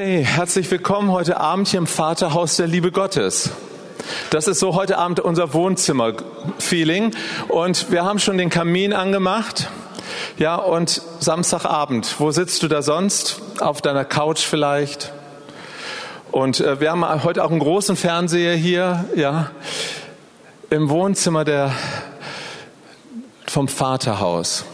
Hey, 0.00 0.24
herzlich 0.24 0.70
willkommen 0.70 1.10
heute 1.10 1.40
Abend 1.40 1.66
hier 1.66 1.78
im 1.78 1.88
Vaterhaus 1.88 2.54
der 2.54 2.68
Liebe 2.68 2.92
Gottes. 2.92 3.50
Das 4.30 4.46
ist 4.46 4.60
so 4.60 4.76
heute 4.76 4.96
Abend 4.96 5.18
unser 5.18 5.52
Wohnzimmer-Feeling. 5.54 7.16
Und 7.48 7.90
wir 7.90 8.04
haben 8.04 8.20
schon 8.20 8.38
den 8.38 8.48
Kamin 8.48 8.92
angemacht. 8.92 9.68
Ja, 10.36 10.54
und 10.54 11.02
Samstagabend, 11.18 12.14
wo 12.20 12.30
sitzt 12.30 12.62
du 12.62 12.68
da 12.68 12.80
sonst? 12.80 13.42
Auf 13.58 13.82
deiner 13.82 14.04
Couch 14.04 14.42
vielleicht? 14.42 15.12
Und 16.30 16.60
äh, 16.60 16.80
wir 16.80 16.92
haben 16.92 17.24
heute 17.24 17.42
auch 17.42 17.50
einen 17.50 17.58
großen 17.58 17.96
Fernseher 17.96 18.54
hier, 18.54 19.04
ja, 19.16 19.50
im 20.70 20.90
Wohnzimmer 20.90 21.44
der, 21.44 21.72
vom 23.48 23.66
Vaterhaus 23.66 24.64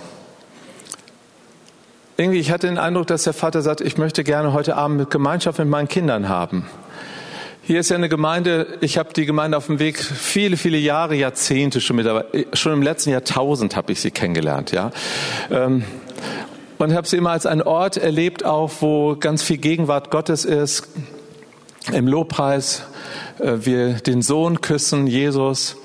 irgendwie, 2.16 2.38
ich 2.38 2.50
hatte 2.50 2.66
den 2.68 2.78
Eindruck, 2.78 3.06
dass 3.06 3.24
der 3.24 3.32
Vater 3.32 3.62
sagt, 3.62 3.80
ich 3.80 3.98
möchte 3.98 4.22
gerne 4.22 4.52
heute 4.52 4.76
Abend 4.76 5.10
Gemeinschaft 5.10 5.58
mit 5.58 5.68
meinen 5.68 5.88
Kindern 5.88 6.28
haben. 6.28 6.66
Hier 7.62 7.80
ist 7.80 7.88
ja 7.88 7.96
eine 7.96 8.08
Gemeinde, 8.08 8.78
ich 8.82 8.98
habe 8.98 9.12
die 9.14 9.24
Gemeinde 9.24 9.56
auf 9.56 9.66
dem 9.66 9.78
Weg 9.78 9.98
viele, 9.98 10.56
viele 10.56 10.76
Jahre, 10.76 11.14
Jahrzehnte 11.14 11.80
schon 11.80 11.96
mit 11.96 12.06
dabei. 12.06 12.46
Schon 12.52 12.74
im 12.74 12.82
letzten 12.82 13.10
Jahrtausend 13.10 13.74
habe 13.74 13.92
ich 13.92 14.00
sie 14.00 14.10
kennengelernt, 14.10 14.70
ja. 14.70 14.90
Ähm, 15.50 15.84
und 16.78 16.94
habe 16.94 17.08
sie 17.08 17.16
immer 17.16 17.30
als 17.30 17.46
einen 17.46 17.62
Ort 17.62 17.96
erlebt, 17.96 18.44
auch 18.44 18.70
wo 18.80 19.16
ganz 19.16 19.42
viel 19.42 19.56
Gegenwart 19.56 20.10
Gottes 20.10 20.44
ist. 20.44 20.88
Im 21.92 22.06
Lobpreis, 22.06 22.84
äh, 23.38 23.52
wir 23.60 23.94
den 23.94 24.22
Sohn 24.22 24.60
küssen, 24.60 25.06
Jesus 25.06 25.76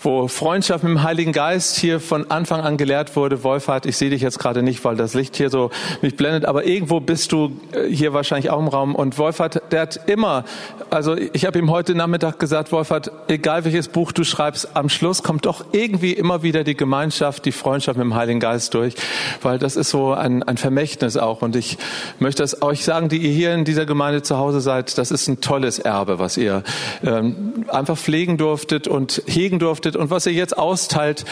wo 0.00 0.28
Freundschaft 0.28 0.84
mit 0.84 0.90
dem 0.90 1.02
Heiligen 1.02 1.32
Geist 1.32 1.76
hier 1.76 2.00
von 2.00 2.30
Anfang 2.30 2.60
an 2.60 2.76
gelehrt 2.76 3.16
wurde. 3.16 3.42
Wolfhard, 3.42 3.86
ich 3.86 3.96
sehe 3.96 4.10
dich 4.10 4.22
jetzt 4.22 4.38
gerade 4.38 4.62
nicht, 4.62 4.84
weil 4.84 4.96
das 4.96 5.14
Licht 5.14 5.36
hier 5.36 5.50
so 5.50 5.70
mich 6.02 6.16
blendet, 6.16 6.44
aber 6.44 6.64
irgendwo 6.64 7.00
bist 7.00 7.32
du 7.32 7.52
äh, 7.72 7.88
hier 7.88 8.12
wahrscheinlich 8.12 8.50
auch 8.50 8.60
im 8.60 8.68
Raum. 8.68 8.94
Und 8.94 9.18
Wolfhard, 9.18 9.60
der 9.72 9.82
hat 9.82 10.00
immer, 10.08 10.44
also 10.90 11.16
ich 11.16 11.44
habe 11.44 11.58
ihm 11.58 11.70
heute 11.70 11.94
Nachmittag 11.94 12.38
gesagt, 12.38 12.70
Wolfhard, 12.70 13.10
egal 13.28 13.64
welches 13.64 13.88
Buch 13.88 14.12
du 14.12 14.24
schreibst, 14.24 14.76
am 14.76 14.88
Schluss 14.88 15.22
kommt 15.22 15.46
doch 15.46 15.64
irgendwie 15.72 16.12
immer 16.12 16.42
wieder 16.42 16.64
die 16.64 16.76
Gemeinschaft, 16.76 17.44
die 17.44 17.52
Freundschaft 17.52 17.98
mit 17.98 18.04
dem 18.04 18.14
Heiligen 18.14 18.40
Geist 18.40 18.74
durch, 18.74 18.94
weil 19.42 19.58
das 19.58 19.76
ist 19.76 19.90
so 19.90 20.12
ein, 20.12 20.42
ein 20.44 20.56
Vermächtnis 20.56 21.16
auch. 21.16 21.42
Und 21.42 21.56
ich 21.56 21.76
möchte 22.20 22.42
es 22.42 22.62
euch 22.62 22.84
sagen, 22.84 23.08
die 23.08 23.18
ihr 23.18 23.32
hier 23.32 23.54
in 23.54 23.64
dieser 23.64 23.86
Gemeinde 23.86 24.22
zu 24.22 24.38
Hause 24.38 24.60
seid, 24.60 24.96
das 24.96 25.10
ist 25.10 25.26
ein 25.28 25.40
tolles 25.40 25.78
Erbe, 25.78 26.18
was 26.18 26.36
ihr 26.36 26.62
ähm, 27.04 27.64
einfach 27.68 27.98
pflegen 27.98 28.36
durftet 28.36 28.86
und 28.86 29.22
hegen 29.26 29.58
durftet 29.58 29.87
beobachtet 29.88 29.96
und 29.96 30.10
was 30.10 30.26
ihr 30.26 30.32
jetzt 30.32 30.56
austeilt. 30.56 31.24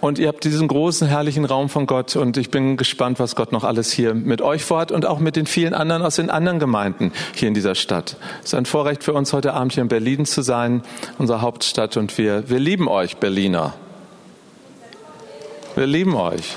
Und 0.00 0.18
ihr 0.18 0.28
habt 0.28 0.44
diesen 0.44 0.68
großen, 0.68 1.06
herrlichen 1.06 1.44
Raum 1.44 1.68
von 1.68 1.86
Gott. 1.86 2.16
Und 2.16 2.36
ich 2.36 2.50
bin 2.50 2.76
gespannt, 2.76 3.18
was 3.18 3.36
Gott 3.36 3.52
noch 3.52 3.64
alles 3.64 3.92
hier 3.92 4.14
mit 4.14 4.42
euch 4.42 4.64
vorhat 4.64 4.92
und 4.92 5.06
auch 5.06 5.18
mit 5.18 5.36
den 5.36 5.46
vielen 5.46 5.74
anderen 5.74 6.02
aus 6.02 6.16
den 6.16 6.30
anderen 6.30 6.58
Gemeinden 6.58 7.12
hier 7.34 7.48
in 7.48 7.54
dieser 7.54 7.74
Stadt. 7.74 8.16
Es 8.40 8.46
ist 8.48 8.54
ein 8.54 8.66
Vorrecht 8.66 9.04
für 9.04 9.12
uns, 9.12 9.32
heute 9.32 9.54
Abend 9.54 9.72
hier 9.72 9.82
in 9.82 9.88
Berlin 9.88 10.26
zu 10.26 10.42
sein, 10.42 10.82
unsere 11.18 11.40
Hauptstadt. 11.40 11.96
Und 11.96 12.16
wir, 12.18 12.48
wir 12.48 12.58
lieben 12.58 12.88
euch, 12.88 13.16
Berliner. 13.16 13.74
Wir 15.74 15.86
lieben 15.86 16.14
euch. 16.14 16.54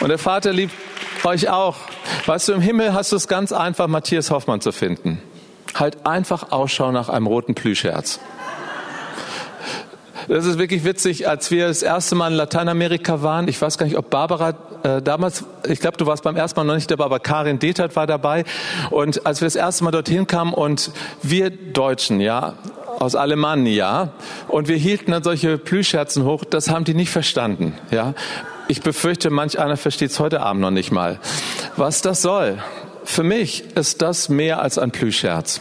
Und 0.00 0.08
der 0.08 0.18
Vater 0.18 0.52
liebt 0.52 0.74
euch 1.24 1.48
auch. 1.48 1.76
Weißt 2.26 2.48
du, 2.48 2.52
im 2.52 2.60
Himmel 2.60 2.92
hast 2.92 3.12
du 3.12 3.16
es 3.16 3.28
ganz 3.28 3.52
einfach, 3.52 3.86
Matthias 3.86 4.30
Hoffmann 4.30 4.60
zu 4.60 4.72
finden. 4.72 5.22
Halt 5.74 6.06
einfach 6.06 6.52
Ausschau 6.52 6.92
nach 6.92 7.08
einem 7.08 7.26
roten 7.26 7.54
Plüschherz. 7.54 8.20
Das 10.28 10.46
ist 10.46 10.58
wirklich 10.58 10.84
witzig, 10.84 11.28
als 11.28 11.50
wir 11.50 11.68
das 11.68 11.82
erste 11.82 12.14
Mal 12.14 12.30
in 12.30 12.36
Lateinamerika 12.36 13.22
waren. 13.22 13.48
Ich 13.48 13.60
weiß 13.60 13.78
gar 13.78 13.86
nicht, 13.86 13.96
ob 13.96 14.10
Barbara 14.10 14.54
äh, 14.82 15.02
damals, 15.02 15.44
ich 15.66 15.80
glaube, 15.80 15.96
du 15.96 16.06
warst 16.06 16.22
beim 16.22 16.36
ersten 16.36 16.58
Mal 16.60 16.64
noch 16.64 16.74
nicht 16.74 16.90
dabei, 16.90 17.04
aber 17.04 17.20
Karin 17.20 17.58
Detert 17.58 17.96
war 17.96 18.06
dabei. 18.06 18.44
Und 18.90 19.26
als 19.26 19.40
wir 19.40 19.46
das 19.46 19.56
erste 19.56 19.84
Mal 19.84 19.90
dorthin 19.90 20.26
kamen 20.26 20.54
und 20.54 20.90
wir 21.22 21.50
Deutschen, 21.50 22.20
ja, 22.20 22.54
aus 22.98 23.16
Alemannia, 23.16 24.12
und 24.48 24.68
wir 24.68 24.76
hielten 24.76 25.10
dann 25.10 25.22
solche 25.22 25.58
Plüschherzen 25.58 26.24
hoch, 26.24 26.44
das 26.44 26.70
haben 26.70 26.84
die 26.84 26.94
nicht 26.94 27.10
verstanden, 27.10 27.74
ja. 27.90 28.14
Ich 28.66 28.80
befürchte, 28.80 29.28
manch 29.28 29.58
einer 29.58 29.76
versteht 29.76 30.10
es 30.10 30.18
heute 30.20 30.40
Abend 30.40 30.62
noch 30.62 30.70
nicht 30.70 30.90
mal. 30.90 31.18
Was 31.76 32.00
das 32.00 32.22
soll? 32.22 32.58
Für 33.04 33.22
mich 33.22 33.76
ist 33.76 34.00
das 34.00 34.30
mehr 34.30 34.62
als 34.62 34.78
ein 34.78 34.90
Plüschherz. 34.90 35.60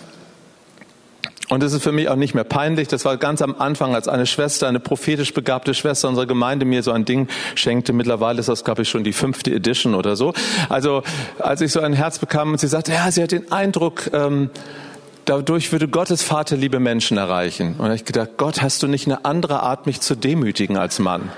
Und 1.49 1.61
es 1.61 1.73
ist 1.73 1.83
für 1.83 1.91
mich 1.91 2.07
auch 2.07 2.15
nicht 2.15 2.33
mehr 2.33 2.45
peinlich. 2.45 2.87
Das 2.87 3.03
war 3.03 3.17
ganz 3.17 3.41
am 3.41 3.55
Anfang, 3.57 3.93
als 3.95 4.07
eine 4.07 4.25
Schwester, 4.25 4.67
eine 4.67 4.79
prophetisch 4.79 5.33
begabte 5.33 5.73
Schwester 5.73 6.07
unserer 6.07 6.25
Gemeinde 6.25 6.65
mir 6.65 6.83
so 6.83 6.91
ein 6.91 7.05
Ding 7.05 7.27
schenkte. 7.55 7.91
Mittlerweile 7.91 8.39
ist 8.39 8.49
das, 8.49 8.63
glaube 8.63 8.83
ich, 8.83 8.89
schon 8.89 9.03
die 9.03 9.13
fünfte 9.13 9.51
Edition 9.51 9.93
oder 9.93 10.15
so. 10.15 10.33
Also 10.69 11.03
als 11.39 11.61
ich 11.61 11.71
so 11.71 11.81
ein 11.81 11.93
Herz 11.93 12.19
bekam 12.19 12.51
und 12.51 12.59
sie 12.59 12.67
sagte, 12.67 12.93
ja, 12.93 13.11
sie 13.11 13.21
hat 13.21 13.31
den 13.31 13.51
Eindruck, 13.51 14.09
ähm, 14.13 14.51
dadurch 15.25 15.71
würde 15.71 15.89
Gottes 15.89 16.23
Vaterliebe 16.23 16.79
Menschen 16.79 17.17
erreichen. 17.17 17.75
Und 17.77 17.91
ich 17.91 18.05
gedacht, 18.05 18.31
Gott, 18.37 18.61
hast 18.61 18.81
du 18.81 18.87
nicht 18.87 19.07
eine 19.07 19.25
andere 19.25 19.61
Art, 19.63 19.85
mich 19.85 19.99
zu 19.99 20.15
demütigen 20.15 20.77
als 20.77 20.99
Mann? 20.99 21.29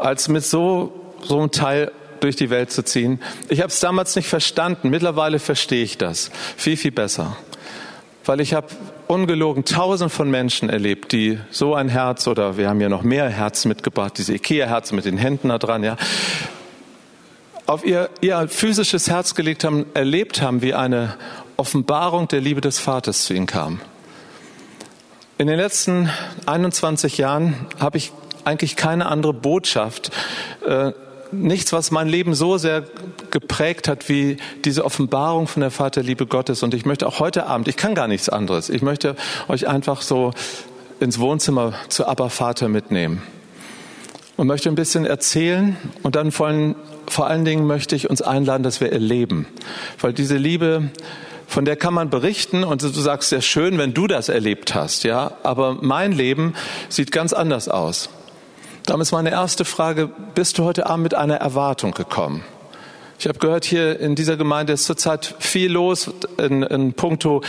Als 0.00 0.28
mit 0.28 0.44
so, 0.44 0.92
so 1.22 1.38
einem 1.38 1.50
Teil 1.50 1.92
durch 2.20 2.36
die 2.36 2.50
Welt 2.50 2.72
zu 2.72 2.82
ziehen. 2.82 3.20
Ich 3.48 3.60
habe 3.60 3.68
es 3.68 3.80
damals 3.80 4.16
nicht 4.16 4.28
verstanden. 4.28 4.88
Mittlerweile 4.88 5.38
verstehe 5.38 5.84
ich 5.84 5.98
das 5.98 6.30
viel, 6.56 6.76
viel 6.76 6.90
besser 6.90 7.36
weil 8.28 8.40
ich 8.40 8.52
habe 8.52 8.66
ungelogen 9.06 9.64
tausend 9.64 10.12
von 10.12 10.30
Menschen 10.30 10.68
erlebt, 10.68 11.12
die 11.12 11.38
so 11.50 11.74
ein 11.74 11.88
Herz 11.88 12.28
oder 12.28 12.58
wir 12.58 12.68
haben 12.68 12.80
ja 12.80 12.90
noch 12.90 13.02
mehr 13.02 13.30
Herzen 13.30 13.68
mitgebracht, 13.68 14.18
diese 14.18 14.34
Ikea-Herzen 14.34 14.96
mit 14.96 15.06
den 15.06 15.16
Händen 15.16 15.48
da 15.48 15.56
dran, 15.56 15.82
ja, 15.82 15.96
auf 17.64 17.86
ihr, 17.86 18.10
ihr 18.20 18.46
physisches 18.48 19.08
Herz 19.08 19.34
gelegt 19.34 19.64
haben, 19.64 19.86
erlebt 19.94 20.42
haben, 20.42 20.60
wie 20.60 20.74
eine 20.74 21.16
Offenbarung 21.56 22.28
der 22.28 22.42
Liebe 22.42 22.60
des 22.60 22.78
Vaters 22.78 23.24
zu 23.24 23.32
ihnen 23.32 23.46
kam. 23.46 23.80
In 25.38 25.46
den 25.46 25.56
letzten 25.56 26.10
21 26.44 27.16
Jahren 27.16 27.54
habe 27.80 27.96
ich 27.96 28.12
eigentlich 28.44 28.76
keine 28.76 29.06
andere 29.06 29.32
Botschaft 29.32 30.10
äh, 30.66 30.92
nichts, 31.32 31.72
was 31.72 31.90
mein 31.90 32.08
Leben 32.08 32.34
so 32.34 32.58
sehr 32.58 32.84
geprägt 33.30 33.88
hat 33.88 34.08
wie 34.08 34.38
diese 34.64 34.84
Offenbarung 34.84 35.46
von 35.46 35.60
der 35.60 35.70
Vaterliebe 35.70 36.26
Gottes. 36.26 36.62
Und 36.62 36.74
ich 36.74 36.84
möchte 36.86 37.06
auch 37.06 37.20
heute 37.20 37.46
Abend, 37.46 37.68
ich 37.68 37.76
kann 37.76 37.94
gar 37.94 38.08
nichts 38.08 38.28
anderes, 38.28 38.68
ich 38.70 38.82
möchte 38.82 39.16
euch 39.48 39.68
einfach 39.68 40.02
so 40.02 40.32
ins 41.00 41.18
Wohnzimmer 41.18 41.74
zu 41.88 42.06
Abba 42.06 42.28
Vater 42.28 42.68
mitnehmen 42.68 43.22
und 44.36 44.46
möchte 44.46 44.68
ein 44.68 44.74
bisschen 44.74 45.04
erzählen 45.04 45.76
und 46.02 46.16
dann 46.16 46.32
vor 46.32 46.46
allen, 46.46 46.74
vor 47.08 47.26
allen 47.26 47.44
Dingen 47.44 47.66
möchte 47.66 47.96
ich 47.96 48.08
uns 48.08 48.22
einladen, 48.22 48.62
dass 48.62 48.80
wir 48.80 48.92
erleben, 48.92 49.46
weil 50.00 50.12
diese 50.12 50.36
Liebe 50.36 50.90
von 51.46 51.64
der 51.64 51.76
kann 51.76 51.94
man 51.94 52.10
berichten 52.10 52.62
und 52.62 52.82
du 52.82 52.88
sagst 52.88 53.30
sehr 53.30 53.40
schön, 53.40 53.78
wenn 53.78 53.94
du 53.94 54.06
das 54.06 54.28
erlebt 54.28 54.74
hast, 54.74 55.04
ja, 55.04 55.32
aber 55.42 55.78
mein 55.80 56.12
Leben 56.12 56.54
sieht 56.88 57.10
ganz 57.10 57.32
anders 57.32 57.68
aus. 57.68 58.10
Darum 58.88 59.02
ist 59.02 59.12
meine 59.12 59.30
erste 59.30 59.66
Frage, 59.66 60.08
bist 60.34 60.56
du 60.56 60.64
heute 60.64 60.86
Abend 60.86 61.02
mit 61.02 61.14
einer 61.14 61.36
Erwartung 61.36 61.92
gekommen? 61.92 62.42
Ich 63.18 63.28
habe 63.28 63.38
gehört, 63.38 63.66
hier 63.66 64.00
in 64.00 64.14
dieser 64.14 64.38
Gemeinde 64.38 64.72
ist 64.72 64.86
zurzeit 64.86 65.34
viel 65.40 65.70
los 65.70 66.10
in, 66.38 66.62
in 66.62 66.94
puncto 66.94 67.42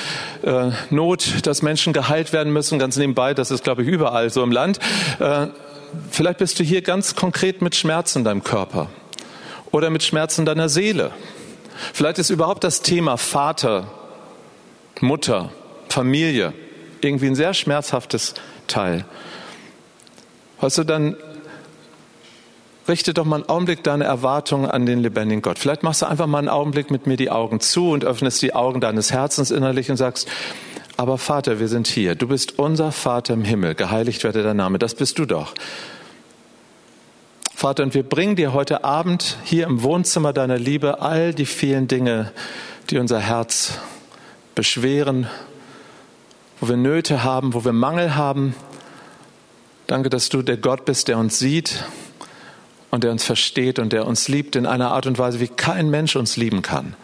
äh, 0.44 0.72
Not, 0.89 1.47
dass 1.47 1.61
Menschen 1.61 1.94
geheilt 1.94 2.33
werden 2.33 2.51
müssen. 2.51 2.77
Ganz 2.77 2.97
nebenbei, 2.97 3.33
das 3.33 3.51
ist, 3.51 3.63
glaube 3.63 3.83
ich, 3.83 3.88
überall 3.88 4.29
so 4.29 4.44
im 4.44 4.51
Land. 4.51 4.79
Äh, 5.19 5.47
vielleicht 6.11 6.39
bist 6.39 6.59
du 6.59 6.66
hier 6.66 6.81
ganz 6.81 7.16
konkret 7.16 7.61
mit 7.61 7.73
Schmerzen 7.73 8.17
in 8.17 8.23
deinem 8.25 8.44
Körper 8.44 8.89
oder 9.71 9.89
mit 9.91 10.03
Schmerzen 10.03 10.45
deiner 10.45 10.67
Seele. 10.67 11.11
Vielleicht 11.94 12.19
ist 12.19 12.31
überhaupt 12.31 12.66
das 12.66 12.81
Thema 12.81 13.16
Vater, 13.16 13.89
Mutter, 15.00 15.53
Familie 15.88 16.51
irgendwie 17.00 17.27
ein 17.27 17.35
sehr 17.35 17.53
schmerzhaftes 17.53 18.33
Teil. 18.67 19.06
Weißt 20.59 20.79
du, 20.79 20.83
dann 20.83 21.16
richte 22.89 23.13
doch 23.13 23.25
mal 23.25 23.38
einen 23.38 23.50
Augenblick 23.50 23.83
deine 23.83 24.03
Erwartungen 24.03 24.69
an 24.69 24.85
den 24.85 25.00
lebendigen 25.00 25.41
Gott. 25.41 25.59
Vielleicht 25.59 25.83
machst 25.83 26.01
du 26.01 26.07
einfach 26.07 26.27
mal 26.27 26.39
einen 26.39 26.50
Augenblick 26.50 26.91
mit 26.91 27.07
mir 27.07 27.16
die 27.16 27.29
Augen 27.29 27.59
zu 27.59 27.91
und 27.91 28.03
öffnest 28.03 28.41
die 28.41 28.53
Augen 28.53 28.81
deines 28.81 29.12
Herzens 29.12 29.51
innerlich 29.51 29.89
und 29.89 29.97
sagst, 29.97 30.27
aber 30.97 31.18
Vater, 31.18 31.62
wir 31.62 31.69
sind 31.69 31.88
hier. 31.88 32.15
Du 32.15 32.27
bist 32.27 32.59
unser 32.59 32.91
Vater 32.91 33.33
im 33.33 33.45
Himmel. 33.45 33.74
Geheiligt 33.74 34.25
werde 34.25 34.44
dein 34.44 34.57
Name. 34.57 34.80
Das 34.80 34.95
bist 34.95 35.18
du 35.18 35.25
doch. 35.25 35.53
Vater, 37.56 37.83
und 37.83 37.94
wir 37.94 38.03
bringen 38.03 38.36
dir 38.36 38.53
heute 38.53 38.83
Abend 38.83 39.38
hier 39.45 39.65
im 39.68 39.83
Wohnzimmer 39.83 40.33
deiner 40.33 40.57
Liebe 40.57 41.01
all 41.01 41.33
die 41.33 41.45
vielen 41.45 41.88
Dinge, 41.88 42.33
die 42.89 42.97
unser 42.97 43.19
Herz 43.19 43.80
beschweren, 44.56 45.27
wo 46.59 46.68
wir 46.68 46.77
Nöte 46.77 47.24
haben, 47.24 47.53
wo 47.53 47.63
wir 47.63 47.71
Mangel 47.74 48.15
haben. 48.15 48.56
Danke, 49.88 50.09
dass 50.09 50.30
du 50.30 50.42
der 50.42 50.57
Gott 50.57 50.85
bist, 50.85 51.07
der 51.07 51.18
uns 51.18 51.39
sieht, 51.39 51.85
und 52.91 53.03
der 53.03 53.12
uns 53.12 53.24
versteht 53.24 53.80
und 53.80 53.94
der 53.94 54.07
uns 54.07 54.27
liebt 54.27 54.56
in 54.56 54.65
einer 54.65 54.91
Art 54.91 55.06
und 55.06 55.18
Weise, 55.18 55.39
wie 55.39 55.47
kein 55.47 55.89
Mensch 55.89 56.15
uns 56.15 56.38
lieben 56.38 56.62
kann. 56.62 56.95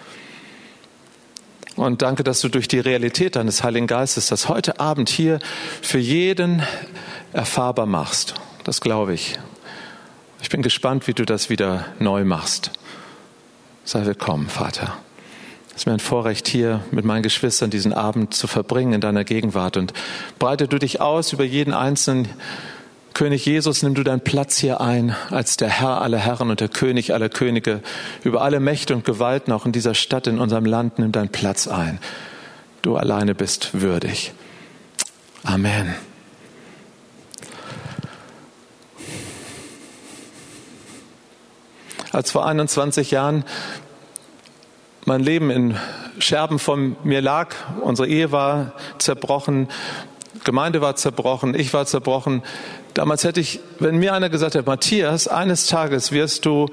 Und 1.75 2.01
danke, 2.01 2.23
dass 2.23 2.39
du 2.39 2.47
durch 2.47 2.67
die 2.67 2.79
Realität 2.79 3.35
deines 3.35 3.63
Heiligen 3.63 3.87
Geistes 3.87 4.27
das 4.27 4.47
heute 4.47 4.79
Abend 4.79 5.09
hier 5.09 5.39
für 5.81 5.99
jeden 5.99 6.63
erfahrbar 7.33 7.85
machst. 7.85 8.35
Das 8.63 8.79
glaube 8.79 9.13
ich. 9.13 9.37
Ich 10.41 10.49
bin 10.49 10.61
gespannt, 10.61 11.07
wie 11.07 11.13
du 11.13 11.25
das 11.25 11.49
wieder 11.49 11.85
neu 11.99 12.23
machst. 12.23 12.71
Sei 13.83 14.05
willkommen, 14.05 14.47
Vater. 14.47 14.97
Es 15.69 15.81
ist 15.81 15.85
mir 15.88 15.93
ein 15.93 15.99
Vorrecht, 15.99 16.47
hier 16.47 16.81
mit 16.91 17.03
meinen 17.03 17.23
Geschwistern 17.23 17.69
diesen 17.69 17.91
Abend 17.91 18.33
zu 18.33 18.47
verbringen 18.47 18.93
in 18.93 19.01
deiner 19.01 19.25
Gegenwart. 19.25 19.75
Und 19.75 19.91
breite 20.39 20.69
du 20.69 20.79
dich 20.79 21.01
aus 21.01 21.33
über 21.33 21.43
jeden 21.43 21.73
einzelnen 21.73 22.29
König 23.15 23.45
Jesus, 23.45 23.81
nimm 23.81 23.95
du 23.95 24.03
deinen 24.03 24.19
Platz 24.19 24.57
hier 24.57 24.81
ein 24.81 25.15
als 25.29 25.56
der 25.56 25.69
Herr 25.69 26.01
aller 26.01 26.17
Herren 26.17 26.50
und 26.50 26.59
der 26.59 26.67
König 26.67 27.13
aller 27.13 27.29
Könige. 27.29 27.81
Über 28.25 28.41
alle 28.41 28.59
Mächte 28.59 28.94
und 28.94 29.06
Gewalten, 29.06 29.53
auch 29.53 29.65
in 29.65 29.71
dieser 29.71 29.94
Stadt, 29.94 30.27
in 30.27 30.38
unserem 30.38 30.65
Land, 30.65 31.00
nimm 31.00 31.13
deinen 31.13 31.29
Platz 31.29 31.69
ein. 31.69 32.00
Du 32.81 32.97
alleine 32.97 33.33
bist 33.33 33.79
würdig. 33.79 34.33
Amen. 35.45 35.95
Als 42.12 42.31
vor 42.31 42.45
21 42.45 43.12
Jahren 43.12 43.45
mein 45.06 45.21
Leben 45.21 45.51
in 45.51 45.77
Scherben 46.19 46.59
von 46.59 46.97
mir 47.06 47.21
lag, 47.21 47.56
unsere 47.79 48.09
Ehe 48.09 48.33
war 48.33 48.73
zerbrochen, 48.97 49.69
Gemeinde 50.44 50.81
war 50.81 50.97
zerbrochen, 50.97 51.57
ich 51.57 51.73
war 51.73 51.85
zerbrochen, 51.85 52.44
Damals 52.95 53.25
hätte 53.25 53.42
ich, 53.42 53.59
wenn 53.80 53.97
mir 53.97 54.13
einer 54.13 54.30
gesagt 54.30 54.56
hätte, 54.56 54.65
Matthias, 54.65 55.27
eines 55.27 55.68
Tages 55.68 56.13
wirst 56.13 56.45
du 56.45 56.69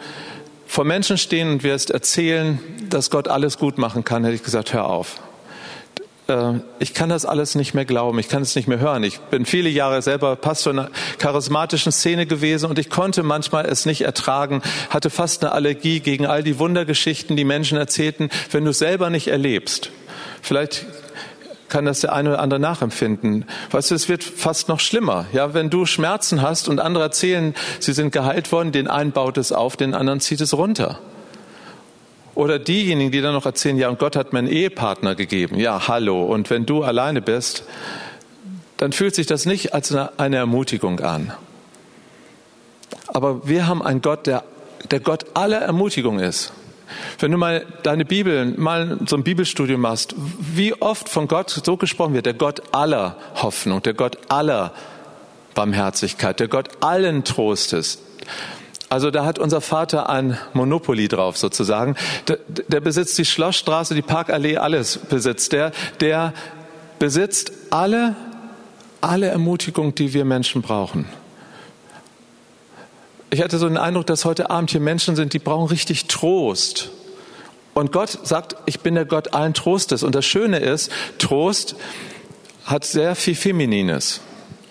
vor 0.68 0.84
Menschen 0.84 1.18
stehen 1.18 1.50
und 1.50 1.64
wirst 1.64 1.90
erzählen, 1.90 2.60
dass 2.88 3.10
Gott 3.10 3.26
alles 3.26 3.58
gut 3.58 3.76
machen 3.76 4.04
kann, 4.04 4.22
hätte 4.22 4.36
ich 4.36 4.44
gesagt, 4.44 4.72
hör 4.72 4.86
auf. 4.86 5.20
Äh, 6.28 6.60
ich 6.78 6.94
kann 6.94 7.08
das 7.08 7.26
alles 7.26 7.56
nicht 7.56 7.74
mehr 7.74 7.84
glauben, 7.84 8.20
ich 8.20 8.28
kann 8.28 8.40
es 8.40 8.54
nicht 8.54 8.68
mehr 8.68 8.78
hören. 8.78 9.02
Ich 9.02 9.18
bin 9.18 9.46
viele 9.46 9.68
Jahre 9.68 10.00
selber 10.00 10.36
Pastor 10.36 10.72
in 10.72 10.78
einer 10.78 10.90
charismatischen 11.18 11.90
Szene 11.90 12.24
gewesen 12.24 12.70
und 12.70 12.78
ich 12.78 12.88
konnte 12.88 13.24
manchmal 13.24 13.66
es 13.66 13.84
nicht 13.84 14.02
ertragen, 14.02 14.62
hatte 14.90 15.10
fast 15.10 15.42
eine 15.42 15.50
Allergie 15.50 15.98
gegen 15.98 16.26
all 16.26 16.44
die 16.44 16.60
Wundergeschichten, 16.60 17.36
die 17.36 17.44
Menschen 17.44 17.78
erzählten, 17.78 18.30
wenn 18.52 18.64
du 18.64 18.70
es 18.70 18.78
selber 18.78 19.10
nicht 19.10 19.26
erlebst. 19.26 19.90
Vielleicht 20.40 20.86
kann 21.72 21.86
das 21.86 22.00
der 22.00 22.12
eine 22.12 22.28
oder 22.30 22.40
andere 22.40 22.60
nachempfinden. 22.60 23.46
Weißt 23.70 23.90
du, 23.90 23.94
es 23.94 24.08
wird 24.08 24.22
fast 24.22 24.68
noch 24.68 24.78
schlimmer. 24.78 25.26
Ja, 25.32 25.54
wenn 25.54 25.70
du 25.70 25.86
Schmerzen 25.86 26.42
hast 26.42 26.68
und 26.68 26.78
andere 26.78 27.04
erzählen, 27.04 27.54
sie 27.80 27.92
sind 27.92 28.12
geheilt 28.12 28.52
worden, 28.52 28.72
den 28.72 28.88
einen 28.88 29.12
baut 29.12 29.38
es 29.38 29.52
auf, 29.52 29.76
den 29.76 29.94
anderen 29.94 30.20
zieht 30.20 30.40
es 30.40 30.54
runter. 30.54 30.98
Oder 32.34 32.58
diejenigen, 32.58 33.10
die 33.10 33.20
dann 33.20 33.32
noch 33.32 33.46
erzählen, 33.46 33.76
ja, 33.76 33.88
und 33.88 33.98
Gott 33.98 34.16
hat 34.16 34.32
mir 34.32 34.40
einen 34.40 34.48
Ehepartner 34.48 35.14
gegeben. 35.14 35.58
Ja, 35.58 35.88
hallo. 35.88 36.24
Und 36.24 36.50
wenn 36.50 36.66
du 36.66 36.82
alleine 36.82 37.22
bist, 37.22 37.64
dann 38.76 38.92
fühlt 38.92 39.14
sich 39.14 39.26
das 39.26 39.46
nicht 39.46 39.74
als 39.74 39.94
eine, 39.94 40.36
Ermutigung 40.36 41.00
an. 41.00 41.32
Aber 43.08 43.48
wir 43.48 43.66
haben 43.66 43.82
einen 43.82 44.02
Gott, 44.02 44.26
der 44.26 44.44
der 44.90 45.00
Gott 45.00 45.24
aller 45.34 45.58
Ermutigung 45.58 46.18
ist. 46.18 46.52
Wenn 47.18 47.30
du 47.30 47.38
mal 47.38 47.64
deine 47.82 48.04
Bibel, 48.04 48.46
mal 48.56 48.98
so 49.06 49.16
ein 49.16 49.24
Bibelstudium 49.24 49.80
machst, 49.80 50.14
wie 50.16 50.74
oft 50.80 51.08
von 51.08 51.28
Gott 51.28 51.50
so 51.64 51.76
gesprochen 51.76 52.14
wird, 52.14 52.26
der 52.26 52.34
Gott 52.34 52.62
aller 52.72 53.16
Hoffnung, 53.36 53.82
der 53.82 53.94
Gott 53.94 54.18
aller 54.28 54.72
Barmherzigkeit, 55.54 56.40
der 56.40 56.48
Gott 56.48 56.68
allen 56.80 57.24
Trostes. 57.24 57.98
Also 58.88 59.10
da 59.10 59.24
hat 59.24 59.38
unser 59.38 59.62
Vater 59.62 60.10
ein 60.10 60.36
Monopoly 60.52 61.08
drauf 61.08 61.38
sozusagen. 61.38 61.96
Der, 62.28 62.38
der 62.68 62.80
besitzt 62.80 63.16
die 63.16 63.24
Schlossstraße, 63.24 63.94
die 63.94 64.02
Parkallee, 64.02 64.58
alles 64.58 64.98
besitzt. 64.98 65.52
Der, 65.52 65.72
der 66.00 66.34
besitzt 66.98 67.52
alle, 67.70 68.14
alle 69.00 69.28
Ermutigung, 69.28 69.94
die 69.94 70.12
wir 70.12 70.26
Menschen 70.26 70.60
brauchen. 70.60 71.06
Ich 73.32 73.40
hatte 73.40 73.56
so 73.56 73.66
den 73.66 73.78
Eindruck, 73.78 74.04
dass 74.04 74.26
heute 74.26 74.50
Abend 74.50 74.72
hier 74.72 74.80
Menschen 74.80 75.16
sind, 75.16 75.32
die 75.32 75.38
brauchen 75.38 75.68
richtig 75.68 76.04
Trost. 76.04 76.90
Und 77.72 77.90
Gott 77.90 78.18
sagt, 78.24 78.56
ich 78.66 78.80
bin 78.80 78.94
der 78.94 79.06
Gott 79.06 79.32
allen 79.32 79.54
Trostes. 79.54 80.02
Und 80.02 80.14
das 80.14 80.26
Schöne 80.26 80.58
ist, 80.58 80.92
Trost 81.16 81.74
hat 82.66 82.84
sehr 82.84 83.14
viel 83.14 83.34
Feminines. 83.34 84.20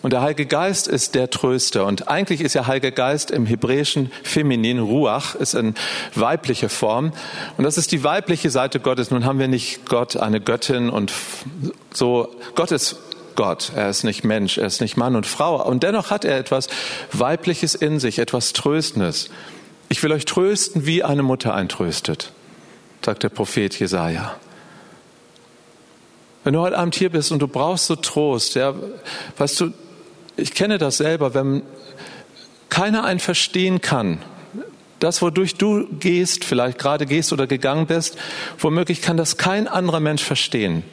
Und 0.03 0.13
der 0.13 0.21
Heilige 0.21 0.45
Geist 0.45 0.87
ist 0.87 1.15
der 1.15 1.31
Tröster. 1.31 1.87
Und 1.87 2.07
eigentlich 2.07 2.39
ist 2.39 2.53
ja 2.53 2.67
Heilige 2.67 2.91
Geist 2.91 3.31
im 3.31 3.47
Hebräischen 3.47 4.11
feminin. 4.21 4.77
Ruach 4.77 5.33
ist 5.33 5.55
in 5.55 5.73
weibliche 6.13 6.69
Form. 6.69 7.13
Und 7.57 7.63
das 7.63 7.79
ist 7.79 7.91
die 7.91 8.03
weibliche 8.03 8.51
Seite 8.51 8.79
Gottes. 8.79 9.09
Nun 9.09 9.25
haben 9.25 9.39
wir 9.39 9.47
nicht 9.47 9.87
Gott, 9.89 10.17
eine 10.17 10.39
Göttin 10.39 10.91
und 10.91 11.11
so. 11.91 12.29
Gott 12.53 12.71
ist 12.71 12.97
Gott. 13.35 13.71
Er 13.75 13.89
ist 13.89 14.03
nicht 14.03 14.23
Mensch, 14.23 14.57
er 14.57 14.67
ist 14.67 14.81
nicht 14.81 14.97
Mann 14.97 15.15
und 15.15 15.25
Frau. 15.25 15.63
Und 15.65 15.83
dennoch 15.83 16.11
hat 16.11 16.25
er 16.25 16.37
etwas 16.37 16.67
Weibliches 17.11 17.75
in 17.75 17.99
sich, 17.99 18.19
etwas 18.19 18.53
Tröstendes. 18.53 19.29
Ich 19.89 20.01
will 20.03 20.11
euch 20.11 20.25
trösten, 20.25 20.85
wie 20.85 21.03
eine 21.03 21.23
Mutter 21.23 21.53
eintröstet, 21.53 22.31
sagt 23.03 23.23
der 23.23 23.29
Prophet 23.29 23.77
Jesaja. 23.77 24.35
Wenn 26.43 26.53
du 26.53 26.61
heute 26.61 26.77
Abend 26.77 26.95
hier 26.95 27.09
bist 27.09 27.31
und 27.31 27.39
du 27.39 27.47
brauchst 27.47 27.87
so 27.87 27.95
Trost, 27.95 28.55
ja, 28.55 28.73
weißt 29.37 29.59
du, 29.59 29.73
ich 30.37 30.53
kenne 30.53 30.77
das 30.77 30.97
selber, 30.97 31.33
wenn 31.33 31.63
keiner 32.69 33.03
einen 33.03 33.19
verstehen 33.19 33.81
kann, 33.81 34.19
das, 34.99 35.21
wodurch 35.21 35.55
du 35.55 35.87
gehst, 35.99 36.45
vielleicht 36.45 36.77
gerade 36.79 37.05
gehst 37.05 37.33
oder 37.33 37.47
gegangen 37.47 37.87
bist, 37.87 38.17
womöglich 38.59 39.01
kann 39.01 39.17
das 39.17 39.37
kein 39.37 39.67
anderer 39.67 39.99
Mensch 39.99 40.23
verstehen. 40.23 40.83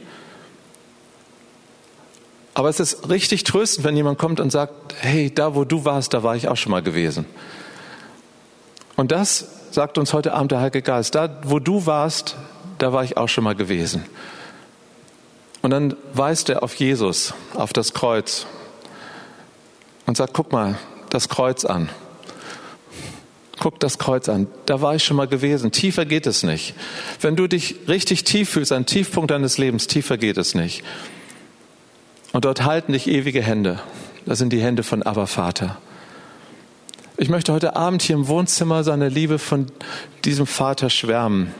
Aber 2.58 2.68
es 2.68 2.80
ist 2.80 3.08
richtig 3.08 3.44
tröstend, 3.44 3.86
wenn 3.86 3.96
jemand 3.96 4.18
kommt 4.18 4.40
und 4.40 4.50
sagt, 4.50 4.72
hey, 4.98 5.32
da 5.32 5.54
wo 5.54 5.62
du 5.62 5.84
warst, 5.84 6.12
da 6.12 6.24
war 6.24 6.34
ich 6.34 6.48
auch 6.48 6.56
schon 6.56 6.72
mal 6.72 6.82
gewesen. 6.82 7.24
Und 8.96 9.12
das 9.12 9.46
sagt 9.70 9.96
uns 9.96 10.12
heute 10.12 10.34
Abend 10.34 10.50
der 10.50 10.58
Heilige 10.58 10.82
Geist. 10.82 11.14
Da 11.14 11.38
wo 11.44 11.60
du 11.60 11.86
warst, 11.86 12.34
da 12.78 12.92
war 12.92 13.04
ich 13.04 13.16
auch 13.16 13.28
schon 13.28 13.44
mal 13.44 13.54
gewesen. 13.54 14.04
Und 15.62 15.70
dann 15.70 15.94
weist 16.14 16.48
er 16.48 16.64
auf 16.64 16.74
Jesus, 16.74 17.32
auf 17.54 17.72
das 17.72 17.94
Kreuz 17.94 18.44
und 20.06 20.16
sagt, 20.16 20.34
guck 20.34 20.50
mal 20.50 20.80
das 21.10 21.28
Kreuz 21.28 21.64
an. 21.64 21.88
Guck 23.60 23.78
das 23.78 23.98
Kreuz 23.98 24.28
an. 24.28 24.48
Da 24.66 24.80
war 24.80 24.96
ich 24.96 25.04
schon 25.04 25.16
mal 25.16 25.28
gewesen. 25.28 25.70
Tiefer 25.70 26.06
geht 26.06 26.26
es 26.26 26.42
nicht. 26.42 26.74
Wenn 27.20 27.36
du 27.36 27.46
dich 27.46 27.76
richtig 27.86 28.24
tief 28.24 28.50
fühlst, 28.50 28.72
ein 28.72 28.84
Tiefpunkt 28.84 29.30
deines 29.30 29.58
Lebens, 29.58 29.86
tiefer 29.86 30.18
geht 30.18 30.38
es 30.38 30.56
nicht. 30.56 30.82
Und 32.38 32.44
dort 32.44 32.62
halten 32.62 32.92
dich 32.92 33.08
ewige 33.08 33.42
Hände. 33.42 33.80
Das 34.24 34.38
sind 34.38 34.52
die 34.52 34.62
Hände 34.62 34.84
von 34.84 35.02
Abba 35.02 35.26
Vater. 35.26 35.76
Ich 37.16 37.30
möchte 37.30 37.52
heute 37.52 37.74
Abend 37.74 38.00
hier 38.00 38.14
im 38.14 38.28
Wohnzimmer 38.28 38.84
seine 38.84 39.08
Liebe 39.08 39.40
von 39.40 39.66
diesem 40.24 40.46
Vater 40.46 40.88
schwärmen, 40.88 41.52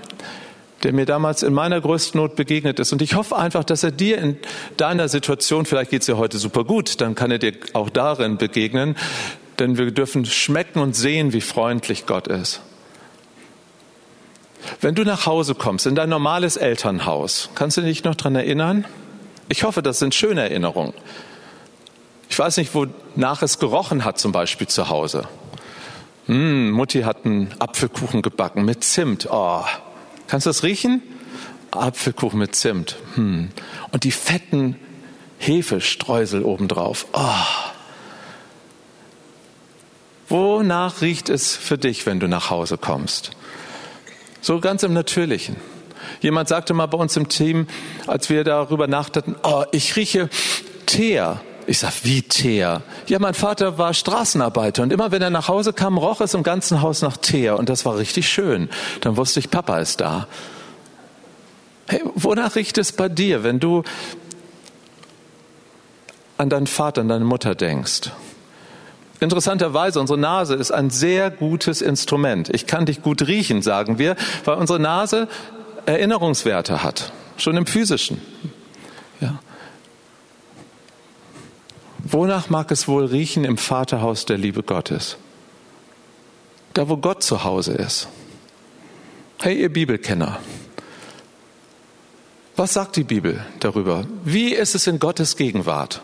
der 0.85 0.93
mir 0.93 1.05
damals 1.05 1.43
in 1.43 1.53
meiner 1.53 1.81
größten 1.81 2.21
Not 2.21 2.37
begegnet 2.37 2.79
ist. 2.79 2.93
Und 2.93 3.03
ich 3.03 3.17
hoffe 3.17 3.37
einfach, 3.37 3.65
dass 3.65 3.83
er 3.83 3.91
dir 3.91 4.19
in 4.19 4.37
deiner 4.77 5.09
Situation, 5.09 5.67
vielleicht 5.67 5.91
geht 5.91 6.03
es 6.03 6.07
dir 6.07 6.17
heute 6.17 6.39
super 6.39 6.63
gut, 6.63 7.01
dann 7.01 7.17
kann 7.17 7.33
er 7.33 7.41
dir 7.41 7.55
auch 7.73 7.91
darin 7.91 8.39
begegnen, 8.39 8.95
denn 9.59 9.79
wir 9.79 9.91
dürfen 9.91 10.27
schmecken 10.27 10.79
und 10.79 10.95
sehen, 10.95 11.33
wie 11.33 11.41
freundlich 11.41 12.07
Gott 12.07 12.29
ist. 12.29 12.61
Wenn 14.81 14.95
du 14.95 15.03
nach 15.03 15.27
Hause 15.27 15.57
kommst, 15.57 15.87
in 15.89 15.97
dein 15.97 16.09
normales 16.09 16.57
Elternhaus, 16.57 17.51
kannst 17.57 17.79
du 17.79 17.81
dich 17.81 18.05
noch 18.05 18.15
daran 18.15 18.37
erinnern? 18.37 18.85
Ich 19.49 19.65
hoffe, 19.65 19.83
das 19.83 19.99
sind 19.99 20.15
schöne 20.15 20.43
Erinnerungen. 20.43 20.93
Ich 22.29 22.39
weiß 22.39 22.59
nicht, 22.59 22.75
wonach 22.75 23.43
es 23.43 23.59
gerochen 23.59 24.05
hat, 24.05 24.19
zum 24.19 24.33
Beispiel 24.33 24.69
zu 24.69 24.89
Hause. 24.91 25.27
Hm, 26.27 26.71
Mutti 26.71 27.03
hat 27.03 27.25
einen 27.25 27.55
Apfelkuchen 27.59 28.21
gebacken 28.21 28.65
mit 28.65 28.85
Zimt. 28.85 29.29
Oh, 29.31 29.65
kannst 30.27 30.47
du 30.47 30.51
das 30.51 30.63
riechen? 30.63 31.03
Apfelkuchen 31.71 32.39
mit 32.39 32.55
Zimt. 32.55 32.97
Hm. 33.15 33.49
Und 33.91 34.05
die 34.05 34.11
fetten 34.11 34.77
Hefestreusel 35.39 36.43
obendrauf. 36.43 37.07
Oh. 37.15 37.23
Wonach 40.29 41.01
riecht 41.01 41.31
es 41.31 41.57
für 41.57 41.79
dich, 41.79 42.05
wenn 42.05 42.21
du 42.21 42.29
nach 42.29 42.51
Hause 42.51 42.77
kommst? 42.77 43.31
So 44.43 44.61
ganz 44.61 44.83
im 44.83 44.93
Natürlichen. 44.93 45.57
Jemand 46.21 46.49
sagte 46.49 46.75
mal 46.75 46.87
bei 46.87 46.99
uns 46.99 47.17
im 47.17 47.29
Team, 47.29 47.67
als 48.07 48.31
wir 48.31 48.45
darüber 48.45 48.87
nachdachten, 48.87 49.37
oh, 49.43 49.65
ich 49.73 49.97
rieche 49.97 50.29
Teer. 50.87 51.41
Ich 51.67 51.81
sag, 51.81 51.93
wie 52.05 52.23
Teer? 52.23 52.83
Ja, 53.09 53.19
mein 53.19 53.35
Vater 53.35 53.77
war 53.77 53.93
Straßenarbeiter 53.93 54.83
und 54.83 54.93
immer 54.93 55.13
wenn 55.13 55.21
er 55.21 55.29
nach 55.29 55.49
Hause 55.49 55.75
kam, 55.75 55.99
roch 55.99 56.23
es 56.23 56.33
im 56.33 56.43
ganzen 56.43 56.81
Haus 56.81 57.03
nach 57.03 57.19
Teer 57.19 57.59
und 57.59 57.69
das 57.69 57.85
war 57.85 57.99
richtig 57.99 58.29
schön. 58.29 58.71
Dann 59.03 59.17
wusste 59.19 59.39
ich, 59.41 59.51
Papa 59.51 59.79
ist 59.79 60.01
da. 60.01 60.27
Hey, 61.87 62.03
wonach 62.15 62.57
riecht 62.57 62.79
es 62.79 62.93
bei 62.93 63.09
dir, 63.09 63.45
wenn 63.45 63.61
du 63.61 63.83
an 66.39 66.49
deinen 66.49 66.67
Vater, 66.67 67.03
an 67.03 67.09
deine 67.09 67.25
Mutter 67.25 67.55
denkst? 67.55 68.13
Interessanterweise, 69.21 70.01
unsere 70.01 70.19
Nase 70.19 70.55
ist 70.55 70.71
ein 70.71 70.91
sehr 70.91 71.31
gutes 71.31 71.83
Instrument. 71.83 72.49
Ich 72.55 72.67
kann 72.67 72.87
dich 72.87 73.03
gut 73.03 73.27
riechen, 73.27 73.63
sagen 73.63 73.99
wir, 73.99 74.17
weil 74.45 74.57
unsere 74.57 74.79
Nase 74.79 75.29
Erinnerungswerte 75.89 76.83
hat, 76.83 77.13
schon 77.39 77.57
im 77.57 77.67
physischen. 77.67 78.21
Ja. 79.21 79.41
Wonach 81.99 82.51
mag 82.51 82.71
es 82.71 82.87
wohl 82.89 83.07
riechen 83.07 83.45
im 83.45 83.57
Vaterhaus 83.57 84.27
der 84.27 84.37
Liebe 84.39 84.63
Gottes? 84.63 85.17
Da, 86.75 86.89
wo 86.89 86.99
Gott 86.99 87.23
zu 87.23 87.43
Hause 87.43 87.73
ist. 87.73 88.09
Hey, 89.41 89.61
ihr 89.61 89.73
Bibelkenner, 89.73 90.39
Was 92.59 92.75
sagt 92.75 92.97
die 92.97 93.05
Bibel 93.05 93.41
darüber? 93.61 94.05
Wie 94.25 94.53
ist 94.53 94.75
es 94.75 94.89
in 94.89 94.99
Gottes 94.99 95.37
Gegenwart? 95.37 96.03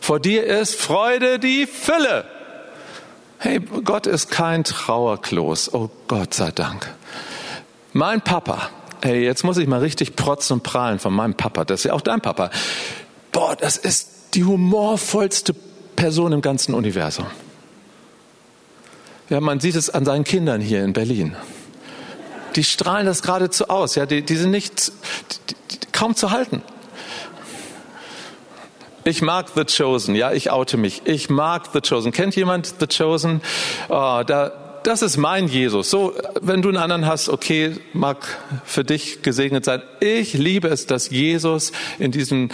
Vor 0.00 0.18
dir 0.18 0.46
ist 0.46 0.76
Freude 0.76 1.38
die 1.38 1.66
Fülle. 1.66 2.24
Hey, 3.36 3.60
Gott 3.60 4.06
ist 4.06 4.30
kein 4.30 4.64
Trauerklos. 4.64 5.74
Oh 5.74 5.90
Gott 6.08 6.32
sei 6.32 6.52
Dank. 6.52 6.94
Mein 7.92 8.22
Papa, 8.22 8.70
hey, 9.02 9.22
jetzt 9.22 9.44
muss 9.44 9.58
ich 9.58 9.66
mal 9.66 9.80
richtig 9.80 10.16
protzen 10.16 10.54
und 10.54 10.62
prahlen 10.62 10.98
von 10.98 11.12
meinem 11.12 11.34
Papa. 11.34 11.64
Das 11.64 11.80
ist 11.80 11.84
ja 11.84 11.92
auch 11.92 12.00
dein 12.00 12.20
Papa. 12.20 12.50
Boah, 13.32 13.56
das 13.56 13.76
ist 13.76 14.34
die 14.34 14.44
humorvollste 14.44 15.54
Person 15.96 16.32
im 16.32 16.40
ganzen 16.40 16.74
Universum. 16.74 17.26
Ja, 19.28 19.40
man 19.40 19.60
sieht 19.60 19.76
es 19.76 19.90
an 19.90 20.04
seinen 20.04 20.24
Kindern 20.24 20.60
hier 20.60 20.84
in 20.84 20.92
Berlin. 20.92 21.36
Die 22.56 22.64
strahlen 22.64 23.06
das 23.06 23.22
geradezu 23.22 23.68
aus. 23.68 23.94
Ja, 23.94 24.06
die, 24.06 24.22
die 24.22 24.36
sind 24.36 24.50
nicht 24.50 24.92
die, 25.48 25.54
die, 25.70 25.78
kaum 25.92 26.14
zu 26.14 26.30
halten. 26.30 26.62
Ich 29.04 29.20
mag 29.20 29.46
The 29.54 29.64
Chosen, 29.64 30.14
ja, 30.14 30.32
ich 30.32 30.50
oute 30.50 30.76
mich. 30.76 31.02
Ich 31.06 31.28
mag 31.28 31.68
The 31.72 31.80
Chosen. 31.80 32.12
Kennt 32.12 32.36
jemand 32.36 32.74
The 32.78 32.86
Chosen? 32.86 33.40
Oh, 33.88 34.22
da, 34.24 34.52
das 34.84 35.02
ist 35.02 35.16
mein 35.16 35.48
Jesus. 35.48 35.90
So, 35.90 36.14
wenn 36.40 36.62
du 36.62 36.68
einen 36.68 36.78
anderen 36.78 37.06
hast, 37.06 37.28
okay, 37.28 37.76
mag 37.92 38.26
für 38.64 38.84
dich 38.84 39.22
gesegnet 39.22 39.64
sein. 39.64 39.82
Ich 40.00 40.34
liebe 40.34 40.68
es, 40.68 40.86
dass 40.86 41.10
Jesus 41.10 41.72
in 41.98 42.12
diesem, 42.12 42.50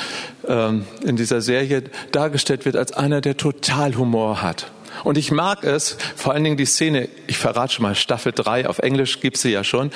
ähm, 0.47 0.85
in 1.05 1.17
dieser 1.17 1.41
Serie 1.41 1.85
dargestellt 2.13 2.65
wird 2.65 2.77
als 2.77 2.93
einer, 2.93 3.21
der 3.21 3.37
total 3.37 3.97
Humor 3.97 4.43
hat. 4.43 4.71
Und 5.05 5.17
ich 5.17 5.31
mag 5.31 5.65
es, 5.65 5.97
vor 6.17 6.33
allen 6.35 6.45
Dingen 6.45 6.57
die 6.57 6.67
Szene, 6.67 7.09
ich 7.27 7.39
verrate 7.39 7.75
schon 7.75 7.85
mal, 7.85 7.95
Staffel 7.95 8.33
3, 8.33 8.69
auf 8.69 8.79
Englisch 8.79 9.21
gibt's 9.21 9.43
sie 9.43 9.51
ja 9.51 9.65
schon, 9.65 9.91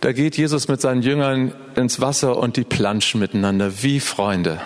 da 0.00 0.12
geht 0.12 0.38
Jesus 0.38 0.68
mit 0.68 0.80
seinen 0.80 1.02
Jüngern 1.02 1.52
ins 1.74 2.00
Wasser 2.00 2.38
und 2.38 2.56
die 2.56 2.64
planschen 2.64 3.20
miteinander 3.20 3.82
wie 3.82 4.00
Freunde. 4.00 4.60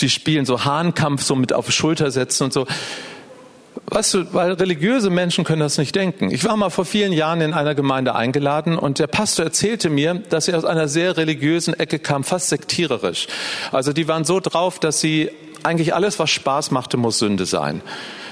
Die 0.00 0.08
spielen 0.08 0.46
so 0.46 0.64
Hahnkampf, 0.64 1.22
so 1.22 1.36
mit 1.36 1.52
auf 1.52 1.70
Schulter 1.70 2.10
setzen 2.10 2.44
und 2.44 2.52
so. 2.54 2.66
Weißt 3.90 4.14
du, 4.14 4.34
weil 4.34 4.52
religiöse 4.52 5.08
Menschen 5.08 5.44
können 5.44 5.60
das 5.60 5.78
nicht 5.78 5.94
denken. 5.94 6.30
Ich 6.30 6.44
war 6.44 6.56
mal 6.56 6.70
vor 6.70 6.84
vielen 6.84 7.12
Jahren 7.12 7.40
in 7.40 7.54
einer 7.54 7.74
Gemeinde 7.74 8.14
eingeladen 8.14 8.78
und 8.78 8.98
der 8.98 9.06
Pastor 9.06 9.46
erzählte 9.46 9.88
mir, 9.88 10.14
dass 10.14 10.48
er 10.48 10.58
aus 10.58 10.64
einer 10.64 10.88
sehr 10.88 11.16
religiösen 11.16 11.72
Ecke 11.74 11.98
kam, 11.98 12.22
fast 12.22 12.48
sektiererisch. 12.48 13.28
Also 13.72 13.92
die 13.92 14.06
waren 14.06 14.24
so 14.24 14.40
drauf, 14.40 14.78
dass 14.78 15.00
sie 15.00 15.30
eigentlich 15.62 15.94
alles, 15.94 16.18
was 16.18 16.30
Spaß 16.30 16.70
machte, 16.70 16.96
muss 16.96 17.18
Sünde 17.18 17.46
sein. 17.46 17.80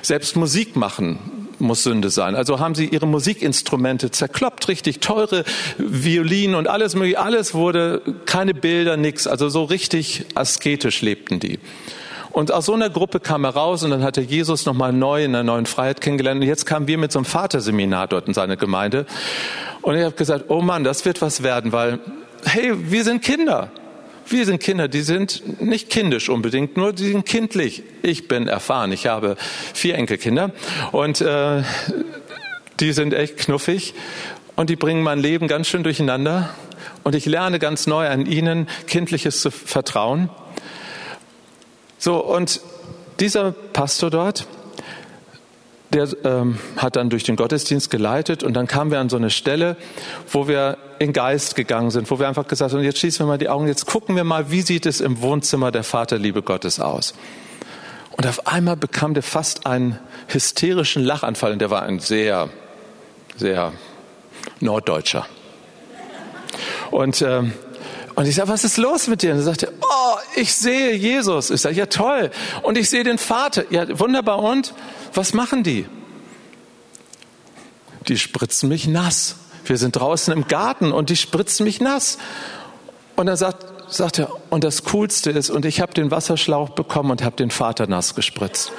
Selbst 0.02 0.36
Musik 0.36 0.76
machen 0.76 1.18
muss 1.58 1.82
Sünde 1.82 2.10
sein. 2.10 2.34
Also 2.34 2.60
haben 2.60 2.74
sie 2.74 2.86
ihre 2.86 3.06
Musikinstrumente 3.06 4.10
zerkloppt, 4.10 4.68
richtig 4.68 5.00
teure 5.00 5.44
Violinen 5.78 6.54
und 6.54 6.68
alles 6.68 6.94
mögliche. 6.94 7.18
Alles 7.18 7.54
wurde, 7.54 8.02
keine 8.26 8.52
Bilder, 8.54 8.96
nix. 8.96 9.26
Also 9.26 9.48
so 9.48 9.64
richtig 9.64 10.26
asketisch 10.34 11.00
lebten 11.00 11.40
die. 11.40 11.58
Und 12.36 12.52
aus 12.52 12.66
so 12.66 12.74
einer 12.74 12.90
Gruppe 12.90 13.18
kam 13.18 13.44
er 13.44 13.54
raus 13.54 13.82
und 13.82 13.92
dann 13.92 14.02
hat 14.02 14.18
er 14.18 14.22
Jesus 14.22 14.66
nochmal 14.66 14.92
neu 14.92 15.24
in 15.24 15.32
der 15.32 15.42
neuen 15.42 15.64
Freiheit 15.64 16.02
kennengelernt. 16.02 16.42
Und 16.42 16.46
jetzt 16.46 16.66
kamen 16.66 16.86
wir 16.86 16.98
mit 16.98 17.10
so 17.10 17.18
einem 17.18 17.24
Vaterseminar 17.24 18.08
dort 18.08 18.28
in 18.28 18.34
seine 18.34 18.58
Gemeinde. 18.58 19.06
Und 19.80 19.96
ich 19.96 20.04
habe 20.04 20.14
gesagt, 20.14 20.44
oh 20.48 20.60
Mann, 20.60 20.84
das 20.84 21.06
wird 21.06 21.22
was 21.22 21.42
werden, 21.42 21.72
weil, 21.72 21.98
hey, 22.44 22.74
wir 22.90 23.04
sind 23.04 23.22
Kinder. 23.22 23.70
Wir 24.26 24.44
sind 24.44 24.62
Kinder, 24.62 24.86
die 24.86 25.00
sind 25.00 25.62
nicht 25.62 25.88
kindisch 25.88 26.28
unbedingt, 26.28 26.76
nur 26.76 26.92
die 26.92 27.10
sind 27.10 27.24
kindlich. 27.24 27.84
Ich 28.02 28.28
bin 28.28 28.48
erfahren, 28.48 28.92
ich 28.92 29.06
habe 29.06 29.36
vier 29.72 29.94
Enkelkinder 29.94 30.50
und 30.92 31.22
äh, 31.22 31.62
die 32.80 32.92
sind 32.92 33.14
echt 33.14 33.38
knuffig 33.38 33.94
und 34.56 34.68
die 34.68 34.76
bringen 34.76 35.02
mein 35.02 35.20
Leben 35.20 35.48
ganz 35.48 35.68
schön 35.68 35.84
durcheinander 35.84 36.50
und 37.02 37.14
ich 37.14 37.24
lerne 37.24 37.58
ganz 37.58 37.86
neu 37.86 38.06
an 38.06 38.26
ihnen 38.26 38.68
kindliches 38.86 39.40
zu 39.40 39.50
vertrauen. 39.50 40.28
So, 42.06 42.24
und 42.24 42.60
dieser 43.18 43.50
Pastor 43.50 44.10
dort, 44.10 44.46
der 45.92 46.06
ähm, 46.22 46.56
hat 46.76 46.94
dann 46.94 47.10
durch 47.10 47.24
den 47.24 47.34
Gottesdienst 47.34 47.90
geleitet 47.90 48.44
und 48.44 48.54
dann 48.54 48.68
kamen 48.68 48.92
wir 48.92 49.00
an 49.00 49.08
so 49.08 49.16
eine 49.16 49.28
Stelle, 49.28 49.76
wo 50.30 50.46
wir 50.46 50.78
in 51.00 51.12
Geist 51.12 51.56
gegangen 51.56 51.90
sind, 51.90 52.08
wo 52.08 52.20
wir 52.20 52.28
einfach 52.28 52.46
gesagt 52.46 52.72
haben, 52.72 52.80
jetzt 52.84 53.00
schließen 53.00 53.26
wir 53.26 53.26
mal 53.26 53.38
die 53.38 53.48
Augen, 53.48 53.66
jetzt 53.66 53.86
gucken 53.86 54.14
wir 54.14 54.22
mal, 54.22 54.52
wie 54.52 54.60
sieht 54.60 54.86
es 54.86 55.00
im 55.00 55.20
Wohnzimmer 55.20 55.72
der 55.72 55.82
Vaterliebe 55.82 56.42
Gottes 56.42 56.78
aus. 56.78 57.12
Und 58.12 58.24
auf 58.24 58.46
einmal 58.46 58.76
bekam 58.76 59.14
der 59.14 59.24
fast 59.24 59.66
einen 59.66 59.98
hysterischen 60.28 61.02
Lachanfall 61.02 61.54
und 61.54 61.58
der 61.58 61.70
war 61.70 61.82
ein 61.82 61.98
sehr, 61.98 62.50
sehr 63.36 63.72
norddeutscher. 64.60 65.26
Und 66.92 67.20
ähm, 67.22 67.52
und 68.16 68.26
ich 68.26 68.34
sage, 68.34 68.48
was 68.48 68.64
ist 68.64 68.78
los 68.78 69.08
mit 69.08 69.20
dir? 69.20 69.32
Und 69.32 69.40
er 69.40 69.44
sagte, 69.44 69.72
oh, 69.82 70.16
ich 70.36 70.54
sehe 70.54 70.94
Jesus. 70.94 71.50
Ich 71.50 71.60
sage, 71.60 71.76
ja 71.76 71.84
toll. 71.84 72.30
Und 72.62 72.78
ich 72.78 72.88
sehe 72.88 73.04
den 73.04 73.18
Vater. 73.18 73.64
Ja, 73.70 73.86
wunderbar. 74.00 74.42
Und 74.42 74.72
was 75.12 75.34
machen 75.34 75.62
die? 75.62 75.86
Die 78.08 78.16
spritzen 78.16 78.70
mich 78.70 78.88
nass. 78.88 79.36
Wir 79.66 79.76
sind 79.76 79.96
draußen 79.96 80.32
im 80.32 80.48
Garten 80.48 80.92
und 80.92 81.10
die 81.10 81.16
spritzen 81.16 81.64
mich 81.64 81.82
nass. 81.82 82.16
Und 83.16 83.26
dann 83.26 83.36
sagt, 83.36 83.66
sagt 83.92 84.18
er, 84.18 84.30
und 84.48 84.64
das 84.64 84.84
Coolste 84.84 85.30
ist, 85.30 85.50
und 85.50 85.66
ich 85.66 85.82
habe 85.82 85.92
den 85.92 86.10
Wasserschlauch 86.10 86.70
bekommen 86.70 87.10
und 87.10 87.22
habe 87.22 87.36
den 87.36 87.50
Vater 87.50 87.86
nass 87.86 88.14
gespritzt. 88.14 88.72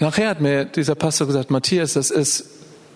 Nachher 0.00 0.28
hat 0.28 0.42
mir 0.42 0.66
dieser 0.66 0.96
Pastor 0.96 1.26
gesagt, 1.26 1.50
Matthias, 1.50 1.94
das 1.94 2.10
ist, 2.10 2.44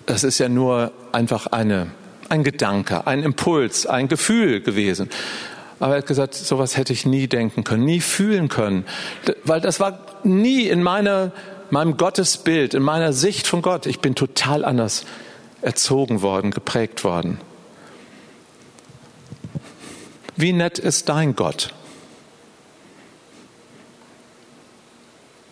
das 0.04 0.24
ist 0.24 0.36
ja 0.38 0.50
nur 0.50 0.92
einfach 1.12 1.46
eine 1.46 1.90
ein 2.28 2.44
Gedanke, 2.44 3.06
ein 3.06 3.22
Impuls, 3.22 3.86
ein 3.86 4.08
Gefühl 4.08 4.60
gewesen. 4.60 5.08
Aber 5.80 5.94
er 5.94 5.98
hat 5.98 6.06
gesagt, 6.06 6.34
sowas 6.34 6.76
hätte 6.76 6.92
ich 6.92 7.06
nie 7.06 7.26
denken 7.26 7.64
können, 7.64 7.84
nie 7.84 8.00
fühlen 8.00 8.48
können, 8.48 8.84
weil 9.44 9.60
das 9.60 9.80
war 9.80 9.98
nie 10.22 10.68
in 10.68 10.82
meiner, 10.82 11.32
meinem 11.70 11.96
Gottesbild, 11.96 12.74
in 12.74 12.82
meiner 12.82 13.12
Sicht 13.12 13.46
von 13.46 13.62
Gott. 13.62 13.86
Ich 13.86 13.98
bin 13.98 14.14
total 14.14 14.64
anders 14.64 15.04
erzogen 15.60 16.22
worden, 16.22 16.50
geprägt 16.50 17.04
worden. 17.04 17.40
Wie 20.36 20.52
nett 20.52 20.78
ist 20.78 21.08
dein 21.08 21.36
Gott? 21.36 21.74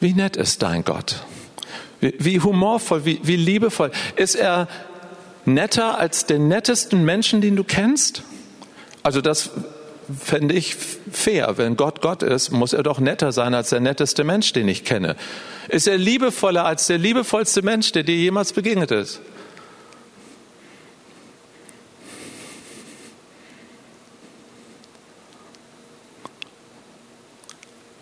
Wie 0.00 0.15
nett 0.15 0.37
ist 0.37 0.62
dein 0.62 0.85
Gott? 0.85 1.25
Wie, 2.00 2.15
wie 2.19 2.41
humorvoll, 2.41 3.05
wie, 3.05 3.21
wie 3.23 3.37
liebevoll. 3.37 3.91
Ist 4.17 4.35
er 4.35 4.69
netter 5.54 5.99
als 5.99 6.26
den 6.26 6.49
nettesten 6.49 7.04
Menschen, 7.04 7.40
den 7.40 7.57
du 7.57 7.64
kennst? 7.64 8.23
Also 9.02 9.21
das 9.21 9.50
fände 10.19 10.54
ich 10.54 10.76
fair. 10.76 11.57
Wenn 11.57 11.76
Gott 11.76 12.00
Gott 12.00 12.23
ist, 12.23 12.50
muss 12.50 12.73
er 12.73 12.83
doch 12.83 12.99
netter 12.99 13.33
sein 13.33 13.54
als 13.54 13.71
der 13.71 13.80
netteste 13.80 14.25
Mensch, 14.25 14.52
den 14.52 14.69
ich 14.69 14.85
kenne. 14.85 15.16
Ist 15.69 15.87
er 15.87 15.99
liebevoller 15.99 16.64
als 16.64 16.87
der 16.87 16.99
liebevollste 16.99 17.62
Mensch, 17.62 17.92
der 17.92 18.02
dir 18.02 18.16
jemals 18.16 18.52
begegnet 18.52 18.90
ist? 18.90 19.21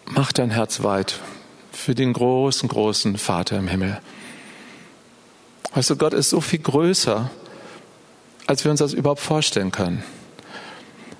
Mach 0.06 0.32
dein 0.32 0.50
Herz 0.50 0.82
weit 0.82 1.20
für 1.70 1.94
den 1.94 2.12
großen, 2.12 2.68
großen 2.68 3.18
Vater 3.18 3.58
im 3.58 3.68
Himmel. 3.68 4.00
Weißt 5.74 5.90
du, 5.90 5.96
Gott 5.96 6.14
ist 6.14 6.30
so 6.30 6.40
viel 6.40 6.60
größer, 6.60 7.30
als 8.46 8.64
wir 8.64 8.70
uns 8.70 8.80
das 8.80 8.94
überhaupt 8.94 9.20
vorstellen 9.20 9.70
können. 9.70 10.02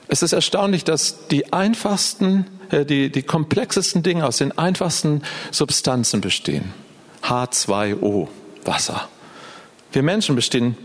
Es 0.09 0.23
ist 0.23 0.33
erstaunlich, 0.33 0.85
dass 0.85 1.29
die 1.29 1.53
einfachsten, 1.53 2.47
äh, 2.71 2.85
die, 2.85 3.11
die 3.13 3.23
komplexesten 3.23 4.03
Dinge 4.03 4.27
aus 4.27 4.39
den 4.39 4.57
einfachsten 4.57 5.23
Substanzen 5.51 6.23
bestehen. 6.23 6.73
H2O, 7.23 8.29
Wasser. 8.65 9.09
Wir 9.93 10.03
Menschen 10.03 10.35
bestehen 10.35 10.77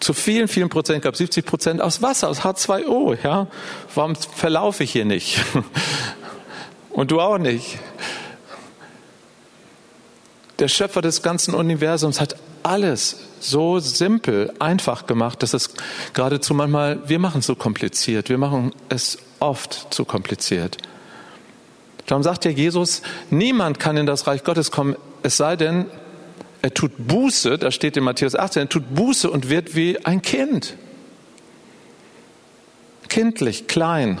zu 0.00 0.14
vielen, 0.14 0.48
vielen 0.48 0.70
Prozent, 0.70 0.96
ich 0.96 1.02
glaube 1.02 1.16
70 1.16 1.44
Prozent 1.44 1.80
aus 1.80 2.02
Wasser, 2.02 2.28
aus 2.28 2.40
H2O. 2.40 3.18
Ja? 3.22 3.46
Warum 3.94 4.16
verlaufe 4.16 4.82
ich 4.82 4.92
hier 4.92 5.04
nicht? 5.04 5.40
Und 6.90 7.10
du 7.10 7.20
auch 7.20 7.38
nicht. 7.38 7.78
Der 10.60 10.68
Schöpfer 10.68 11.00
des 11.00 11.22
ganzen 11.22 11.54
Universums 11.54 12.20
hat 12.20 12.36
alles 12.62 13.16
so 13.40 13.78
simpel, 13.78 14.52
einfach 14.58 15.06
gemacht, 15.06 15.42
dass 15.42 15.54
es 15.54 15.70
geradezu 16.12 16.52
manchmal, 16.52 17.08
wir 17.08 17.18
machen 17.18 17.38
es 17.38 17.46
so 17.46 17.54
kompliziert, 17.54 18.28
wir 18.28 18.36
machen 18.36 18.72
es 18.90 19.18
oft 19.38 19.92
zu 19.92 20.04
kompliziert. 20.04 20.76
Darum 22.04 22.22
sagt 22.22 22.44
ja 22.44 22.50
Jesus, 22.50 23.00
niemand 23.30 23.80
kann 23.80 23.96
in 23.96 24.04
das 24.04 24.26
Reich 24.26 24.44
Gottes 24.44 24.70
kommen, 24.70 24.96
es 25.22 25.38
sei 25.38 25.56
denn, 25.56 25.86
er 26.60 26.74
tut 26.74 26.92
Buße, 26.98 27.56
da 27.56 27.70
steht 27.70 27.96
in 27.96 28.04
Matthäus 28.04 28.34
18, 28.34 28.64
er 28.64 28.68
tut 28.68 28.94
Buße 28.94 29.30
und 29.30 29.48
wird 29.48 29.74
wie 29.74 30.04
ein 30.04 30.20
Kind. 30.20 30.76
Kindlich, 33.08 33.66
klein. 33.66 34.20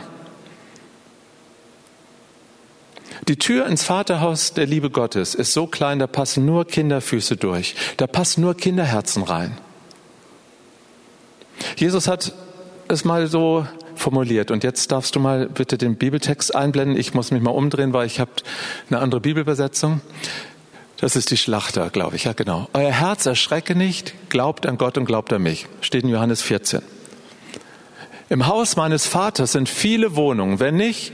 Die 3.28 3.36
Tür 3.36 3.66
ins 3.66 3.84
Vaterhaus 3.84 4.54
der 4.54 4.66
Liebe 4.66 4.90
Gottes 4.90 5.34
ist 5.34 5.52
so 5.52 5.66
klein, 5.66 5.98
da 5.98 6.06
passen 6.06 6.46
nur 6.46 6.66
Kinderfüße 6.66 7.36
durch. 7.36 7.74
Da 7.96 8.06
passen 8.06 8.40
nur 8.40 8.56
Kinderherzen 8.56 9.22
rein. 9.22 9.58
Jesus 11.76 12.08
hat 12.08 12.32
es 12.88 13.04
mal 13.04 13.26
so 13.26 13.66
formuliert. 13.94 14.50
Und 14.50 14.64
jetzt 14.64 14.90
darfst 14.90 15.14
du 15.14 15.20
mal 15.20 15.46
bitte 15.46 15.78
den 15.78 15.96
Bibeltext 15.96 16.54
einblenden. 16.54 16.98
Ich 16.98 17.14
muss 17.14 17.30
mich 17.30 17.42
mal 17.42 17.50
umdrehen, 17.50 17.92
weil 17.92 18.06
ich 18.06 18.18
habe 18.18 18.30
eine 18.88 18.98
andere 18.98 19.20
Bibelübersetzung. 19.20 20.00
Das 20.96 21.16
ist 21.16 21.30
die 21.30 21.36
Schlachter, 21.36 21.90
glaube 21.90 22.16
ich. 22.16 22.24
Ja, 22.24 22.32
genau. 22.32 22.68
Euer 22.72 22.92
Herz 22.92 23.26
erschrecke 23.26 23.74
nicht, 23.74 24.14
glaubt 24.28 24.66
an 24.66 24.76
Gott 24.76 24.98
und 24.98 25.04
glaubt 25.04 25.32
an 25.32 25.42
mich. 25.42 25.66
Steht 25.80 26.02
in 26.02 26.10
Johannes 26.10 26.42
14. 26.42 26.82
Im 28.28 28.46
Haus 28.46 28.76
meines 28.76 29.06
Vaters 29.06 29.52
sind 29.52 29.68
viele 29.68 30.14
Wohnungen. 30.14 30.60
Wenn 30.60 30.76
nicht, 30.76 31.12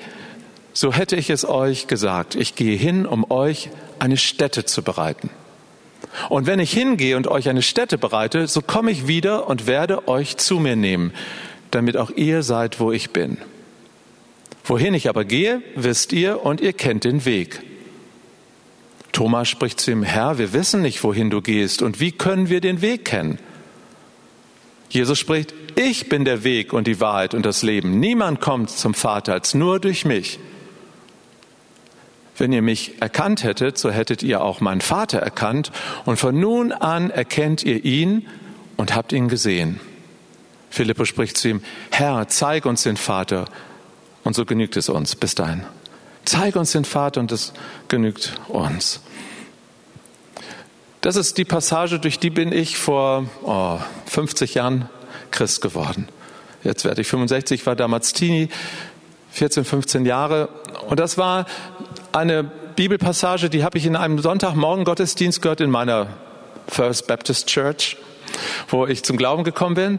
so 0.77 0.93
hätte 0.93 1.17
ich 1.17 1.31
es 1.31 1.49
euch 1.49 1.87
gesagt. 1.87 2.35
Ich 2.35 2.55
gehe 2.55 2.77
hin, 2.77 3.07
um 3.07 3.31
euch 3.31 3.71
eine 3.99 4.19
Stätte 4.19 4.67
zu 4.67 4.83
bereiten. 4.83 5.31
Und 6.29 6.47
wenn 6.47 6.61
ich 6.61 6.71
hingehe 6.71 7.17
und 7.17 7.29
euch 7.29 7.49
eine 7.49 7.63
Stätte 7.63 7.97
bereite, 7.97 8.47
so 8.47 8.61
komme 8.61 8.91
ich 8.91 9.09
wieder 9.09 9.49
und 9.49 9.67
werde 9.67 10.07
euch 10.07 10.37
zu 10.37 10.59
mir 10.59 10.77
nehmen, 10.77 11.15
damit 11.71 11.97
auch 11.97 12.11
ihr 12.11 12.43
seid, 12.43 12.79
wo 12.79 12.93
ich 12.93 13.11
bin. 13.11 13.39
Wohin 14.65 14.93
ich 14.93 15.09
aber 15.09 15.25
gehe, 15.25 15.63
wisst 15.77 16.13
ihr 16.13 16.45
und 16.45 16.61
ihr 16.61 16.75
kennt 16.75 17.05
den 17.05 17.25
Weg. 17.25 17.63
Thomas 19.13 19.49
spricht 19.49 19.81
zu 19.81 19.93
ihm, 19.93 20.03
Herr, 20.03 20.37
wir 20.37 20.53
wissen 20.53 20.83
nicht, 20.83 21.03
wohin 21.03 21.31
du 21.31 21.41
gehst 21.41 21.81
und 21.81 22.01
wie 22.01 22.13
können 22.13 22.51
wir 22.51 22.61
den 22.61 22.83
Weg 22.83 23.07
kennen? 23.07 23.39
Jesus 24.91 25.19
spricht, 25.19 25.55
ich 25.75 26.11
bin 26.11 26.27
der 26.27 26.45
Weg 26.45 26.75
und 26.75 26.87
die 26.87 27.01
Wahrheit 27.01 27.33
und 27.33 27.47
das 27.47 27.63
Leben. 27.63 27.99
Niemand 27.99 28.43
kommt 28.43 28.69
zum 28.69 28.93
Vater 28.93 29.33
als 29.33 29.55
nur 29.55 29.81
durch 29.81 30.05
mich. 30.05 30.39
Wenn 32.39 32.53
ihr 32.53 32.63
mich 32.63 33.01
erkannt 33.01 33.45
hättet, 33.45 33.79
so 33.79 33.91
hättet 33.91 34.23
ihr 34.23 34.43
auch 34.43 34.61
meinen 34.61 34.81
Vater 34.81 35.19
erkannt. 35.19 35.73
Und 36.05 36.19
von 36.19 36.39
nun 36.39 36.73
an 36.73 37.11
erkennt 37.11 37.63
ihr 37.63 37.85
ihn 37.85 38.27
und 38.77 38.95
habt 38.95 39.13
ihn 39.13 39.29
gesehen. 39.29 39.81
Philippus 40.71 41.09
spricht 41.09 41.39
zu 41.39 41.49
ihm, 41.49 41.63
Herr, 41.91 42.29
zeig 42.29 42.67
uns 42.67 42.83
den 42.83 42.97
Vater. 42.97 43.47
Und 44.25 44.35
so 44.35 44.45
genügt 44.45 44.77
es 44.77 44.89
uns 44.89 45.15
bis 45.15 45.35
dahin. 45.35 45.63
Zeig 46.25 46.57
uns 46.57 46.73
den 46.73 46.85
Vater 46.85 47.21
und 47.21 47.33
es 47.33 47.53
genügt 47.89 48.35
uns. 48.49 49.01
Das 51.01 51.15
ist 51.15 51.39
die 51.39 51.45
Passage, 51.45 52.01
durch 52.01 52.19
die 52.19 52.31
bin 52.31 52.51
ich 52.51 52.77
vor 52.77 53.27
oh, 53.45 53.79
50 54.07 54.55
Jahren 54.55 54.89
Christ 55.31 55.61
geworden. 55.61 56.09
Jetzt 56.65 56.85
werde 56.85 57.01
ich 57.01 57.07
65, 57.07 57.65
war 57.65 57.77
damals 57.77 58.13
Teenie, 58.13 58.49
14, 59.31 59.65
15 59.65 60.05
Jahre. 60.05 60.49
Und 60.89 61.01
das 61.01 61.19
war 61.19 61.47
eine 62.13 62.45
Bibelpassage, 62.45 63.49
die 63.51 63.65
habe 63.65 63.79
ich 63.79 63.87
in 63.87 63.97
einem 63.97 64.19
Sonntagmorgen 64.19 64.85
Gottesdienst 64.85 65.43
gehört 65.43 65.61
in 65.61 65.71
meiner 65.71 66.09
First 66.69 67.07
Baptist 67.07 67.47
Church, 67.47 67.97
wo 68.69 68.87
ich 68.87 69.03
zum 69.03 69.17
Glauben 69.17 69.45
gekommen 69.45 69.75
bin. 69.75 69.99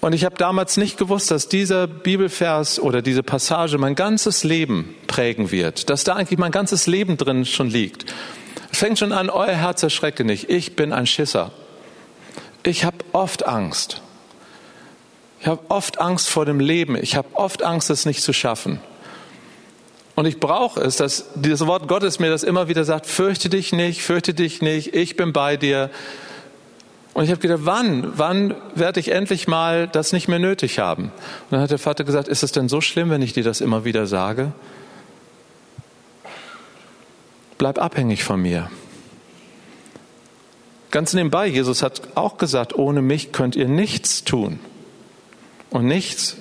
Und 0.00 0.14
ich 0.14 0.24
habe 0.24 0.36
damals 0.36 0.76
nicht 0.76 0.96
gewusst, 0.96 1.30
dass 1.30 1.48
dieser 1.48 1.86
Bibelvers 1.86 2.80
oder 2.80 3.02
diese 3.02 3.22
Passage 3.22 3.76
mein 3.76 3.94
ganzes 3.94 4.44
Leben 4.44 4.94
prägen 5.06 5.50
wird, 5.50 5.90
dass 5.90 6.04
da 6.04 6.14
eigentlich 6.14 6.38
mein 6.38 6.52
ganzes 6.52 6.86
Leben 6.86 7.18
drin 7.18 7.44
schon 7.44 7.68
liegt. 7.68 8.06
Es 8.72 8.78
fängt 8.78 8.98
schon 8.98 9.12
an, 9.12 9.28
euer 9.28 9.54
Herz 9.54 9.82
erschrecke 9.82 10.24
nicht. 10.24 10.48
Ich 10.48 10.74
bin 10.74 10.92
ein 10.92 11.06
Schisser. 11.06 11.52
Ich 12.62 12.84
habe 12.84 12.98
oft 13.12 13.46
Angst. 13.46 14.00
Ich 15.40 15.46
habe 15.46 15.62
oft 15.68 16.00
Angst 16.00 16.28
vor 16.28 16.44
dem 16.44 16.60
Leben. 16.60 16.96
Ich 16.96 17.16
habe 17.16 17.28
oft 17.34 17.62
Angst, 17.62 17.90
es 17.90 18.06
nicht 18.06 18.22
zu 18.22 18.32
schaffen. 18.32 18.80
Und 20.16 20.26
ich 20.26 20.40
brauche 20.40 20.80
es, 20.80 20.96
dass 20.96 21.26
dieses 21.34 21.66
Wort 21.66 21.88
Gottes 21.88 22.18
mir 22.18 22.30
das 22.30 22.42
immer 22.42 22.68
wieder 22.68 22.84
sagt, 22.84 23.06
fürchte 23.06 23.48
dich 23.48 23.72
nicht, 23.72 24.02
fürchte 24.02 24.34
dich 24.34 24.60
nicht, 24.60 24.94
ich 24.94 25.16
bin 25.16 25.32
bei 25.32 25.56
dir. 25.56 25.90
Und 27.14 27.24
ich 27.24 27.30
habe 27.30 27.40
gedacht, 27.40 27.60
wann, 27.64 28.12
wann 28.16 28.54
werde 28.74 29.00
ich 29.00 29.10
endlich 29.10 29.48
mal 29.48 29.88
das 29.88 30.12
nicht 30.12 30.28
mehr 30.28 30.38
nötig 30.38 30.78
haben? 30.78 31.04
Und 31.04 31.12
dann 31.50 31.60
hat 31.60 31.70
der 31.70 31.78
Vater 31.78 32.04
gesagt, 32.04 32.28
ist 32.28 32.42
es 32.42 32.52
denn 32.52 32.68
so 32.68 32.80
schlimm, 32.80 33.10
wenn 33.10 33.22
ich 33.22 33.32
dir 33.32 33.44
das 33.44 33.60
immer 33.60 33.84
wieder 33.84 34.06
sage? 34.06 34.52
Bleib 37.58 37.78
abhängig 37.78 38.24
von 38.24 38.40
mir. 38.40 38.70
Ganz 40.90 41.14
nebenbei, 41.14 41.46
Jesus 41.46 41.82
hat 41.82 42.16
auch 42.16 42.36
gesagt, 42.36 42.74
ohne 42.74 43.00
mich 43.00 43.32
könnt 43.32 43.54
ihr 43.54 43.68
nichts 43.68 44.24
tun. 44.24 44.58
Und 45.70 45.86
nichts 45.86 46.36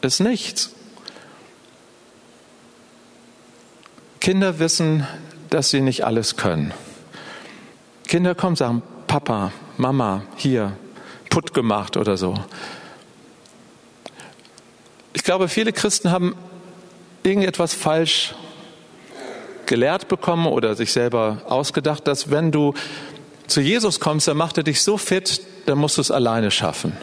ist 0.00 0.20
nichts. 0.20 0.74
Kinder 4.24 4.58
wissen, 4.58 5.06
dass 5.50 5.68
sie 5.68 5.82
nicht 5.82 6.06
alles 6.06 6.36
können. 6.36 6.72
Kinder 8.08 8.34
kommen, 8.34 8.56
sagen, 8.56 8.82
Papa, 9.06 9.52
Mama, 9.76 10.22
hier, 10.36 10.72
putt 11.28 11.52
gemacht 11.52 11.98
oder 11.98 12.16
so. 12.16 12.32
Ich 15.12 15.24
glaube, 15.24 15.48
viele 15.48 15.74
Christen 15.74 16.10
haben 16.10 16.36
irgendetwas 17.22 17.74
falsch 17.74 18.34
gelehrt 19.66 20.08
bekommen 20.08 20.46
oder 20.46 20.74
sich 20.74 20.90
selber 20.90 21.42
ausgedacht, 21.44 22.08
dass 22.08 22.30
wenn 22.30 22.50
du 22.50 22.72
zu 23.46 23.60
Jesus 23.60 24.00
kommst, 24.00 24.26
dann 24.26 24.38
macht 24.38 24.56
er 24.56 24.62
dich 24.62 24.82
so 24.82 24.96
fit, 24.96 25.42
dann 25.66 25.76
musst 25.76 25.98
du 25.98 26.00
es 26.00 26.10
alleine 26.10 26.50
schaffen. 26.50 26.96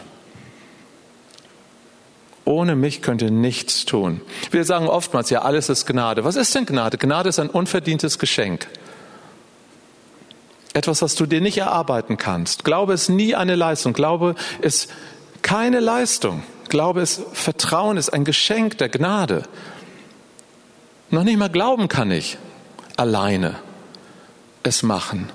Ohne 2.44 2.74
mich 2.74 3.02
könnt 3.02 3.22
ihr 3.22 3.30
nichts 3.30 3.84
tun. 3.84 4.20
Wir 4.50 4.64
sagen 4.64 4.88
oftmals, 4.88 5.30
ja, 5.30 5.42
alles 5.42 5.68
ist 5.68 5.86
Gnade. 5.86 6.24
Was 6.24 6.36
ist 6.36 6.54
denn 6.54 6.66
Gnade? 6.66 6.98
Gnade 6.98 7.28
ist 7.28 7.38
ein 7.38 7.50
unverdientes 7.50 8.18
Geschenk. 8.18 8.66
Etwas, 10.74 11.02
was 11.02 11.14
du 11.14 11.26
dir 11.26 11.40
nicht 11.40 11.58
erarbeiten 11.58 12.16
kannst. 12.16 12.64
Glaube 12.64 12.94
ist 12.94 13.08
nie 13.08 13.34
eine 13.34 13.54
Leistung. 13.54 13.92
Glaube 13.92 14.34
ist 14.60 14.90
keine 15.42 15.80
Leistung. 15.80 16.42
Glaube 16.68 17.02
ist 17.02 17.22
Vertrauen, 17.32 17.96
ist 17.96 18.10
ein 18.10 18.24
Geschenk 18.24 18.78
der 18.78 18.88
Gnade. 18.88 19.44
Noch 21.10 21.24
nicht 21.24 21.38
mal 21.38 21.50
glauben 21.50 21.88
kann 21.88 22.10
ich 22.10 22.38
alleine 22.96 23.56
es 24.62 24.82
machen. 24.82 25.30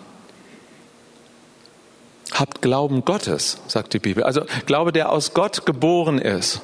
Habt 2.31 2.61
Glauben 2.61 3.05
Gottes, 3.05 3.59
sagt 3.67 3.93
die 3.93 3.99
Bibel. 3.99 4.23
Also 4.23 4.41
Glaube, 4.65 4.91
der 4.91 5.11
aus 5.11 5.33
Gott 5.33 5.65
geboren 5.65 6.17
ist. 6.17 6.61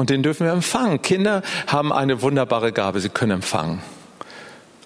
Und 0.00 0.08
den 0.08 0.22
dürfen 0.22 0.46
wir 0.46 0.54
empfangen. 0.54 1.02
Kinder 1.02 1.42
haben 1.66 1.92
eine 1.92 2.22
wunderbare 2.22 2.72
Gabe, 2.72 3.00
sie 3.00 3.10
können 3.10 3.32
empfangen. 3.32 3.82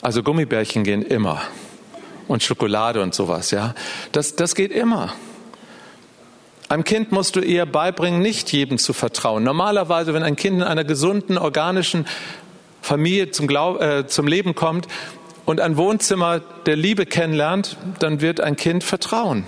Also 0.03 0.25
Gummibärchen 0.25 0.83
gehen 0.83 1.03
immer. 1.03 1.41
Und 2.27 2.43
Schokolade 2.43 3.01
und 3.01 3.15
sowas, 3.15 3.53
ja. 3.53 3.77
Das, 4.11 4.35
das 4.35 4.57
geht 4.57 4.73
immer. 4.73 5.13
Einem 6.69 6.83
Kind 6.83 7.13
musst 7.13 7.37
du 7.37 7.41
eher 7.41 7.65
beibringen, 7.65 8.23
nicht 8.23 8.51
jedem 8.51 8.77
zu 8.77 8.93
vertrauen. 8.93 9.45
Normalerweise, 9.45 10.15
wenn 10.15 10.25
ein 10.25 10.35
Kind 10.35 10.57
in 10.57 10.63
einer 10.65 10.83
gesunden, 10.83 11.39
organischen 11.39 12.07
Familie 12.83 13.31
zum, 13.31 13.47
Glaub, 13.47 13.81
äh, 13.81 14.09
zum 14.09 14.27
Leben 14.27 14.57
kommt 14.57 14.89
und 15.45 15.61
ein 15.61 15.77
Wohnzimmer 15.77 16.41
der 16.67 16.75
Liebe 16.75 17.07
kennenlernt, 17.07 17.77
dann 18.01 18.21
wird 18.21 18.41
ein 18.41 18.57
Kind 18.57 18.83
vertrauen. 18.83 19.47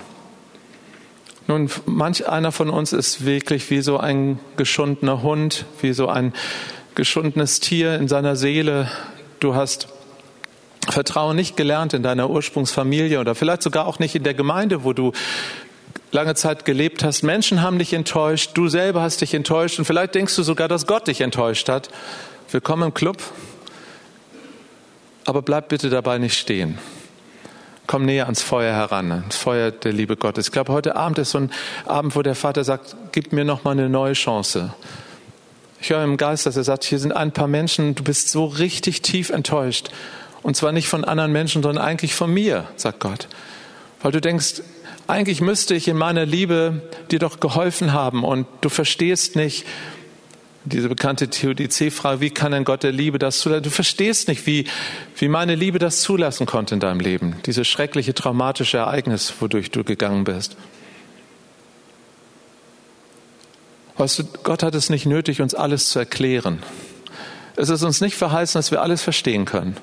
Nun, 1.47 1.69
manch 1.85 2.27
einer 2.27 2.51
von 2.51 2.69
uns 2.69 2.91
ist 2.91 3.25
wirklich 3.25 3.69
wie 3.69 3.79
so 3.79 3.97
ein 3.97 4.37
geschundener 4.57 5.23
Hund, 5.23 5.63
wie 5.81 5.93
so 5.93 6.09
ein 6.09 6.33
geschundenes 6.93 7.61
Tier 7.61 7.95
in 7.95 8.09
seiner 8.09 8.35
Seele. 8.35 8.91
Du 9.39 9.55
hast 9.55 9.87
Vertrauen 10.89 11.37
nicht 11.37 11.55
gelernt 11.55 11.93
in 11.93 12.03
deiner 12.03 12.29
Ursprungsfamilie 12.29 13.21
oder 13.21 13.33
vielleicht 13.33 13.61
sogar 13.61 13.87
auch 13.87 13.97
nicht 13.97 14.13
in 14.13 14.23
der 14.23 14.33
Gemeinde, 14.33 14.83
wo 14.83 14.91
du 14.91 15.13
lange 16.11 16.35
Zeit 16.35 16.65
gelebt 16.65 17.01
hast. 17.05 17.23
Menschen 17.23 17.61
haben 17.61 17.79
dich 17.79 17.93
enttäuscht, 17.93 18.51
du 18.55 18.67
selber 18.67 19.01
hast 19.01 19.21
dich 19.21 19.33
enttäuscht 19.33 19.79
und 19.79 19.85
vielleicht 19.85 20.15
denkst 20.15 20.35
du 20.35 20.43
sogar, 20.43 20.67
dass 20.67 20.85
Gott 20.85 21.07
dich 21.07 21.21
enttäuscht 21.21 21.69
hat. 21.69 21.89
Willkommen 22.51 22.83
im 22.83 22.93
Club. 22.93 23.23
Aber 25.23 25.41
bleib 25.41 25.69
bitte 25.69 25.89
dabei 25.89 26.17
nicht 26.17 26.37
stehen 26.37 26.77
komm 27.87 28.05
näher 28.05 28.25
ans 28.25 28.41
Feuer 28.41 28.73
heran, 28.73 29.11
ans 29.11 29.37
Feuer 29.37 29.71
der 29.71 29.93
Liebe 29.93 30.17
Gottes. 30.17 30.47
Ich 30.47 30.51
glaube, 30.51 30.73
heute 30.73 30.95
Abend 30.95 31.17
ist 31.17 31.31
so 31.31 31.39
ein 31.39 31.51
Abend, 31.85 32.15
wo 32.15 32.21
der 32.21 32.35
Vater 32.35 32.63
sagt, 32.63 32.95
gib 33.13 33.33
mir 33.33 33.45
noch 33.45 33.63
mal 33.63 33.71
eine 33.71 33.89
neue 33.89 34.13
Chance. 34.13 34.73
Ich 35.79 35.89
höre 35.89 36.03
im 36.03 36.17
Geist, 36.17 36.45
dass 36.45 36.57
er 36.57 36.63
sagt, 36.63 36.83
hier 36.83 36.99
sind 36.99 37.13
ein 37.13 37.31
paar 37.31 37.47
Menschen, 37.47 37.95
du 37.95 38.03
bist 38.03 38.29
so 38.29 38.45
richtig 38.45 39.01
tief 39.01 39.29
enttäuscht. 39.29 39.89
Und 40.43 40.55
zwar 40.55 40.71
nicht 40.71 40.87
von 40.87 41.03
anderen 41.03 41.31
Menschen, 41.31 41.63
sondern 41.63 41.83
eigentlich 41.83 42.13
von 42.13 42.31
mir, 42.31 42.65
sagt 42.75 42.99
Gott. 42.99 43.27
Weil 44.01 44.11
du 44.11 44.21
denkst, 44.21 44.61
eigentlich 45.07 45.41
müsste 45.41 45.73
ich 45.73 45.87
in 45.87 45.97
meiner 45.97 46.25
Liebe 46.25 46.81
dir 47.11 47.19
doch 47.19 47.39
geholfen 47.39 47.93
haben 47.93 48.23
und 48.23 48.45
du 48.61 48.69
verstehst 48.69 49.35
nicht, 49.35 49.65
diese 50.67 50.89
bekannte 50.89 51.29
Theodizee-Frage, 51.29 52.21
wie 52.21 52.29
kann 52.29 52.53
ein 52.53 52.63
Gott 52.63 52.83
der 52.83 52.91
Liebe 52.91 53.19
das 53.19 53.39
zulassen? 53.39 53.63
Du 53.63 53.69
verstehst 53.69 54.27
nicht, 54.27 54.45
wie, 54.45 54.65
wie 55.17 55.27
meine 55.27 55.55
Liebe 55.55 55.79
das 55.79 56.01
zulassen 56.01 56.45
konnte 56.45 56.75
in 56.75 56.79
deinem 56.79 56.99
Leben. 56.99 57.35
Dieses 57.45 57.67
schreckliche, 57.67 58.13
traumatische 58.13 58.77
Ereignis, 58.77 59.33
wodurch 59.39 59.71
du 59.71 59.83
gegangen 59.83 60.23
bist. 60.23 60.57
Weißt 63.97 64.19
du, 64.19 64.23
Gott 64.43 64.63
hat 64.63 64.75
es 64.75 64.89
nicht 64.89 65.05
nötig, 65.05 65.41
uns 65.41 65.55
alles 65.55 65.89
zu 65.89 65.99
erklären. 65.99 66.61
Es 67.55 67.69
ist 67.69 67.83
uns 67.83 68.01
nicht 68.01 68.15
verheißen, 68.15 68.59
dass 68.59 68.69
wir 68.69 68.81
alles 68.81 69.01
verstehen 69.01 69.45
können. 69.45 69.75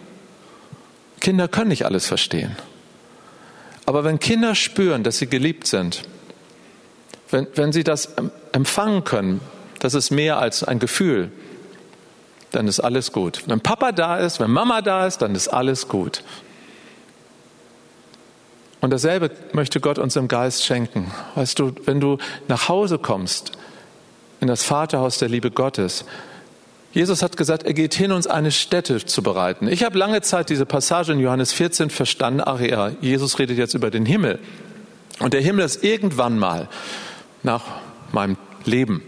Kinder 1.21 1.49
können 1.49 1.69
nicht 1.69 1.85
alles 1.85 2.07
verstehen. 2.07 2.57
Aber 3.87 4.05
wenn 4.05 4.19
Kinder 4.19 4.55
spüren, 4.55 5.03
dass 5.03 5.19
sie 5.19 5.27
geliebt 5.27 5.67
sind, 5.67 6.03
wenn, 7.31 7.47
wenn 7.55 7.73
sie 7.73 7.83
das 7.83 8.15
empfangen 8.53 9.05
können, 9.05 9.41
das 9.85 9.93
ist 9.93 10.11
mehr 10.11 10.39
als 10.39 10.65
ein 10.65 10.79
Gefühl, 10.79 11.31
dann 12.53 12.69
ist 12.69 12.81
alles 12.81 13.13
gut. 13.13 13.43
Wenn 13.45 13.61
Papa 13.61 13.93
da 13.93 14.17
ist, 14.17 14.41
wenn 14.41 14.51
Mama 14.51 14.81
da 14.81 15.07
ist, 15.07 15.19
dann 15.19 15.35
ist 15.35 15.49
alles 15.49 15.89
gut. 15.89 16.25
Und 18.81 18.89
dasselbe 18.89 19.31
möchte 19.53 19.81
Gott 19.81 19.99
uns 19.99 20.17
im 20.17 20.27
Geist 20.27 20.65
schenken. 20.65 21.13
Weißt 21.35 21.59
du, 21.59 21.73
wenn 21.85 22.01
du 22.01 22.17
nach 22.49 22.71
Hause 22.71 22.99
kommst, 22.99 23.53
in 24.41 24.49
das 24.49 24.65
Vaterhaus 24.65 25.19
der 25.19 25.29
Liebe 25.29 25.51
Gottes, 25.51 26.07
Jesus 26.95 27.23
hat 27.23 27.37
gesagt, 27.37 27.65
er 27.65 27.75
geht 27.75 27.93
hin, 27.93 28.11
uns 28.11 28.27
eine 28.27 28.53
Stätte 28.53 29.05
zu 29.05 29.23
bereiten. 29.23 29.69
Ich 29.69 29.85
habe 29.85 29.99
lange 29.99 30.23
Zeit 30.23 30.49
diese 30.49 30.65
Passage 30.65 31.13
in 31.13 31.21
Johannes 31.21 31.53
14 31.53 31.91
verstanden. 31.91 32.41
Ach 32.43 32.61
ja, 32.61 32.89
Jesus 33.03 33.39
redet 33.39 33.59
jetzt 33.59 33.75
über 33.75 33.91
den 33.91 34.07
Himmel. 34.07 34.39
Und 35.19 35.35
der 35.35 35.43
Himmel 35.43 35.67
ist 35.67 35.85
irgendwann 35.85 36.39
mal 36.39 36.71
nach 37.43 37.65
meinem 38.13 38.39
Leben. 38.65 39.03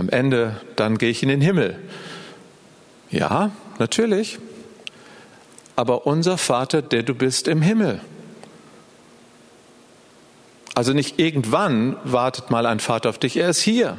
Am 0.00 0.08
Ende, 0.08 0.58
dann 0.76 0.96
gehe 0.96 1.10
ich 1.10 1.22
in 1.22 1.28
den 1.28 1.42
Himmel. 1.42 1.76
Ja, 3.10 3.50
natürlich. 3.78 4.38
Aber 5.76 6.06
unser 6.06 6.38
Vater, 6.38 6.80
der 6.80 7.02
du 7.02 7.14
bist 7.14 7.46
im 7.46 7.60
Himmel. 7.60 8.00
Also 10.74 10.94
nicht 10.94 11.18
irgendwann 11.18 11.98
wartet 12.02 12.50
mal 12.50 12.64
ein 12.64 12.80
Vater 12.80 13.10
auf 13.10 13.18
dich, 13.18 13.36
er 13.36 13.50
ist 13.50 13.60
hier. 13.60 13.98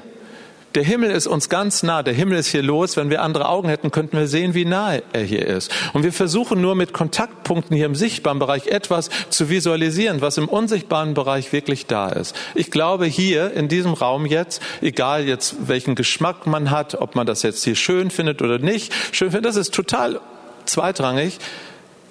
Der 0.74 0.84
Himmel 0.84 1.12
ist 1.12 1.28
uns 1.28 1.50
ganz 1.50 1.84
nah. 1.84 2.02
Der 2.02 2.14
Himmel 2.14 2.38
ist 2.38 2.48
hier 2.48 2.64
los. 2.64 2.96
Wenn 2.96 3.10
wir 3.10 3.22
andere 3.22 3.50
Augen 3.50 3.68
hätten, 3.68 3.92
könnten 3.92 4.18
wir 4.18 4.28
sehen, 4.28 4.54
wie 4.54 4.64
nah 4.64 4.94
er 5.12 5.24
hier 5.24 5.46
ist. 5.46 5.70
Und 5.92 6.04
wir 6.04 6.14
versuchen 6.14 6.62
nur 6.62 6.76
mit 6.76 6.94
Kontaktpunkten 6.94 7.76
hier 7.76 7.88
im 7.88 7.96
sichtbaren 7.96 8.40
Bereich 8.40 8.68
etwas 8.68 9.10
zu 9.30 9.50
visualisieren, 9.50 10.22
was 10.22 10.38
im 10.38 10.48
unsichtbaren 10.48 11.14
Bereich 11.14 11.52
wirklich 11.52 11.88
da 11.88 12.08
ist. 12.08 12.36
Ich 12.56 12.72
glaube, 12.72 13.06
hier 13.06 13.52
in 13.52 13.68
diesem 13.68 13.94
Raum 13.94 14.26
jetzt, 14.26 14.62
egal 14.82 15.28
jetzt 15.28 15.68
welchen 15.68 15.96
Geschmack 15.96 16.48
man 16.48 16.72
hat, 16.72 16.96
ob 16.96 17.16
man 17.16 17.28
das 17.28 17.44
jetzt 17.44 17.66
hier 17.66 17.76
schön 17.76 18.10
findet 18.10 18.42
oder 18.42 18.58
nicht, 18.58 18.94
schön 19.12 19.32
findet, 19.32 19.50
das 19.50 19.58
ist 19.58 19.74
total 19.74 20.22
zweitrangig. 20.66 21.40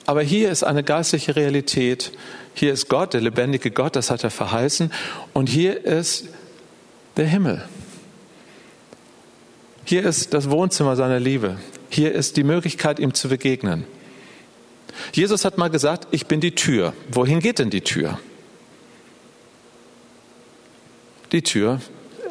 Aber 0.04 0.22
hier 0.22 0.50
ist 0.50 0.64
eine 0.64 0.82
geistliche 0.82 1.34
Realität. 1.34 2.12
Hier 2.52 2.72
ist 2.74 2.88
Gott, 2.88 3.14
der 3.14 3.22
lebendige 3.22 3.70
Gott, 3.70 3.96
das 3.96 4.10
hat 4.10 4.22
er 4.22 4.30
verheißen. 4.30 4.92
Und 5.32 5.48
hier 5.48 5.86
ist 5.86 6.26
der 7.16 7.26
Himmel. 7.26 7.64
Hier 9.90 10.04
ist 10.04 10.34
das 10.34 10.48
Wohnzimmer 10.50 10.94
seiner 10.94 11.18
Liebe. 11.18 11.56
Hier 11.88 12.12
ist 12.12 12.36
die 12.36 12.44
Möglichkeit, 12.44 13.00
ihm 13.00 13.12
zu 13.12 13.28
begegnen. 13.28 13.86
Jesus 15.12 15.44
hat 15.44 15.58
mal 15.58 15.68
gesagt, 15.68 16.06
ich 16.12 16.26
bin 16.26 16.40
die 16.40 16.54
Tür. 16.54 16.92
Wohin 17.10 17.40
geht 17.40 17.58
denn 17.58 17.70
die 17.70 17.80
Tür? 17.80 18.20
Die 21.32 21.42
Tür 21.42 21.80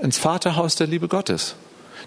ins 0.02 0.18
Vaterhaus 0.18 0.78
der 0.78 0.88
Liebe 0.88 1.10
Gottes. 1.10 1.56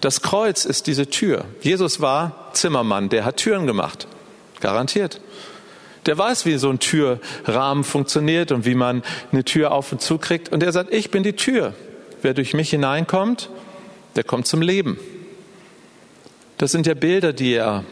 Das 0.00 0.22
Kreuz 0.22 0.64
ist 0.64 0.86
diese 0.86 1.08
Tür. 1.08 1.44
Jesus 1.60 2.00
war 2.00 2.48
Zimmermann, 2.54 3.10
der 3.10 3.26
hat 3.26 3.36
Türen 3.36 3.66
gemacht. 3.66 4.06
Garantiert. 4.60 5.20
Der 6.06 6.16
weiß, 6.16 6.46
wie 6.46 6.56
so 6.56 6.70
ein 6.70 6.78
Türrahmen 6.78 7.84
funktioniert 7.84 8.52
und 8.52 8.64
wie 8.64 8.74
man 8.74 9.02
eine 9.32 9.44
Tür 9.44 9.72
auf 9.72 9.92
und 9.92 10.00
zu 10.00 10.16
kriegt. 10.16 10.50
Und 10.50 10.62
er 10.62 10.72
sagt, 10.72 10.94
ich 10.94 11.10
bin 11.10 11.22
die 11.22 11.36
Tür. 11.36 11.74
Wer 12.22 12.32
durch 12.32 12.54
mich 12.54 12.70
hineinkommt, 12.70 13.50
der 14.16 14.24
kommt 14.24 14.46
zum 14.46 14.62
Leben. 14.62 14.98
Das 16.62 16.70
sind 16.70 16.87
ja 16.87 16.94
Bilder, 16.94 17.33
die 17.33 17.55
er 17.55 17.83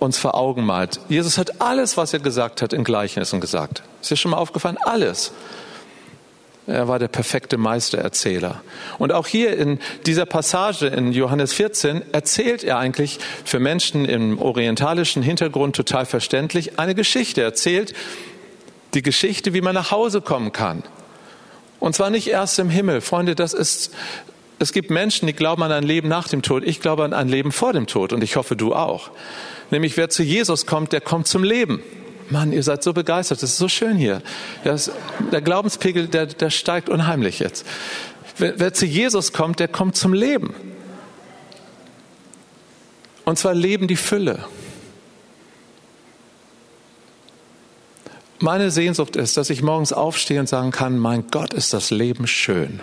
uns 0.00 0.18
vor 0.18 0.34
Augen 0.34 0.66
malt. 0.66 0.98
Jesus 1.08 1.38
hat 1.38 1.60
alles, 1.60 1.96
was 1.96 2.12
er 2.12 2.18
gesagt 2.18 2.62
hat, 2.62 2.72
in 2.72 2.82
Gleichnissen 2.82 3.40
gesagt. 3.40 3.84
Ist 4.02 4.10
dir 4.10 4.16
schon 4.16 4.32
mal 4.32 4.38
aufgefallen? 4.38 4.76
Alles. 4.82 5.30
Er 6.66 6.88
war 6.88 6.98
der 6.98 7.06
perfekte 7.06 7.58
Meistererzähler. 7.58 8.60
Und 8.98 9.12
auch 9.12 9.28
hier 9.28 9.56
in 9.56 9.78
dieser 10.04 10.26
Passage 10.26 10.88
in 10.88 11.12
Johannes 11.12 11.52
14 11.52 12.12
erzählt 12.12 12.64
er 12.64 12.78
eigentlich 12.78 13.20
für 13.44 13.60
Menschen 13.60 14.04
im 14.04 14.40
orientalischen 14.40 15.22
Hintergrund 15.22 15.76
total 15.76 16.04
verständlich 16.04 16.76
eine 16.80 16.96
Geschichte. 16.96 17.42
Er 17.42 17.46
erzählt 17.46 17.94
die 18.94 19.02
Geschichte, 19.02 19.54
wie 19.54 19.60
man 19.60 19.76
nach 19.76 19.92
Hause 19.92 20.22
kommen 20.22 20.50
kann. 20.50 20.82
Und 21.78 21.94
zwar 21.94 22.10
nicht 22.10 22.26
erst 22.26 22.58
im 22.58 22.68
Himmel. 22.68 23.00
Freunde, 23.00 23.36
das 23.36 23.54
ist 23.54 23.94
es 24.58 24.72
gibt 24.72 24.90
Menschen, 24.90 25.26
die 25.26 25.32
glauben 25.32 25.62
an 25.62 25.70
ein 25.70 25.84
Leben 25.84 26.08
nach 26.08 26.28
dem 26.28 26.42
Tod. 26.42 26.64
Ich 26.64 26.80
glaube 26.80 27.04
an 27.04 27.12
ein 27.12 27.28
Leben 27.28 27.52
vor 27.52 27.72
dem 27.72 27.86
Tod 27.86 28.12
und 28.12 28.24
ich 28.24 28.36
hoffe, 28.36 28.56
du 28.56 28.74
auch. 28.74 29.10
Nämlich 29.70 29.96
wer 29.96 30.08
zu 30.08 30.22
Jesus 30.22 30.66
kommt, 30.66 30.92
der 30.92 31.00
kommt 31.00 31.28
zum 31.28 31.44
Leben. 31.44 31.82
Mann, 32.30 32.52
ihr 32.52 32.62
seid 32.62 32.82
so 32.82 32.92
begeistert, 32.92 33.42
das 33.42 33.50
ist 33.50 33.58
so 33.58 33.68
schön 33.68 33.96
hier. 33.96 34.22
Das, 34.64 34.90
der 35.32 35.40
Glaubenspegel, 35.40 36.08
der, 36.08 36.26
der 36.26 36.50
steigt 36.50 36.88
unheimlich 36.88 37.38
jetzt. 37.38 37.64
Wer, 38.36 38.58
wer 38.58 38.74
zu 38.74 38.84
Jesus 38.84 39.32
kommt, 39.32 39.60
der 39.60 39.68
kommt 39.68 39.96
zum 39.96 40.12
Leben. 40.12 40.54
Und 43.24 43.38
zwar 43.38 43.54
Leben 43.54 43.88
die 43.88 43.96
Fülle. 43.96 44.44
Meine 48.40 48.70
Sehnsucht 48.70 49.16
ist, 49.16 49.36
dass 49.36 49.50
ich 49.50 49.62
morgens 49.62 49.92
aufstehe 49.92 50.40
und 50.40 50.48
sagen 50.48 50.70
kann, 50.70 50.98
mein 50.98 51.26
Gott, 51.30 51.54
ist 51.54 51.72
das 51.72 51.90
Leben 51.90 52.26
schön. 52.26 52.80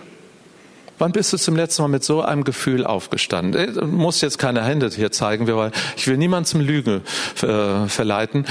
Wann 0.97 1.12
bist 1.12 1.34
du 1.34 1.38
zum 1.38 1.55
letzten 1.55 1.81
Mal 1.81 1.89
mit 1.89 2.03
so 2.03 2.21
einem 2.21 2.43
Gefühl 2.43 2.86
aufgestanden? 2.86 3.73
Du 3.73 3.86
musst 3.86 4.21
jetzt 4.21 4.39
keine 4.39 4.63
Hände 4.63 4.89
hier 4.95 5.12
zeigen, 5.12 5.47
weil 5.47 5.71
ich 5.97 6.08
will 6.08 6.17
niemand 6.17 6.47
zum 6.47 6.62
Lügen 6.62 7.01
äh, 7.41 7.88
verleiten. 7.88 8.45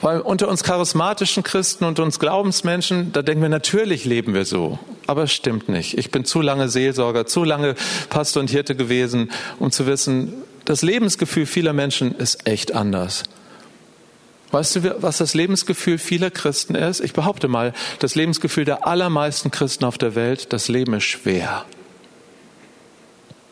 Weil 0.00 0.20
unter 0.20 0.48
uns 0.48 0.64
charismatischen 0.64 1.42
Christen 1.42 1.84
und 1.84 2.00
uns 2.00 2.18
Glaubensmenschen, 2.18 3.12
da 3.12 3.22
denken 3.22 3.42
wir, 3.42 3.48
natürlich 3.48 4.04
leben 4.04 4.34
wir 4.34 4.44
so. 4.44 4.78
Aber 5.06 5.24
es 5.24 5.32
stimmt 5.32 5.68
nicht. 5.68 5.96
Ich 5.98 6.10
bin 6.10 6.24
zu 6.24 6.40
lange 6.40 6.68
Seelsorger, 6.68 7.26
zu 7.26 7.44
lange 7.44 7.74
Pastor 8.10 8.40
und 8.40 8.50
Hirte 8.50 8.74
gewesen, 8.74 9.30
um 9.58 9.70
zu 9.70 9.86
wissen, 9.86 10.32
das 10.64 10.82
Lebensgefühl 10.82 11.46
vieler 11.46 11.72
Menschen 11.72 12.14
ist 12.16 12.46
echt 12.46 12.74
anders. 12.74 13.24
Weißt 14.52 14.76
du, 14.76 15.02
was 15.02 15.16
das 15.16 15.32
Lebensgefühl 15.32 15.96
vieler 15.96 16.30
Christen 16.30 16.74
ist? 16.74 17.00
Ich 17.00 17.14
behaupte 17.14 17.48
mal, 17.48 17.72
das 18.00 18.14
Lebensgefühl 18.14 18.66
der 18.66 18.86
allermeisten 18.86 19.50
Christen 19.50 19.86
auf 19.86 19.96
der 19.96 20.14
Welt, 20.14 20.52
das 20.52 20.68
Leben 20.68 20.92
ist 20.92 21.04
schwer. 21.04 21.64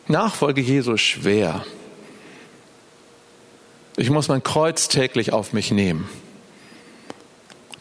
Nachfolge 0.07 0.61
Jesu 0.61 0.93
ist 0.93 1.01
schwer. 1.01 1.65
Ich 3.97 4.11
muss 4.11 4.27
mein 4.27 4.43
Kreuz 4.43 4.89
täglich 4.89 5.33
auf 5.33 5.53
mich 5.53 5.71
nehmen. 5.71 6.07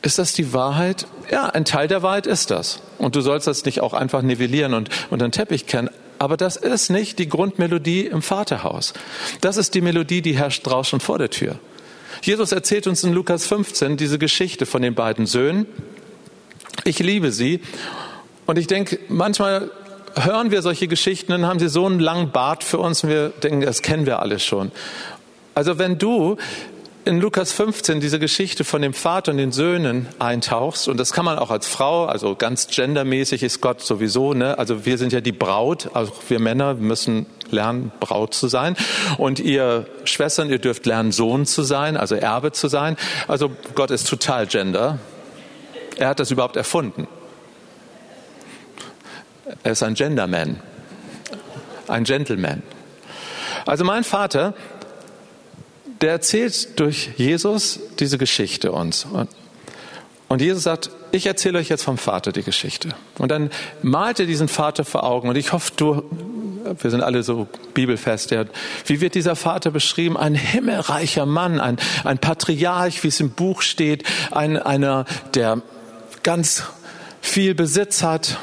Ist 0.00 0.18
das 0.18 0.32
die 0.32 0.54
Wahrheit? 0.54 1.06
Ja, 1.30 1.46
ein 1.46 1.66
Teil 1.66 1.88
der 1.88 2.02
Wahrheit 2.02 2.26
ist 2.26 2.50
das. 2.50 2.80
Und 2.96 3.16
du 3.16 3.20
sollst 3.20 3.46
das 3.46 3.66
nicht 3.66 3.82
auch 3.82 3.92
einfach 3.92 4.22
nivellieren 4.22 4.72
und 4.72 4.88
unter 5.10 5.28
den 5.28 5.32
Teppich 5.32 5.66
kehren. 5.66 5.90
Aber 6.18 6.38
das 6.38 6.56
ist 6.56 6.88
nicht 6.88 7.18
die 7.18 7.28
Grundmelodie 7.28 8.06
im 8.06 8.22
Vaterhaus. 8.22 8.94
Das 9.42 9.58
ist 9.58 9.74
die 9.74 9.82
Melodie, 9.82 10.22
die 10.22 10.38
herrscht 10.38 10.66
draußen 10.66 11.00
vor 11.00 11.18
der 11.18 11.28
Tür. 11.28 11.58
Jesus 12.22 12.52
erzählt 12.52 12.86
uns 12.86 13.04
in 13.04 13.12
Lukas 13.12 13.46
15 13.46 13.96
diese 13.96 14.18
Geschichte 14.18 14.66
von 14.66 14.82
den 14.82 14.94
beiden 14.94 15.26
Söhnen. 15.26 15.66
Ich 16.84 16.98
liebe 16.98 17.32
sie. 17.32 17.60
Und 18.46 18.58
ich 18.58 18.66
denke, 18.66 18.98
manchmal 19.08 19.70
hören 20.16 20.50
wir 20.50 20.62
solche 20.62 20.88
Geschichten, 20.88 21.32
dann 21.32 21.46
haben 21.46 21.58
sie 21.58 21.68
so 21.68 21.86
einen 21.86 22.00
langen 22.00 22.32
Bart 22.32 22.64
für 22.64 22.78
uns 22.78 23.04
und 23.04 23.10
wir 23.10 23.28
denken, 23.28 23.60
das 23.60 23.82
kennen 23.82 24.06
wir 24.06 24.20
alles 24.20 24.44
schon. 24.44 24.72
Also 25.54 25.78
wenn 25.78 25.98
du 25.98 26.36
in 27.04 27.20
Lukas 27.20 27.52
15 27.52 28.00
diese 28.00 28.18
Geschichte 28.18 28.64
von 28.64 28.82
dem 28.82 28.92
Vater 28.92 29.32
und 29.32 29.38
den 29.38 29.52
Söhnen 29.52 30.06
eintauchst, 30.18 30.88
und 30.88 30.98
das 30.98 31.12
kann 31.12 31.24
man 31.24 31.38
auch 31.38 31.50
als 31.50 31.66
Frau, 31.66 32.04
also 32.04 32.34
ganz 32.34 32.68
gendermäßig 32.68 33.42
ist 33.42 33.60
Gott 33.60 33.80
sowieso, 33.80 34.34
ne? 34.34 34.58
also 34.58 34.84
wir 34.84 34.98
sind 34.98 35.12
ja 35.12 35.20
die 35.20 35.32
Braut, 35.32 35.90
also 35.94 36.12
wir 36.28 36.38
Männer 36.38 36.74
müssen 36.74 37.26
lernen, 37.50 37.90
Braut 38.00 38.34
zu 38.34 38.48
sein. 38.48 38.76
Und 39.18 39.40
ihr 39.40 39.86
Schwestern, 40.04 40.50
ihr 40.50 40.58
dürft 40.58 40.86
lernen, 40.86 41.12
Sohn 41.12 41.46
zu 41.46 41.62
sein, 41.62 41.96
also 41.96 42.14
Erbe 42.14 42.52
zu 42.52 42.68
sein. 42.68 42.96
Also 43.26 43.50
Gott 43.74 43.90
ist 43.90 44.08
total 44.08 44.46
gender. 44.46 44.98
Er 45.96 46.08
hat 46.08 46.20
das 46.20 46.30
überhaupt 46.30 46.56
erfunden. 46.56 47.08
Er 49.62 49.72
ist 49.72 49.82
ein 49.82 49.94
Genderman, 49.94 50.60
ein 51.88 52.04
Gentleman. 52.04 52.62
Also 53.66 53.84
mein 53.84 54.04
Vater, 54.04 54.54
der 56.00 56.12
erzählt 56.12 56.78
durch 56.80 57.10
Jesus 57.16 57.80
diese 57.98 58.18
Geschichte 58.18 58.72
uns. 58.72 59.06
Und 60.28 60.40
Jesus 60.40 60.62
sagt, 60.62 60.90
ich 61.12 61.26
erzähle 61.26 61.58
euch 61.58 61.68
jetzt 61.68 61.82
vom 61.82 61.98
Vater 61.98 62.32
die 62.32 62.42
Geschichte. 62.42 62.90
Und 63.18 63.30
dann 63.30 63.50
malt 63.82 64.20
er 64.20 64.26
diesen 64.26 64.48
Vater 64.48 64.84
vor 64.84 65.02
Augen. 65.02 65.28
Und 65.28 65.36
ich 65.36 65.52
hoffe, 65.52 65.72
du, 65.76 66.04
wir 66.80 66.90
sind 66.90 67.02
alle 67.02 67.22
so 67.22 67.48
bibelfest. 67.74 68.30
Ja. 68.30 68.44
Wie 68.86 69.00
wird 69.00 69.16
dieser 69.16 69.34
Vater 69.34 69.70
beschrieben? 69.70 70.16
Ein 70.16 70.34
himmelreicher 70.34 71.26
Mann, 71.26 71.60
ein, 71.60 71.78
ein 72.04 72.18
Patriarch, 72.18 73.02
wie 73.02 73.08
es 73.08 73.18
im 73.18 73.30
Buch 73.30 73.62
steht, 73.62 74.04
ein, 74.30 74.56
einer, 74.56 75.04
der 75.34 75.62
ganz 76.22 76.62
viel 77.20 77.54
Besitz 77.54 78.02
hat, 78.02 78.38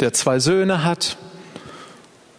der 0.00 0.12
zwei 0.12 0.38
Söhne 0.38 0.84
hat. 0.84 1.16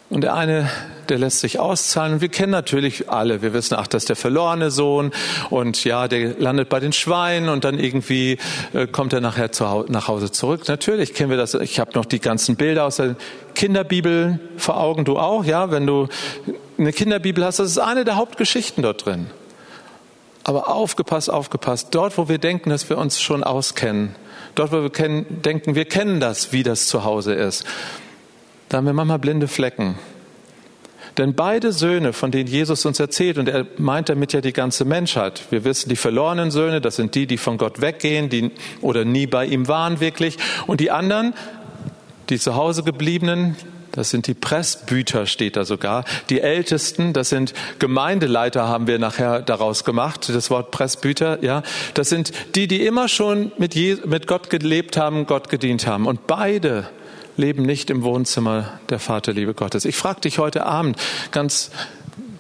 Und 0.09 0.21
der 0.21 0.33
eine, 0.35 0.69
der 1.09 1.19
lässt 1.19 1.39
sich 1.39 1.59
auszahlen. 1.59 2.13
Und 2.13 2.21
wir 2.21 2.29
kennen 2.29 2.51
natürlich 2.51 3.09
alle, 3.09 3.41
wir 3.41 3.53
wissen, 3.53 3.75
ach, 3.75 3.87
das 3.87 4.03
ist 4.03 4.09
der 4.09 4.15
verlorene 4.15 4.71
Sohn 4.71 5.11
und 5.49 5.83
ja, 5.83 6.07
der 6.07 6.39
landet 6.39 6.69
bei 6.69 6.79
den 6.79 6.93
Schweinen 6.93 7.49
und 7.49 7.63
dann 7.63 7.79
irgendwie 7.79 8.37
äh, 8.73 8.87
kommt 8.87 9.13
er 9.13 9.21
nachher 9.21 9.49
nach 9.87 10.07
Hause 10.07 10.31
zurück. 10.31 10.67
Natürlich 10.67 11.13
kennen 11.13 11.29
wir 11.29 11.37
das. 11.37 11.53
Ich 11.53 11.79
habe 11.79 11.91
noch 11.95 12.05
die 12.05 12.19
ganzen 12.19 12.55
Bilder 12.55 12.85
aus 12.85 12.97
der 12.97 13.15
Kinderbibel 13.55 14.39
vor 14.57 14.77
Augen, 14.77 15.05
du 15.05 15.17
auch, 15.17 15.45
ja, 15.45 15.71
wenn 15.71 15.85
du 15.85 16.07
eine 16.77 16.91
Kinderbibel 16.91 17.45
hast, 17.45 17.59
das 17.59 17.69
ist 17.69 17.77
eine 17.77 18.03
der 18.03 18.15
Hauptgeschichten 18.15 18.83
dort 18.83 19.05
drin. 19.05 19.27
Aber 20.43 20.67
aufgepasst, 20.67 21.29
aufgepasst. 21.29 21.89
Dort, 21.91 22.17
wo 22.17 22.27
wir 22.27 22.37
denken, 22.37 22.69
dass 22.69 22.89
wir 22.89 22.97
uns 22.97 23.21
schon 23.21 23.43
auskennen, 23.43 24.15
dort, 24.55 24.71
wo 24.71 24.81
wir 24.81 24.89
kennen, 24.89 25.41
denken, 25.41 25.75
wir 25.75 25.85
kennen 25.85 26.19
das, 26.19 26.51
wie 26.51 26.63
das 26.63 26.87
zu 26.87 27.03
Hause 27.03 27.33
ist, 27.33 27.65
da 28.69 28.77
haben 28.77 28.85
wir 28.85 28.93
manchmal 28.93 29.19
blinde 29.19 29.47
Flecken. 29.47 29.97
Denn 31.17 31.35
beide 31.35 31.71
Söhne, 31.71 32.11
von 32.11 32.31
denen 32.31 32.49
Jesus 32.49 32.85
uns 32.85 32.99
erzählt, 32.99 33.37
und 33.37 33.47
er 33.47 33.67
meint 33.77 34.09
damit 34.09 34.33
ja 34.33 34.41
die 34.41 34.53
ganze 34.53 34.83
Menschheit. 34.83 35.43
Wir 35.51 35.63
wissen, 35.63 35.89
die 35.89 35.95
verlorenen 35.95 36.49
Söhne, 36.49 36.81
das 36.81 36.95
sind 36.95 37.13
die, 37.13 37.27
die 37.27 37.37
von 37.37 37.57
Gott 37.57 37.81
weggehen, 37.81 38.29
die 38.29 38.51
oder 38.81 39.05
nie 39.05 39.27
bei 39.27 39.45
ihm 39.45 39.67
waren 39.67 39.99
wirklich. 39.99 40.37
Und 40.65 40.79
die 40.79 40.89
anderen, 40.89 41.33
die 42.29 42.39
zu 42.39 42.55
Hause 42.55 42.83
gebliebenen, 42.83 43.55
das 43.91 44.09
sind 44.09 44.25
die 44.25 44.33
Pressbüter, 44.33 45.27
steht 45.27 45.55
da 45.55 45.65
sogar. 45.65 46.03
Die 46.31 46.41
Ältesten, 46.41 47.13
das 47.13 47.29
sind 47.29 47.53
Gemeindeleiter, 47.77 48.67
haben 48.67 48.87
wir 48.87 48.97
nachher 48.97 49.43
daraus 49.43 49.83
gemacht, 49.83 50.29
das 50.33 50.49
Wort 50.49 50.71
Pressbüter, 50.71 51.43
ja. 51.43 51.61
Das 51.93 52.09
sind 52.09 52.31
die, 52.55 52.67
die 52.67 52.87
immer 52.87 53.07
schon 53.07 53.51
mit, 53.59 53.75
Gott 54.25 54.49
gelebt 54.49 54.97
haben, 54.97 55.27
Gott 55.27 55.49
gedient 55.49 55.85
haben. 55.85 56.07
Und 56.07 56.25
beide 56.25 56.89
leben 57.37 57.63
nicht 57.63 57.89
im 57.89 58.03
Wohnzimmer 58.03 58.79
der 58.89 58.99
Vaterliebe 58.99 59.53
Gottes. 59.53 59.85
Ich 59.85 59.95
frage 59.95 60.21
dich 60.21 60.39
heute 60.39 60.65
Abend 60.65 60.97
ganz 61.31 61.71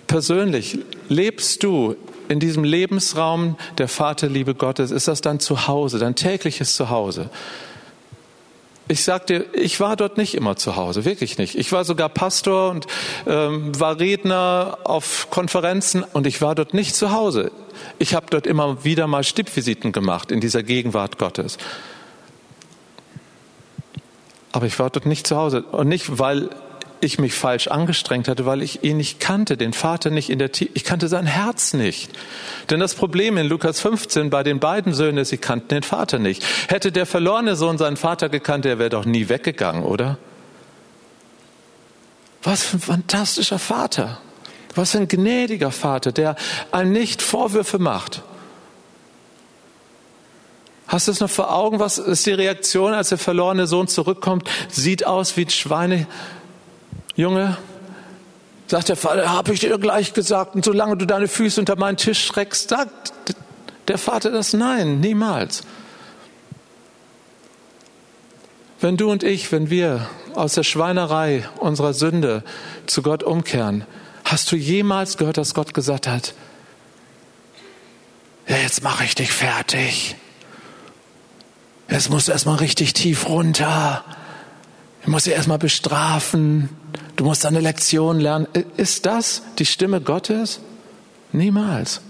persönlich, 0.07 0.79
lebst 1.09 1.63
du 1.63 1.95
in 2.29 2.39
diesem 2.39 2.63
Lebensraum 2.63 3.57
der 3.77 3.87
Vaterliebe 3.87 4.55
Gottes? 4.55 4.91
Ist 4.91 5.07
das 5.07 5.21
dein 5.21 5.39
Zuhause, 5.39 5.99
dein 5.99 6.15
tägliches 6.15 6.75
Zuhause? 6.75 7.29
Ich 8.89 9.03
sagte, 9.03 9.45
ich 9.53 9.79
war 9.79 9.95
dort 9.95 10.17
nicht 10.17 10.35
immer 10.35 10.57
zu 10.57 10.75
Hause, 10.75 11.05
wirklich 11.05 11.37
nicht. 11.37 11.55
Ich 11.55 11.71
war 11.71 11.85
sogar 11.85 12.09
Pastor 12.09 12.69
und 12.69 12.85
ähm, 13.25 13.79
war 13.79 13.99
Redner 13.99 14.79
auf 14.83 15.27
Konferenzen 15.29 16.03
und 16.03 16.27
ich 16.27 16.41
war 16.41 16.53
dort 16.53 16.73
nicht 16.73 16.93
zu 16.93 17.11
Hause. 17.11 17.51
Ich 17.97 18.13
habe 18.13 18.25
dort 18.29 18.45
immer 18.45 18.83
wieder 18.83 19.07
mal 19.07 19.23
Stippvisiten 19.23 19.93
gemacht 19.93 20.31
in 20.31 20.41
dieser 20.41 20.63
Gegenwart 20.63 21.17
Gottes. 21.17 21.57
Aber 24.53 24.67
ich 24.67 24.79
war 24.79 24.89
dort 24.89 25.05
nicht 25.05 25.27
zu 25.27 25.35
Hause 25.35 25.63
und 25.63 25.89
nicht, 25.89 26.19
weil 26.19 26.49
ich 27.01 27.19
mich 27.19 27.33
falsch 27.33 27.67
angestrengt 27.67 28.27
hatte, 28.27 28.45
weil 28.45 28.61
ich 28.61 28.83
ihn 28.83 28.97
nicht 28.97 29.19
kannte, 29.19 29.57
den 29.57 29.73
Vater 29.73 30.09
nicht 30.09 30.29
in 30.29 30.39
der 30.39 30.51
Tiefe, 30.51 30.71
ich 30.73 30.85
kannte 30.85 31.09
sein 31.09 31.25
Herz 31.25 31.73
nicht. 31.73 32.11
Denn 32.69 32.79
das 32.79 32.95
Problem 32.95 33.37
in 33.37 33.47
Lukas 33.47 33.81
15 33.81 34.29
bei 34.29 34.43
den 34.43 34.59
beiden 34.59 34.93
Söhnen 34.93 35.17
ist, 35.17 35.29
sie 35.29 35.37
kannten 35.37 35.67
den 35.69 35.83
Vater 35.83 36.19
nicht. 36.19 36.45
Hätte 36.69 36.91
der 36.91 37.05
verlorene 37.05 37.55
Sohn 37.55 37.77
seinen 37.77 37.97
Vater 37.97 38.29
gekannt, 38.29 38.63
der 38.63 38.79
wäre 38.79 38.89
doch 38.89 39.05
nie 39.05 39.27
weggegangen, 39.27 39.83
oder? 39.83 40.17
Was 42.41 42.63
für 42.63 42.77
ein 42.77 42.81
fantastischer 42.81 43.59
Vater. 43.59 44.19
Was 44.75 44.91
für 44.91 44.99
ein 44.99 45.07
gnädiger 45.07 45.71
Vater, 45.71 46.11
der 46.11 46.35
einem 46.71 46.91
nicht 46.91 47.21
Vorwürfe 47.21 47.79
macht. 47.79 48.21
Hast 50.93 51.07
du 51.07 51.11
es 51.11 51.21
noch 51.21 51.29
vor 51.29 51.51
Augen? 51.51 51.79
Was 51.79 51.97
ist 51.97 52.23
die 52.27 52.33
Reaktion, 52.33 52.93
als 52.93 53.09
der 53.09 53.17
verlorene 53.17 53.65
Sohn 53.65 53.87
zurückkommt? 53.87 54.47
Sieht 54.69 55.07
aus 55.07 55.35
wie 55.35 55.45
ein 55.45 55.49
Schweine, 55.49 56.05
Junge, 57.15 57.57
sagt 58.67 58.89
der 58.89 58.95
Vater, 58.95 59.27
habe 59.33 59.53
ich 59.53 59.61
dir 59.61 59.75
gleich 59.79 60.13
gesagt, 60.13 60.53
und 60.53 60.63
solange 60.63 60.95
du 60.95 61.07
deine 61.07 61.27
Füße 61.27 61.59
unter 61.59 61.77
meinen 61.77 61.97
Tisch 61.97 62.23
schreckst, 62.23 62.69
sagt 62.69 63.13
der 63.87 63.97
Vater 63.97 64.29
das 64.29 64.53
Nein, 64.53 64.99
niemals. 64.99 65.63
Wenn 68.79 68.95
du 68.95 69.09
und 69.09 69.23
ich, 69.23 69.51
wenn 69.51 69.71
wir 69.71 70.07
aus 70.35 70.53
der 70.53 70.63
Schweinerei 70.63 71.49
unserer 71.57 71.95
Sünde 71.95 72.43
zu 72.85 73.01
Gott 73.01 73.23
umkehren, 73.23 73.83
hast 74.25 74.51
du 74.51 74.55
jemals 74.55 75.17
gehört, 75.17 75.37
dass 75.37 75.55
Gott 75.55 75.73
gesagt 75.73 76.05
hat, 76.05 76.35
ja, 78.47 78.57
jetzt 78.57 78.83
mache 78.83 79.05
ich 79.05 79.15
dich 79.15 79.31
fertig. 79.31 80.17
Musst 82.09 82.27
du 82.27 82.31
erstmal 82.31 82.57
richtig 82.57 82.93
tief 82.93 83.27
runter. 83.27 84.03
Ich 85.01 85.07
muss 85.07 85.25
dich 85.25 85.33
erstmal 85.33 85.57
bestrafen. 85.57 86.69
Du 87.15 87.25
musst 87.25 87.45
eine 87.45 87.59
Lektion 87.59 88.19
lernen. 88.19 88.47
Ist 88.77 89.05
das 89.05 89.43
die 89.59 89.65
Stimme 89.65 90.01
Gottes? 90.01 90.59
Niemals. 91.31 92.01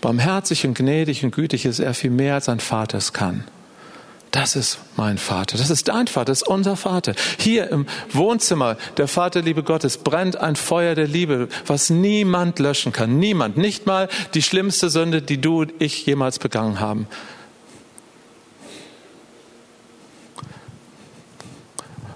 Barmherzig 0.00 0.64
und 0.66 0.74
gnädig 0.74 1.24
und 1.24 1.34
gütig 1.34 1.64
ist 1.64 1.80
er 1.80 1.94
viel 1.94 2.10
mehr, 2.10 2.34
als 2.34 2.48
ein 2.48 2.60
Vater 2.60 2.98
es 2.98 3.12
kann. 3.12 3.44
Das 4.30 4.56
ist 4.56 4.78
mein 4.96 5.16
Vater, 5.16 5.56
das 5.56 5.70
ist 5.70 5.88
dein 5.88 6.06
Vater, 6.06 6.26
das 6.26 6.42
ist 6.42 6.48
unser 6.48 6.76
Vater. 6.76 7.14
Hier 7.38 7.70
im 7.70 7.86
Wohnzimmer 8.12 8.76
der 8.98 9.08
Vaterliebe 9.08 9.62
Gottes 9.62 9.96
brennt 9.96 10.36
ein 10.36 10.54
Feuer 10.54 10.94
der 10.94 11.06
Liebe, 11.06 11.48
was 11.66 11.88
niemand 11.88 12.58
löschen 12.58 12.92
kann. 12.92 13.18
Niemand, 13.18 13.56
nicht 13.56 13.86
mal 13.86 14.08
die 14.34 14.42
schlimmste 14.42 14.90
Sünde, 14.90 15.22
die 15.22 15.40
du 15.40 15.60
und 15.60 15.72
ich 15.78 16.04
jemals 16.04 16.38
begangen 16.38 16.78
haben. 16.78 17.06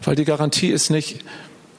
Weil 0.03 0.17
die 0.17 0.25
Garantie 0.25 0.69
ist 0.69 0.91
nicht 0.91 1.21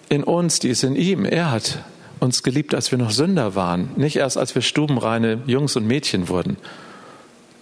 in 0.10 0.24
uns, 0.24 0.60
die 0.60 0.70
ist 0.70 0.84
in 0.84 0.96
ihm. 0.96 1.26
Er 1.26 1.52
hat 1.52 1.80
uns 2.20 2.42
geliebt, 2.42 2.74
als 2.74 2.90
wir 2.90 2.98
noch 2.98 3.12
Sünder 3.12 3.54
waren, 3.54 3.92
nicht 3.98 4.16
erst 4.16 4.38
als 4.38 4.56
wir 4.56 4.62
stubenreine 4.64 5.42
Jungs 5.46 5.76
und 5.76 5.86
Mädchen 5.86 6.28
wurden. 6.30 6.58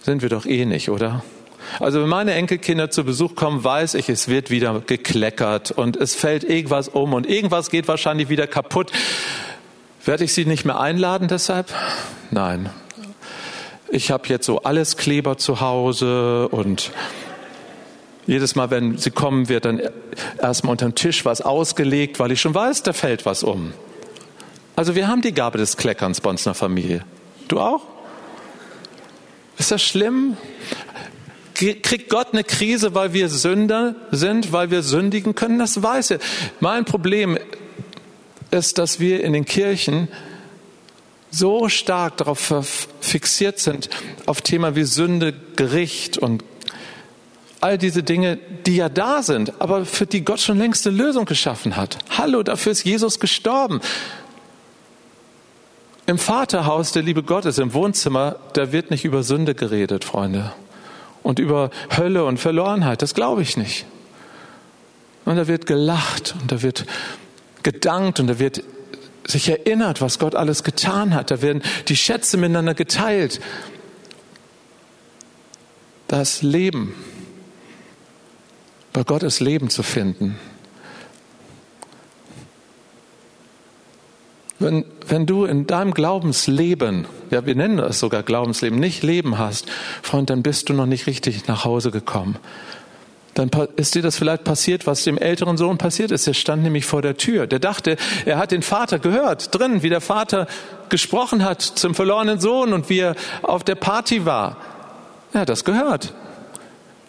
Sind 0.00 0.22
wir 0.22 0.28
doch 0.28 0.46
eh 0.46 0.64
nicht, 0.64 0.88
oder? 0.88 1.22
Also 1.80 2.02
wenn 2.02 2.08
meine 2.08 2.34
Enkelkinder 2.34 2.90
zu 2.90 3.04
Besuch 3.04 3.34
kommen, 3.34 3.64
weiß 3.64 3.94
ich, 3.94 4.08
es 4.08 4.28
wird 4.28 4.50
wieder 4.50 4.80
gekleckert 4.80 5.70
und 5.70 5.96
es 5.96 6.14
fällt 6.14 6.44
irgendwas 6.44 6.88
um 6.88 7.14
und 7.14 7.28
irgendwas 7.28 7.70
geht 7.70 7.88
wahrscheinlich 7.88 8.28
wieder 8.28 8.46
kaputt. 8.46 8.92
Werde 10.04 10.24
ich 10.24 10.32
sie 10.32 10.44
nicht 10.44 10.64
mehr 10.64 10.80
einladen 10.80 11.28
deshalb? 11.28 11.72
Nein. 12.30 12.70
Ich 13.90 14.10
habe 14.10 14.28
jetzt 14.28 14.46
so 14.46 14.62
alles 14.62 14.96
Kleber 14.96 15.36
zu 15.36 15.60
Hause 15.60 16.48
und 16.48 16.92
jedes 18.26 18.54
Mal, 18.54 18.70
wenn 18.70 18.98
sie 18.98 19.10
kommen, 19.10 19.48
wird 19.48 19.64
dann 19.64 19.80
erstmal 20.40 20.72
unter 20.72 20.86
dem 20.86 20.94
Tisch 20.94 21.24
was 21.24 21.40
ausgelegt, 21.40 22.18
weil 22.20 22.32
ich 22.32 22.40
schon 22.40 22.54
weiß, 22.54 22.82
da 22.84 22.92
fällt 22.92 23.26
was 23.26 23.42
um. 23.42 23.72
Also 24.76 24.94
wir 24.94 25.08
haben 25.08 25.22
die 25.22 25.34
Gabe 25.34 25.58
des 25.58 25.76
Kleckerns 25.76 26.20
bei 26.20 26.30
uns 26.30 26.42
in 26.42 26.50
der 26.50 26.54
Familie. 26.54 27.04
Du 27.48 27.60
auch? 27.60 27.82
Ist 29.58 29.70
das 29.70 29.82
schlimm? 29.82 30.36
Kriegt 31.82 32.08
Gott 32.08 32.28
eine 32.32 32.44
Krise, 32.44 32.94
weil 32.94 33.12
wir 33.12 33.28
Sünder 33.28 33.94
sind, 34.10 34.52
weil 34.52 34.70
wir 34.70 34.82
sündigen 34.82 35.34
können? 35.34 35.58
Das 35.58 35.82
weiß 35.82 36.12
er. 36.12 36.18
Mein 36.60 36.84
Problem 36.84 37.38
ist, 38.50 38.78
dass 38.78 39.00
wir 39.00 39.22
in 39.22 39.32
den 39.32 39.44
Kirchen 39.44 40.08
so 41.30 41.68
stark 41.68 42.18
darauf 42.18 42.88
fixiert 43.00 43.58
sind, 43.58 43.88
auf 44.26 44.42
Thema 44.42 44.76
wie 44.76 44.84
Sünde, 44.84 45.32
Gericht 45.56 46.18
und 46.18 46.44
all 47.60 47.78
diese 47.78 48.02
Dinge, 48.02 48.38
die 48.66 48.76
ja 48.76 48.88
da 48.88 49.22
sind, 49.22 49.60
aber 49.60 49.86
für 49.86 50.04
die 50.04 50.24
Gott 50.24 50.40
schon 50.40 50.58
längst 50.58 50.86
eine 50.86 50.96
Lösung 50.96 51.24
geschaffen 51.24 51.76
hat. 51.76 51.96
Hallo, 52.10 52.42
dafür 52.42 52.72
ist 52.72 52.84
Jesus 52.84 53.20
gestorben. 53.20 53.80
Im 56.06 56.18
Vaterhaus 56.18 56.92
der 56.92 57.02
Liebe 57.02 57.22
Gottes, 57.22 57.58
im 57.58 57.72
Wohnzimmer, 57.72 58.36
da 58.54 58.72
wird 58.72 58.90
nicht 58.90 59.04
über 59.04 59.22
Sünde 59.22 59.54
geredet, 59.54 60.04
Freunde. 60.04 60.52
Und 61.22 61.38
über 61.38 61.70
Hölle 61.96 62.24
und 62.24 62.38
Verlorenheit, 62.38 63.02
das 63.02 63.14
glaube 63.14 63.42
ich 63.42 63.56
nicht. 63.56 63.86
Und 65.24 65.36
da 65.36 65.46
wird 65.46 65.66
gelacht 65.66 66.34
und 66.40 66.50
da 66.50 66.62
wird 66.62 66.84
gedankt 67.62 68.18
und 68.18 68.26
da 68.26 68.38
wird 68.38 68.62
sich 69.24 69.48
erinnert, 69.48 70.00
was 70.00 70.18
Gott 70.18 70.34
alles 70.34 70.64
getan 70.64 71.14
hat. 71.14 71.30
Da 71.30 71.42
werden 71.42 71.62
die 71.88 71.96
Schätze 71.96 72.36
miteinander 72.36 72.74
geteilt. 72.74 73.40
Das 76.08 76.42
Leben 76.42 76.94
bei 78.92 79.04
Gott 79.04 79.22
ist 79.22 79.40
Leben 79.40 79.70
zu 79.70 79.82
finden. 79.82 80.38
Wenn, 84.62 84.84
wenn 85.08 85.26
du 85.26 85.44
in 85.44 85.66
deinem 85.66 85.92
Glaubensleben, 85.92 87.06
ja, 87.30 87.44
wir 87.44 87.54
nennen 87.54 87.80
es 87.80 87.98
sogar 87.98 88.22
Glaubensleben, 88.22 88.78
nicht 88.78 89.02
Leben 89.02 89.36
hast, 89.36 89.66
Freund, 90.02 90.30
dann 90.30 90.42
bist 90.42 90.68
du 90.68 90.72
noch 90.72 90.86
nicht 90.86 91.06
richtig 91.06 91.48
nach 91.48 91.64
Hause 91.64 91.90
gekommen. 91.90 92.36
Dann 93.34 93.50
ist 93.76 93.94
dir 93.94 94.02
das 94.02 94.16
vielleicht 94.16 94.44
passiert, 94.44 94.86
was 94.86 95.04
dem 95.04 95.18
älteren 95.18 95.56
Sohn 95.56 95.78
passiert 95.78 96.10
ist. 96.10 96.26
Er 96.28 96.34
stand 96.34 96.62
nämlich 96.62 96.84
vor 96.84 97.02
der 97.02 97.16
Tür. 97.16 97.46
Der 97.46 97.58
dachte, 97.58 97.96
er 98.24 98.38
hat 98.38 98.52
den 98.52 98.62
Vater 98.62 98.98
gehört, 98.98 99.58
drin, 99.58 99.82
wie 99.82 99.88
der 99.88 100.02
Vater 100.02 100.46
gesprochen 100.90 101.42
hat 101.42 101.62
zum 101.62 101.94
verlorenen 101.94 102.38
Sohn 102.38 102.72
und 102.72 102.88
wie 102.88 103.00
er 103.00 103.16
auf 103.42 103.64
der 103.64 103.74
Party 103.74 104.26
war. 104.26 104.58
Er 105.32 105.40
hat 105.40 105.48
das 105.48 105.64
gehört. 105.64 106.14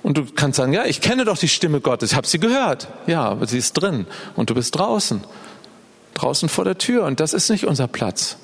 Und 0.02 0.18
du 0.18 0.26
kannst 0.34 0.58
sagen, 0.58 0.74
ja, 0.74 0.86
ich 0.86 1.02
kenne 1.02 1.26
doch 1.26 1.38
die 1.38 1.48
Stimme 1.48 1.82
Gottes, 1.82 2.12
ich 2.12 2.18
habe 2.18 2.28
sie 2.28 2.40
gehört. 2.40 2.88
Ja, 3.06 3.24
aber 3.24 3.46
sie 3.46 3.58
ist 3.58 3.74
drin 3.74 4.06
und 4.36 4.50
du 4.50 4.56
bist 4.56 4.78
draußen, 4.78 5.24
draußen 6.14 6.50
vor 6.50 6.66
der 6.66 6.78
Tür 6.78 7.06
und 7.06 7.20
das 7.20 7.34
ist 7.34 7.50
nicht 7.50 7.66
unser 7.66 7.88
Platz. 7.88 8.38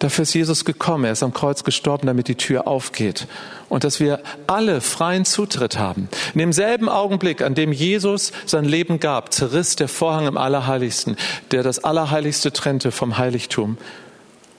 Dafür 0.00 0.24
ist 0.24 0.34
Jesus 0.34 0.64
gekommen, 0.64 1.04
er 1.04 1.12
ist 1.12 1.22
am 1.22 1.32
Kreuz 1.32 1.64
gestorben, 1.64 2.06
damit 2.06 2.28
die 2.28 2.34
Tür 2.34 2.66
aufgeht 2.66 3.26
und 3.68 3.84
dass 3.84 4.00
wir 4.00 4.20
alle 4.46 4.80
freien 4.80 5.24
Zutritt 5.24 5.78
haben. 5.78 6.08
In 6.34 6.40
demselben 6.40 6.88
Augenblick, 6.88 7.40
an 7.40 7.54
dem 7.54 7.72
Jesus 7.72 8.32
sein 8.44 8.64
Leben 8.64 9.00
gab, 9.00 9.32
zerriss 9.32 9.76
der 9.76 9.88
Vorhang 9.88 10.26
im 10.26 10.36
Allerheiligsten, 10.36 11.16
der 11.52 11.62
das 11.62 11.84
Allerheiligste 11.84 12.52
trennte 12.52 12.90
vom 12.90 13.16
Heiligtum. 13.16 13.78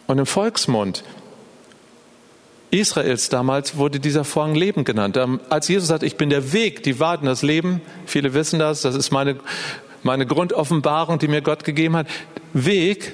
Und 0.08 0.18
im 0.18 0.26
Volksmund 0.26 1.04
Israels 2.72 3.30
damals 3.30 3.78
wurde 3.78 4.00
dieser 4.00 4.24
Vorhang 4.24 4.56
Leben 4.56 4.84
genannt. 4.84 5.18
Ähm, 5.18 5.40
als 5.50 5.68
Jesus 5.68 5.88
sagt, 5.88 6.04
ich 6.04 6.18
bin 6.18 6.30
der 6.30 6.52
Weg, 6.52 6.84
die 6.84 7.00
und 7.00 7.26
das 7.26 7.42
Leben, 7.42 7.82
viele 8.06 8.34
wissen 8.34 8.60
das, 8.60 8.82
das 8.82 8.96
ist 8.96 9.12
meine, 9.12 9.38
meine 10.06 10.28
Grundoffenbarung, 10.28 11.18
die 11.18 11.28
mir 11.28 11.42
Gott 11.42 11.64
gegeben 11.64 11.98
hat. 11.98 12.08
Weg, 12.54 13.14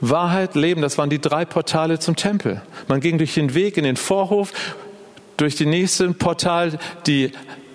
Wahrheit, 0.00 0.54
Leben, 0.54 0.80
das 0.80 0.96
waren 0.96 1.10
die 1.10 1.20
drei 1.20 1.44
Portale 1.44 1.98
zum 1.98 2.14
Tempel. 2.16 2.62
Man 2.88 3.00
ging 3.00 3.18
durch 3.18 3.34
den 3.34 3.54
Weg 3.54 3.76
in 3.76 3.84
den 3.84 3.96
Vorhof, 3.96 4.52
durch 5.36 5.56
die 5.56 5.66
nächste 5.66 6.12
Portal, 6.12 6.78
die 7.06 7.32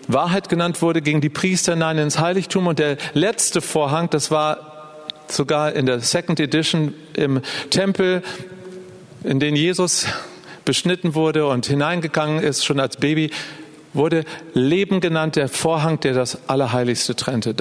Wahrheit 0.08 0.48
genannt 0.48 0.82
wurde, 0.82 1.02
gingen 1.02 1.20
die 1.20 1.30
Priester 1.30 1.74
hinein 1.74 1.98
ins 1.98 2.20
Heiligtum 2.20 2.68
und 2.68 2.80
der 2.80 2.98
letzte 3.14 3.60
Vorhang, 3.60 4.10
das 4.10 4.32
war 4.32 5.06
sogar 5.28 5.74
in 5.74 5.86
der 5.86 6.00
Second 6.00 6.40
Edition 6.40 6.94
im 7.16 7.42
Tempel, 7.70 8.24
in 9.26 9.42
den 9.42 9.58
Jesus 9.58 10.08
beschnitten 10.64 11.16
wurde 11.16 11.48
und 11.48 11.66
hineingegangen 11.66 12.42
ist, 12.42 12.64
schon 12.64 12.80
als 12.80 12.96
Baby, 12.96 13.30
wurde 13.94 14.24
Leben 14.54 15.02
genannt, 15.02 15.36
der 15.36 15.50
Vorhang, 15.50 16.00
der 16.00 16.14
das 16.14 16.48
Allerheiligste 16.48 17.16
trennte. 17.16 17.54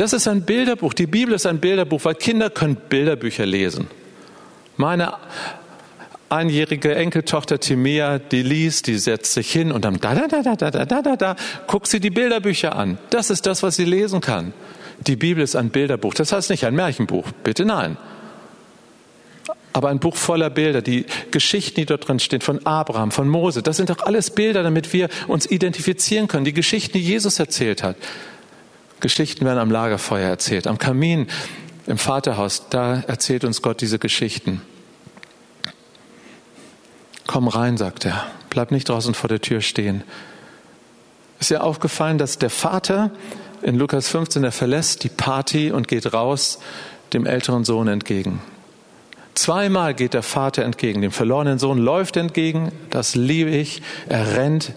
Das 0.00 0.14
ist 0.14 0.26
ein 0.28 0.46
Bilderbuch. 0.46 0.94
Die 0.94 1.06
Bibel 1.06 1.34
ist 1.34 1.44
ein 1.44 1.60
Bilderbuch, 1.60 2.06
weil 2.06 2.14
Kinder 2.14 2.48
können 2.48 2.76
Bilderbücher 2.88 3.44
lesen. 3.44 3.86
Meine 4.78 5.12
einjährige 6.30 6.94
Enkeltochter 6.94 7.60
Timea, 7.60 8.18
die 8.18 8.42
liest, 8.42 8.86
die 8.86 8.96
setzt 8.96 9.34
sich 9.34 9.52
hin 9.52 9.70
und 9.70 9.84
dann 9.84 9.98
da, 10.00 10.14
da, 10.14 10.26
da, 10.26 10.54
da, 10.54 10.70
da, 10.70 10.86
da, 10.86 11.02
da, 11.02 11.16
da, 11.16 11.36
guckt 11.66 11.86
sie 11.86 12.00
die 12.00 12.08
Bilderbücher 12.08 12.74
an. 12.74 12.96
Das 13.10 13.28
ist 13.28 13.44
das, 13.44 13.62
was 13.62 13.76
sie 13.76 13.84
lesen 13.84 14.22
kann. 14.22 14.54
Die 15.06 15.16
Bibel 15.16 15.44
ist 15.44 15.54
ein 15.54 15.68
Bilderbuch. 15.68 16.14
Das 16.14 16.32
heißt 16.32 16.48
nicht 16.48 16.64
ein 16.64 16.74
Märchenbuch. 16.74 17.26
Bitte 17.44 17.66
nein 17.66 17.98
aber 19.72 19.88
ein 19.88 20.00
Buch 20.00 20.16
voller 20.16 20.50
Bilder, 20.50 20.82
die 20.82 21.06
Geschichten, 21.30 21.76
die 21.76 21.86
dort 21.86 22.08
drin 22.08 22.18
stehen, 22.18 22.40
von 22.40 22.66
Abraham, 22.66 23.12
von 23.12 23.28
Mose, 23.28 23.62
das 23.62 23.76
sind 23.76 23.88
doch 23.88 24.00
alles 24.00 24.30
Bilder, 24.30 24.64
damit 24.64 24.92
wir 24.92 25.08
uns 25.28 25.48
identifizieren 25.48 26.26
können. 26.26 26.44
Die 26.44 26.52
Geschichten, 26.52 26.98
die 26.98 27.04
Jesus 27.04 27.38
erzählt 27.38 27.84
hat. 27.84 27.96
Geschichten 29.00 29.44
werden 29.44 29.58
am 29.58 29.70
Lagerfeuer 29.70 30.28
erzählt, 30.28 30.66
am 30.66 30.78
Kamin, 30.78 31.26
im 31.86 31.98
Vaterhaus, 31.98 32.68
da 32.70 33.00
erzählt 33.06 33.44
uns 33.44 33.62
Gott 33.62 33.80
diese 33.80 33.98
Geschichten. 33.98 34.62
Komm 37.26 37.48
rein, 37.48 37.76
sagt 37.76 38.04
er, 38.04 38.26
bleib 38.48 38.70
nicht 38.70 38.88
draußen 38.88 39.14
vor 39.14 39.28
der 39.28 39.40
Tür 39.40 39.60
stehen. 39.60 40.02
Ist 41.38 41.50
ja 41.50 41.60
aufgefallen, 41.60 42.18
dass 42.18 42.38
der 42.38 42.50
Vater 42.50 43.10
in 43.62 43.76
Lukas 43.76 44.08
15, 44.08 44.44
er 44.44 44.52
verlässt 44.52 45.04
die 45.04 45.08
Party 45.08 45.70
und 45.70 45.88
geht 45.88 46.12
raus 46.12 46.58
dem 47.12 47.26
älteren 47.26 47.64
Sohn 47.64 47.88
entgegen. 47.88 48.40
Zweimal 49.34 49.94
geht 49.94 50.14
der 50.14 50.22
Vater 50.22 50.64
entgegen. 50.64 51.02
Dem 51.02 51.12
verlorenen 51.12 51.58
Sohn 51.58 51.78
läuft 51.78 52.16
entgegen. 52.16 52.72
Das 52.90 53.14
liebe 53.14 53.50
ich. 53.50 53.82
Er 54.08 54.36
rennt. 54.36 54.72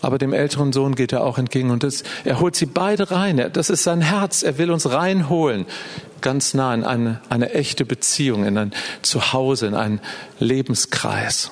Aber 0.00 0.18
dem 0.18 0.32
älteren 0.32 0.72
Sohn 0.72 0.94
geht 0.94 1.12
er 1.12 1.24
auch 1.24 1.38
entgegen 1.38 1.70
und 1.70 1.82
das, 1.82 2.04
er 2.24 2.40
holt 2.40 2.54
sie 2.54 2.66
beide 2.66 3.10
rein. 3.10 3.50
Das 3.52 3.68
ist 3.68 3.82
sein 3.82 4.00
Herz. 4.00 4.42
Er 4.42 4.58
will 4.58 4.70
uns 4.70 4.90
reinholen, 4.90 5.66
ganz 6.20 6.54
nah 6.54 6.72
in 6.72 6.84
eine, 6.84 7.20
eine 7.28 7.52
echte 7.52 7.84
Beziehung, 7.84 8.44
in 8.44 8.56
ein 8.56 8.72
Zuhause, 9.02 9.66
in 9.66 9.74
einen 9.74 10.00
Lebenskreis. 10.38 11.50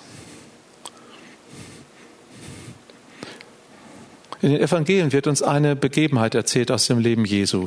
In 4.43 4.53
den 4.53 4.61
Evangelien 4.61 5.13
wird 5.13 5.27
uns 5.27 5.43
eine 5.43 5.75
Begebenheit 5.75 6.35
erzählt 6.35 6.71
aus 6.71 6.87
dem 6.87 6.99
Leben 6.99 7.25
Jesu. 7.25 7.67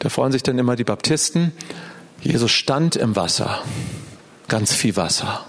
Da 0.00 0.10
freuen 0.10 0.32
sich 0.32 0.42
dann 0.42 0.58
immer 0.58 0.76
die 0.76 0.84
Baptisten 0.84 1.52
Jesus 2.20 2.50
stand 2.50 2.96
im 2.96 3.14
Wasser, 3.14 3.62
ganz 4.48 4.72
viel 4.72 4.96
Wasser, 4.96 5.46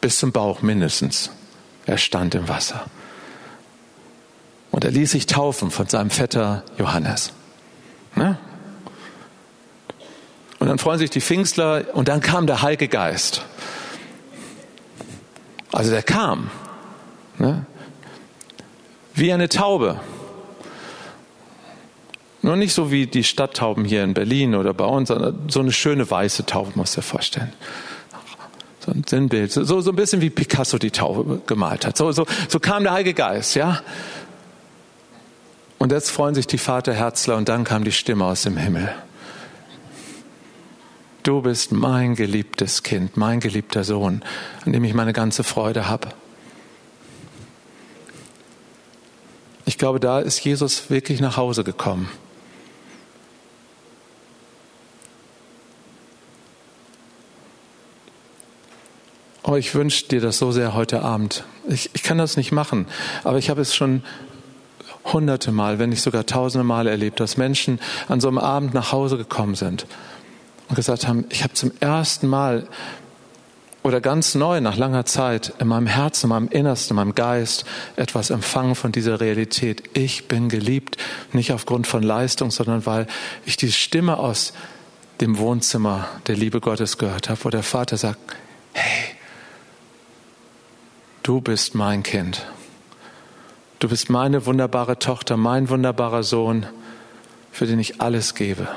bis 0.00 0.18
zum 0.18 0.32
Bauch 0.32 0.62
mindestens. 0.62 1.30
Er 1.86 1.98
stand 1.98 2.34
im 2.34 2.48
Wasser. 2.48 2.86
Und 4.70 4.84
er 4.84 4.90
ließ 4.90 5.12
sich 5.12 5.26
taufen 5.26 5.70
von 5.70 5.86
seinem 5.86 6.10
Vetter 6.10 6.64
Johannes. 6.78 7.32
Ne? 8.16 8.38
Und 10.58 10.68
dann 10.68 10.78
freuen 10.78 10.98
sich 10.98 11.10
die 11.10 11.20
Pfingstler 11.20 11.84
und 11.92 12.08
dann 12.08 12.20
kam 12.20 12.46
der 12.46 12.62
Heilige 12.62 12.88
Geist. 12.88 13.44
Also 15.72 15.90
der 15.90 16.02
kam. 16.02 16.50
Ne? 17.38 17.66
Wie 19.14 19.32
eine 19.32 19.48
Taube. 19.48 20.00
Nur 22.42 22.56
nicht 22.56 22.74
so 22.74 22.90
wie 22.90 23.06
die 23.06 23.24
Stadttauben 23.24 23.84
hier 23.84 24.04
in 24.04 24.14
Berlin 24.14 24.54
oder 24.54 24.74
bei 24.74 24.84
uns, 24.84 25.08
sondern 25.08 25.48
so 25.48 25.60
eine 25.60 25.72
schöne 25.72 26.10
weiße 26.10 26.46
Taube, 26.46 26.72
muss 26.74 26.92
dir 26.92 27.02
vorstellen. 27.02 27.52
So 28.84 28.92
ein 28.92 29.04
Sinnbild. 29.06 29.50
So, 29.50 29.80
so 29.80 29.90
ein 29.90 29.96
bisschen 29.96 30.20
wie 30.20 30.28
Picasso 30.30 30.76
die 30.78 30.90
Taube 30.90 31.40
gemalt 31.46 31.86
hat. 31.86 31.96
So, 31.96 32.12
so, 32.12 32.26
so 32.48 32.60
kam 32.60 32.82
der 32.82 32.92
Heilige 32.92 33.14
Geist, 33.14 33.54
ja. 33.54 33.80
Und 35.78 35.90
jetzt 35.90 36.10
freuen 36.10 36.34
sich 36.34 36.46
die 36.46 36.58
Vaterherzler 36.58 37.36
und 37.36 37.48
dann 37.48 37.64
kam 37.64 37.84
die 37.84 37.92
Stimme 37.92 38.24
aus 38.26 38.42
dem 38.42 38.56
Himmel. 38.56 38.94
Du 41.22 41.40
bist 41.40 41.72
mein 41.72 42.14
geliebtes 42.14 42.82
Kind, 42.82 43.16
mein 43.16 43.40
geliebter 43.40 43.84
Sohn, 43.84 44.22
an 44.66 44.72
dem 44.72 44.84
ich 44.84 44.92
meine 44.92 45.14
ganze 45.14 45.44
Freude 45.44 45.88
habe. 45.88 46.08
Ich 49.64 49.78
glaube, 49.78 49.98
da 49.98 50.20
ist 50.20 50.44
Jesus 50.44 50.90
wirklich 50.90 51.22
nach 51.22 51.38
Hause 51.38 51.64
gekommen. 51.64 52.10
Oh, 59.46 59.56
ich 59.56 59.74
wünsche 59.74 60.06
dir 60.06 60.22
das 60.22 60.38
so 60.38 60.52
sehr 60.52 60.72
heute 60.72 61.02
Abend. 61.02 61.44
Ich, 61.68 61.90
ich 61.92 62.02
kann 62.02 62.16
das 62.16 62.38
nicht 62.38 62.50
machen, 62.50 62.86
aber 63.24 63.36
ich 63.36 63.50
habe 63.50 63.60
es 63.60 63.74
schon 63.74 64.02
hunderte 65.12 65.52
Mal, 65.52 65.78
wenn 65.78 65.90
nicht 65.90 66.00
sogar 66.00 66.24
tausende 66.24 66.64
Mal 66.64 66.86
erlebt, 66.86 67.20
dass 67.20 67.36
Menschen 67.36 67.78
an 68.08 68.22
so 68.22 68.28
einem 68.28 68.38
Abend 68.38 68.72
nach 68.72 68.90
Hause 68.90 69.18
gekommen 69.18 69.54
sind 69.54 69.86
und 70.70 70.76
gesagt 70.76 71.06
haben, 71.06 71.26
ich 71.28 71.42
habe 71.42 71.52
zum 71.52 71.72
ersten 71.78 72.26
Mal 72.26 72.66
oder 73.82 74.00
ganz 74.00 74.34
neu 74.34 74.62
nach 74.62 74.78
langer 74.78 75.04
Zeit 75.04 75.52
in 75.58 75.68
meinem 75.68 75.88
Herzen, 75.88 76.24
in 76.24 76.30
meinem 76.30 76.48
Innersten, 76.48 76.92
in 76.92 76.96
meinem 76.96 77.14
Geist 77.14 77.66
etwas 77.96 78.30
empfangen 78.30 78.74
von 78.74 78.92
dieser 78.92 79.20
Realität. 79.20 79.90
Ich 79.92 80.26
bin 80.26 80.48
geliebt, 80.48 80.96
nicht 81.34 81.52
aufgrund 81.52 81.86
von 81.86 82.02
Leistung, 82.02 82.50
sondern 82.50 82.86
weil 82.86 83.06
ich 83.44 83.58
die 83.58 83.70
Stimme 83.70 84.16
aus 84.16 84.54
dem 85.20 85.36
Wohnzimmer 85.36 86.08
der 86.28 86.36
Liebe 86.36 86.62
Gottes 86.62 86.96
gehört 86.96 87.28
habe, 87.28 87.44
wo 87.44 87.50
der 87.50 87.62
Vater 87.62 87.98
sagt, 87.98 88.20
hey, 88.72 89.13
du 91.24 91.40
bist 91.40 91.74
mein 91.74 92.04
Kind. 92.04 92.46
Du 93.80 93.88
bist 93.88 94.08
meine 94.08 94.46
wunderbare 94.46 94.98
Tochter, 94.98 95.36
mein 95.36 95.68
wunderbarer 95.68 96.22
Sohn, 96.22 96.66
für 97.50 97.66
den 97.66 97.80
ich 97.80 98.00
alles 98.00 98.34
gebe. 98.34 98.68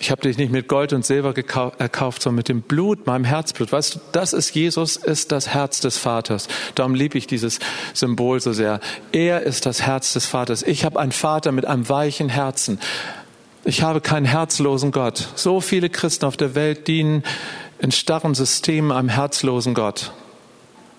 Ich 0.00 0.10
habe 0.12 0.22
dich 0.22 0.38
nicht 0.38 0.52
mit 0.52 0.68
Gold 0.68 0.92
und 0.92 1.04
Silber 1.04 1.34
erkauft, 1.78 2.22
sondern 2.22 2.36
mit 2.36 2.48
dem 2.48 2.62
Blut, 2.62 3.06
meinem 3.06 3.24
Herzblut. 3.24 3.72
Weißt 3.72 3.94
du, 3.96 4.00
das 4.12 4.32
ist 4.32 4.54
Jesus, 4.54 4.96
ist 4.96 5.32
das 5.32 5.48
Herz 5.48 5.80
des 5.80 5.98
Vaters. 5.98 6.46
Darum 6.76 6.94
liebe 6.94 7.18
ich 7.18 7.26
dieses 7.26 7.58
Symbol 7.94 8.40
so 8.40 8.52
sehr. 8.52 8.80
Er 9.10 9.42
ist 9.42 9.66
das 9.66 9.82
Herz 9.82 10.12
des 10.12 10.26
Vaters. 10.26 10.62
Ich 10.62 10.84
habe 10.84 11.00
einen 11.00 11.12
Vater 11.12 11.50
mit 11.50 11.64
einem 11.64 11.88
weichen 11.88 12.28
Herzen. 12.28 12.78
Ich 13.64 13.82
habe 13.82 14.00
keinen 14.00 14.26
herzlosen 14.26 14.92
Gott. 14.92 15.28
So 15.34 15.60
viele 15.60 15.90
Christen 15.90 16.26
auf 16.26 16.36
der 16.36 16.54
Welt 16.54 16.86
dienen 16.86 17.24
in 17.80 17.90
starren 17.90 18.34
Systemen 18.34 18.92
einem 18.92 19.08
herzlosen 19.08 19.74
Gott 19.74 20.12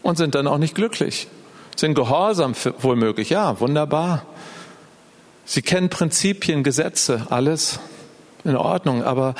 und 0.03 0.17
sind 0.17 0.35
dann 0.35 0.47
auch 0.47 0.57
nicht 0.57 0.75
glücklich. 0.75 1.27
Sind 1.75 1.95
gehorsam 1.95 2.53
wohl 2.79 2.95
möglich, 2.95 3.29
ja, 3.29 3.59
wunderbar. 3.59 4.25
Sie 5.45 5.61
kennen 5.61 5.89
Prinzipien, 5.89 6.63
Gesetze, 6.63 7.27
alles 7.29 7.79
in 8.43 8.55
Ordnung, 8.55 9.03
aber 9.03 9.35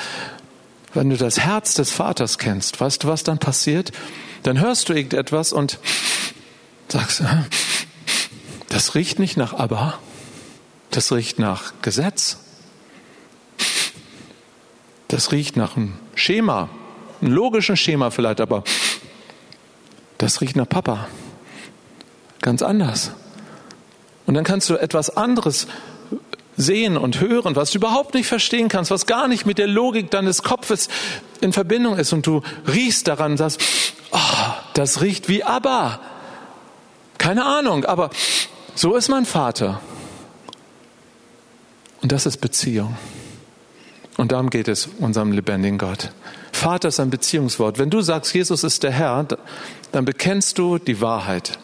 wenn 0.93 1.09
du 1.09 1.17
das 1.17 1.39
Herz 1.39 1.73
des 1.75 1.91
Vaters 1.91 2.37
kennst, 2.37 2.79
weißt 2.81 3.03
du, 3.03 3.07
was 3.07 3.23
dann 3.23 3.37
passiert? 3.37 3.91
Dann 4.43 4.59
hörst 4.59 4.89
du 4.89 4.93
irgendetwas 4.93 5.53
und 5.53 5.79
sagst, 6.87 7.23
das 8.69 8.95
riecht 8.95 9.19
nicht 9.19 9.37
nach 9.37 9.53
Aber, 9.53 9.99
das 10.91 11.11
riecht 11.11 11.39
nach 11.39 11.73
Gesetz. 11.81 12.37
Das 15.07 15.31
riecht 15.31 15.57
nach 15.57 15.75
einem 15.75 15.95
Schema, 16.15 16.69
einem 17.21 17.33
logischen 17.33 17.77
Schema 17.77 18.11
vielleicht, 18.11 18.41
aber 18.41 18.63
das 20.19 20.41
riecht 20.41 20.55
nach 20.55 20.69
Papa. 20.69 21.07
Ganz 22.41 22.61
anders. 22.61 23.11
Und 24.27 24.35
dann 24.35 24.43
kannst 24.43 24.69
du 24.69 24.75
etwas 24.75 25.17
anderes 25.17 25.65
sehen 26.55 26.97
und 26.97 27.19
hören, 27.21 27.55
was 27.55 27.71
du 27.71 27.77
überhaupt 27.77 28.13
nicht 28.13 28.27
verstehen 28.27 28.67
kannst, 28.67 28.91
was 28.91 29.05
gar 29.05 29.27
nicht 29.27 29.45
mit 29.45 29.57
der 29.57 29.67
Logik 29.67 30.11
deines 30.11 30.43
Kopfes 30.43 30.89
in 31.41 31.53
Verbindung 31.53 31.97
ist. 31.97 32.13
Und 32.13 32.27
du 32.27 32.41
riechst 32.67 33.07
daran 33.07 33.31
und 33.31 33.37
sagst, 33.37 33.61
oh, 34.11 34.17
das 34.73 35.01
riecht 35.01 35.29
wie 35.29 35.43
Abba. 35.43 35.99
Keine 37.17 37.45
Ahnung, 37.45 37.85
aber 37.85 38.09
so 38.75 38.95
ist 38.95 39.09
mein 39.09 39.25
Vater. 39.25 39.81
Und 42.01 42.11
das 42.11 42.25
ist 42.25 42.37
Beziehung. 42.37 42.97
Und 44.17 44.33
darum 44.33 44.49
geht 44.49 44.67
es 44.67 44.89
unserem 44.99 45.31
lebendigen 45.31 45.77
Gott. 45.77 46.11
Vater 46.59 46.89
ist 46.89 46.99
ein 46.99 47.09
Beziehungswort. 47.09 47.79
Wenn 47.79 47.89
du 47.89 48.01
sagst, 48.01 48.33
Jesus 48.33 48.65
ist 48.65 48.83
der 48.83 48.91
Herr, 48.91 49.25
dann 49.93 50.03
bekennst 50.03 50.57
du 50.57 50.77
die 50.77 50.99
Wahrheit. 50.99 51.57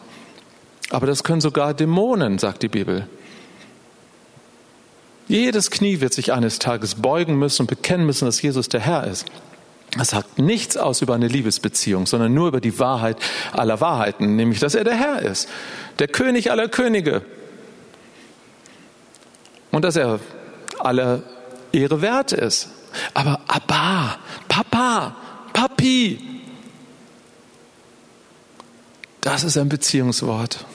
Aber 0.89 1.05
das 1.05 1.25
können 1.25 1.41
sogar 1.41 1.73
Dämonen, 1.73 2.39
sagt 2.39 2.63
die 2.63 2.69
Bibel. 2.69 3.05
Jedes 5.27 5.69
Knie 5.69 5.99
wird 5.99 6.13
sich 6.13 6.31
eines 6.31 6.59
Tages 6.59 6.95
beugen 6.95 7.37
müssen 7.37 7.63
und 7.63 7.67
bekennen 7.67 8.05
müssen, 8.05 8.25
dass 8.25 8.41
Jesus 8.41 8.69
der 8.69 8.79
Herr 8.79 9.05
ist. 9.05 9.25
Das 9.97 10.11
sagt 10.11 10.39
nichts 10.39 10.77
aus 10.77 11.01
über 11.01 11.13
eine 11.13 11.27
Liebesbeziehung, 11.27 12.05
sondern 12.05 12.33
nur 12.33 12.47
über 12.47 12.61
die 12.61 12.79
Wahrheit 12.79 13.17
aller 13.51 13.81
Wahrheiten, 13.81 14.37
nämlich 14.37 14.61
dass 14.61 14.75
er 14.75 14.85
der 14.85 14.95
Herr 14.95 15.21
ist, 15.21 15.49
der 15.99 16.07
König 16.07 16.51
aller 16.51 16.69
Könige. 16.69 17.21
Und 19.71 19.83
dass 19.83 19.97
er 19.97 20.21
alle 20.79 21.23
Ehre 21.73 22.01
wert 22.01 22.31
ist. 22.31 22.69
Aber 23.13 23.39
Abba, 23.47 24.17
Papa, 24.47 25.15
Papi, 25.53 26.19
das 29.21 29.43
ist 29.43 29.57
ein 29.57 29.69
Beziehungswort. 29.69 30.65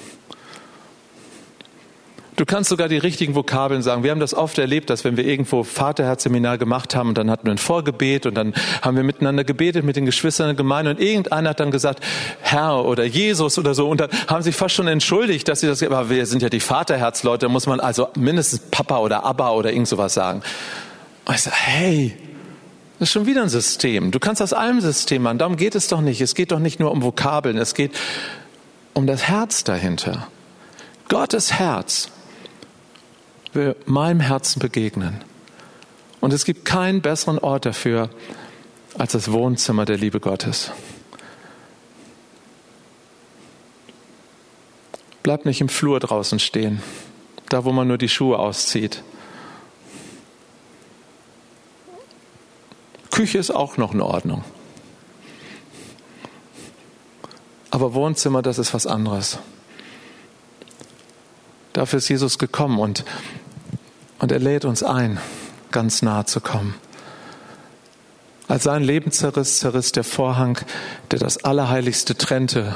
Du 2.41 2.47
kannst 2.47 2.71
sogar 2.71 2.89
die 2.89 2.97
richtigen 2.97 3.35
Vokabeln 3.35 3.83
sagen. 3.83 4.03
Wir 4.03 4.11
haben 4.11 4.19
das 4.19 4.33
oft 4.33 4.59
erlebt, 4.59 4.89
dass 4.89 5.05
wenn 5.05 5.19
wir 5.19 5.27
irgendwo 5.27 5.63
Vaterherzseminar 5.63 6.57
gemacht 6.57 6.97
haben 6.97 7.11
und 7.11 7.19
dann 7.19 7.31
hatten 7.31 7.45
wir 7.45 7.53
ein 7.53 7.59
Vorgebet 7.59 8.25
und 8.25 8.35
dann 8.35 8.55
haben 8.81 8.97
wir 8.97 9.05
miteinander 9.05 9.45
gebetet 9.45 9.85
mit 9.85 9.97
den 9.97 10.07
Geschwistern 10.07 10.47
der 10.47 10.55
Gemeinde 10.55 10.93
und 10.93 11.01
irgendeiner 11.01 11.51
hat 11.51 11.61
dann 11.61 11.71
gesagt, 11.71 12.03
Herr 12.41 12.87
oder 12.87 13.05
Jesus 13.05 13.59
oder 13.59 13.75
so 13.75 13.91
und 13.91 14.01
dann 14.01 14.09
haben 14.27 14.43
sie 14.43 14.53
fast 14.53 14.75
schon 14.75 14.89
entschuldigt, 14.89 15.49
dass 15.49 15.61
sie 15.61 15.67
das, 15.67 15.83
aber 15.83 16.09
wir 16.09 16.25
sind 16.25 16.41
ja 16.41 16.49
die 16.49 16.61
Vaterherzleute, 16.61 17.45
da 17.45 17.49
muss 17.51 17.67
man 17.67 17.79
also 17.79 18.09
mindestens 18.17 18.61
Papa 18.71 19.01
oder 19.01 19.23
Abba 19.27 19.51
oder 19.51 19.71
irgend 19.71 19.89
sowas 19.89 20.15
sagen. 20.15 20.41
Und 21.31 21.37
ich 21.37 21.43
sage, 21.43 21.57
hey, 21.61 22.17
das 22.99 23.09
ist 23.09 23.13
schon 23.13 23.27
wieder 23.27 23.43
ein 23.43 23.49
System. 23.49 24.11
Du 24.11 24.19
kannst 24.19 24.43
aus 24.43 24.53
allem 24.53 24.81
System 24.81 25.23
machen. 25.23 25.39
Darum 25.39 25.55
geht 25.55 25.77
es 25.77 25.87
doch 25.87 26.01
nicht. 26.01 26.21
Es 26.21 26.35
geht 26.35 26.51
doch 26.51 26.59
nicht 26.59 26.81
nur 26.81 26.91
um 26.91 27.05
Vokabeln. 27.05 27.57
Es 27.57 27.75
geht 27.75 27.93
um 28.95 29.07
das 29.07 29.29
Herz 29.29 29.63
dahinter. 29.63 30.27
Gottes 31.09 31.53
Herz 31.53 32.09
will 33.53 33.77
meinem 33.87 34.19
Herzen 34.19 34.59
begegnen. 34.59 35.21
Und 36.19 36.33
es 36.33 36.45
gibt 36.45 36.65
keinen 36.65 37.01
besseren 37.01 37.39
Ort 37.39 37.65
dafür 37.65 38.11
als 38.99 39.13
das 39.13 39.31
Wohnzimmer 39.31 39.85
der 39.85 39.99
Liebe 39.99 40.19
Gottes. 40.19 40.73
Bleib 45.23 45.45
nicht 45.45 45.61
im 45.61 45.69
Flur 45.69 46.01
draußen 46.01 46.41
stehen, 46.41 46.83
da 47.51 47.65
wo 47.65 47.71
man 47.71 47.87
nur 47.87 47.99
die 47.99 48.09
Schuhe 48.09 48.37
auszieht. 48.37 49.05
Küche 53.21 53.37
ist 53.37 53.51
auch 53.51 53.77
noch 53.77 53.93
in 53.93 54.01
Ordnung. 54.01 54.43
Aber 57.71 57.93
Wohnzimmer, 57.93 58.41
das 58.41 58.59
ist 58.59 58.73
was 58.73 58.87
anderes. 58.87 59.39
Dafür 61.75 61.99
ist 61.99 62.09
Jesus 62.09 62.39
gekommen 62.39 62.79
und, 62.79 63.05
und 64.21 64.33
er 64.33 64.39
lädt 64.39 64.65
uns 64.65 64.83
ein, 64.83 65.21
ganz 65.71 66.01
nahe 66.01 66.25
zu 66.25 66.41
kommen. 66.41 66.75
Als 68.49 68.63
sein 68.63 68.83
Leben 68.83 69.13
zerriss, 69.13 69.59
zerriss 69.59 69.93
der 69.93 70.05
Vorhang, 70.05 70.57
der 71.11 71.19
das 71.19 71.45
Allerheiligste 71.45 72.17
trennte 72.17 72.75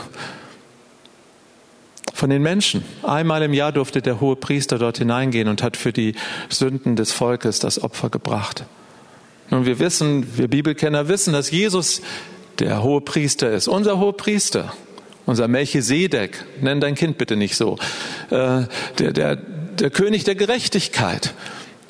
von 2.13 2.29
den 2.29 2.43
Menschen. 2.43 2.85
Einmal 3.03 3.43
im 3.43 3.55
Jahr 3.55 3.73
durfte 3.73 4.03
der 4.03 4.21
hohe 4.21 4.37
Priester 4.37 4.77
dort 4.77 4.99
hineingehen 4.99 5.49
und 5.49 5.63
hat 5.63 5.79
für 5.79 5.95
die 5.95 6.15
Sünden 6.51 6.97
des 6.97 7.13
Volkes 7.13 7.61
das 7.61 7.83
Opfer 7.83 8.11
gebracht. 8.11 8.67
Nun, 9.55 9.67
wir 9.67 9.79
wissen, 9.79 10.37
wir 10.37 10.49
Bibelkenner 10.49 11.07
wissen, 11.07 11.33
dass 11.33 11.53
Jesus 11.53 12.03
der 12.59 12.83
hohe 12.83 13.01
Priester 13.01 13.53
ist, 13.53 13.69
unser 13.69 14.01
hoher 14.01 14.17
Priester. 14.17 14.75
Unser 15.27 15.47
Melchisedek, 15.47 16.45
nenn 16.61 16.81
dein 16.81 16.97
Kind 16.97 17.19
bitte 17.19 17.37
nicht 17.37 17.55
so. 17.55 17.79
Äh, 18.31 18.65
der, 18.99 19.13
der, 19.13 19.37
der 19.37 19.91
König 19.91 20.25
der 20.25 20.35
Gerechtigkeit. 20.35 21.35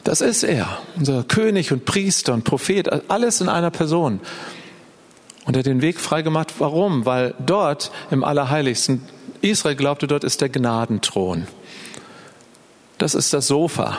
Das 0.04 0.20
ist 0.20 0.42
er. 0.42 0.78
Unser 0.96 1.24
König 1.24 1.72
und 1.72 1.86
Priester 1.86 2.34
und 2.34 2.44
Prophet. 2.44 3.10
Alles 3.10 3.40
in 3.40 3.48
einer 3.48 3.70
Person. 3.70 4.20
Und 5.46 5.56
er 5.56 5.60
hat 5.60 5.66
den 5.66 5.80
Weg 5.80 5.98
freigemacht. 5.98 6.52
Warum? 6.58 7.06
Weil 7.06 7.34
dort 7.44 7.92
im 8.10 8.24
Allerheiligsten, 8.24 9.00
Israel 9.40 9.74
glaubte, 9.74 10.06
dort 10.06 10.22
ist 10.22 10.42
der 10.42 10.50
Gnadenthron. 10.50 11.46
Das 12.98 13.14
ist 13.14 13.32
das 13.32 13.46
Sofa. 13.46 13.98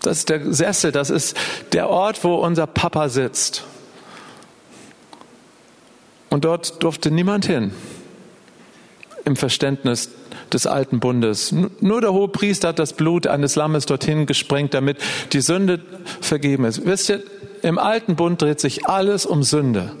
Das 0.00 0.18
ist 0.18 0.28
der 0.28 0.52
Sessel. 0.52 0.92
Das 0.92 1.10
ist 1.10 1.36
der 1.72 1.88
Ort, 1.88 2.22
wo 2.24 2.36
unser 2.36 2.66
Papa 2.66 3.08
sitzt. 3.08 3.64
Und 6.30 6.44
dort 6.44 6.82
durfte 6.82 7.10
niemand 7.10 7.46
hin 7.46 7.72
im 9.24 9.36
Verständnis 9.36 10.10
des 10.52 10.66
alten 10.66 11.00
Bundes. 11.00 11.54
Nur 11.80 12.00
der 12.00 12.12
hohe 12.12 12.28
Priester 12.28 12.68
hat 12.68 12.78
das 12.78 12.94
Blut 12.94 13.26
eines 13.26 13.56
Lammes 13.56 13.86
dorthin 13.86 14.26
gesprengt, 14.26 14.74
damit 14.74 14.98
die 15.32 15.40
Sünde 15.40 15.80
vergeben 16.20 16.64
ist. 16.64 16.84
Wisst 16.86 17.10
ihr, 17.10 17.22
im 17.62 17.78
alten 17.78 18.16
Bund 18.16 18.40
dreht 18.40 18.60
sich 18.60 18.86
alles 18.86 19.26
um 19.26 19.42
Sünde. 19.42 19.92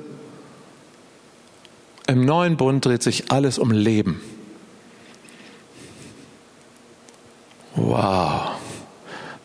Im 2.06 2.24
neuen 2.24 2.56
Bund 2.56 2.84
dreht 2.84 3.02
sich 3.02 3.30
alles 3.30 3.58
um 3.58 3.70
Leben. 3.70 4.22
Wow, 7.74 8.57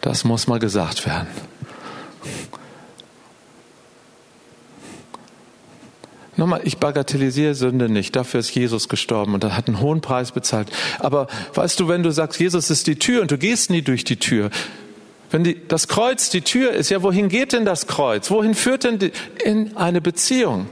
das 0.03 0.25
muss 0.25 0.47
mal 0.47 0.59
gesagt 0.59 1.05
werden. 1.05 1.27
Nochmal, 6.35 6.61
ich 6.65 6.77
bagatellisiere 6.77 7.55
Sünde 7.55 7.87
nicht. 7.89 8.15
Dafür 8.15 8.41
ist 8.41 8.53
Jesus 8.53 8.89
gestorben 8.89 9.33
und 9.33 9.45
hat 9.45 9.67
einen 9.67 9.79
hohen 9.79 10.01
Preis 10.01 10.31
bezahlt. 10.31 10.67
Aber 10.99 11.27
weißt 11.53 11.79
du, 11.79 11.87
wenn 11.87 12.03
du 12.03 12.11
sagst, 12.11 12.39
Jesus 12.39 12.69
ist 12.69 12.87
die 12.87 12.97
Tür 12.97 13.21
und 13.21 13.31
du 13.31 13.37
gehst 13.37 13.69
nie 13.69 13.81
durch 13.81 14.03
die 14.03 14.17
Tür, 14.17 14.49
wenn 15.31 15.43
die, 15.43 15.67
das 15.67 15.87
Kreuz 15.87 16.29
die 16.29 16.41
Tür 16.41 16.71
ist, 16.71 16.89
ja, 16.89 17.01
wohin 17.01 17.29
geht 17.29 17.53
denn 17.53 17.65
das 17.65 17.87
Kreuz? 17.87 18.29
Wohin 18.29 18.55
führt 18.55 18.83
denn 18.83 18.99
die, 18.99 19.11
in 19.43 19.77
eine 19.77 20.01
Beziehung? 20.01 20.67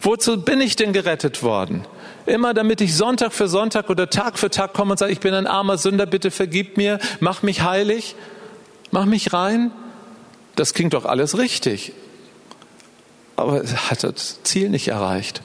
Wozu 0.00 0.42
bin 0.42 0.60
ich 0.60 0.76
denn 0.76 0.92
gerettet 0.92 1.42
worden? 1.42 1.86
Immer 2.26 2.52
damit 2.52 2.80
ich 2.80 2.94
Sonntag 2.94 3.32
für 3.32 3.48
Sonntag 3.48 3.90
oder 3.90 4.10
Tag 4.10 4.38
für 4.38 4.50
Tag 4.50 4.74
komme 4.74 4.92
und 4.92 4.98
sage, 4.98 5.12
ich 5.12 5.20
bin 5.20 5.34
ein 5.34 5.46
armer 5.46 5.78
Sünder, 5.78 6.06
bitte 6.06 6.30
vergib 6.30 6.76
mir, 6.76 6.98
mach 7.20 7.42
mich 7.42 7.62
heilig, 7.62 8.16
mach 8.94 9.04
mich 9.04 9.34
rein. 9.34 9.70
Das 10.56 10.72
klingt 10.72 10.94
doch 10.94 11.04
alles 11.04 11.36
richtig 11.36 11.92
aber 13.36 13.62
es 13.62 13.90
hat 13.90 14.04
das 14.04 14.42
Ziel 14.42 14.68
nicht 14.68 14.88
erreicht. 14.88 15.42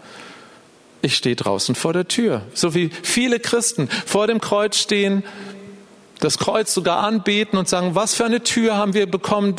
Ich 1.02 1.16
stehe 1.16 1.36
draußen 1.36 1.76
vor 1.76 1.94
der 1.94 2.08
Tür, 2.08 2.42
so 2.54 2.76
wie 2.76 2.90
viele 3.04 3.40
Christen 3.40 3.88
vor 4.06 4.28
dem 4.28 4.42
Kreuz 4.42 4.78
stehen, 4.78 5.24
das 6.20 6.38
Kreuz 6.38 6.74
sogar 6.74 7.00
anbeten 7.00 7.58
und 7.58 7.70
sagen, 7.70 7.96
was 7.96 8.14
für 8.14 8.26
eine 8.26 8.44
Tür 8.44 8.76
haben 8.76 8.94
wir 8.94 9.10
bekommen? 9.10 9.56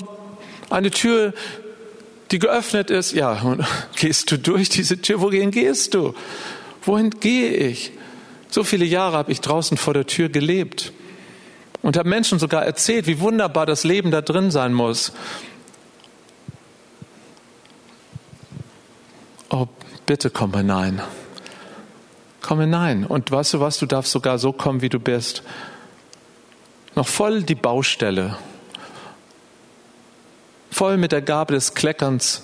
Eine 0.68 0.90
Tür, 0.90 1.32
die 2.30 2.38
geöffnet 2.38 2.90
ist. 2.90 3.12
Ja, 3.12 3.40
und 3.40 3.64
gehst 3.96 4.30
du 4.30 4.38
durch 4.38 4.68
diese 4.68 5.00
Tür? 5.00 5.22
Wohin 5.22 5.50
gehst 5.50 5.94
du? 5.94 6.14
Wohin 6.82 7.10
gehe 7.10 7.54
ich? 7.54 7.92
So 8.50 8.62
viele 8.62 8.84
Jahre 8.84 9.16
habe 9.16 9.32
ich 9.32 9.40
draußen 9.40 9.78
vor 9.78 9.94
der 9.94 10.06
Tür 10.06 10.28
gelebt 10.28 10.92
und 11.82 11.96
habe 11.96 12.08
Menschen 12.08 12.38
sogar 12.38 12.64
erzählt, 12.64 13.06
wie 13.06 13.20
wunderbar 13.20 13.66
das 13.66 13.84
Leben 13.84 14.10
da 14.10 14.20
drin 14.20 14.50
sein 14.50 14.72
muss. 14.72 15.12
oh, 19.50 19.66
bitte 20.06 20.30
komm 20.30 20.56
hinein. 20.56 21.02
Komm 22.40 22.60
hinein. 22.60 23.04
Und 23.04 23.30
weißt 23.30 23.54
du 23.54 23.60
was, 23.60 23.78
du 23.78 23.86
darfst 23.86 24.12
sogar 24.12 24.38
so 24.38 24.52
kommen, 24.52 24.80
wie 24.80 24.88
du 24.88 24.98
bist. 24.98 25.42
Noch 26.94 27.06
voll 27.06 27.42
die 27.42 27.54
Baustelle. 27.54 28.36
Voll 30.70 30.96
mit 30.96 31.12
der 31.12 31.22
Gabe 31.22 31.54
des 31.54 31.74
Kleckerns 31.74 32.42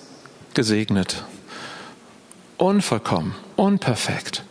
gesegnet. 0.55 1.25
Unvollkommen, 2.59 3.35
unperfekt. 3.57 4.45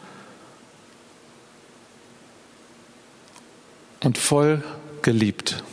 Und 4.06 4.20
voll 4.20 4.64
geliebt. 5.02 5.64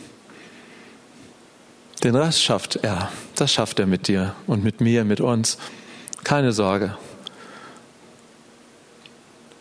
Den 2.03 2.15
Rest 2.15 2.41
schafft 2.41 2.77
er. 2.77 3.09
Das 3.35 3.53
schafft 3.53 3.79
er 3.79 3.85
mit 3.85 4.07
dir 4.07 4.35
und 4.47 4.63
mit 4.63 4.81
mir, 4.81 5.05
mit 5.05 5.21
uns. 5.21 5.59
Keine 6.23 6.51
Sorge. 6.51 6.97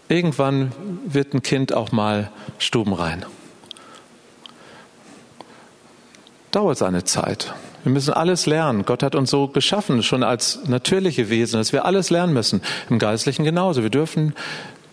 irgendwann 0.09 0.73
wird 1.07 1.35
ein 1.35 1.43
Kind 1.43 1.75
auch 1.75 1.93
mal 1.93 2.31
stubenrein. 2.59 3.25
Dauert 6.51 6.79
seine 6.79 7.05
Zeit. 7.05 7.55
Wir 7.83 7.93
müssen 7.93 8.15
alles 8.15 8.47
lernen. 8.47 8.85
Gott 8.85 9.03
hat 9.03 9.15
uns 9.15 9.31
so 9.31 9.49
geschaffen, 9.49 10.03
schon 10.03 10.23
als 10.23 10.61
natürliche 10.67 11.31
Wesen, 11.31 11.59
dass 11.59 11.73
wir 11.73 11.85
alles 11.85 12.11
lernen 12.11 12.33
müssen. 12.33 12.63
Im 12.89 12.99
Geistlichen 12.99 13.45
genauso. 13.45 13.83
Wir 13.83 13.91
dürfen 13.91 14.35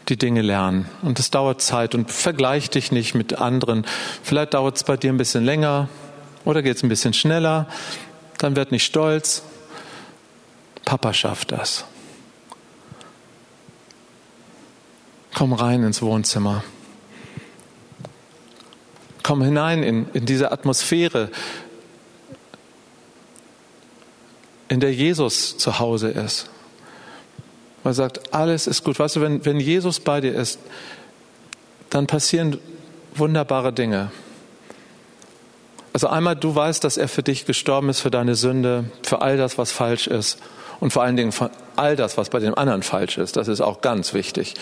die 0.09 0.17
Dinge 0.17 0.41
lernen. 0.41 0.89
Und 1.01 1.19
es 1.19 1.31
dauert 1.31 1.61
Zeit. 1.61 1.95
Und 1.95 2.11
vergleich 2.11 2.69
dich 2.69 2.91
nicht 2.91 3.15
mit 3.15 3.39
anderen. 3.39 3.85
Vielleicht 4.23 4.53
dauert 4.53 4.77
es 4.77 4.83
bei 4.83 4.97
dir 4.97 5.11
ein 5.11 5.17
bisschen 5.17 5.45
länger 5.45 5.87
oder 6.45 6.61
geht 6.61 6.77
es 6.77 6.83
ein 6.83 6.89
bisschen 6.89 7.13
schneller. 7.13 7.67
Dann 8.37 8.55
werd 8.55 8.71
nicht 8.71 8.83
stolz. 8.83 9.43
Papa 10.85 11.13
schafft 11.13 11.51
das. 11.51 11.85
Komm 15.33 15.53
rein 15.53 15.83
ins 15.83 16.01
Wohnzimmer. 16.01 16.63
Komm 19.23 19.43
hinein 19.43 19.83
in, 19.83 20.09
in 20.13 20.25
diese 20.25 20.51
Atmosphäre, 20.51 21.29
in 24.69 24.79
der 24.79 24.93
Jesus 24.93 25.57
zu 25.57 25.79
Hause 25.79 26.09
ist. 26.09 26.49
Man 27.83 27.93
sagt, 27.93 28.33
alles 28.33 28.67
ist 28.67 28.83
gut. 28.83 28.99
Weißt 28.99 29.15
du, 29.15 29.21
wenn, 29.21 29.45
wenn 29.45 29.59
Jesus 29.59 29.99
bei 29.99 30.21
dir 30.21 30.33
ist, 30.33 30.59
dann 31.89 32.07
passieren 32.07 32.57
wunderbare 33.15 33.73
Dinge. 33.73 34.11
Also 35.93 36.07
einmal, 36.07 36.35
du 36.35 36.53
weißt, 36.53 36.83
dass 36.83 36.97
er 36.97 37.07
für 37.07 37.23
dich 37.23 37.45
gestorben 37.45 37.89
ist, 37.89 37.99
für 37.99 38.11
deine 38.11 38.35
Sünde, 38.35 38.85
für 39.03 39.21
all 39.21 39.37
das, 39.37 39.57
was 39.57 39.71
falsch 39.71 40.07
ist. 40.07 40.37
Und 40.79 40.91
vor 40.91 41.03
allen 41.03 41.17
Dingen 41.17 41.31
für 41.31 41.51
all 41.75 41.95
das, 41.95 42.17
was 42.17 42.29
bei 42.29 42.39
dem 42.39 42.55
anderen 42.55 42.83
falsch 42.83 43.17
ist. 43.17 43.35
Das 43.35 43.47
ist 43.47 43.59
auch 43.59 43.81
ganz 43.81 44.13
wichtig. 44.13 44.53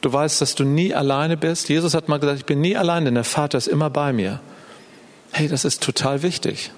Du 0.00 0.12
weißt, 0.12 0.40
dass 0.40 0.54
du 0.54 0.64
nie 0.64 0.94
alleine 0.94 1.36
bist. 1.36 1.68
Jesus 1.68 1.94
hat 1.94 2.08
mal 2.08 2.18
gesagt, 2.18 2.38
ich 2.38 2.44
bin 2.44 2.60
nie 2.60 2.76
allein, 2.76 3.04
denn 3.04 3.14
der 3.14 3.24
Vater 3.24 3.58
ist 3.58 3.66
immer 3.66 3.90
bei 3.90 4.12
mir. 4.12 4.40
Hey, 5.32 5.48
das 5.48 5.64
ist 5.64 5.82
total 5.82 6.22
wichtig. 6.22 6.70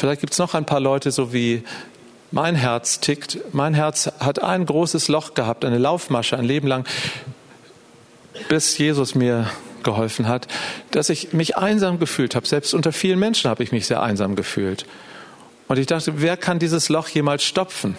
Vielleicht 0.00 0.22
gibt 0.22 0.32
es 0.32 0.38
noch 0.38 0.54
ein 0.54 0.64
paar 0.64 0.80
Leute, 0.80 1.10
so 1.10 1.34
wie 1.34 1.62
mein 2.30 2.54
Herz 2.54 3.00
tickt. 3.00 3.36
Mein 3.52 3.74
Herz 3.74 4.10
hat 4.18 4.42
ein 4.42 4.64
großes 4.64 5.08
Loch 5.08 5.34
gehabt, 5.34 5.62
eine 5.62 5.76
Laufmasche, 5.76 6.38
ein 6.38 6.46
Leben 6.46 6.68
lang, 6.68 6.86
bis 8.48 8.78
Jesus 8.78 9.14
mir 9.14 9.50
geholfen 9.82 10.26
hat, 10.26 10.48
dass 10.90 11.10
ich 11.10 11.34
mich 11.34 11.58
einsam 11.58 11.98
gefühlt 11.98 12.34
habe. 12.34 12.46
Selbst 12.46 12.72
unter 12.72 12.92
vielen 12.92 13.18
Menschen 13.18 13.50
habe 13.50 13.62
ich 13.62 13.72
mich 13.72 13.84
sehr 13.84 14.02
einsam 14.02 14.36
gefühlt. 14.36 14.86
Und 15.68 15.78
ich 15.78 15.86
dachte, 15.86 16.22
wer 16.22 16.38
kann 16.38 16.58
dieses 16.58 16.88
Loch 16.88 17.08
jemals 17.08 17.44
stopfen? 17.44 17.94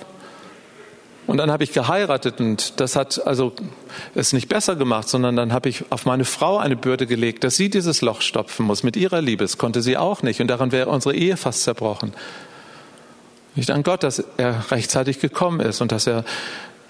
Und 1.28 1.38
dann 1.38 1.52
habe 1.52 1.64
ich 1.64 1.72
geheiratet 1.72 2.40
und 2.40 2.80
das 2.80 2.96
hat 2.96 3.26
also 3.26 3.54
es 4.16 4.34
nicht 4.34 4.50
besser 4.50 4.76
gemacht, 4.76 5.08
sondern 5.08 5.36
dann 5.36 5.54
habe 5.54 5.70
ich 5.70 5.86
auf 5.92 6.06
meine 6.06 6.26
Frau 6.26 6.58
eine 6.58 6.76
Bürde 6.76 7.06
gelegt, 7.06 7.44
dass 7.44 7.56
sie 7.56 7.70
dieses 7.70 8.02
Loch 8.02 8.22
stopfen 8.22 8.66
muss 8.66 8.84
mit 8.84 8.98
ihrer 8.98 9.22
Liebe. 9.22 9.44
Das 9.44 9.58
konnte 9.58 9.82
sie 9.82 9.98
auch 9.98 10.24
nicht 10.24 10.42
und 10.42 10.48
daran 10.48 10.72
wäre 10.72 10.90
unsere 10.90 11.16
Ehe 11.16 11.38
fast 11.38 11.64
zerbrochen. 11.64 12.14
Ich 13.56 13.66
danke 13.68 13.90
Gott, 13.92 14.04
dass 14.04 14.24
er 14.38 14.72
rechtzeitig 14.72 15.20
gekommen 15.20 15.60
ist 15.60 15.82
und 15.82 15.92
dass 15.92 16.08
er 16.08 16.24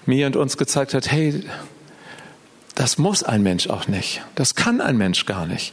mir 0.06 0.26
und 0.26 0.36
uns 0.36 0.56
gezeigt 0.56 0.94
hat, 0.94 1.10
hey, 1.10 1.44
das 2.74 2.98
muss 2.98 3.22
ein 3.22 3.42
Mensch 3.42 3.68
auch 3.68 3.86
nicht. 3.86 4.22
Das 4.34 4.54
kann 4.54 4.80
ein 4.80 4.96
Mensch 4.96 5.26
gar 5.26 5.46
nicht. 5.46 5.72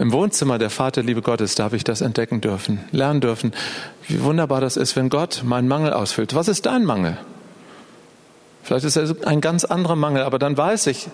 Im 0.00 0.12
Wohnzimmer 0.12 0.56
der 0.56 0.70
Vaterliebe 0.70 1.20
Gottes 1.20 1.56
darf 1.56 1.74
ich 1.74 1.84
das 1.84 2.00
entdecken 2.00 2.40
dürfen, 2.40 2.80
lernen 2.90 3.20
dürfen, 3.20 3.52
wie 4.08 4.22
wunderbar 4.22 4.62
das 4.62 4.78
ist, 4.78 4.96
wenn 4.96 5.10
Gott 5.10 5.42
meinen 5.44 5.68
Mangel 5.68 5.92
ausfüllt. 5.92 6.34
Was 6.34 6.48
ist 6.48 6.64
dein 6.64 6.86
Mangel? 6.86 7.18
Vielleicht 8.62 8.86
ist 8.86 8.96
es 8.96 9.22
ein 9.24 9.42
ganz 9.42 9.66
anderer 9.66 9.96
Mangel, 9.96 10.22
aber 10.22 10.38
dann 10.38 10.56
weiß 10.56 10.86
ich, 10.86 11.08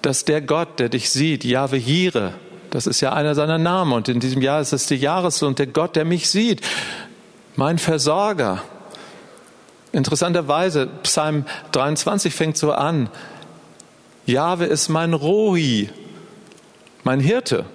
dass 0.00 0.24
der 0.24 0.40
Gott, 0.40 0.80
der 0.80 0.88
dich 0.88 1.10
sieht, 1.10 1.44
Jahwe 1.44 1.76
Jire, 1.76 2.32
das 2.70 2.86
ist 2.86 3.02
ja 3.02 3.12
einer 3.12 3.34
seiner 3.34 3.58
Namen 3.58 3.92
und 3.92 4.08
in 4.08 4.18
diesem 4.18 4.40
Jahr 4.40 4.62
ist 4.62 4.72
es 4.72 4.86
die 4.86 4.96
Jahreszeit 4.96 5.58
der 5.58 5.66
Gott, 5.66 5.94
der 5.94 6.06
mich 6.06 6.30
sieht, 6.30 6.62
mein 7.54 7.76
Versorger. 7.76 8.62
Interessanterweise, 9.92 10.88
Psalm 11.02 11.44
23 11.72 12.34
fängt 12.34 12.56
so 12.56 12.72
an, 12.72 13.10
Jahwe 14.24 14.64
ist 14.64 14.88
mein 14.88 15.12
Rohi, 15.12 15.90
mein 17.04 17.20
Hirte. 17.20 17.66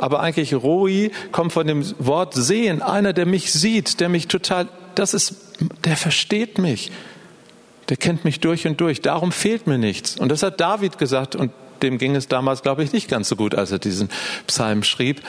Aber 0.00 0.20
eigentlich 0.20 0.54
Roi 0.54 1.10
kommt 1.30 1.52
von 1.52 1.66
dem 1.66 1.84
Wort 1.98 2.32
sehen. 2.32 2.80
Einer, 2.80 3.12
der 3.12 3.26
mich 3.26 3.52
sieht, 3.52 4.00
der 4.00 4.08
mich 4.08 4.28
total, 4.28 4.66
das 4.94 5.12
ist, 5.12 5.34
der 5.84 5.96
versteht 5.96 6.56
mich. 6.56 6.90
Der 7.90 7.98
kennt 7.98 8.24
mich 8.24 8.40
durch 8.40 8.66
und 8.66 8.80
durch. 8.80 9.02
Darum 9.02 9.30
fehlt 9.30 9.66
mir 9.66 9.76
nichts. 9.76 10.16
Und 10.16 10.30
das 10.30 10.42
hat 10.42 10.58
David 10.58 10.96
gesagt 10.96 11.36
und 11.36 11.52
dem 11.82 11.98
ging 11.98 12.16
es 12.16 12.28
damals, 12.28 12.62
glaube 12.62 12.82
ich, 12.82 12.94
nicht 12.94 13.08
ganz 13.08 13.28
so 13.28 13.36
gut, 13.36 13.54
als 13.54 13.72
er 13.72 13.78
diesen 13.78 14.08
Psalm 14.46 14.84
schrieb. 14.84 15.20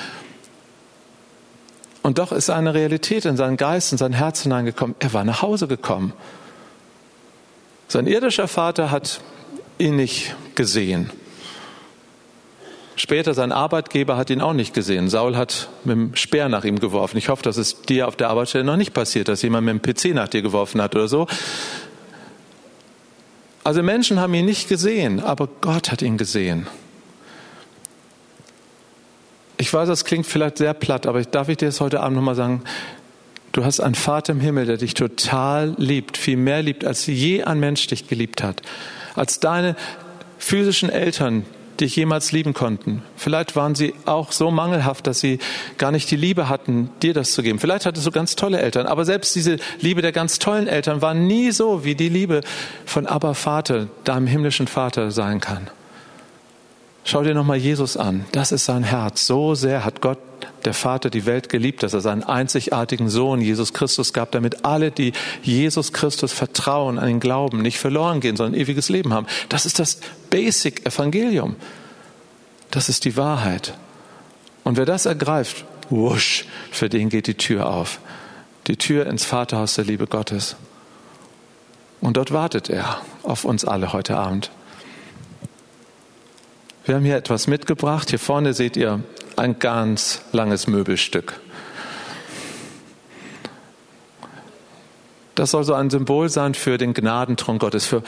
Und 2.01 2.17
doch 2.17 2.31
ist 2.31 2.49
eine 2.49 2.73
Realität 2.73 3.25
in 3.25 3.35
seinen 3.35 3.57
Geist, 3.57 3.91
in 3.91 3.97
sein 3.97 4.13
Herz 4.13 4.43
hineingekommen. 4.43 4.95
Er 4.99 5.11
war 5.11 5.25
nach 5.25 5.41
Hause 5.41 5.67
gekommen. 5.67 6.13
Sein 7.89 8.07
irdischer 8.07 8.47
Vater 8.47 8.89
hat 8.89 9.19
ihn 9.79 9.97
nicht 9.97 10.33
gesehen. 10.55 11.09
Später 13.01 13.33
sein 13.33 13.51
Arbeitgeber 13.51 14.15
hat 14.15 14.29
ihn 14.29 14.41
auch 14.41 14.53
nicht 14.53 14.75
gesehen. 14.75 15.09
Saul 15.09 15.35
hat 15.35 15.69
mit 15.85 15.95
dem 15.95 16.15
Speer 16.15 16.49
nach 16.49 16.65
ihm 16.65 16.77
geworfen. 16.77 17.17
Ich 17.17 17.29
hoffe, 17.29 17.41
dass 17.41 17.57
es 17.57 17.81
dir 17.81 18.07
auf 18.07 18.15
der 18.15 18.29
Arbeitsstelle 18.29 18.63
noch 18.63 18.77
nicht 18.77 18.93
passiert, 18.93 19.27
dass 19.27 19.41
jemand 19.41 19.65
mit 19.65 19.73
dem 19.73 19.81
PC 19.81 20.13
nach 20.13 20.27
dir 20.27 20.43
geworfen 20.43 20.79
hat 20.79 20.95
oder 20.95 21.07
so. 21.07 21.25
Also 23.63 23.81
Menschen 23.81 24.19
haben 24.19 24.35
ihn 24.35 24.45
nicht 24.45 24.69
gesehen, 24.69 25.19
aber 25.19 25.49
Gott 25.61 25.91
hat 25.91 26.03
ihn 26.03 26.19
gesehen. 26.19 26.67
Ich 29.57 29.73
weiß, 29.73 29.87
das 29.87 30.05
klingt 30.05 30.27
vielleicht 30.27 30.59
sehr 30.59 30.75
platt, 30.75 31.07
aber 31.07 31.23
darf 31.23 31.49
ich 31.49 31.57
dir 31.57 31.69
das 31.69 31.81
heute 31.81 32.01
Abend 32.01 32.17
nochmal 32.17 32.35
sagen? 32.35 32.61
Du 33.51 33.65
hast 33.65 33.79
einen 33.79 33.95
Vater 33.95 34.33
im 34.33 34.41
Himmel, 34.41 34.67
der 34.67 34.77
dich 34.77 34.93
total 34.93 35.73
liebt, 35.79 36.17
viel 36.17 36.37
mehr 36.37 36.61
liebt, 36.61 36.85
als 36.85 37.07
je 37.07 37.45
ein 37.45 37.59
Mensch 37.59 37.87
dich 37.87 38.07
geliebt 38.07 38.43
hat. 38.43 38.61
Als 39.15 39.39
deine 39.39 39.75
physischen 40.37 40.91
Eltern 40.91 41.47
dich 41.81 41.95
jemals 41.95 42.31
lieben 42.31 42.53
konnten. 42.53 43.03
Vielleicht 43.15 43.55
waren 43.55 43.75
sie 43.75 43.93
auch 44.05 44.31
so 44.31 44.51
mangelhaft, 44.51 45.07
dass 45.07 45.19
sie 45.19 45.39
gar 45.77 45.91
nicht 45.91 46.09
die 46.11 46.15
Liebe 46.15 46.47
hatten, 46.47 46.89
dir 47.01 47.13
das 47.13 47.33
zu 47.33 47.43
geben. 47.43 47.59
Vielleicht 47.59 47.85
hattest 47.85 48.05
du 48.05 48.11
ganz 48.11 48.35
tolle 48.35 48.59
Eltern, 48.59 48.85
aber 48.85 49.03
selbst 49.03 49.35
diese 49.35 49.57
Liebe 49.79 50.01
der 50.01 50.11
ganz 50.11 50.39
tollen 50.39 50.67
Eltern 50.67 51.01
war 51.01 51.13
nie 51.13 51.51
so, 51.51 51.83
wie 51.83 51.95
die 51.95 52.09
Liebe 52.09 52.41
von 52.85 53.05
Abba 53.07 53.33
Vater, 53.33 53.87
deinem 54.03 54.27
himmlischen 54.27 54.67
Vater 54.67 55.11
sein 55.11 55.39
kann. 55.39 55.67
Schau 57.03 57.23
dir 57.23 57.33
nochmal 57.33 57.57
Jesus 57.57 57.97
an. 57.97 58.25
Das 58.31 58.51
ist 58.51 58.65
sein 58.65 58.83
Herz. 58.83 59.25
So 59.25 59.55
sehr 59.55 59.83
hat 59.83 60.01
Gott, 60.01 60.19
der 60.65 60.73
Vater, 60.73 61.09
die 61.09 61.25
Welt 61.25 61.49
geliebt, 61.49 61.83
dass 61.83 61.93
er 61.93 62.01
seinen 62.01 62.23
einzigartigen 62.23 63.09
Sohn, 63.09 63.41
Jesus 63.41 63.73
Christus, 63.73 64.13
gab, 64.13 64.31
damit 64.31 64.65
alle, 64.65 64.91
die 64.91 65.13
Jesus 65.43 65.93
Christus 65.93 66.31
vertrauen, 66.31 66.99
an 66.99 67.09
ihn 67.09 67.19
glauben, 67.19 67.61
nicht 67.61 67.79
verloren 67.79 68.19
gehen, 68.19 68.35
sondern 68.35 68.59
ewiges 68.59 68.89
Leben 68.89 69.13
haben. 69.13 69.27
Das 69.49 69.65
ist 69.65 69.79
das 69.79 69.99
Basic 70.29 70.85
Evangelium. 70.85 71.55
Das 72.69 72.89
ist 72.89 73.05
die 73.05 73.17
Wahrheit. 73.17 73.77
Und 74.63 74.77
wer 74.77 74.85
das 74.85 75.05
ergreift, 75.05 75.65
wusch, 75.89 76.45
für 76.71 76.89
den 76.89 77.09
geht 77.09 77.27
die 77.27 77.35
Tür 77.35 77.69
auf. 77.69 77.99
Die 78.67 78.77
Tür 78.77 79.07
ins 79.07 79.25
Vaterhaus 79.25 79.75
der 79.75 79.85
Liebe 79.85 80.07
Gottes. 80.07 80.55
Und 81.99 82.17
dort 82.17 82.31
wartet 82.31 82.69
er 82.69 83.01
auf 83.23 83.45
uns 83.45 83.65
alle 83.65 83.93
heute 83.93 84.17
Abend. 84.17 84.51
Wir 86.83 86.95
haben 86.95 87.05
hier 87.05 87.15
etwas 87.15 87.45
mitgebracht. 87.45 88.09
Hier 88.09 88.17
vorne 88.17 88.53
seht 88.53 88.75
ihr 88.75 89.03
ein 89.35 89.59
ganz 89.59 90.21
langes 90.31 90.65
Möbelstück. 90.65 91.39
Das 95.35 95.51
soll 95.51 95.63
so 95.63 95.75
ein 95.75 95.91
Symbol 95.91 96.29
sein 96.29 96.55
für 96.55 96.79
den 96.79 96.95
Gnadenthron 96.95 97.59
Gottes, 97.59 97.85
für 97.85 98.01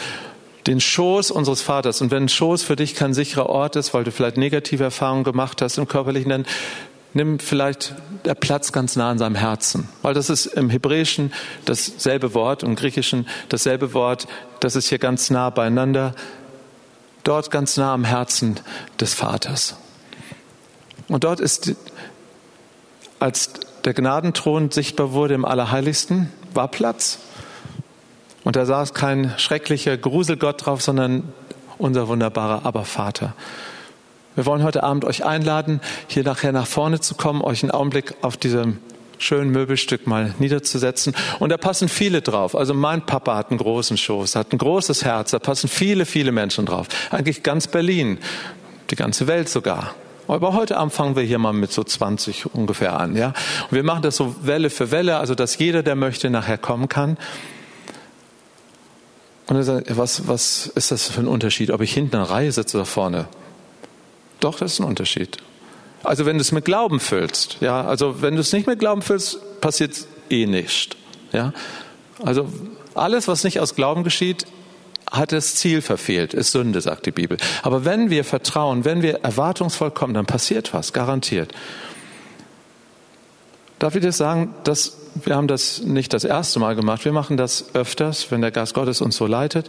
den 0.65 0.81
Schoß 0.81 1.29
unseres 1.29 1.61
Vaters. 1.61 2.01
Und 2.01 2.09
wenn 2.09 2.27
Schoß 2.27 2.63
für 2.63 2.75
dich 2.75 2.95
kein 2.95 3.13
sicherer 3.13 3.47
Ort 3.47 3.75
ist, 3.75 3.93
weil 3.93 4.03
du 4.03 4.11
vielleicht 4.11 4.37
negative 4.37 4.83
Erfahrungen 4.83 5.23
gemacht 5.23 5.61
hast 5.61 5.77
im 5.77 5.87
körperlichen, 5.87 6.31
dann 6.31 6.45
nimm 7.13 7.37
vielleicht 7.37 7.93
der 8.25 8.33
Platz 8.33 8.71
ganz 8.71 8.95
nah 8.95 9.11
an 9.11 9.19
seinem 9.19 9.35
Herzen. 9.35 9.87
Weil 10.01 10.15
das 10.15 10.31
ist 10.31 10.47
im 10.47 10.71
Hebräischen 10.71 11.31
dasselbe 11.65 12.33
Wort, 12.33 12.63
im 12.63 12.75
Griechischen 12.75 13.27
dasselbe 13.49 13.93
Wort, 13.93 14.27
das 14.61 14.75
ist 14.75 14.89
hier 14.89 14.97
ganz 14.97 15.29
nah 15.29 15.51
beieinander 15.51 16.15
dort 17.23 17.51
ganz 17.51 17.77
nah 17.77 17.93
am 17.93 18.03
Herzen 18.03 18.59
des 18.99 19.13
Vaters. 19.13 19.75
Und 21.07 21.23
dort 21.23 21.39
ist, 21.39 21.73
als 23.19 23.51
der 23.85 23.93
Gnadenthron 23.93 24.71
sichtbar 24.71 25.13
wurde 25.13 25.33
im 25.33 25.45
Allerheiligsten, 25.45 26.31
war 26.53 26.67
Platz. 26.67 27.19
Und 28.43 28.55
da 28.55 28.65
saß 28.65 28.93
kein 28.93 29.33
schrecklicher 29.37 29.97
Gruselgott 29.97 30.65
drauf, 30.65 30.81
sondern 30.81 31.33
unser 31.77 32.07
wunderbarer 32.07 32.65
Abervater. 32.65 33.33
Wir 34.35 34.45
wollen 34.45 34.63
heute 34.63 34.83
Abend 34.83 35.05
euch 35.05 35.25
einladen, 35.25 35.79
hier 36.07 36.23
nachher 36.23 36.51
nach 36.51 36.67
vorne 36.67 36.99
zu 36.99 37.15
kommen, 37.15 37.41
euch 37.41 37.63
einen 37.63 37.71
Augenblick 37.71 38.15
auf 38.21 38.35
diese 38.35 38.73
schön 39.17 39.49
Möbelstück 39.49 40.07
mal 40.07 40.33
niederzusetzen. 40.39 41.15
Und 41.39 41.49
da 41.49 41.57
passen 41.57 41.89
viele 41.89 42.21
drauf. 42.21 42.55
Also 42.55 42.73
mein 42.73 43.05
Papa 43.05 43.35
hat 43.35 43.49
einen 43.49 43.59
großen 43.59 43.97
Schoß, 43.97 44.35
hat 44.35 44.53
ein 44.53 44.57
großes 44.57 45.03
Herz, 45.05 45.31
da 45.31 45.39
passen 45.39 45.67
viele, 45.67 46.05
viele 46.05 46.31
Menschen 46.31 46.65
drauf. 46.65 46.87
Eigentlich 47.11 47.43
ganz 47.43 47.67
Berlin, 47.67 48.19
die 48.91 48.95
ganze 48.95 49.27
Welt 49.27 49.49
sogar. 49.49 49.95
Aber 50.27 50.53
heute 50.53 50.77
Abend 50.77 50.93
fangen 50.93 51.15
wir 51.15 51.23
hier 51.23 51.37
mal 51.37 51.53
mit 51.53 51.71
so 51.71 51.83
20 51.83 52.53
ungefähr 52.53 52.97
an, 52.99 53.15
ja. 53.15 53.33
Und 53.69 53.71
wir 53.71 53.83
machen 53.83 54.03
das 54.03 54.15
so 54.15 54.35
Welle 54.41 54.69
für 54.69 54.89
Welle, 54.91 55.17
also 55.17 55.35
dass 55.35 55.57
jeder, 55.57 55.83
der 55.83 55.95
möchte, 55.95 56.29
nachher 56.29 56.57
kommen 56.57 56.87
kann. 56.87 57.17
Und 59.47 59.57
er 59.57 59.63
sagt, 59.63 59.97
was, 59.97 60.27
was 60.27 60.67
ist 60.67 60.91
das 60.91 61.09
für 61.09 61.19
ein 61.19 61.27
Unterschied, 61.27 61.71
ob 61.71 61.81
ich 61.81 61.93
hinten 61.93 62.15
in 62.15 62.21
der 62.21 62.31
Reihe 62.31 62.51
sitze 62.51 62.77
oder 62.77 62.85
vorne? 62.85 63.27
Doch, 64.39 64.57
das 64.57 64.73
ist 64.73 64.79
ein 64.79 64.85
Unterschied. 64.85 65.37
Also 66.03 66.25
wenn 66.25 66.37
du 66.37 66.41
es 66.41 66.51
mit 66.51 66.65
Glauben 66.65 66.99
füllst, 66.99 67.57
ja, 67.61 67.85
also 67.85 68.21
wenn 68.21 68.35
du 68.35 68.41
es 68.41 68.51
nicht 68.51 68.67
mit 68.67 68.79
Glauben 68.79 69.01
füllst, 69.01 69.61
passiert 69.61 69.95
eh 70.29 70.45
nicht, 70.45 70.97
ja. 71.31 71.53
Also 72.23 72.47
alles, 72.93 73.27
was 73.27 73.43
nicht 73.43 73.59
aus 73.59 73.75
Glauben 73.75 74.03
geschieht, 74.03 74.45
hat 75.11 75.31
das 75.31 75.55
Ziel 75.55 75.81
verfehlt, 75.81 76.33
ist 76.33 76.51
Sünde, 76.51 76.81
sagt 76.81 77.05
die 77.05 77.11
Bibel. 77.11 77.37
Aber 77.61 77.85
wenn 77.85 78.09
wir 78.09 78.23
vertrauen, 78.23 78.83
wenn 78.83 79.01
wir 79.01 79.23
erwartungsvoll 79.23 79.91
kommen, 79.91 80.13
dann 80.13 80.25
passiert 80.25 80.73
was, 80.73 80.91
garantiert. 80.91 81.53
Darf 83.79 83.95
ich 83.95 84.01
dir 84.01 84.11
sagen, 84.11 84.53
dass 84.63 84.97
wir 85.23 85.35
haben 85.35 85.47
das 85.47 85.81
nicht 85.81 86.13
das 86.13 86.23
erste 86.23 86.59
Mal 86.59 86.75
gemacht, 86.75 87.05
wir 87.05 87.11
machen 87.11 87.37
das 87.37 87.75
öfters, 87.75 88.31
wenn 88.31 88.41
der 88.41 88.51
Geist 88.51 88.73
Gottes 88.73 89.01
uns 89.01 89.15
so 89.15 89.27
leitet. 89.27 89.67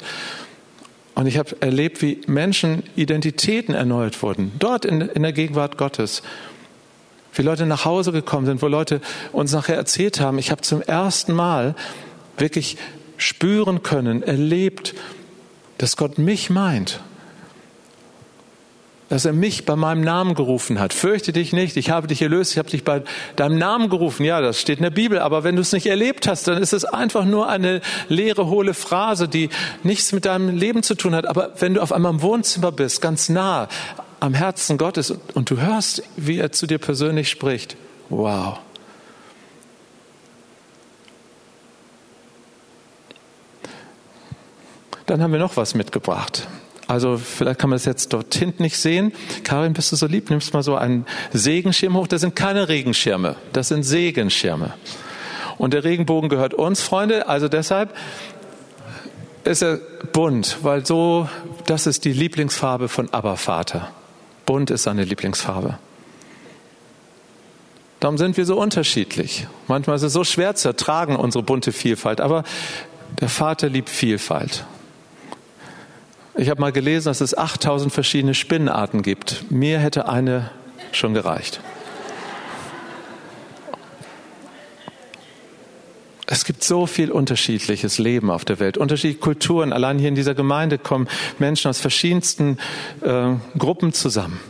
Und 1.14 1.26
ich 1.26 1.38
habe 1.38 1.56
erlebt, 1.60 2.02
wie 2.02 2.20
Menschen 2.26 2.82
Identitäten 2.96 3.74
erneuert 3.74 4.20
wurden, 4.22 4.52
dort 4.58 4.84
in, 4.84 5.00
in 5.00 5.22
der 5.22 5.32
Gegenwart 5.32 5.78
Gottes. 5.78 6.22
Wie 7.32 7.42
Leute 7.42 7.66
nach 7.66 7.84
Hause 7.84 8.12
gekommen 8.12 8.46
sind, 8.46 8.62
wo 8.62 8.66
Leute 8.66 9.00
uns 9.32 9.52
nachher 9.52 9.76
erzählt 9.76 10.20
haben, 10.20 10.38
ich 10.38 10.50
habe 10.50 10.62
zum 10.62 10.82
ersten 10.82 11.32
Mal 11.32 11.74
wirklich 12.36 12.76
spüren 13.16 13.82
können, 13.82 14.22
erlebt, 14.22 14.94
dass 15.78 15.96
Gott 15.96 16.18
mich 16.18 16.50
meint. 16.50 17.00
Dass 19.10 19.26
er 19.26 19.34
mich 19.34 19.66
bei 19.66 19.76
meinem 19.76 20.00
Namen 20.00 20.34
gerufen 20.34 20.80
hat. 20.80 20.94
Fürchte 20.94 21.32
dich 21.32 21.52
nicht, 21.52 21.76
ich 21.76 21.90
habe 21.90 22.06
dich 22.06 22.22
erlöst, 22.22 22.52
ich 22.52 22.58
habe 22.58 22.70
dich 22.70 22.84
bei 22.84 23.02
deinem 23.36 23.58
Namen 23.58 23.90
gerufen. 23.90 24.24
Ja, 24.24 24.40
das 24.40 24.60
steht 24.60 24.78
in 24.78 24.82
der 24.82 24.90
Bibel, 24.90 25.18
aber 25.18 25.44
wenn 25.44 25.56
du 25.56 25.62
es 25.62 25.72
nicht 25.72 25.86
erlebt 25.86 26.26
hast, 26.26 26.48
dann 26.48 26.62
ist 26.62 26.72
es 26.72 26.84
einfach 26.84 27.24
nur 27.24 27.48
eine 27.48 27.82
leere, 28.08 28.46
hohle 28.46 28.72
Phrase, 28.72 29.28
die 29.28 29.50
nichts 29.82 30.12
mit 30.12 30.24
deinem 30.24 30.56
Leben 30.56 30.82
zu 30.82 30.94
tun 30.94 31.14
hat. 31.14 31.26
Aber 31.26 31.52
wenn 31.58 31.74
du 31.74 31.82
auf 31.82 31.92
einmal 31.92 32.12
im 32.12 32.22
Wohnzimmer 32.22 32.72
bist, 32.72 33.02
ganz 33.02 33.28
nah 33.28 33.68
am 34.20 34.32
Herzen 34.32 34.78
Gottes 34.78 35.12
und 35.34 35.50
du 35.50 35.60
hörst, 35.60 36.02
wie 36.16 36.38
er 36.38 36.50
zu 36.50 36.66
dir 36.66 36.78
persönlich 36.78 37.28
spricht, 37.28 37.76
wow. 38.08 38.58
Dann 45.06 45.22
haben 45.22 45.32
wir 45.32 45.38
noch 45.38 45.58
was 45.58 45.74
mitgebracht. 45.74 46.48
Also 46.86 47.16
vielleicht 47.16 47.58
kann 47.58 47.70
man 47.70 47.76
das 47.76 47.86
jetzt 47.86 48.12
dort 48.12 48.34
hinten 48.34 48.62
nicht 48.62 48.78
sehen. 48.78 49.12
Karin, 49.42 49.72
bist 49.72 49.90
du 49.92 49.96
so 49.96 50.06
lieb? 50.06 50.28
Nimmst 50.30 50.52
mal 50.52 50.62
so 50.62 50.76
einen 50.76 51.06
Segenschirm 51.32 51.96
hoch. 51.96 52.06
Das 52.06 52.20
sind 52.20 52.36
keine 52.36 52.68
Regenschirme, 52.68 53.36
das 53.52 53.68
sind 53.68 53.84
Segenschirme. 53.84 54.74
Und 55.56 55.72
der 55.72 55.84
Regenbogen 55.84 56.28
gehört 56.28 56.52
uns, 56.52 56.80
Freunde. 56.80 57.28
Also 57.28 57.48
deshalb 57.48 57.94
ist 59.44 59.62
er 59.62 59.78
bunt, 60.12 60.58
weil 60.62 60.84
so, 60.84 61.28
das 61.66 61.86
ist 61.86 62.04
die 62.04 62.12
Lieblingsfarbe 62.12 62.88
von 62.88 63.12
Abba 63.12 63.36
Vater. 63.36 63.90
Bunt 64.46 64.70
ist 64.70 64.82
seine 64.82 65.04
Lieblingsfarbe. 65.04 65.78
Darum 68.00 68.18
sind 68.18 68.36
wir 68.36 68.44
so 68.44 68.60
unterschiedlich. 68.60 69.46
Manchmal 69.66 69.96
ist 69.96 70.02
es 70.02 70.12
so 70.12 70.24
schwer 70.24 70.54
zu 70.54 70.68
ertragen, 70.68 71.16
unsere 71.16 71.42
bunte 71.42 71.72
Vielfalt. 71.72 72.20
Aber 72.20 72.44
der 73.20 73.30
Vater 73.30 73.70
liebt 73.70 73.88
Vielfalt. 73.88 74.66
Ich 76.36 76.50
habe 76.50 76.60
mal 76.60 76.72
gelesen, 76.72 77.06
dass 77.06 77.20
es 77.20 77.36
8000 77.36 77.92
verschiedene 77.92 78.34
Spinnenarten 78.34 79.02
gibt. 79.02 79.50
Mir 79.50 79.78
hätte 79.78 80.08
eine 80.08 80.50
schon 80.90 81.14
gereicht. 81.14 81.60
Es 86.26 86.44
gibt 86.44 86.64
so 86.64 86.86
viel 86.86 87.12
unterschiedliches 87.12 87.98
Leben 87.98 88.30
auf 88.30 88.44
der 88.44 88.58
Welt, 88.58 88.78
unterschiedliche 88.78 89.20
Kulturen. 89.20 89.72
Allein 89.72 90.00
hier 90.00 90.08
in 90.08 90.16
dieser 90.16 90.34
Gemeinde 90.34 90.78
kommen 90.78 91.06
Menschen 91.38 91.68
aus 91.68 91.78
verschiedensten 91.78 92.58
äh, 93.02 93.34
Gruppen 93.56 93.92
zusammen. 93.92 94.40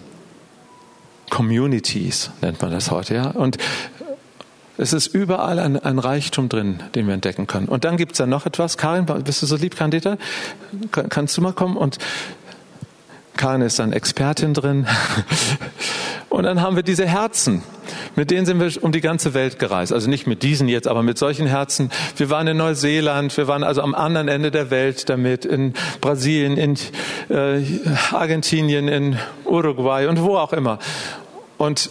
Communities 1.29 2.31
nennt 2.41 2.63
man 2.63 2.71
das 2.71 2.91
heute, 2.91 3.15
ja. 3.15 3.31
Und 3.31 3.59
es 4.77 4.93
ist 4.93 5.09
überall 5.09 5.59
ein, 5.59 5.79
ein, 5.79 5.99
Reichtum 5.99 6.49
drin, 6.49 6.83
den 6.95 7.07
wir 7.07 7.15
entdecken 7.15 7.47
können. 7.47 7.69
Und 7.69 7.85
dann 7.85 7.97
gibt 7.97 8.13
es 8.13 8.19
ja 8.19 8.27
noch 8.27 8.45
etwas. 8.47 8.77
Karin, 8.77 9.07
bist 9.07 9.43
du 9.43 9.47
so 9.47 9.57
lieb, 9.57 9.77
Candida? 9.77 10.17
Kannst 10.91 11.37
du 11.37 11.43
mal 11.43 11.53
kommen? 11.53 11.77
Und 11.77 11.99
Karin 13.37 13.63
ist 13.63 13.79
dann 13.79 13.93
Expertin 13.93 14.55
drin. 14.55 14.87
Und 16.29 16.43
dann 16.43 16.61
haben 16.61 16.75
wir 16.75 16.83
diese 16.83 17.07
Herzen. 17.07 17.63
Mit 18.17 18.33
denen 18.33 18.45
sind 18.45 18.59
wir 18.59 18.83
um 18.83 18.91
die 18.91 19.01
ganze 19.01 19.35
Welt 19.35 19.61
gereist. 19.61 19.93
Also 19.93 20.11
nicht 20.11 20.27
mit 20.27 20.43
diesen 20.43 20.67
jetzt, 20.67 20.89
aber 20.89 21.05
mit 21.05 21.17
solchen 21.19 21.47
Herzen. 21.47 21.91
Wir 22.17 22.29
waren 22.29 22.49
in 22.49 22.57
Neuseeland, 22.57 23.37
wir 23.37 23.47
waren 23.47 23.63
also 23.63 23.83
am 23.83 23.95
anderen 23.95 24.27
Ende 24.27 24.51
der 24.51 24.71
Welt 24.71 25.09
damit, 25.09 25.45
in 25.45 25.75
Brasilien, 26.01 26.57
in 26.57 26.77
äh, 27.29 27.63
Argentinien, 28.11 28.89
in 28.89 29.17
Uruguay 29.45 30.07
und 30.09 30.21
wo 30.23 30.37
auch 30.37 30.53
immer. 30.53 30.81
Und 31.57 31.91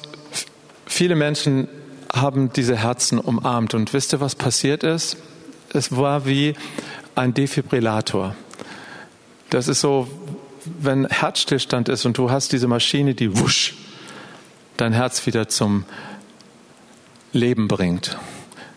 viele 0.86 1.16
Menschen 1.16 1.70
haben 2.14 2.54
diese 2.54 2.78
Herzen 2.78 3.20
umarmt. 3.20 3.74
Und 3.74 3.94
wisst 3.94 4.14
ihr, 4.14 4.22
was 4.22 4.36
passiert 4.36 4.84
ist? 4.84 5.18
Es 5.74 5.96
war 5.96 6.26
wie 6.26 6.54
ein 7.16 7.34
Defibrillator. 7.34 8.36
Das 9.50 9.68
ist 9.68 9.82
so, 9.82 10.08
wenn 10.80 11.08
Herzstillstand 11.08 11.90
ist 11.90 12.06
und 12.06 12.18
du 12.18 12.30
hast 12.32 12.54
diese 12.54 12.68
Maschine, 12.68 13.16
die 13.16 13.38
wusch 13.38 13.76
dein 14.78 14.94
Herz 14.94 15.26
wieder 15.26 15.50
zum 15.50 15.86
Leben 17.32 17.68
bringt, 17.68 18.18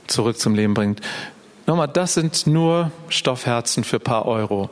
zurück 0.06 0.38
zum 0.38 0.54
Leben 0.54 0.74
bringt. 0.74 1.00
Nochmal, 1.66 1.88
das 1.88 2.14
sind 2.14 2.46
nur 2.46 2.90
Stoffherzen 3.08 3.84
für 3.84 3.96
ein 3.96 4.02
paar 4.02 4.26
Euro. 4.26 4.70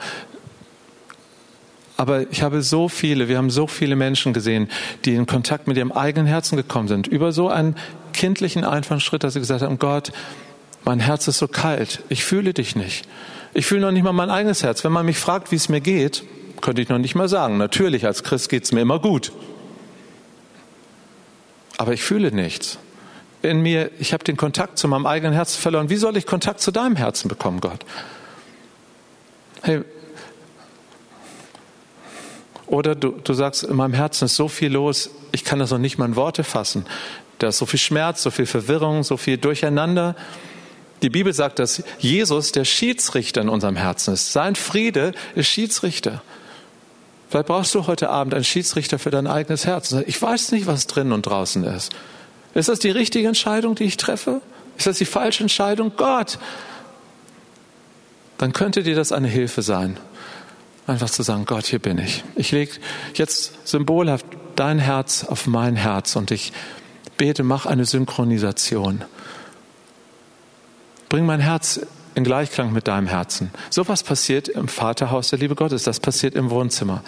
Aber 1.97 2.31
ich 2.31 2.43
habe 2.43 2.63
so 2.63 2.89
viele, 2.89 3.29
wir 3.29 3.39
haben 3.39 3.51
so 3.51 3.67
viele 3.67 3.97
Menschen 3.97 4.33
gesehen, 4.33 4.69
die 5.05 5.15
in 5.15 5.27
Kontakt 5.27 5.69
mit 5.69 5.77
ihrem 5.77 5.93
eigenen 5.93 6.27
Herzen 6.27 6.57
gekommen 6.57 6.89
sind, 6.89 7.07
über 7.07 7.33
so 7.33 7.49
einen 7.49 7.77
kindlichen 8.15 8.65
einfachen 8.65 9.01
Schritt, 9.01 9.25
dass 9.25 9.35
sie 9.35 9.41
gesagt 9.41 9.61
haben, 9.61 9.79
Gott, 9.79 10.13
mein 10.85 11.01
Herz 11.01 11.29
ist 11.29 11.39
so 11.39 11.49
kalt, 11.49 12.03
ich 12.09 12.25
fühle 12.25 12.55
dich 12.55 12.77
nicht. 12.77 13.07
Ich 13.53 13.67
fühle 13.67 13.83
noch 13.83 13.91
nicht 13.91 14.03
mal 14.03 14.13
mein 14.13 14.31
eigenes 14.31 14.63
Herz. 14.63 14.85
Wenn 14.85 14.93
man 14.93 15.07
mich 15.07 15.19
fragt, 15.19 15.53
wie 15.53 15.57
es 15.57 15.69
mir 15.69 15.81
geht, 15.81 16.25
könnte 16.61 16.81
ich 16.81 16.89
noch 16.89 16.99
nicht 16.99 17.15
mal 17.15 17.29
sagen. 17.29 17.59
Natürlich, 17.59 18.07
als 18.07 18.23
Christ 18.23 18.49
geht 18.49 18.65
es 18.65 18.73
mir 18.73 18.81
immer 18.81 18.99
gut. 18.99 19.33
Aber 21.77 21.93
ich 21.93 22.03
fühle 22.03 22.33
nichts. 22.33 22.79
In 23.43 23.61
mir, 23.61 23.91
ich 23.99 24.13
habe 24.13 24.25
den 24.25 24.37
Kontakt 24.37 24.79
zu 24.79 24.89
meinem 24.89 25.07
eigenen 25.07 25.35
Herzen 25.35 25.61
verloren. 25.61 25.91
Wie 25.91 25.97
soll 25.97 26.17
ich 26.17 26.27
Kontakt 26.27 26.61
zu 26.61 26.71
deinem 26.71 26.97
Herzen 26.97 27.29
bekommen, 27.29 27.61
Gott? 27.61 27.85
Hey, 29.63 29.83
oder 32.67 32.95
du, 32.95 33.13
du 33.13 33.35
sagst, 33.35 33.63
in 33.65 33.77
meinem 33.77 33.93
Herzen 33.93 34.25
ist 34.25 34.37
so 34.37 34.49
viel 34.49 34.73
los, 34.73 35.11
ich 35.33 35.45
kann 35.45 35.59
das 35.59 35.71
noch 35.71 35.79
nicht 35.79 35.99
mal 35.99 36.07
in 36.07 36.17
Worte 36.17 36.45
fassen. 36.45 36.87
Da 37.39 37.49
ist 37.49 37.59
so 37.59 37.67
viel 37.67 37.81
Schmerz, 37.81 38.23
so 38.23 38.31
viel 38.31 38.47
Verwirrung, 38.47 39.03
so 39.03 39.17
viel 39.17 39.37
Durcheinander. 39.37 40.15
Die 41.03 41.11
Bibel 41.11 41.33
sagt, 41.33 41.59
dass 41.59 41.83
Jesus 41.99 42.53
der 42.53 42.65
Schiedsrichter 42.65 43.41
in 43.41 43.49
unserem 43.49 43.77
Herzen 43.77 44.15
ist. 44.15 44.33
Sein 44.33 44.55
Friede 44.55 45.13
ist 45.35 45.49
Schiedsrichter. 45.49 46.23
Vielleicht 47.29 47.47
brauchst 47.47 47.75
du 47.75 47.87
heute 47.87 48.11
Abend 48.11 48.33
einen 48.35 48.45
Schiedsrichter 48.45 48.99
für 48.99 49.11
dein 49.11 49.27
eigenes 49.27 49.67
Herz. 49.67 49.93
Ich 50.07 50.21
weiß 50.21 50.53
nicht, 50.53 50.67
was 50.67 50.87
drin 50.87 51.13
und 51.13 51.27
draußen 51.27 51.65
ist. 51.65 51.93
Ist 52.55 52.69
das 52.69 52.79
die 52.79 52.91
richtige 52.91 53.27
Entscheidung, 53.27 53.75
die 53.75 53.85
ich 53.85 53.97
treffe? 53.97 54.41
Ist 54.79 54.87
das 54.87 54.99
die 54.99 55.05
falsche 55.05 55.43
Entscheidung? 55.43 55.93
Gott! 55.97 56.39
Dann 58.39 58.53
könnte 58.53 58.83
dir 58.83 58.95
das 58.95 59.13
eine 59.13 59.29
Hilfe 59.29 59.63
sein. 59.63 59.99
Einfach 60.87 61.11
zu 61.11 61.23
sagen, 61.23 61.45
Gott, 61.45 61.67
hier 61.67 61.79
bin 61.79 61.99
ich. 61.99 62.25
Ich 62.37 62.53
lege 62.53 62.73
jetzt 63.15 63.67
symbolhaft 63.67 64.27
dein 64.55 64.79
Herz 64.79 65.25
auf 65.25 65.47
mein 65.47 65.77
Herz 65.77 66.15
und 66.17 66.31
ich 66.31 66.53
bete, 67.17 67.43
mach 67.43 67.67
eine 67.67 67.85
Synchronisation. 67.85 69.05
Bring 71.09 71.27
mein 71.27 71.41
Herz 71.41 71.81
in 72.15 72.25
Gleichklang 72.25 72.73
mit 72.73 72.87
deinem 72.87 73.07
Herzen. 73.07 73.51
So 73.71 73.89
was 73.89 74.03
passiert 74.03 74.49
im 74.49 74.69
Vaterhaus 74.69 75.31
der 75.31 75.39
Liebe 75.39 75.55
Gottes, 75.55 75.83
das 75.83 76.01
passiert 76.01 76.35
im 76.35 76.51
Wohnzimmer. 76.51 77.03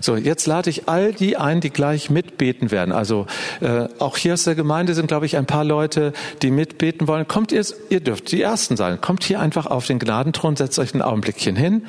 So, 0.00 0.16
jetzt 0.16 0.46
lade 0.46 0.68
ich 0.68 0.88
all 0.88 1.12
die 1.12 1.36
ein, 1.36 1.60
die 1.60 1.70
gleich 1.70 2.10
mitbeten 2.10 2.70
werden. 2.70 2.92
Also 2.92 3.26
äh, 3.60 3.88
auch 3.98 4.16
hier 4.16 4.34
aus 4.34 4.44
der 4.44 4.54
Gemeinde 4.54 4.94
sind, 4.94 5.06
glaube 5.06 5.26
ich, 5.26 5.36
ein 5.36 5.46
paar 5.46 5.64
Leute, 5.64 6.12
die 6.42 6.50
mitbeten 6.50 7.06
wollen. 7.08 7.28
Kommt 7.28 7.52
ihr, 7.52 7.64
ihr 7.88 8.00
dürft 8.00 8.32
die 8.32 8.42
Ersten 8.42 8.76
sein. 8.76 9.00
Kommt 9.00 9.24
hier 9.24 9.40
einfach 9.40 9.66
auf 9.66 9.86
den 9.86 9.98
Gnadenthron, 9.98 10.56
setzt 10.56 10.78
euch 10.78 10.92
ein 10.94 11.02
Augenblickchen 11.02 11.56
hin. 11.56 11.86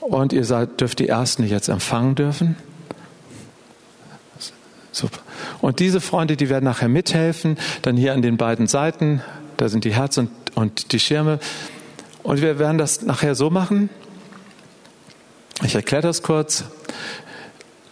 Und 0.00 0.32
ihr 0.32 0.44
seid, 0.44 0.80
dürft 0.80 0.98
die 0.98 1.08
Ersten, 1.08 1.42
die 1.42 1.48
jetzt 1.48 1.68
empfangen 1.68 2.14
dürfen. 2.14 2.56
Super. 4.90 5.20
Und 5.60 5.80
diese 5.80 6.00
Freunde, 6.00 6.36
die 6.36 6.48
werden 6.48 6.64
nachher 6.64 6.88
mithelfen, 6.88 7.58
dann 7.82 7.96
hier 7.96 8.12
an 8.12 8.22
den 8.22 8.36
beiden 8.36 8.66
Seiten, 8.66 9.22
da 9.56 9.68
sind 9.68 9.84
die 9.84 9.94
Herz 9.94 10.18
und, 10.18 10.30
und 10.54 10.92
die 10.92 11.00
Schirme. 11.00 11.38
Und 12.22 12.40
wir 12.40 12.58
werden 12.58 12.78
das 12.78 13.02
nachher 13.02 13.34
so 13.34 13.50
machen. 13.50 13.90
Ich 15.64 15.74
erkläre 15.74 16.02
das 16.02 16.22
kurz 16.22 16.64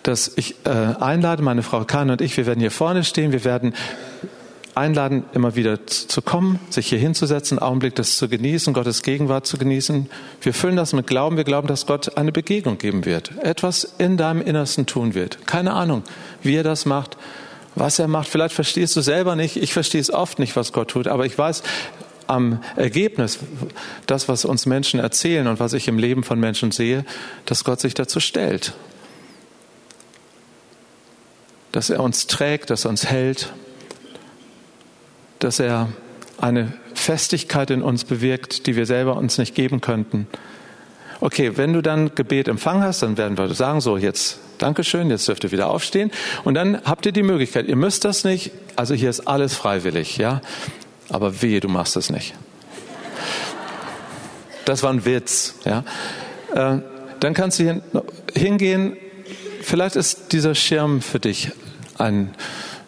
dass 0.06 0.32
ich 0.36 0.54
äh, 0.64 0.70
einlade, 0.70 1.42
meine 1.42 1.64
Frau 1.64 1.84
Kahn 1.84 2.10
und 2.10 2.20
ich, 2.20 2.36
wir 2.36 2.46
werden 2.46 2.60
hier 2.60 2.70
vorne 2.70 3.02
stehen, 3.02 3.32
wir 3.32 3.44
werden 3.44 3.74
einladen, 4.76 5.24
immer 5.32 5.56
wieder 5.56 5.86
zu 5.86 6.20
kommen, 6.22 6.60
sich 6.70 6.88
hier 6.88 6.98
hinzusetzen, 6.98 7.58
einen 7.58 7.68
Augenblick 7.68 7.94
das 7.94 8.16
zu 8.16 8.28
genießen, 8.28 8.74
Gottes 8.74 9.02
Gegenwart 9.02 9.46
zu 9.46 9.56
genießen. 9.56 10.08
Wir 10.40 10.54
füllen 10.54 10.76
das 10.76 10.92
mit 10.92 11.06
Glauben, 11.06 11.36
wir 11.36 11.44
glauben, 11.44 11.66
dass 11.66 11.86
Gott 11.86 12.16
eine 12.16 12.32
Begegnung 12.32 12.78
geben 12.78 13.04
wird, 13.04 13.32
etwas 13.42 13.84
in 13.98 14.16
deinem 14.16 14.42
Innersten 14.42 14.86
tun 14.86 15.14
wird. 15.14 15.46
Keine 15.46 15.72
Ahnung, 15.72 16.02
wie 16.42 16.56
er 16.56 16.62
das 16.62 16.84
macht, 16.84 17.16
was 17.74 17.98
er 17.98 18.08
macht. 18.08 18.28
Vielleicht 18.28 18.54
verstehst 18.54 18.94
du 18.96 19.00
selber 19.00 19.34
nicht, 19.34 19.56
ich 19.56 19.72
verstehe 19.72 20.00
es 20.00 20.12
oft 20.12 20.38
nicht, 20.38 20.56
was 20.56 20.72
Gott 20.72 20.88
tut, 20.88 21.08
aber 21.08 21.24
ich 21.24 21.36
weiß, 21.36 21.62
am 22.26 22.60
Ergebnis, 22.74 23.38
das, 24.06 24.28
was 24.28 24.44
uns 24.44 24.66
Menschen 24.66 24.98
erzählen 24.98 25.46
und 25.46 25.60
was 25.60 25.72
ich 25.72 25.86
im 25.86 25.98
Leben 25.98 26.24
von 26.24 26.40
Menschen 26.40 26.72
sehe, 26.72 27.04
dass 27.44 27.64
Gott 27.64 27.80
sich 27.80 27.94
dazu 27.94 28.20
stellt 28.20 28.74
dass 31.76 31.90
er 31.90 32.00
uns 32.00 32.26
trägt, 32.26 32.70
dass 32.70 32.86
er 32.86 32.88
uns 32.88 33.04
hält, 33.04 33.52
dass 35.38 35.58
er 35.58 35.88
eine 36.38 36.72
Festigkeit 36.94 37.70
in 37.70 37.82
uns 37.82 38.04
bewirkt, 38.04 38.66
die 38.66 38.76
wir 38.76 38.86
selber 38.86 39.16
uns 39.16 39.38
nicht 39.38 39.54
geben 39.54 39.80
könnten. 39.80 40.26
Okay, 41.20 41.56
wenn 41.56 41.72
du 41.72 41.82
dann 41.82 42.14
Gebet 42.14 42.48
empfangen 42.48 42.82
hast, 42.82 43.02
dann 43.02 43.16
werden 43.16 43.38
wir 43.38 43.52
sagen, 43.54 43.80
so 43.80 43.96
jetzt 43.96 44.38
Dankeschön, 44.58 45.10
jetzt 45.10 45.28
dürft 45.28 45.44
ihr 45.44 45.52
wieder 45.52 45.68
aufstehen. 45.68 46.10
Und 46.44 46.54
dann 46.54 46.80
habt 46.84 47.06
ihr 47.06 47.12
die 47.12 47.22
Möglichkeit, 47.22 47.66
ihr 47.66 47.76
müsst 47.76 48.04
das 48.04 48.24
nicht, 48.24 48.52
also 48.74 48.94
hier 48.94 49.10
ist 49.10 49.26
alles 49.26 49.54
freiwillig, 49.54 50.16
ja. 50.16 50.40
Aber 51.08 51.42
wehe, 51.42 51.60
du 51.60 51.68
machst 51.68 51.96
es 51.96 52.10
nicht. 52.10 52.34
Das 54.64 54.82
war 54.82 54.90
ein 54.90 55.04
Witz, 55.04 55.54
ja. 55.64 55.84
Äh, 56.54 56.80
dann 57.20 57.34
kannst 57.34 57.58
du 57.58 57.82
hingehen, 58.34 58.96
vielleicht 59.62 59.96
ist 59.96 60.32
dieser 60.32 60.54
Schirm 60.54 61.00
für 61.00 61.20
dich 61.20 61.50
ein, 61.98 62.34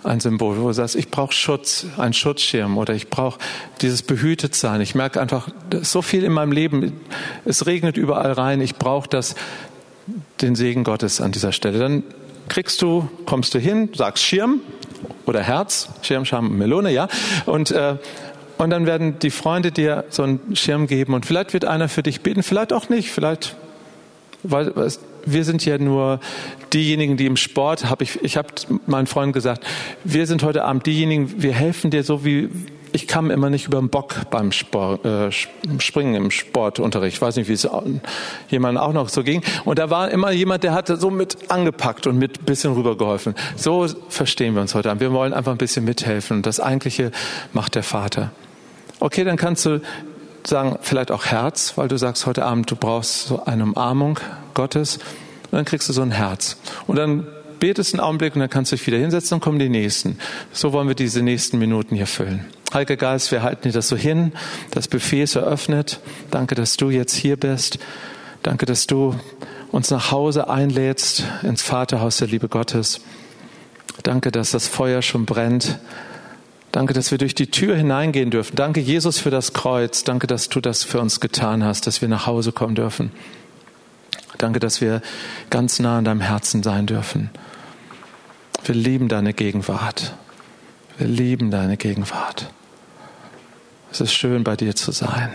ein 0.05 0.21
Symbol, 0.21 0.59
wo 0.59 0.69
du 0.69 0.73
sagst, 0.73 0.97
ich 0.97 1.11
brauche 1.11 1.33
Schutz, 1.33 1.87
einen 1.97 2.13
Schutzschirm 2.13 2.79
oder 2.79 2.95
ich 2.95 3.09
brauche 3.09 3.39
dieses 3.81 4.03
Behütetsein. 4.03 4.81
Ich 4.81 4.95
merke 4.95 5.21
einfach, 5.21 5.49
so 5.83 6.03
viel 6.03 6.25
in 6.25 6.33
meinem 6.33 6.53
Leben, 6.53 7.01
es 7.45 7.67
regnet 7.67 7.97
überall 7.97 8.33
rein, 8.33 8.61
ich 8.61 8.77
brauche 8.77 9.09
den 10.41 10.55
Segen 10.55 10.85
Gottes 10.85 11.21
an 11.21 11.33
dieser 11.33 11.53
Stelle. 11.53 11.79
Dann 11.79 12.03
kriegst 12.49 12.81
du, 12.83 13.09
kommst 13.27 13.55
du 13.55 13.59
hin, 13.59 13.91
sagst 13.95 14.25
Schirm 14.25 14.61
oder 15.27 15.43
Herz, 15.43 15.89
Schirm, 16.03 16.25
Scham, 16.25 16.57
Melone, 16.57 16.91
ja, 16.93 17.09
und 17.47 17.71
äh, 17.71 17.97
und 18.59 18.71
dann 18.71 18.87
werden 18.87 19.21
die 19.21 19.31
Freunde 19.31 19.71
dir 19.71 20.05
so 20.11 20.25
einen 20.25 20.57
Schirm 20.57 20.89
geben 20.89 21.15
und 21.15 21.25
vielleicht 21.25 21.53
wird 21.53 21.65
einer 21.65 21.89
für 21.89 22.03
dich 22.03 22.23
beten, 22.23 22.43
vielleicht 22.43 22.73
auch 22.73 22.89
nicht, 22.89 23.13
vielleicht 23.13 23.55
weil 24.43 24.73
wir 25.33 25.45
sind 25.45 25.65
ja 25.65 25.79
nur 25.79 26.21
diejenigen, 26.73 27.17
die 27.17 27.27
im 27.27 27.37
Sport, 27.37 27.89
habe 27.89 28.05
ich, 28.05 28.23
ich 28.23 28.37
habe 28.37 28.49
meinen 28.87 29.07
Freunden 29.07 29.33
gesagt, 29.33 29.65
wir 30.05 30.27
sind 30.27 30.43
heute 30.43 30.65
Abend 30.65 30.87
diejenigen, 30.87 31.43
wir 31.43 31.53
helfen 31.53 31.91
dir 31.91 32.03
so 32.03 32.25
wie, 32.25 32.49
ich 32.93 33.07
kam 33.07 33.31
immer 33.31 33.51
nicht 33.51 33.67
über 33.67 33.79
den 33.79 33.91
Bock 33.91 34.31
beim 34.31 34.53
Sport, 34.53 35.05
äh, 35.05 35.31
Springen 35.31 36.15
im 36.15 36.31
Sportunterricht. 36.31 37.17
Ich 37.17 37.23
weiß 37.23 37.37
nicht, 37.37 37.49
wie 37.49 37.53
es 37.53 37.69
jemandem 38.49 38.83
auch 38.83 38.93
noch 38.93 39.09
so 39.09 39.23
ging. 39.23 39.43
Und 39.65 39.79
da 39.79 39.91
war 39.91 40.11
immer 40.11 40.31
jemand, 40.31 40.65
der 40.65 40.73
hatte 40.73 40.97
so 40.97 41.11
mit 41.11 41.51
angepackt 41.51 42.07
und 42.07 42.19
mit 42.19 42.47
bisschen 42.47 42.73
rübergeholfen. 42.73 43.35
So 43.57 43.87
verstehen 44.09 44.55
wir 44.55 44.63
uns 44.63 44.75
heute 44.75 44.91
Abend. 44.91 45.01
Wir 45.01 45.13
wollen 45.13 45.35
einfach 45.35 45.53
ein 45.53 45.59
bisschen 45.59 45.85
mithelfen. 45.85 46.39
Und 46.39 46.47
das 46.47 46.61
Eigentliche 46.61 47.11
macht 47.53 47.75
der 47.75 47.83
Vater. 47.83 48.31
Okay, 49.01 49.25
dann 49.25 49.37
kannst 49.37 49.67
du 49.67 49.81
sagen, 50.47 50.79
vielleicht 50.81 51.11
auch 51.11 51.27
Herz, 51.27 51.75
weil 51.77 51.89
du 51.89 51.97
sagst 51.97 52.27
heute 52.27 52.45
Abend, 52.45 52.71
du 52.71 52.77
brauchst 52.77 53.29
so 53.29 53.45
eine 53.45 53.65
Umarmung 53.65 54.19
Gottes. 54.59 54.97
Und 54.97 55.53
dann 55.53 55.65
kriegst 55.65 55.89
du 55.89 55.93
so 55.93 56.03
ein 56.03 56.11
Herz. 56.11 56.57
Und 56.89 56.97
dann 56.97 57.27
betest 57.61 57.95
einen 57.95 58.01
Augenblick 58.01 58.35
und 58.35 58.41
dann 58.41 58.51
kannst 58.51 58.73
du 58.73 58.77
dich 58.77 58.87
wieder 58.87 58.99
hinsetzen 58.99 59.37
und 59.37 59.41
kommen 59.41 59.61
die 59.61 59.69
nächsten. 59.69 60.19
So 60.53 60.73
wollen 60.73 60.89
wir 60.89 60.97
diese 60.97 61.23
nächsten 61.23 61.59
Minuten 61.59 61.95
hier 61.95 62.09
füllen. 62.09 62.45
Heiliger 62.75 62.97
Geist, 62.97 63.31
wir 63.31 63.43
halten 63.43 63.69
dir 63.69 63.73
das 63.73 63.89
so 63.89 63.97
hin. 63.97 64.33
Das 64.73 64.89
Buffet 64.89 65.23
ist 65.23 65.37
eröffnet. 65.37 66.01
Danke, 66.33 66.57
dass 66.57 66.77
du 66.77 66.91
jetzt 66.91 67.15
hier 67.15 67.37
bist. 67.37 67.79
Danke, 68.43 68.67
dass 68.67 68.87
du 68.87 69.15
uns 69.71 69.91
nach 69.91 70.11
Hause 70.11 70.51
einlädst 70.51 71.23
ins 71.45 71.63
Vaterhaus 71.63 72.17
der 72.19 72.29
Liebe 72.29 72.49
Gottes. 72.49 73.01
Danke, 74.03 74.33
dass 74.33 74.51
das 74.51 74.67
Feuer 74.67 75.03
schon 75.03 75.25
brennt. 75.25 75.79
Danke, 76.73 76.95
dass 76.95 77.11
wir 77.11 77.19
durch 77.19 77.35
die 77.35 77.51
Tür 77.51 77.77
hineingehen 77.77 78.31
dürfen. 78.31 78.57
Danke, 78.57 78.81
Jesus, 78.81 79.19
für 79.19 79.31
das 79.31 79.55
Kreuz. 79.55 80.05
Danke, 80.05 80.27
dass 80.27 80.49
du 80.49 80.61
das 80.61 80.85
für 80.85 81.01
uns 81.01 81.21
getan 81.21 81.65
hast, 81.65 81.87
dass 81.87 82.03
wir 82.03 82.09
nach 82.09 82.27
Hause 82.27 82.53
kommen 82.53 82.75
dürfen. 82.75 83.13
Danke, 84.39 84.61
dass 84.61 84.81
wir 84.81 85.03
ganz 85.51 85.79
nah 85.81 85.99
an 85.99 86.05
deinem 86.05 86.21
Herzen 86.21 86.63
sein 86.63 86.87
dürfen. 86.87 87.31
Wir 88.65 88.75
lieben 88.75 89.09
deine 89.09 89.35
Gegenwart. 89.35 90.15
Wir 90.97 91.07
lieben 91.07 91.51
deine 91.51 91.77
Gegenwart. 91.77 92.51
Es 93.91 94.01
ist 94.01 94.13
schön, 94.13 94.45
bei 94.45 94.57
dir 94.57 94.75
zu 94.75 94.93
sein. 94.93 95.31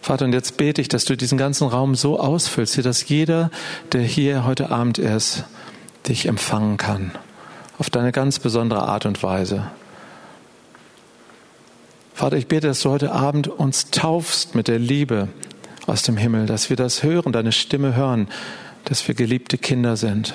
Vater, 0.00 0.24
und 0.24 0.32
jetzt 0.32 0.56
bete 0.56 0.80
ich, 0.80 0.88
dass 0.88 1.04
du 1.04 1.16
diesen 1.16 1.38
ganzen 1.38 1.68
Raum 1.68 1.94
so 1.94 2.18
ausfüllst, 2.18 2.84
dass 2.84 3.08
jeder, 3.08 3.50
der 3.92 4.02
hier 4.02 4.44
heute 4.44 4.70
Abend 4.70 4.98
ist, 4.98 5.44
dich 6.08 6.26
empfangen 6.26 6.76
kann 6.76 7.12
auf 7.78 7.90
deine 7.90 8.12
ganz 8.12 8.38
besondere 8.38 8.82
Art 8.82 9.06
und 9.06 9.22
Weise. 9.24 9.70
Vater, 12.14 12.36
ich 12.36 12.46
bete, 12.46 12.68
dass 12.68 12.80
du 12.80 12.90
heute 12.90 13.10
Abend 13.10 13.48
uns 13.48 13.90
taufst 13.90 14.54
mit 14.54 14.68
der 14.68 14.78
Liebe 14.78 15.28
aus 15.86 16.02
dem 16.02 16.16
Himmel, 16.16 16.46
dass 16.46 16.70
wir 16.70 16.76
das 16.76 17.02
hören, 17.02 17.32
deine 17.32 17.52
Stimme 17.52 17.94
hören, 17.94 18.28
dass 18.84 19.06
wir 19.06 19.14
geliebte 19.14 19.58
Kinder 19.58 19.96
sind. 19.96 20.34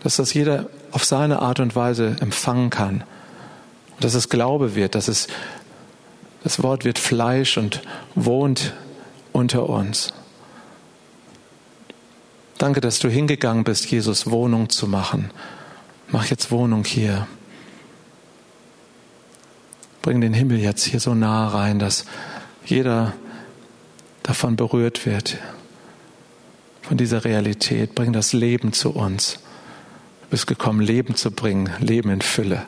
Dass 0.00 0.16
das 0.16 0.34
jeder 0.34 0.68
auf 0.92 1.04
seine 1.04 1.40
Art 1.40 1.60
und 1.60 1.74
Weise 1.74 2.16
empfangen 2.20 2.70
kann. 2.70 3.04
Dass 4.00 4.14
es 4.14 4.28
Glaube 4.28 4.74
wird, 4.74 4.94
dass 4.94 5.08
es, 5.08 5.26
das 6.44 6.62
Wort 6.62 6.84
wird 6.84 6.98
Fleisch 6.98 7.56
und 7.56 7.82
wohnt 8.14 8.74
unter 9.32 9.68
uns. 9.68 10.12
Danke, 12.58 12.80
dass 12.80 12.98
du 12.98 13.08
hingegangen 13.08 13.64
bist, 13.64 13.90
Jesus 13.90 14.30
Wohnung 14.30 14.70
zu 14.70 14.86
machen. 14.86 15.30
Mach 16.08 16.26
jetzt 16.26 16.50
Wohnung 16.50 16.84
hier. 16.84 17.26
Bring 20.02 20.20
den 20.20 20.32
Himmel 20.32 20.58
jetzt 20.58 20.84
hier 20.84 21.00
so 21.00 21.14
nah 21.14 21.48
rein, 21.48 21.78
dass 21.78 22.06
jeder 22.66 23.14
davon 24.22 24.56
berührt 24.56 25.06
wird, 25.06 25.38
von 26.82 26.96
dieser 26.96 27.24
Realität. 27.24 27.94
Bring 27.94 28.12
das 28.12 28.32
Leben 28.32 28.72
zu 28.72 28.90
uns. 28.90 29.38
Du 30.22 30.30
bist 30.30 30.46
gekommen, 30.46 30.80
Leben 30.80 31.14
zu 31.16 31.30
bringen, 31.30 31.70
Leben 31.80 32.10
in 32.10 32.20
Fülle. 32.20 32.66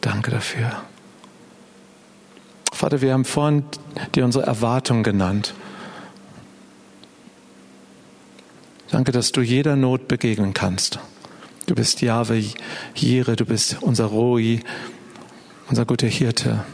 Danke 0.00 0.30
dafür. 0.30 0.82
Vater, 2.72 3.00
wir 3.00 3.12
haben 3.12 3.24
vorhin 3.24 3.64
dir 4.14 4.24
unsere 4.24 4.46
Erwartung 4.46 5.02
genannt. 5.02 5.54
Danke, 8.90 9.12
dass 9.12 9.32
du 9.32 9.40
jeder 9.40 9.76
Not 9.76 10.08
begegnen 10.08 10.54
kannst. 10.54 10.98
Du 11.66 11.74
bist 11.74 12.02
Jahwe 12.02 12.44
Jire, 12.94 13.36
du 13.36 13.46
bist 13.46 13.78
unser 13.80 14.06
Roi, 14.06 14.60
unser 15.68 15.86
guter 15.86 16.06
Hirte. 16.06 16.64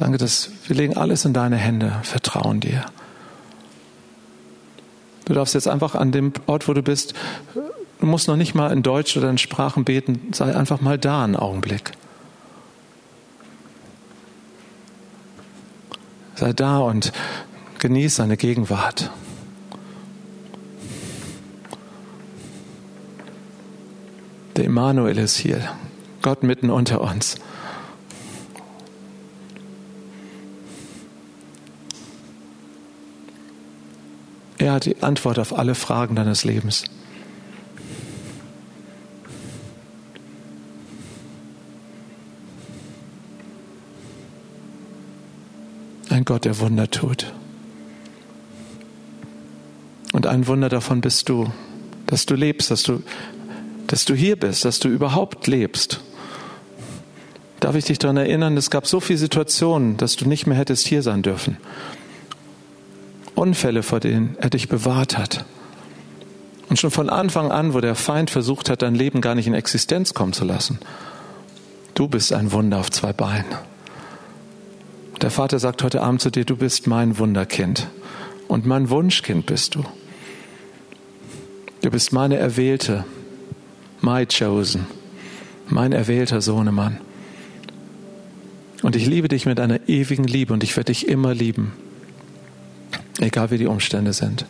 Danke, 0.00 0.16
dass 0.16 0.48
wir 0.66 0.76
legen 0.76 0.96
alles 0.96 1.26
in 1.26 1.34
deine 1.34 1.56
Hände, 1.56 1.92
vertrauen 2.04 2.58
dir. 2.60 2.86
Du 5.26 5.34
darfst 5.34 5.52
jetzt 5.52 5.68
einfach 5.68 5.94
an 5.94 6.10
dem 6.10 6.32
Ort, 6.46 6.68
wo 6.68 6.72
du 6.72 6.82
bist, 6.82 7.12
du 7.54 8.06
musst 8.06 8.26
noch 8.26 8.36
nicht 8.36 8.54
mal 8.54 8.72
in 8.72 8.82
Deutsch 8.82 9.14
oder 9.18 9.28
in 9.28 9.36
Sprachen 9.36 9.84
beten, 9.84 10.30
sei 10.32 10.56
einfach 10.56 10.80
mal 10.80 10.96
da 10.96 11.22
einen 11.22 11.36
Augenblick. 11.36 11.92
Sei 16.34 16.54
da 16.54 16.78
und 16.78 17.12
genieß 17.78 18.16
seine 18.16 18.38
Gegenwart. 18.38 19.10
Der 24.56 24.64
Immanuel 24.64 25.18
ist 25.18 25.36
hier, 25.36 25.60
Gott 26.22 26.42
mitten 26.42 26.70
unter 26.70 27.02
uns. 27.02 27.36
Er 34.60 34.72
hat 34.72 34.84
die 34.84 35.02
Antwort 35.02 35.38
auf 35.38 35.56
alle 35.56 35.74
Fragen 35.74 36.16
deines 36.16 36.44
Lebens. 36.44 36.84
Ein 46.10 46.26
Gott, 46.26 46.44
der 46.44 46.58
Wunder 46.58 46.90
tut. 46.90 47.32
Und 50.12 50.26
ein 50.26 50.46
Wunder 50.46 50.68
davon 50.68 51.00
bist 51.00 51.30
du, 51.30 51.50
dass 52.04 52.26
du 52.26 52.34
lebst, 52.34 52.70
dass 52.70 52.82
du, 52.82 53.02
dass 53.86 54.04
du 54.04 54.14
hier 54.14 54.36
bist, 54.36 54.66
dass 54.66 54.78
du 54.78 54.88
überhaupt 54.88 55.46
lebst. 55.46 56.00
Darf 57.60 57.76
ich 57.76 57.86
dich 57.86 57.98
daran 57.98 58.18
erinnern, 58.18 58.58
es 58.58 58.68
gab 58.68 58.86
so 58.86 59.00
viele 59.00 59.18
Situationen, 59.18 59.96
dass 59.96 60.16
du 60.16 60.28
nicht 60.28 60.46
mehr 60.46 60.58
hättest 60.58 60.86
hier 60.86 61.02
sein 61.02 61.22
dürfen. 61.22 61.56
Unfälle, 63.34 63.82
vor 63.82 64.00
denen 64.00 64.36
er 64.38 64.50
dich 64.50 64.68
bewahrt 64.68 65.18
hat. 65.18 65.44
Und 66.68 66.78
schon 66.78 66.90
von 66.90 67.10
Anfang 67.10 67.50
an, 67.50 67.74
wo 67.74 67.80
der 67.80 67.94
Feind 67.94 68.30
versucht 68.30 68.70
hat, 68.70 68.82
dein 68.82 68.94
Leben 68.94 69.20
gar 69.20 69.34
nicht 69.34 69.46
in 69.46 69.54
Existenz 69.54 70.14
kommen 70.14 70.32
zu 70.32 70.44
lassen. 70.44 70.78
Du 71.94 72.08
bist 72.08 72.32
ein 72.32 72.52
Wunder 72.52 72.78
auf 72.78 72.90
zwei 72.90 73.12
Beinen. 73.12 73.56
Der 75.20 75.30
Vater 75.30 75.58
sagt 75.58 75.82
heute 75.82 76.00
Abend 76.00 76.22
zu 76.22 76.30
dir, 76.30 76.44
du 76.44 76.56
bist 76.56 76.86
mein 76.86 77.18
Wunderkind 77.18 77.88
und 78.48 78.66
mein 78.66 78.88
Wunschkind 78.88 79.46
bist 79.46 79.74
du. 79.74 79.84
Du 81.82 81.90
bist 81.90 82.12
meine 82.12 82.36
Erwählte, 82.36 83.04
my 84.00 84.26
chosen, 84.26 84.86
mein 85.68 85.92
erwählter 85.92 86.40
Sohnemann. 86.40 87.00
Und 88.82 88.96
ich 88.96 89.06
liebe 89.06 89.28
dich 89.28 89.44
mit 89.44 89.60
einer 89.60 89.88
ewigen 89.88 90.24
Liebe 90.24 90.54
und 90.54 90.62
ich 90.62 90.76
werde 90.76 90.92
dich 90.92 91.06
immer 91.06 91.34
lieben, 91.34 91.72
egal 93.20 93.50
wie 93.50 93.58
die 93.58 93.66
Umstände 93.66 94.12
sind. 94.12 94.46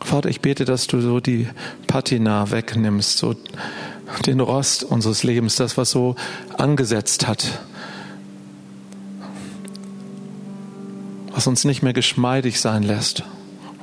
Vater, 0.00 0.28
ich 0.28 0.40
bete, 0.40 0.64
dass 0.66 0.86
du 0.86 1.00
so 1.00 1.20
die 1.20 1.48
Patina 1.86 2.50
wegnimmst, 2.50 3.16
so 3.16 3.34
den 4.26 4.40
Rost 4.40 4.84
unseres 4.84 5.22
Lebens, 5.22 5.56
das, 5.56 5.78
was 5.78 5.90
so 5.90 6.16
angesetzt 6.58 7.26
hat, 7.26 7.62
was 11.32 11.46
uns 11.46 11.64
nicht 11.64 11.82
mehr 11.82 11.94
geschmeidig 11.94 12.60
sein 12.60 12.82
lässt, 12.82 13.24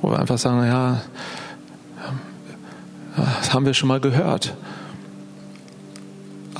wo 0.02 0.12
wir 0.12 0.20
einfach 0.20 0.38
sagen, 0.38 0.64
ja, 0.68 1.02
das 3.16 3.52
haben 3.52 3.66
wir 3.66 3.74
schon 3.74 3.88
mal 3.88 4.00
gehört, 4.00 4.56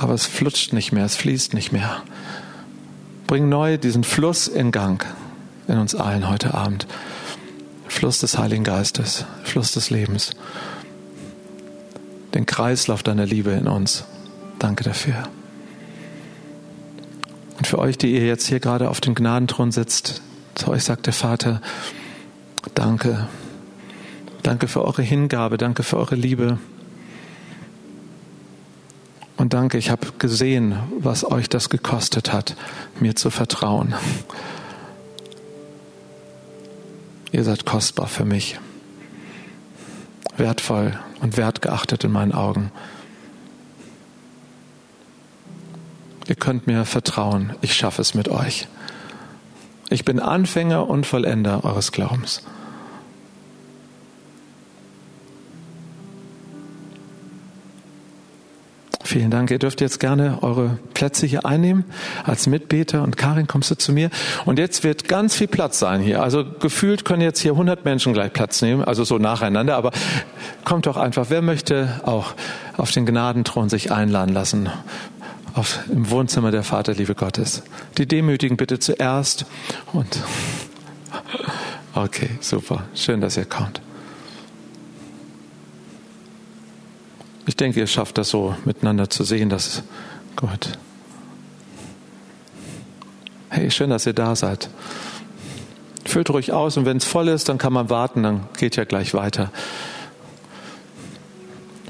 aber 0.00 0.14
es 0.14 0.24
flutscht 0.24 0.72
nicht 0.72 0.92
mehr, 0.92 1.04
es 1.04 1.14
fließt 1.16 1.52
nicht 1.52 1.72
mehr. 1.72 2.02
Bring 3.26 3.50
neu 3.50 3.76
diesen 3.76 4.02
Fluss 4.02 4.48
in 4.48 4.72
Gang 4.72 5.04
in 5.68 5.78
uns 5.78 5.94
allen 5.94 6.28
heute 6.28 6.54
Abend. 6.54 6.86
Fluss 7.86 8.18
des 8.18 8.38
Heiligen 8.38 8.64
Geistes, 8.64 9.26
Fluss 9.44 9.72
des 9.72 9.90
Lebens, 9.90 10.30
den 12.34 12.46
Kreislauf 12.46 13.02
deiner 13.02 13.26
Liebe 13.26 13.50
in 13.50 13.68
uns. 13.68 14.04
Danke 14.58 14.84
dafür. 14.84 15.24
Und 17.58 17.66
für 17.66 17.78
euch, 17.78 17.98
die 17.98 18.14
ihr 18.14 18.26
jetzt 18.26 18.46
hier 18.46 18.58
gerade 18.58 18.88
auf 18.88 19.02
dem 19.02 19.14
Gnadenthron 19.14 19.70
sitzt, 19.70 20.22
zu 20.54 20.68
euch 20.68 20.84
sagt 20.84 21.04
der 21.06 21.12
Vater, 21.12 21.60
danke. 22.74 23.28
Danke 24.42 24.66
für 24.66 24.82
eure 24.82 25.02
Hingabe, 25.02 25.58
danke 25.58 25.82
für 25.82 25.98
eure 25.98 26.14
Liebe. 26.14 26.58
Und 29.40 29.54
danke, 29.54 29.78
ich 29.78 29.88
habe 29.88 30.06
gesehen, 30.18 30.78
was 30.98 31.24
euch 31.24 31.48
das 31.48 31.70
gekostet 31.70 32.30
hat, 32.30 32.56
mir 33.00 33.16
zu 33.16 33.30
vertrauen. 33.30 33.94
Ihr 37.32 37.42
seid 37.42 37.64
kostbar 37.64 38.06
für 38.06 38.26
mich, 38.26 38.60
wertvoll 40.36 40.92
und 41.22 41.38
wertgeachtet 41.38 42.04
in 42.04 42.12
meinen 42.12 42.32
Augen. 42.32 42.70
Ihr 46.28 46.34
könnt 46.34 46.66
mir 46.66 46.84
vertrauen, 46.84 47.54
ich 47.62 47.72
schaffe 47.72 48.02
es 48.02 48.12
mit 48.12 48.28
euch. 48.28 48.68
Ich 49.88 50.04
bin 50.04 50.20
Anfänger 50.20 50.86
und 50.86 51.06
Vollender 51.06 51.64
eures 51.64 51.92
Glaubens. 51.92 52.42
Vielen 59.02 59.30
Dank. 59.30 59.50
Ihr 59.50 59.58
dürft 59.58 59.80
jetzt 59.80 59.98
gerne 59.98 60.42
eure 60.42 60.78
Plätze 60.92 61.26
hier 61.26 61.46
einnehmen 61.46 61.84
als 62.24 62.46
Mitbeter 62.46 63.02
und 63.02 63.16
Karin 63.16 63.46
kommst 63.46 63.70
du 63.70 63.74
zu 63.74 63.92
mir. 63.92 64.10
Und 64.44 64.58
jetzt 64.58 64.84
wird 64.84 65.08
ganz 65.08 65.34
viel 65.34 65.48
Platz 65.48 65.78
sein 65.78 66.00
hier. 66.00 66.22
Also 66.22 66.44
gefühlt 66.44 67.04
können 67.04 67.22
jetzt 67.22 67.40
hier 67.40 67.52
100 67.52 67.84
Menschen 67.84 68.12
gleich 68.12 68.32
Platz 68.32 68.60
nehmen, 68.60 68.84
also 68.84 69.02
so 69.04 69.16
nacheinander. 69.16 69.76
Aber 69.76 69.90
kommt 70.64 70.86
doch 70.86 70.98
einfach. 70.98 71.26
Wer 71.30 71.40
möchte 71.40 72.00
auch 72.04 72.34
auf 72.76 72.92
den 72.92 73.06
Gnadenthron 73.06 73.70
sich 73.70 73.90
einladen 73.90 74.34
lassen? 74.34 74.68
Auf, 75.54 75.80
Im 75.90 76.10
Wohnzimmer 76.10 76.50
der 76.50 76.62
Vaterliebe 76.62 77.14
Gottes. 77.14 77.62
Die 77.98 78.06
Demütigen 78.06 78.56
bitte 78.56 78.78
zuerst 78.78 79.46
und 79.92 80.22
okay, 81.94 82.30
super. 82.40 82.84
Schön, 82.94 83.20
dass 83.20 83.36
ihr 83.36 83.46
kommt. 83.46 83.80
Ich 87.46 87.56
denke, 87.56 87.80
ihr 87.80 87.86
schafft 87.86 88.18
das 88.18 88.28
so 88.28 88.54
miteinander 88.64 89.10
zu 89.10 89.24
sehen, 89.24 89.48
dass 89.48 89.82
Gott. 90.36 90.78
Hey, 93.48 93.70
schön, 93.70 93.90
dass 93.90 94.06
ihr 94.06 94.12
da 94.12 94.36
seid. 94.36 94.68
Füllt 96.04 96.30
ruhig 96.30 96.52
aus 96.52 96.76
und 96.76 96.86
wenn 96.86 96.96
es 96.96 97.04
voll 97.04 97.28
ist, 97.28 97.48
dann 97.48 97.58
kann 97.58 97.72
man 97.72 97.90
warten, 97.90 98.22
dann 98.22 98.48
geht 98.58 98.76
ja 98.76 98.84
gleich 98.84 99.14
weiter. 99.14 99.50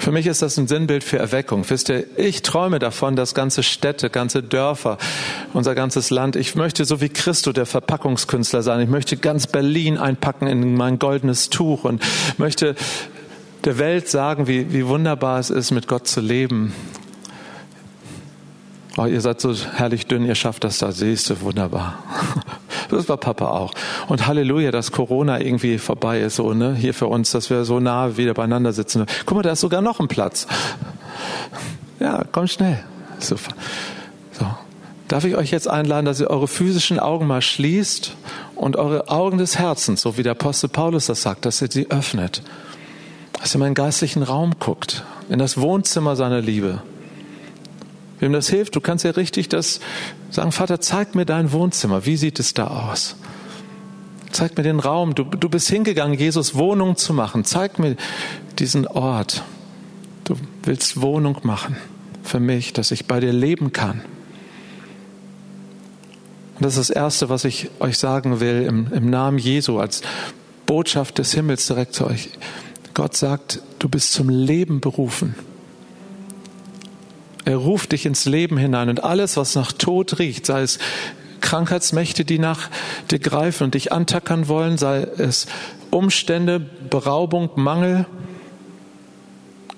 Für 0.00 0.12
mich 0.12 0.26
ist 0.26 0.40
das 0.40 0.56
ein 0.56 0.66
Sinnbild 0.66 1.04
für 1.04 1.18
Erweckung. 1.18 1.68
Wisst 1.68 1.90
ihr, 1.90 2.06
ich 2.18 2.40
träume 2.40 2.78
davon, 2.78 3.16
dass 3.16 3.34
ganze 3.34 3.62
Städte, 3.62 4.08
ganze 4.08 4.42
Dörfer, 4.42 4.96
unser 5.52 5.74
ganzes 5.74 6.08
Land, 6.08 6.36
ich 6.36 6.54
möchte 6.54 6.86
so 6.86 7.02
wie 7.02 7.10
Christo 7.10 7.52
der 7.52 7.66
Verpackungskünstler 7.66 8.62
sein. 8.62 8.80
Ich 8.80 8.88
möchte 8.88 9.18
ganz 9.18 9.46
Berlin 9.46 9.98
einpacken 9.98 10.46
in 10.46 10.74
mein 10.74 10.98
goldenes 10.98 11.50
Tuch 11.50 11.84
und 11.84 12.02
möchte 12.38 12.76
der 13.64 13.78
Welt 13.78 14.08
sagen, 14.08 14.46
wie, 14.46 14.72
wie 14.72 14.86
wunderbar 14.86 15.38
es 15.38 15.50
ist, 15.50 15.70
mit 15.70 15.86
Gott 15.86 16.06
zu 16.06 16.20
leben. 16.20 16.72
Oh, 18.96 19.06
ihr 19.06 19.20
seid 19.20 19.40
so 19.40 19.54
herrlich 19.54 20.06
dünn, 20.06 20.24
ihr 20.24 20.34
schafft 20.34 20.64
das 20.64 20.78
da, 20.78 20.92
siehst 20.92 21.30
du, 21.30 21.40
wunderbar. 21.40 22.02
Das 22.88 23.08
war 23.08 23.18
Papa 23.18 23.46
auch. 23.46 23.72
Und 24.08 24.26
Halleluja, 24.26 24.72
dass 24.72 24.90
Corona 24.90 25.40
irgendwie 25.40 25.78
vorbei 25.78 26.18
ist, 26.22 26.34
so, 26.34 26.54
ne, 26.54 26.74
hier 26.74 26.92
für 26.92 27.06
uns, 27.06 27.30
dass 27.30 27.48
wir 27.48 27.64
so 27.64 27.78
nah 27.78 28.16
wieder 28.16 28.34
beieinander 28.34 28.72
sitzen. 28.72 29.06
Guck 29.26 29.36
mal, 29.36 29.42
da 29.42 29.52
ist 29.52 29.60
sogar 29.60 29.80
noch 29.80 30.00
ein 30.00 30.08
Platz. 30.08 30.48
Ja, 32.00 32.24
komm 32.32 32.48
schnell. 32.48 32.82
Super. 33.20 33.52
So. 34.32 34.44
Darf 35.06 35.24
ich 35.24 35.36
euch 35.36 35.52
jetzt 35.52 35.68
einladen, 35.68 36.04
dass 36.04 36.18
ihr 36.18 36.30
eure 36.30 36.48
physischen 36.48 36.98
Augen 36.98 37.28
mal 37.28 37.42
schließt 37.42 38.16
und 38.56 38.74
eure 38.74 39.08
Augen 39.08 39.38
des 39.38 39.56
Herzens, 39.56 40.00
so 40.00 40.16
wie 40.16 40.24
der 40.24 40.32
Apostel 40.32 40.68
Paulus 40.68 41.06
das 41.06 41.22
sagt, 41.22 41.46
dass 41.46 41.62
ihr 41.62 41.70
sie 41.70 41.92
öffnet 41.92 42.42
dass 43.40 43.52
er 43.52 43.54
in 43.56 43.60
meinen 43.60 43.74
geistlichen 43.74 44.22
Raum 44.22 44.54
guckt, 44.58 45.04
in 45.28 45.38
das 45.38 45.58
Wohnzimmer 45.58 46.14
seiner 46.14 46.40
Liebe. 46.40 46.82
Wem 48.18 48.32
das 48.34 48.50
hilft, 48.50 48.76
du 48.76 48.80
kannst 48.80 49.04
ja 49.04 49.12
richtig 49.12 49.48
das 49.48 49.80
sagen, 50.30 50.52
Vater, 50.52 50.80
zeig 50.80 51.14
mir 51.14 51.24
dein 51.24 51.52
Wohnzimmer. 51.52 52.04
Wie 52.04 52.16
sieht 52.16 52.38
es 52.38 52.52
da 52.52 52.66
aus? 52.66 53.16
Zeig 54.30 54.56
mir 54.56 54.62
den 54.62 54.78
Raum. 54.78 55.14
Du, 55.14 55.24
du 55.24 55.48
bist 55.48 55.68
hingegangen, 55.70 56.18
Jesus 56.18 56.54
Wohnung 56.54 56.96
zu 56.96 57.14
machen. 57.14 57.44
Zeig 57.44 57.78
mir 57.78 57.96
diesen 58.58 58.86
Ort. 58.86 59.42
Du 60.24 60.36
willst 60.62 61.00
Wohnung 61.00 61.38
machen 61.42 61.76
für 62.22 62.40
mich, 62.40 62.74
dass 62.74 62.90
ich 62.90 63.06
bei 63.06 63.20
dir 63.20 63.32
leben 63.32 63.72
kann. 63.72 64.02
Und 66.56 66.66
das 66.66 66.76
ist 66.76 66.90
das 66.90 66.96
Erste, 66.96 67.30
was 67.30 67.44
ich 67.44 67.70
euch 67.80 67.96
sagen 67.96 68.40
will 68.40 68.64
im, 68.68 68.92
im 68.92 69.08
Namen 69.08 69.38
Jesu 69.38 69.78
als 69.80 70.02
Botschaft 70.66 71.18
des 71.18 71.32
Himmels 71.32 71.66
direkt 71.66 71.94
zu 71.94 72.06
euch. 72.06 72.28
Gott 72.94 73.16
sagt, 73.16 73.60
du 73.78 73.88
bist 73.88 74.12
zum 74.12 74.28
Leben 74.28 74.80
berufen. 74.80 75.34
Er 77.44 77.56
ruft 77.56 77.92
dich 77.92 78.06
ins 78.06 78.26
Leben 78.26 78.58
hinein 78.58 78.88
und 78.88 79.02
alles, 79.02 79.36
was 79.36 79.54
nach 79.54 79.72
Tod 79.72 80.18
riecht, 80.18 80.46
sei 80.46 80.62
es 80.62 80.78
Krankheitsmächte, 81.40 82.24
die 82.24 82.38
nach 82.38 82.68
dir 83.10 83.18
greifen 83.18 83.64
und 83.64 83.74
dich 83.74 83.92
antackern 83.92 84.48
wollen, 84.48 84.78
sei 84.78 85.06
es 85.18 85.46
Umstände, 85.90 86.60
Beraubung, 86.60 87.50
Mangel, 87.56 88.06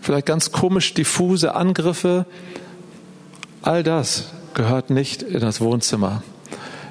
vielleicht 0.01 0.27
ganz 0.27 0.53
komisch 0.53 0.93
diffuse 0.95 1.55
Angriffe, 1.55 2.27
all 3.63 3.83
das 3.83 4.33
gehört 4.55 4.91
nicht 4.91 5.23
in 5.23 5.41
das 5.41 5.61
Wohnzimmer, 5.61 6.23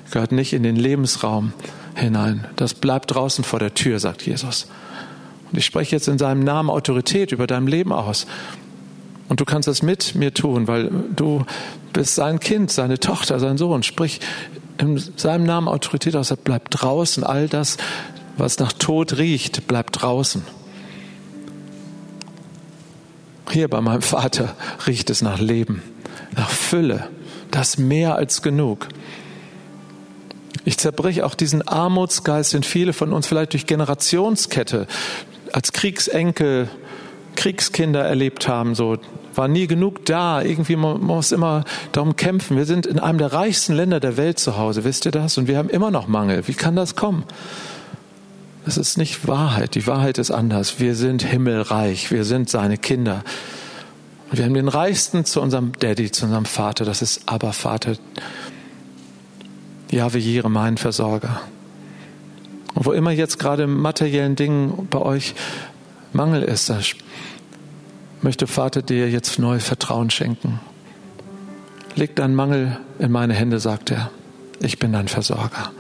gehört 0.10 0.32
nicht 0.32 0.54
in 0.54 0.64
den 0.64 0.78
Lebensraum 0.78 1.54
hinein. 1.96 2.48
Das 2.56 2.74
bleibt 2.74 3.14
draußen 3.14 3.44
vor 3.44 3.60
der 3.60 3.74
Tür, 3.74 4.00
sagt 4.00 4.26
Jesus. 4.26 4.68
Und 5.52 5.58
ich 5.58 5.66
spreche 5.66 5.96
jetzt 5.96 6.08
in 6.08 6.18
seinem 6.18 6.44
Namen 6.44 6.70
Autorität 6.70 7.32
über 7.32 7.48
dein 7.48 7.68
Leben 7.68 7.92
aus. 7.92 8.26
Und 9.28 9.40
du 9.40 9.46
kannst 9.46 9.68
das 9.68 9.82
mit 9.82 10.16
mir 10.16 10.34
tun, 10.34 10.68
weil 10.68 10.90
du 11.16 11.46
bist 11.94 12.16
sein 12.16 12.40
Kind, 12.40 12.72
seine 12.72 13.00
Tochter, 13.00 13.40
sein 13.40 13.58
Sohn. 13.58 13.84
Sprich 13.84 14.20
in 14.78 14.98
seinem 14.98 15.46
Namen 15.46 15.68
Autorität 15.68 16.16
aus. 16.16 16.34
Bleib 16.44 16.70
draußen. 16.70 17.24
All 17.24 17.48
das, 17.48 17.78
was 18.38 18.60
nach 18.60 18.74
Tod 18.74 19.18
riecht, 19.18 19.68
bleibt 19.68 20.02
draußen. 20.02 20.44
Hier 23.52 23.68
bei 23.68 23.82
meinem 23.82 24.02
Vater 24.02 24.56
riecht 24.88 25.10
es 25.10 25.22
nach 25.22 25.40
Leben, 25.40 25.82
nach 26.36 26.50
Fülle. 26.50 27.10
Das 27.52 27.78
mehr 27.78 28.16
als 28.16 28.42
genug. 28.42 28.88
Ich 30.64 30.78
zerbrich 30.78 31.24
auch 31.24 31.36
diesen 31.36 31.68
Armutsgeist, 31.68 32.54
den 32.54 32.64
viele 32.64 32.94
von 32.94 33.14
uns 33.14 33.28
vielleicht 33.28 33.54
durch 33.54 33.66
Generationskette 33.66 34.88
als 35.54 35.74
Kriegsenkel, 35.74 36.70
Kriegskinder 37.36 38.04
erlebt 38.04 38.48
haben, 38.48 38.76
so 38.76 38.98
war 39.36 39.48
nie 39.48 39.68
genug 39.68 40.06
da. 40.06 40.42
Irgendwie 40.42 40.76
man 40.76 41.02
muss 41.02 41.32
immer 41.32 41.64
darum 41.92 42.16
kämpfen. 42.16 42.58
Wir 42.58 42.66
sind 42.66 42.86
in 42.86 43.00
einem 43.00 43.18
der 43.18 43.34
reichsten 43.34 43.74
Länder 43.74 44.00
der 44.00 44.18
Welt 44.18 44.40
zu 44.40 44.58
Hause, 44.58 44.84
wisst 44.84 45.06
ihr 45.06 45.12
das? 45.12 45.38
Und 45.38 45.48
wir 45.48 45.58
haben 45.58 45.70
immer 45.70 45.92
noch 45.92 46.08
Mangel. 46.08 46.48
Wie 46.48 46.54
kann 46.54 46.76
das 46.76 46.96
kommen? 46.96 47.24
Das 48.66 48.78
ist 48.78 48.98
nicht 48.98 49.28
Wahrheit. 49.28 49.76
Die 49.76 49.88
Wahrheit 49.88 50.18
ist 50.18 50.32
anders. 50.32 50.80
Wir 50.80 50.96
sind 50.96 51.24
himmelreich. 51.24 52.12
Wir 52.12 52.26
sind 52.26 52.50
seine 52.50 52.78
Kinder. 52.78 53.24
Und 54.30 54.38
wir 54.38 54.46
haben 54.46 54.54
den 54.54 54.68
Reichsten 54.68 55.26
zu 55.26 55.42
unserem 55.42 55.72
Daddy, 55.80 56.12
zu 56.12 56.26
unserem 56.26 56.46
Vater. 56.46 56.86
Das 56.86 57.02
ist 57.02 57.24
aber 57.26 57.54
Vater. 57.54 57.96
Jahwe 59.90 60.20
Jire, 60.20 60.50
mein 60.50 60.78
Versorger. 60.78 61.42
Und 62.74 62.86
wo 62.86 62.92
immer 62.92 63.12
jetzt 63.12 63.40
gerade 63.40 63.64
im 63.64 63.82
materiellen 63.82 64.36
Dingen 64.36 64.88
bei 64.90 65.00
euch 65.00 65.36
Mangel 66.14 66.44
ist, 66.44 66.72
möchte 68.22 68.48
Vater 68.48 68.82
dir 68.82 69.10
jetzt 69.10 69.40
neu 69.40 69.60
Vertrauen 69.60 70.10
schenken. 70.10 70.60
Leg 71.96 72.16
deinen 72.16 72.36
Mangel 72.36 72.78
in 73.00 73.12
meine 73.12 73.34
Hände, 73.34 73.60
sagt 73.60 73.92
er. 73.92 74.12
Ich 74.60 74.80
bin 74.80 74.94
dein 74.94 75.08
Versorger. 75.08 75.72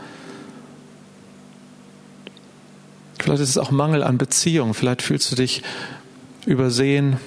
Vielleicht 3.20 3.44
ist 3.44 3.50
es 3.50 3.58
auch 3.58 3.72
Mangel 3.72 4.04
an 4.04 4.18
Beziehung. 4.18 4.74
Vielleicht 4.74 5.04
fühlst 5.04 5.32
du 5.32 5.36
dich 5.36 5.62
übersehen, 6.46 7.18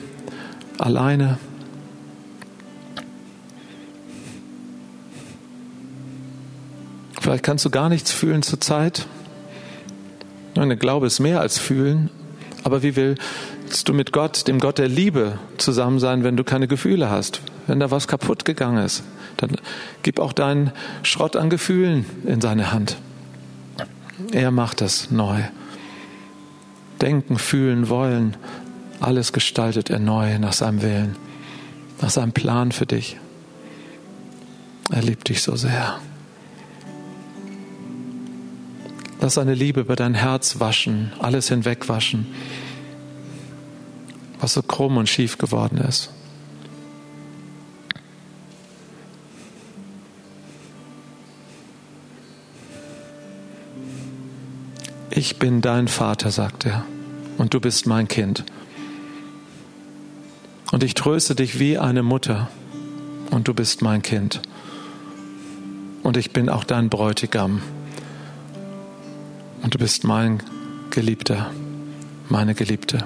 alleine. 0.78 1.38
Vielleicht 7.20 7.44
kannst 7.44 7.64
du 7.64 7.70
gar 7.70 7.88
nichts 7.88 8.10
fühlen 8.10 8.42
zur 8.42 8.60
Nein, 10.54 10.68
der 10.68 10.76
Glaube 10.76 11.06
ist 11.06 11.20
mehr 11.20 11.40
als 11.40 11.58
fühlen. 11.58 12.10
Aber 12.62 12.82
wie 12.82 12.96
willst 12.96 13.88
du 13.88 13.92
mit 13.92 14.12
Gott, 14.12 14.48
dem 14.48 14.58
Gott 14.58 14.78
der 14.78 14.88
Liebe, 14.88 15.38
zusammen 15.58 15.98
sein, 15.98 16.24
wenn 16.24 16.36
du 16.36 16.44
keine 16.44 16.68
Gefühle 16.68 17.10
hast? 17.10 17.42
Wenn 17.66 17.80
da 17.80 17.90
was 17.90 18.08
kaputt 18.08 18.44
gegangen 18.44 18.84
ist, 18.84 19.02
dann 19.36 19.56
gib 20.02 20.18
auch 20.18 20.32
deinen 20.32 20.72
Schrott 21.02 21.36
an 21.36 21.50
Gefühlen 21.50 22.06
in 22.24 22.40
seine 22.40 22.72
Hand. 22.72 22.96
Er 24.32 24.50
macht 24.50 24.80
es 24.80 25.10
neu. 25.10 25.40
Denken, 27.00 27.38
fühlen, 27.38 27.88
wollen, 27.88 28.36
alles 29.00 29.32
gestaltet 29.32 29.90
er 29.90 29.98
neu 29.98 30.38
nach 30.38 30.52
seinem 30.52 30.82
Willen, 30.82 31.16
nach 32.00 32.10
seinem 32.10 32.32
Plan 32.32 32.72
für 32.72 32.86
dich. 32.86 33.18
Er 34.90 35.02
liebt 35.02 35.28
dich 35.28 35.42
so 35.42 35.56
sehr. 35.56 35.98
Lass 39.24 39.36
seine 39.36 39.54
Liebe 39.54 39.80
über 39.80 39.96
dein 39.96 40.12
Herz 40.12 40.60
waschen, 40.60 41.10
alles 41.18 41.48
hinwegwaschen, 41.48 42.26
was 44.38 44.52
so 44.52 44.60
krumm 44.60 44.98
und 44.98 45.08
schief 45.08 45.38
geworden 45.38 45.78
ist. 45.78 46.10
Ich 55.08 55.38
bin 55.38 55.62
dein 55.62 55.88
Vater, 55.88 56.30
sagt 56.30 56.66
er, 56.66 56.84
und 57.38 57.54
du 57.54 57.60
bist 57.60 57.86
mein 57.86 58.08
Kind. 58.08 58.44
Und 60.70 60.84
ich 60.84 60.92
tröste 60.92 61.34
dich 61.34 61.58
wie 61.58 61.78
eine 61.78 62.02
Mutter, 62.02 62.50
und 63.30 63.48
du 63.48 63.54
bist 63.54 63.80
mein 63.80 64.02
Kind. 64.02 64.42
Und 66.02 66.18
ich 66.18 66.34
bin 66.34 66.50
auch 66.50 66.64
dein 66.64 66.90
Bräutigam 66.90 67.62
und 69.64 69.72
du 69.74 69.78
bist 69.78 70.04
mein 70.04 70.42
Geliebter, 70.90 71.50
meine 72.28 72.54
Geliebte. 72.54 73.04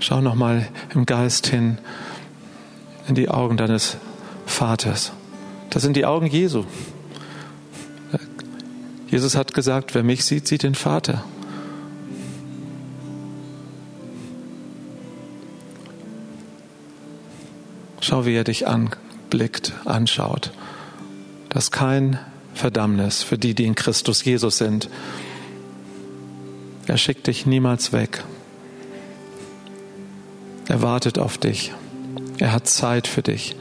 Schau 0.00 0.20
nochmal 0.20 0.68
im 0.94 1.06
Geist 1.06 1.46
hin 1.48 1.78
in 3.08 3.14
die 3.14 3.28
Augen 3.28 3.56
deines 3.56 3.96
Vaters. 4.46 5.12
Das 5.70 5.82
sind 5.82 5.96
die 5.96 6.06
Augen 6.06 6.26
Jesu. 6.26 6.64
Jesus 9.10 9.36
hat 9.36 9.54
gesagt, 9.54 9.94
wer 9.94 10.02
mich 10.02 10.24
sieht, 10.24 10.46
sieht 10.46 10.62
den 10.62 10.74
Vater. 10.74 11.24
Schau, 18.00 18.26
wie 18.26 18.34
er 18.34 18.44
dich 18.44 18.66
anblickt, 18.66 19.72
anschaut. 19.84 20.50
Das 21.48 21.64
ist 21.64 21.70
kein 21.70 22.18
Verdammnis 22.54 23.22
für 23.22 23.38
die, 23.38 23.54
die 23.54 23.64
in 23.64 23.74
Christus 23.74 24.24
Jesus 24.24 24.58
sind. 24.58 24.88
Er 26.86 26.96
schickt 26.96 27.26
dich 27.26 27.46
niemals 27.46 27.92
weg. 27.92 28.24
Er 30.68 30.82
wartet 30.82 31.18
auf 31.18 31.38
dich. 31.38 31.72
Er 32.38 32.52
hat 32.52 32.68
Zeit 32.68 33.06
für 33.06 33.22
dich. 33.22 33.56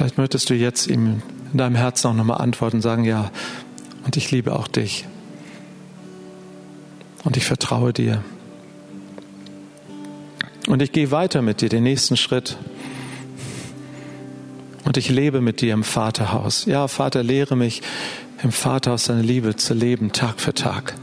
Vielleicht 0.00 0.16
möchtest 0.16 0.48
du 0.48 0.54
jetzt 0.54 0.86
ihm 0.86 1.20
in 1.52 1.58
deinem 1.58 1.74
Herzen 1.74 2.06
auch 2.06 2.14
nochmal 2.14 2.40
antworten 2.40 2.76
und 2.76 2.82
sagen, 2.82 3.04
ja, 3.04 3.30
und 4.06 4.16
ich 4.16 4.30
liebe 4.30 4.56
auch 4.56 4.66
dich. 4.66 5.04
Und 7.22 7.36
ich 7.36 7.44
vertraue 7.44 7.92
dir. 7.92 8.24
Und 10.68 10.80
ich 10.80 10.92
gehe 10.92 11.10
weiter 11.10 11.42
mit 11.42 11.60
dir, 11.60 11.68
den 11.68 11.82
nächsten 11.82 12.16
Schritt. 12.16 12.56
Und 14.84 14.96
ich 14.96 15.10
lebe 15.10 15.42
mit 15.42 15.60
dir 15.60 15.74
im 15.74 15.84
Vaterhaus. 15.84 16.64
Ja, 16.64 16.88
Vater, 16.88 17.22
lehre 17.22 17.54
mich 17.54 17.82
im 18.42 18.52
Vaterhaus 18.52 19.04
deine 19.04 19.20
Liebe 19.20 19.56
zu 19.56 19.74
leben, 19.74 20.12
Tag 20.12 20.40
für 20.40 20.54
Tag. 20.54 20.94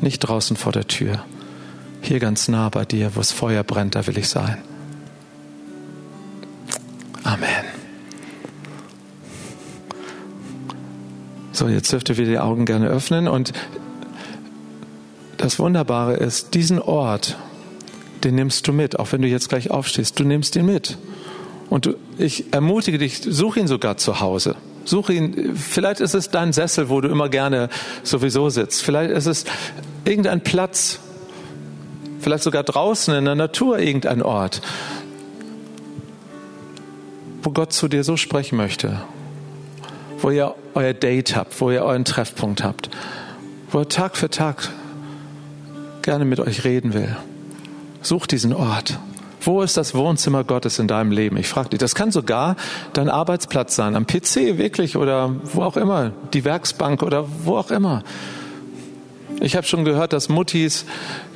Nicht 0.00 0.18
draußen 0.18 0.56
vor 0.56 0.72
der 0.72 0.88
Tür. 0.88 1.24
Hier 2.02 2.18
ganz 2.18 2.48
nah 2.48 2.68
bei 2.68 2.84
dir, 2.84 3.14
wo 3.14 3.20
es 3.20 3.30
Feuer 3.30 3.62
brennt, 3.62 3.94
da 3.94 4.08
will 4.08 4.18
ich 4.18 4.28
sein. 4.28 4.58
Amen. 7.22 7.59
So, 11.60 11.68
jetzt 11.68 11.92
dürft 11.92 12.08
ihr 12.08 12.16
wieder 12.16 12.30
die 12.30 12.38
Augen 12.38 12.64
gerne 12.64 12.88
öffnen. 12.88 13.28
Und 13.28 13.52
das 15.36 15.58
Wunderbare 15.58 16.14
ist, 16.14 16.54
diesen 16.54 16.80
Ort, 16.80 17.36
den 18.24 18.34
nimmst 18.36 18.66
du 18.66 18.72
mit, 18.72 18.98
auch 18.98 19.12
wenn 19.12 19.20
du 19.20 19.28
jetzt 19.28 19.50
gleich 19.50 19.70
aufstehst. 19.70 20.18
Du 20.18 20.24
nimmst 20.24 20.56
ihn 20.56 20.64
mit. 20.64 20.96
Und 21.68 21.84
du, 21.84 21.96
ich 22.16 22.54
ermutige 22.54 22.96
dich, 22.96 23.20
such 23.28 23.58
ihn 23.58 23.66
sogar 23.66 23.98
zu 23.98 24.20
Hause. 24.20 24.54
Such 24.86 25.10
ihn, 25.10 25.54
vielleicht 25.54 26.00
ist 26.00 26.14
es 26.14 26.30
dein 26.30 26.54
Sessel, 26.54 26.88
wo 26.88 27.02
du 27.02 27.10
immer 27.10 27.28
gerne 27.28 27.68
sowieso 28.04 28.48
sitzt. 28.48 28.80
Vielleicht 28.80 29.10
ist 29.10 29.26
es 29.26 29.44
irgendein 30.06 30.42
Platz, 30.42 30.98
vielleicht 32.20 32.42
sogar 32.42 32.62
draußen 32.62 33.14
in 33.14 33.26
der 33.26 33.34
Natur 33.34 33.78
irgendein 33.78 34.22
Ort, 34.22 34.62
wo 37.42 37.50
Gott 37.50 37.74
zu 37.74 37.86
dir 37.86 38.02
so 38.02 38.16
sprechen 38.16 38.56
möchte 38.56 39.02
wo 40.22 40.30
ihr 40.30 40.54
euer 40.74 40.92
Date 40.92 41.36
habt, 41.36 41.60
wo 41.60 41.70
ihr 41.70 41.82
euren 41.82 42.04
Treffpunkt 42.04 42.62
habt, 42.62 42.90
wo 43.70 43.80
er 43.80 43.88
Tag 43.88 44.16
für 44.16 44.30
Tag 44.30 44.68
gerne 46.02 46.24
mit 46.24 46.40
euch 46.40 46.64
reden 46.64 46.94
will. 46.94 47.16
Sucht 48.02 48.32
diesen 48.32 48.54
Ort. 48.54 48.98
Wo 49.42 49.62
ist 49.62 49.76
das 49.76 49.94
Wohnzimmer 49.94 50.44
Gottes 50.44 50.78
in 50.78 50.86
deinem 50.86 51.12
Leben? 51.12 51.36
Ich 51.38 51.48
frage 51.48 51.70
dich. 51.70 51.78
Das 51.78 51.94
kann 51.94 52.10
sogar 52.10 52.56
dein 52.92 53.08
Arbeitsplatz 53.08 53.74
sein, 53.74 53.96
am 53.96 54.06
PC 54.06 54.58
wirklich 54.58 54.96
oder 54.96 55.34
wo 55.44 55.62
auch 55.62 55.76
immer, 55.76 56.12
die 56.34 56.44
Werksbank 56.44 57.02
oder 57.02 57.24
wo 57.44 57.56
auch 57.56 57.70
immer. 57.70 58.02
Ich 59.40 59.56
habe 59.56 59.66
schon 59.66 59.86
gehört, 59.86 60.12
dass 60.12 60.28
Muttis, 60.28 60.84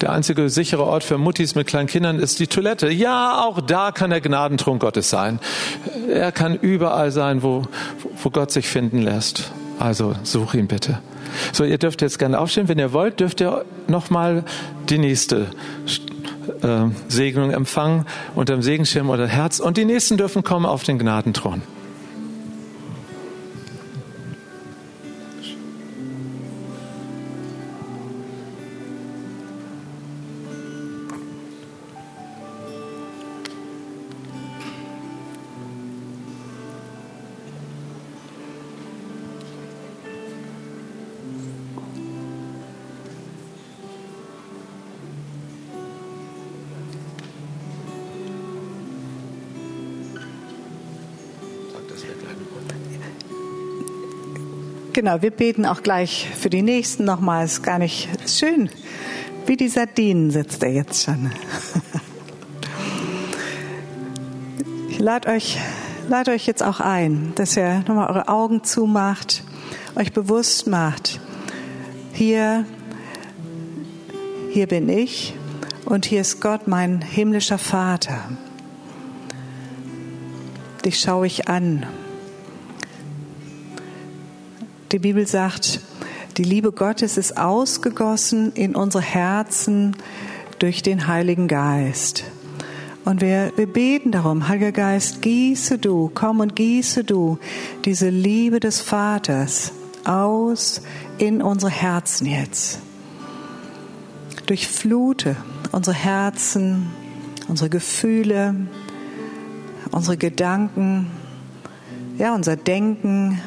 der 0.03 0.13
einzige 0.13 0.51
sichere 0.51 0.85
Ort 0.85 1.05
für 1.05 1.17
Muttis 1.17 1.55
mit 1.55 1.67
kleinen 1.67 1.89
Kindern 1.89 2.19
ist 2.19 2.39
die 2.39 2.47
Toilette. 2.47 2.91
Ja, 2.91 3.43
auch 3.43 3.63
da 3.63 3.93
kann 3.93 4.11
der 4.11 4.21
Gnadentrunk 4.21 4.83
Gottes 4.83 5.09
sein. 5.09 5.41
Er 6.09 6.31
kann 6.31 6.55
überall 6.55 7.11
sein, 7.11 7.43
wo, 7.43 7.63
wo 8.23 8.29
Gott 8.29 8.51
sich 8.51 8.69
finden 8.69 9.01
lässt. 9.01 9.51
Also 9.79 10.15
such 10.23 10.55
ihn 10.55 10.69
bitte. 10.69 10.99
So, 11.53 11.65
ihr 11.65 11.79
dürft 11.79 12.03
jetzt 12.03 12.19
gerne 12.19 12.39
aufstehen. 12.39 12.69
Wenn 12.69 12.79
ihr 12.79 12.93
wollt, 12.93 13.21
dürft 13.21 13.41
ihr 13.41 13.65
nochmal 13.89 14.45
die 14.91 14.99
nächste 14.99 15.47
äh, 16.63 16.87
Segnung 17.09 17.51
empfangen 17.53 18.05
unter 18.35 18.55
dem 18.55 18.63
Segenschirm 18.63 19.09
oder 19.09 19.27
Herz. 19.27 19.61
Und 19.61 19.79
die 19.79 19.87
nächsten 19.87 20.19
dürfen 20.19 20.45
kommen 20.45 20.67
auf 20.67 20.83
den 20.83 20.99
Gnadenthron. 20.99 21.63
Genau, 55.05 55.21
wir 55.21 55.33
beten 55.33 55.67
auch 55.67 55.83
gleich 55.83 56.27
für 56.35 56.49
die 56.49 56.63
Nächsten 56.63 57.05
nochmal. 57.05 57.45
Ist 57.45 57.63
gar 57.63 57.79
nicht 57.79 58.09
schön. 58.27 58.71
Wie 59.45 59.55
die 59.55 59.69
Sardinen 59.69 60.31
sitzt 60.31 60.63
er 60.63 60.73
jetzt 60.73 61.05
schon. 61.05 61.31
Ich 64.89 64.99
lade 64.99 65.29
euch, 65.29 65.59
lade 66.09 66.31
euch 66.31 66.47
jetzt 66.47 66.63
auch 66.63 66.81
ein, 66.81 67.33
dass 67.35 67.55
ihr 67.55 67.81
nochmal 67.81 68.09
eure 68.09 68.29
Augen 68.29 68.65
zumacht, 68.65 69.45
euch 69.95 70.13
bewusst 70.13 70.69
macht, 70.69 71.21
hier, 72.13 72.65
hier 74.53 74.67
bin 74.67 74.89
ich 74.89 75.35
und 75.85 76.07
hier 76.07 76.23
ist 76.23 76.41
Gott, 76.41 76.67
mein 76.67 77.03
himmlischer 77.03 77.59
Vater. 77.59 78.21
Dich 80.83 80.99
schaue 80.99 81.27
ich 81.27 81.47
an. 81.49 81.85
Die 84.95 85.01
Bibel 85.01 85.27
sagt, 85.27 85.81
die 86.37 86.45
Liebe 86.45 86.71
Gottes 86.71 87.19
ist 87.19 87.37
ausgegossen 87.37 88.53
in 88.53 88.77
unsere 88.77 89.03
Herzen 89.03 89.97
durch 90.61 90.83
den 90.83 91.09
Heiligen 91.09 91.49
Geist. 91.49 92.23
Und 93.05 93.21
wir, 93.21 93.53
wir 93.57 93.67
beten 93.67 94.13
darum, 94.13 94.47
Heiliger 94.47 94.71
Geist, 94.71 95.21
gieße 95.21 95.79
du, 95.79 96.13
komm 96.15 96.39
und 96.39 96.55
gieße 96.55 97.03
du 97.03 97.41
diese 97.85 98.09
Liebe 98.09 98.61
des 98.61 98.81
Vaters 98.81 99.73
aus 100.05 100.81
in 101.19 101.43
unsere 101.43 101.73
Herzen 101.73 102.29
jetzt. 102.29 102.79
Durchflute 104.47 105.35
unsere 105.73 105.97
Herzen, 105.97 106.87
unsere 107.49 107.69
Gefühle, 107.69 108.55
unsere 109.91 110.17
Gedanken, 110.19 111.11
ja, 112.17 112.33
unser 112.33 112.55
Denken, 112.55 113.41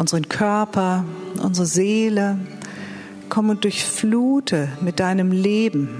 unseren 0.00 0.30
Körper, 0.30 1.04
unsere 1.42 1.66
Seele. 1.66 2.38
Komm 3.28 3.50
und 3.50 3.64
durchflute 3.64 4.68
mit 4.80 4.98
deinem 4.98 5.30
Leben. 5.30 5.90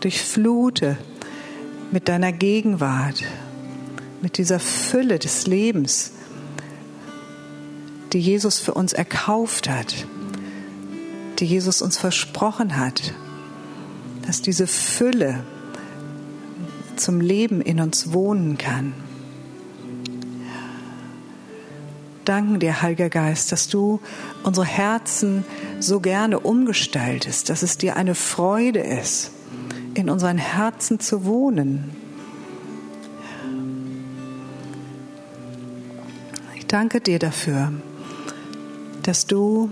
Durchflute 0.00 0.98
mit 1.90 2.08
deiner 2.08 2.30
Gegenwart, 2.30 3.24
mit 4.20 4.36
dieser 4.36 4.60
Fülle 4.60 5.18
des 5.18 5.46
Lebens, 5.46 6.12
die 8.12 8.20
Jesus 8.20 8.58
für 8.58 8.74
uns 8.74 8.92
erkauft 8.92 9.70
hat, 9.70 10.06
die 11.38 11.46
Jesus 11.46 11.80
uns 11.80 11.96
versprochen 11.96 12.76
hat, 12.76 13.14
dass 14.26 14.42
diese 14.42 14.66
Fülle 14.66 15.42
zum 16.96 17.22
Leben 17.22 17.62
in 17.62 17.80
uns 17.80 18.12
wohnen 18.12 18.58
kann. 18.58 18.92
Danken 22.24 22.60
dir, 22.60 22.82
Heiliger 22.82 23.10
Geist, 23.10 23.52
dass 23.52 23.68
du 23.68 24.00
unsere 24.42 24.66
Herzen 24.66 25.44
so 25.80 26.00
gerne 26.00 26.40
umgestaltest, 26.40 27.48
dass 27.50 27.62
es 27.62 27.78
dir 27.78 27.96
eine 27.96 28.14
Freude 28.14 28.80
ist, 28.80 29.30
in 29.94 30.10
unseren 30.10 30.38
Herzen 30.38 31.00
zu 31.00 31.24
wohnen. 31.24 31.90
Ich 36.56 36.66
danke 36.66 37.00
dir 37.00 37.18
dafür, 37.18 37.72
dass 39.02 39.26
du 39.26 39.70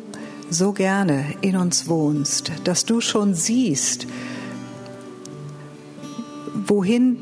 so 0.50 0.72
gerne 0.72 1.24
in 1.40 1.56
uns 1.56 1.88
wohnst, 1.88 2.52
dass 2.64 2.84
du 2.84 3.00
schon 3.00 3.34
siehst, 3.34 4.06
wohin 6.66 7.18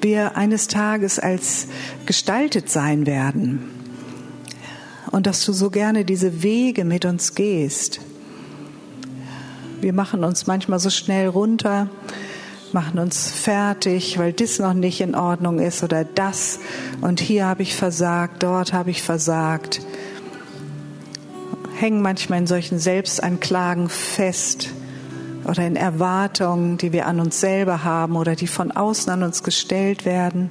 wir 0.00 0.36
eines 0.36 0.68
Tages 0.68 1.18
als 1.18 1.68
gestaltet 2.06 2.68
sein 2.68 3.06
werden 3.06 3.83
und 5.14 5.28
dass 5.28 5.44
du 5.44 5.52
so 5.52 5.70
gerne 5.70 6.04
diese 6.04 6.42
Wege 6.42 6.84
mit 6.84 7.04
uns 7.04 7.36
gehst. 7.36 8.00
Wir 9.80 9.92
machen 9.92 10.24
uns 10.24 10.48
manchmal 10.48 10.80
so 10.80 10.90
schnell 10.90 11.28
runter, 11.28 11.88
machen 12.72 12.98
uns 12.98 13.30
fertig, 13.30 14.18
weil 14.18 14.32
das 14.32 14.58
noch 14.58 14.74
nicht 14.74 15.00
in 15.00 15.14
Ordnung 15.14 15.60
ist 15.60 15.84
oder 15.84 16.02
das 16.04 16.58
und 17.00 17.20
hier 17.20 17.46
habe 17.46 17.62
ich 17.62 17.76
versagt, 17.76 18.42
dort 18.42 18.72
habe 18.72 18.90
ich 18.90 19.02
versagt. 19.02 19.82
Hängen 21.76 22.02
manchmal 22.02 22.40
in 22.40 22.48
solchen 22.48 22.80
Selbstanklagen 22.80 23.90
fest 23.90 24.70
oder 25.44 25.64
in 25.64 25.76
Erwartungen, 25.76 26.76
die 26.76 26.92
wir 26.92 27.06
an 27.06 27.20
uns 27.20 27.38
selber 27.38 27.84
haben 27.84 28.16
oder 28.16 28.34
die 28.34 28.48
von 28.48 28.72
außen 28.72 29.12
an 29.12 29.22
uns 29.22 29.44
gestellt 29.44 30.04
werden 30.04 30.50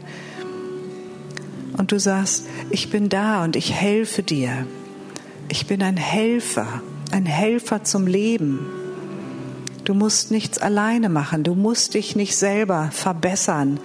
und 1.78 1.92
du 1.92 2.00
sagst, 2.00 2.46
ich 2.70 2.90
bin 2.90 3.10
da 3.10 3.44
und 3.44 3.56
ich 3.56 3.74
helfe 3.74 4.24
dir. 4.24 4.66
Ich 5.50 5.68
bin 5.68 5.82
ein 5.82 5.98
Helfer, 5.98 6.82
ein 7.12 7.26
Helfer 7.26 7.84
zum 7.84 8.08
Leben. 8.08 8.66
Du 9.84 9.94
musst 9.94 10.32
nichts 10.32 10.58
alleine 10.60 11.10
machen, 11.10 11.44
du 11.44 11.56
musst 11.56 11.94
dich 11.94 12.16
nicht 12.16 12.38
selber 12.38 12.90
verbessern, 12.92 13.80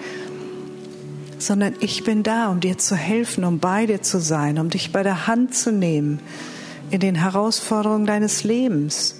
sondern 1.39 1.74
ich 1.80 2.05
bin 2.05 2.22
da, 2.22 2.51
um 2.51 2.61
dir 2.61 2.78
zu 2.78 2.95
helfen, 2.95 3.45
um 3.45 3.59
bei 3.59 3.86
dir 3.86 4.03
zu 4.03 4.20
sein, 4.20 4.59
um 4.59 4.70
dich 4.70 4.93
bei 4.93 5.03
der 5.03 5.26
Hand 5.26 5.55
zu 5.55 5.72
nehmen 5.72 6.20
in 6.91 7.01
den 7.01 7.16
Herausforderungen 7.16 8.07
deines 8.07 8.45
Lebens. 8.45 9.16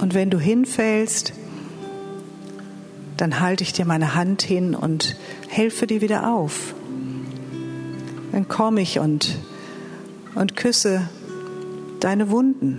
Und 0.00 0.14
wenn 0.14 0.30
du 0.30 0.38
hinfällst, 0.38 1.32
dann 3.18 3.40
halte 3.40 3.64
ich 3.64 3.72
dir 3.72 3.84
meine 3.84 4.14
Hand 4.14 4.42
hin 4.42 4.74
und 4.74 5.16
helfe 5.48 5.86
dir 5.86 6.00
wieder 6.00 6.32
auf. 6.32 6.74
Dann 8.32 8.46
komme 8.46 8.80
ich 8.80 9.00
und, 9.00 9.36
und 10.36 10.56
küsse 10.56 11.08
deine 11.98 12.30
Wunden. 12.30 12.76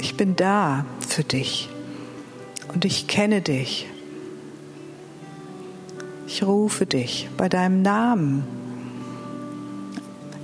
Ich 0.00 0.16
bin 0.16 0.34
da 0.34 0.86
für 1.06 1.24
dich 1.24 1.68
und 2.72 2.86
ich 2.86 3.06
kenne 3.06 3.42
dich. 3.42 3.86
Ich 6.26 6.42
rufe 6.42 6.86
dich 6.86 7.28
bei 7.36 7.50
deinem 7.50 7.82
Namen. 7.82 8.44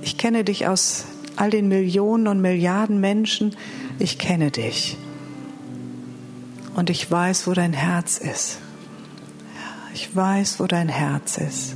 Ich 0.03 0.19
kenne 0.19 0.43
dich 0.43 0.67
aus 0.67 1.05
all 1.37 1.49
den 1.49 1.67
Millionen 1.69 2.27
und 2.27 2.39
Milliarden 2.41 2.99
Menschen. 2.99 3.55
Ich 3.97 4.19
kenne 4.19 4.51
dich 4.51 4.97
und 6.75 6.89
ich 6.89 7.09
weiß, 7.09 7.47
wo 7.47 7.53
dein 7.53 7.73
Herz 7.73 8.17
ist. 8.17 8.59
Ich 9.93 10.13
weiß, 10.15 10.59
wo 10.59 10.67
dein 10.67 10.89
Herz 10.89 11.37
ist. 11.37 11.75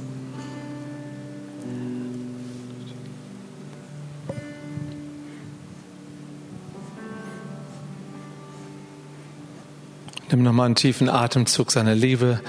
Nimm 10.31 10.43
nochmal 10.43 10.67
einen 10.67 10.75
tiefen 10.75 11.09
Atemzug 11.09 11.71
seiner 11.71 11.95
Liebe 11.95 12.39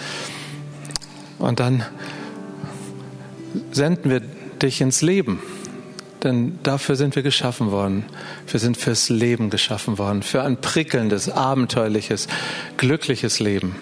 und 1.39 1.61
dann 1.61 1.85
senden 3.73 4.11
wir 4.11 4.21
dich 4.21 4.83
ins 4.83 5.01
Leben. 5.01 5.41
Denn 6.23 6.59
dafür 6.63 6.97
sind 6.97 7.17
wir 7.17 7.23
geschaffen 7.23 7.71
worden. 7.71 8.05
Wir 8.47 8.61
sind 8.61 8.77
fürs 8.77 9.09
Leben 9.09 9.49
geschaffen 9.51 9.99
worden, 9.99 10.23
für 10.23 10.43
ein 10.43 10.59
prickelndes, 10.59 11.31
abenteuerliches, 11.31 12.29
glückliches 12.77 13.41
Leben. 13.41 13.77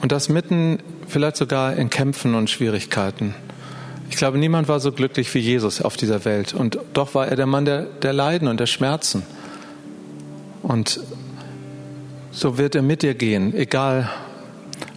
Und 0.00 0.12
das 0.12 0.28
mitten 0.28 0.78
vielleicht 1.08 1.36
sogar 1.36 1.74
in 1.76 1.90
Kämpfen 1.90 2.34
und 2.34 2.50
Schwierigkeiten. 2.50 3.34
Ich 4.10 4.16
glaube, 4.16 4.38
niemand 4.38 4.68
war 4.68 4.78
so 4.78 4.92
glücklich 4.92 5.32
wie 5.34 5.38
Jesus 5.38 5.80
auf 5.80 5.96
dieser 5.96 6.24
Welt. 6.24 6.54
Und 6.54 6.78
doch 6.92 7.14
war 7.14 7.28
er 7.28 7.36
der 7.36 7.46
Mann 7.46 7.64
der, 7.64 7.82
der 7.82 8.12
Leiden 8.12 8.46
und 8.46 8.60
der 8.60 8.66
Schmerzen. 8.66 9.22
Und 10.62 11.00
so 12.30 12.58
wird 12.58 12.74
er 12.74 12.82
mit 12.82 13.02
dir 13.02 13.14
gehen, 13.14 13.54
egal 13.54 14.10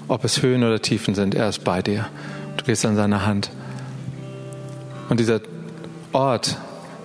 ob 0.07 0.23
es 0.23 0.41
Höhen 0.41 0.64
oder 0.64 0.82
Tiefen 0.82 1.15
sind. 1.15 1.34
Er 1.34 1.49
ist 1.49 1.64
bei 1.64 1.82
dir. 1.82 2.07
Du 2.57 2.65
gehst 2.65 2.86
an 2.86 2.95
seiner 2.95 3.26
Hand. 3.26 3.52
Und 5.10 5.19
dieser 5.19 5.40
Ort, 6.15 6.57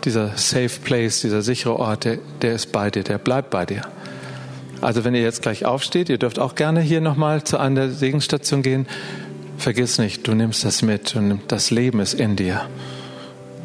dieser 0.04 0.36
safe 0.36 0.70
place, 0.84 1.20
dieser 1.20 1.42
sichere 1.42 1.78
Ort, 1.78 2.04
der, 2.04 2.18
der 2.42 2.54
ist 2.54 2.70
bei 2.70 2.90
dir, 2.90 3.02
der 3.02 3.18
bleibt 3.18 3.50
bei 3.50 3.66
dir. 3.66 3.82
Also 4.80 5.04
wenn 5.04 5.14
ihr 5.14 5.20
jetzt 5.20 5.42
gleich 5.42 5.66
aufsteht, 5.66 6.08
ihr 6.08 6.16
dürft 6.16 6.38
auch 6.38 6.54
gerne 6.54 6.80
hier 6.80 7.00
nochmal 7.00 7.42
zu 7.42 7.58
einer 7.58 7.90
Segenstation 7.90 8.62
gehen. 8.62 8.86
Vergiss 9.58 9.98
nicht, 9.98 10.26
du 10.28 10.34
nimmst 10.34 10.64
das 10.64 10.82
mit 10.82 11.16
und 11.16 11.40
das 11.48 11.72
Leben 11.72 11.98
ist 11.98 12.14
in 12.14 12.36
dir. 12.36 12.62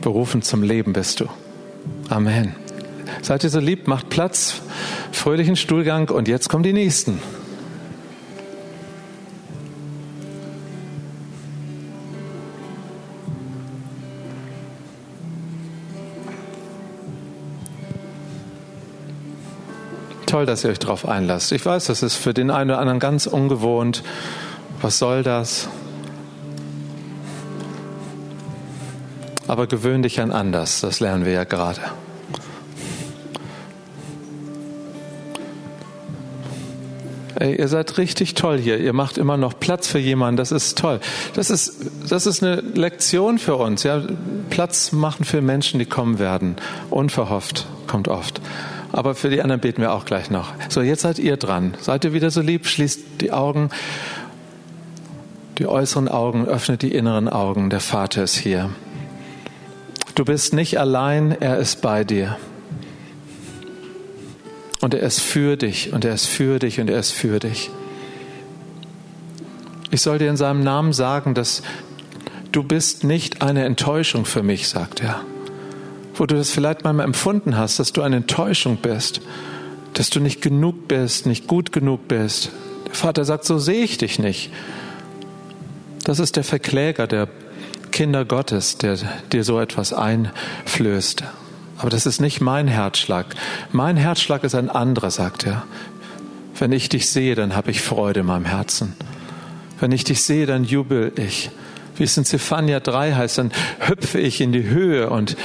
Berufen 0.01 0.41
zum 0.41 0.63
Leben 0.63 0.93
bist 0.93 1.19
du. 1.19 1.27
Amen. 2.09 2.55
Seid 3.21 3.43
ihr 3.43 3.51
so 3.51 3.59
lieb, 3.59 3.87
macht 3.87 4.09
Platz, 4.09 4.61
fröhlichen 5.11 5.55
Stuhlgang 5.55 6.09
und 6.09 6.27
jetzt 6.27 6.49
kommen 6.49 6.63
die 6.63 6.73
Nächsten. 6.73 7.21
Toll, 20.35 20.45
dass 20.45 20.65
ihr 20.65 20.69
euch 20.69 20.79
darauf 20.79 21.07
einlasst. 21.07 21.53
Ich 21.53 21.65
weiß, 21.65 21.85
das 21.85 22.03
ist 22.03 22.15
für 22.15 22.33
den 22.33 22.51
einen 22.51 22.69
oder 22.69 22.79
anderen 22.79 22.99
ganz 22.99 23.25
ungewohnt. 23.25 24.03
Was 24.81 24.99
soll 24.99 25.23
das? 25.23 25.69
Aber 29.47 29.65
gewöhn 29.65 30.03
dich 30.03 30.19
an 30.19 30.33
anders, 30.33 30.81
das 30.81 30.99
lernen 30.99 31.23
wir 31.23 31.31
ja 31.31 31.45
gerade. 31.45 31.79
Ey, 37.35 37.55
ihr 37.55 37.69
seid 37.69 37.97
richtig 37.97 38.33
toll 38.33 38.57
hier. 38.57 38.77
Ihr 38.77 38.91
macht 38.91 39.17
immer 39.17 39.37
noch 39.37 39.57
Platz 39.57 39.87
für 39.87 39.99
jemanden. 39.99 40.35
Das 40.35 40.51
ist 40.51 40.77
toll. 40.77 40.99
Das 41.33 41.49
ist, 41.49 41.91
das 42.09 42.25
ist 42.25 42.43
eine 42.43 42.55
Lektion 42.55 43.39
für 43.39 43.55
uns. 43.55 43.83
Ja, 43.83 44.01
Platz 44.49 44.91
machen 44.91 45.23
für 45.23 45.41
Menschen, 45.41 45.79
die 45.79 45.85
kommen 45.85 46.19
werden. 46.19 46.57
Unverhofft 46.89 47.67
kommt 47.87 48.09
oft. 48.09 48.41
Aber 48.95 49.13
für 49.13 49.29
die 49.29 49.41
anderen 49.41 49.59
beten 49.59 49.81
wir 49.81 49.91
auch 49.91 50.05
gleich 50.05 50.29
noch. 50.29 50.53
So, 50.69 50.81
jetzt 50.81 51.01
seid 51.01 51.19
ihr 51.19 51.35
dran. 51.35 51.73
Seid 51.81 52.05
ihr 52.05 52.13
wieder 52.13 52.31
so 52.31 52.39
lieb? 52.39 52.65
Schließt 52.65 53.01
die 53.19 53.33
Augen, 53.33 53.69
die 55.57 55.67
äußeren 55.67 56.07
Augen, 56.07 56.45
öffnet 56.45 56.81
die 56.81 56.95
inneren 56.95 57.27
Augen. 57.27 57.69
Der 57.69 57.81
Vater 57.81 58.23
ist 58.23 58.37
hier. 58.37 58.69
Du 60.15 60.23
bist 60.23 60.53
nicht 60.53 60.79
allein, 60.79 61.35
er 61.37 61.57
ist 61.57 61.81
bei 61.81 62.05
dir. 62.05 62.37
Und 64.79 64.93
er 64.93 65.01
ist 65.01 65.19
für 65.19 65.57
dich 65.57 65.91
und 65.91 66.05
er 66.05 66.13
ist 66.13 66.27
für 66.27 66.59
dich 66.59 66.79
und 66.79 66.89
er 66.89 66.99
ist 66.99 67.11
für 67.11 67.39
dich. 67.39 67.71
Ich 69.91 70.01
soll 70.01 70.19
dir 70.19 70.29
in 70.29 70.37
seinem 70.37 70.63
Namen 70.63 70.93
sagen, 70.93 71.33
dass 71.33 71.63
du 72.53 72.63
bist 72.63 73.03
nicht 73.03 73.41
eine 73.41 73.65
Enttäuschung 73.65 74.23
für 74.23 74.41
mich, 74.41 74.69
sagt 74.69 75.03
er. 75.03 75.19
Wo 76.15 76.25
du 76.25 76.35
das 76.35 76.51
vielleicht 76.51 76.83
manchmal 76.83 77.05
empfunden 77.05 77.57
hast, 77.57 77.79
dass 77.79 77.93
du 77.93 78.01
eine 78.01 78.17
Enttäuschung 78.17 78.77
bist, 78.77 79.21
dass 79.93 80.09
du 80.09 80.19
nicht 80.19 80.41
genug 80.41 80.87
bist, 80.87 81.25
nicht 81.25 81.47
gut 81.47 81.71
genug 81.71 82.07
bist. 82.07 82.51
Der 82.87 82.95
Vater 82.95 83.25
sagt, 83.25 83.45
so 83.45 83.57
sehe 83.57 83.83
ich 83.83 83.97
dich 83.97 84.19
nicht. 84.19 84.51
Das 86.03 86.19
ist 86.19 86.35
der 86.35 86.43
Verkläger 86.43 87.07
der 87.07 87.27
Kinder 87.91 88.25
Gottes, 88.25 88.77
der 88.77 88.97
dir 89.31 89.43
so 89.43 89.59
etwas 89.59 89.93
einflößt. 89.93 91.23
Aber 91.77 91.89
das 91.89 92.05
ist 92.05 92.21
nicht 92.21 92.41
mein 92.41 92.67
Herzschlag. 92.67 93.35
Mein 93.71 93.97
Herzschlag 93.97 94.43
ist 94.43 94.55
ein 94.55 94.69
anderer, 94.69 95.11
sagt 95.11 95.45
er. 95.45 95.63
Wenn 96.57 96.71
ich 96.71 96.89
dich 96.89 97.09
sehe, 97.09 97.35
dann 97.35 97.55
habe 97.55 97.71
ich 97.71 97.81
Freude 97.81 98.21
in 98.21 98.25
meinem 98.27 98.45
Herzen. 98.45 98.93
Wenn 99.79 99.91
ich 99.91 100.05
dich 100.05 100.23
sehe, 100.23 100.45
dann 100.45 100.63
jubel 100.63 101.11
ich. 101.17 101.49
Wie 101.97 102.03
es 102.03 102.17
in 102.17 102.25
Zephania 102.25 102.79
3 102.79 103.13
heißt, 103.13 103.37
dann 103.37 103.51
hüpfe 103.79 104.19
ich 104.19 104.41
in 104.41 104.51
die 104.51 104.65
Höhe 104.65 105.09
und 105.09 105.35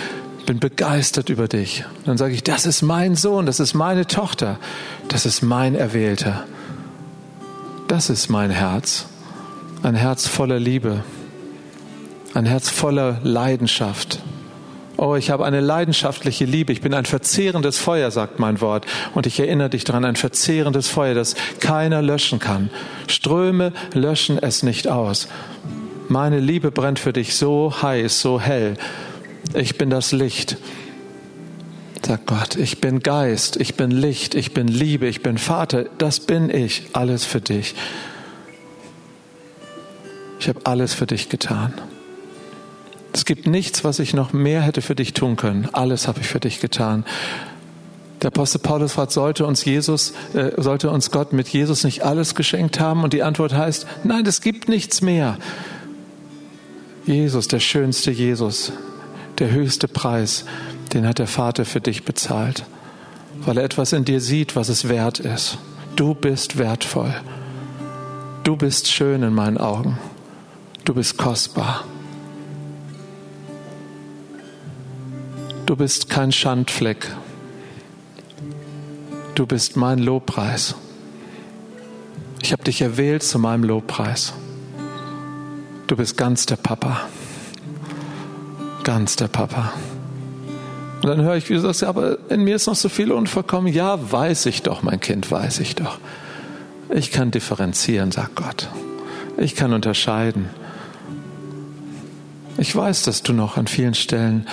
bin 0.51 0.59
begeistert 0.59 1.29
über 1.29 1.47
dich. 1.47 1.85
dann 2.07 2.19
sage 2.19 2.35
ich, 2.35 2.43
das 2.43 2.67
ist 2.67 2.83
mein 2.83 3.15
Sohn, 3.15 3.47
das 3.47 3.61
ist 3.61 3.73
meine 3.73 4.09
Tochter, 4.09 4.59
das 5.07 5.25
ist 5.25 5.43
mein 5.43 5.77
Erwählter. 5.77 6.43
Das 7.87 8.11
ist 8.11 8.31
mein 8.31 8.51
Herz. 8.51 9.07
Ein 9.85 9.95
Herz 9.95 10.27
voller 10.27 10.59
Liebe. 10.59 11.05
Ein 12.35 12.47
Herz 12.47 12.69
voller 12.69 13.21
Leidenschaft. 13.23 14.19
Oh, 14.97 15.15
ich 15.15 15.31
habe 15.31 15.45
eine 15.45 15.61
leidenschaftliche 15.61 16.47
Liebe. 16.47 16.73
Ich 16.73 16.81
bin 16.81 16.95
ein 16.95 17.05
verzehrendes 17.05 17.79
Feuer, 17.79 18.11
sagt 18.11 18.41
mein 18.41 18.61
Wort. 18.61 18.87
Und 19.15 19.29
ich 19.29 19.39
erinnere 19.39 19.71
dich 19.71 19.85
daran, 19.85 20.05
ein 20.05 20.17
verzehrendes 20.17 20.89
Feuer, 20.89 21.15
das 21.15 21.37
keiner 21.61 22.03
löschen 22.03 22.41
kann. 22.41 22.71
Ströme 23.07 23.73
löschen 23.95 24.37
es 24.37 24.65
nicht 24.65 24.89
aus. 24.89 25.29
Meine 26.09 26.41
Liebe 26.41 26.73
brennt 26.73 26.99
für 26.99 27.13
dich 27.13 27.37
so 27.37 27.73
heiß, 27.83 28.21
so 28.21 28.41
hell. 28.41 28.77
Ich 29.55 29.79
bin 29.79 29.91
das 29.91 30.13
Licht. 30.13 30.57
Sagt 32.07 32.27
Gott, 32.27 32.57
ich 32.57 32.81
bin 32.81 33.01
Geist, 33.01 33.57
ich 33.57 33.75
bin 33.75 33.91
Licht, 33.91 34.35
ich 34.35 34.55
bin 34.55 34.69
Liebe, 34.69 35.07
ich 35.07 35.23
bin 35.23 35.39
Vater. 35.39 35.85
Das 35.99 36.21
bin 36.21 36.51
ich. 36.51 36.85
Alles 36.93 37.25
für 37.25 37.41
dich. 37.41 37.75
Ich 40.39 40.49
habe 40.49 40.61
alles 40.65 40.95
für 40.95 41.07
dich 41.07 41.29
getan. 41.29 41.75
Es 43.13 43.25
gibt 43.25 43.47
nichts, 43.47 43.85
was 43.85 43.99
ich 43.99 44.15
noch 44.15 44.33
mehr 44.33 44.63
hätte 44.63 44.83
für 44.83 44.95
dich 44.95 45.13
tun 45.13 45.37
können. 45.37 45.69
Alles 45.73 46.09
habe 46.09 46.21
ich 46.21 46.27
für 46.27 46.41
dich 46.41 46.61
getan. 46.61 47.05
Der 48.23 48.29
Apostel 48.29 48.59
Paulus 48.59 48.93
fragt, 48.93 49.13
sollte 49.13 49.47
uns 49.47 49.65
Jesus, 49.65 50.13
äh, 50.35 50.51
sollte 50.57 50.91
uns 50.91 51.11
Gott 51.11 51.33
mit 51.33 51.49
Jesus 51.49 51.85
nicht 51.85 52.03
alles 52.03 52.35
geschenkt 52.35 52.79
haben? 52.79 53.03
Und 53.03 53.13
die 53.13 53.23
Antwort 53.23 53.55
heißt, 53.55 53.87
nein, 54.05 54.27
es 54.27 54.41
gibt 54.41 54.69
nichts 54.69 55.01
mehr. 55.01 55.39
Jesus, 57.07 57.49
der 57.49 57.61
schönste 57.61 58.11
Jesus, 58.11 58.73
der 59.41 59.51
höchste 59.51 59.89
Preis, 59.89 60.45
den 60.93 61.07
hat 61.07 61.19
der 61.19 61.27
Vater 61.27 61.65
für 61.65 61.81
dich 61.81 62.05
bezahlt, 62.05 62.65
weil 63.41 63.59
er 63.59 63.65
etwas 63.65 63.93
in 63.93 64.05
dir 64.05 64.21
sieht, 64.21 64.55
was 64.55 64.69
es 64.69 64.89
wert 64.89 65.19
ist. 65.19 65.59
Du 65.97 66.15
bist 66.15 66.59
wertvoll. 66.59 67.15
Du 68.45 68.57
bist 68.57 68.91
schön 68.91 69.23
in 69.23 69.35
meinen 69.35 69.59
Augen. 69.59 69.99
Du 70.85 70.95
bist 70.95 71.17
kostbar. 71.19 71.85
Du 75.67 75.77
bist 75.77 76.09
kein 76.09 76.33
Schandfleck. 76.33 77.09
Du 79.35 79.47
bist 79.47 79.77
mein 79.77 79.99
Lobpreis. 79.99 80.75
Ich 82.43 82.53
habe 82.53 82.65
dich 82.65 82.83
erwählt 82.83 83.23
zu 83.23 83.39
meinem 83.39 83.65
Lobpreis. 83.65 84.33
Du 85.87 85.97
bist 85.97 86.17
ganz 86.17 86.47
der 86.47 86.57
Papa. 86.57 87.09
Ganz 88.85 89.17
der 89.17 89.29
Papa. 89.29 89.73
Und 91.03 91.09
dann 91.09 91.23
höre 91.23 91.37
ich, 91.37 91.49
wie 91.49 91.55
du 91.55 91.61
sagst, 91.61 91.83
ja, 91.83 91.89
aber 91.89 92.19
in 92.29 92.45
mir 92.45 92.57
ist 92.57 92.67
noch 92.67 92.75
so 92.75 92.89
viel 92.89 93.11
unvollkommen. 93.13 93.73
Ja, 93.73 94.13
weiß 94.13 94.47
ich 94.47 94.63
doch, 94.63 94.83
mein 94.83 95.01
Kind, 95.01 95.31
weiß 95.31 95.61
ich 95.61 95.75
doch. 95.75 95.99
Ich 96.91 97.11
kann 97.11 97.31
differenzieren, 97.31 98.13
sagt 98.13 98.37
Gott. 98.37 98.69
Ich 99.39 99.55
kann 99.55 99.73
unterscheiden. 99.73 100.51
Ich 102.59 102.75
weiß, 102.77 103.05
dass 103.05 103.23
du 103.23 103.33
noch 103.33 103.57
an 103.57 103.67
vielen 103.67 103.95
Stellen 103.95 104.47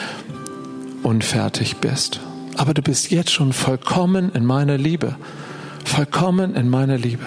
unfertig 1.04 1.78
bist. 1.78 2.22
Aber 2.56 2.74
du 2.74 2.82
bist 2.82 3.12
jetzt 3.12 3.32
schon 3.32 3.52
vollkommen 3.52 4.32
in 4.34 4.46
meiner 4.46 4.78
Liebe. 4.78 5.16
Vollkommen 5.84 6.56
in 6.56 6.70
meiner 6.70 6.98
Liebe. 6.98 7.26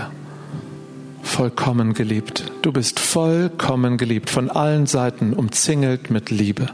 Vollkommen 1.30 1.94
geliebt. 1.94 2.50
Du 2.60 2.72
bist 2.72 2.98
vollkommen 2.98 3.96
geliebt, 3.96 4.28
von 4.28 4.50
allen 4.50 4.86
Seiten 4.86 5.32
umzingelt 5.32 6.10
mit 6.10 6.28
Liebe. 6.28 6.66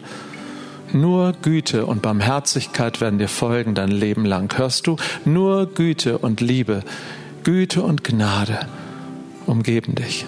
Nur 0.92 1.34
Güte 1.42 1.84
und 1.84 2.00
Barmherzigkeit 2.00 3.00
werden 3.02 3.18
dir 3.18 3.28
folgen 3.28 3.74
dein 3.74 3.90
Leben 3.90 4.24
lang. 4.24 4.56
Hörst 4.56 4.86
du? 4.86 4.96
Nur 5.26 5.66
Güte 5.66 6.18
und 6.18 6.40
Liebe, 6.40 6.82
Güte 7.44 7.82
und 7.82 8.02
Gnade 8.02 8.60
umgeben 9.44 9.94
dich. 9.94 10.26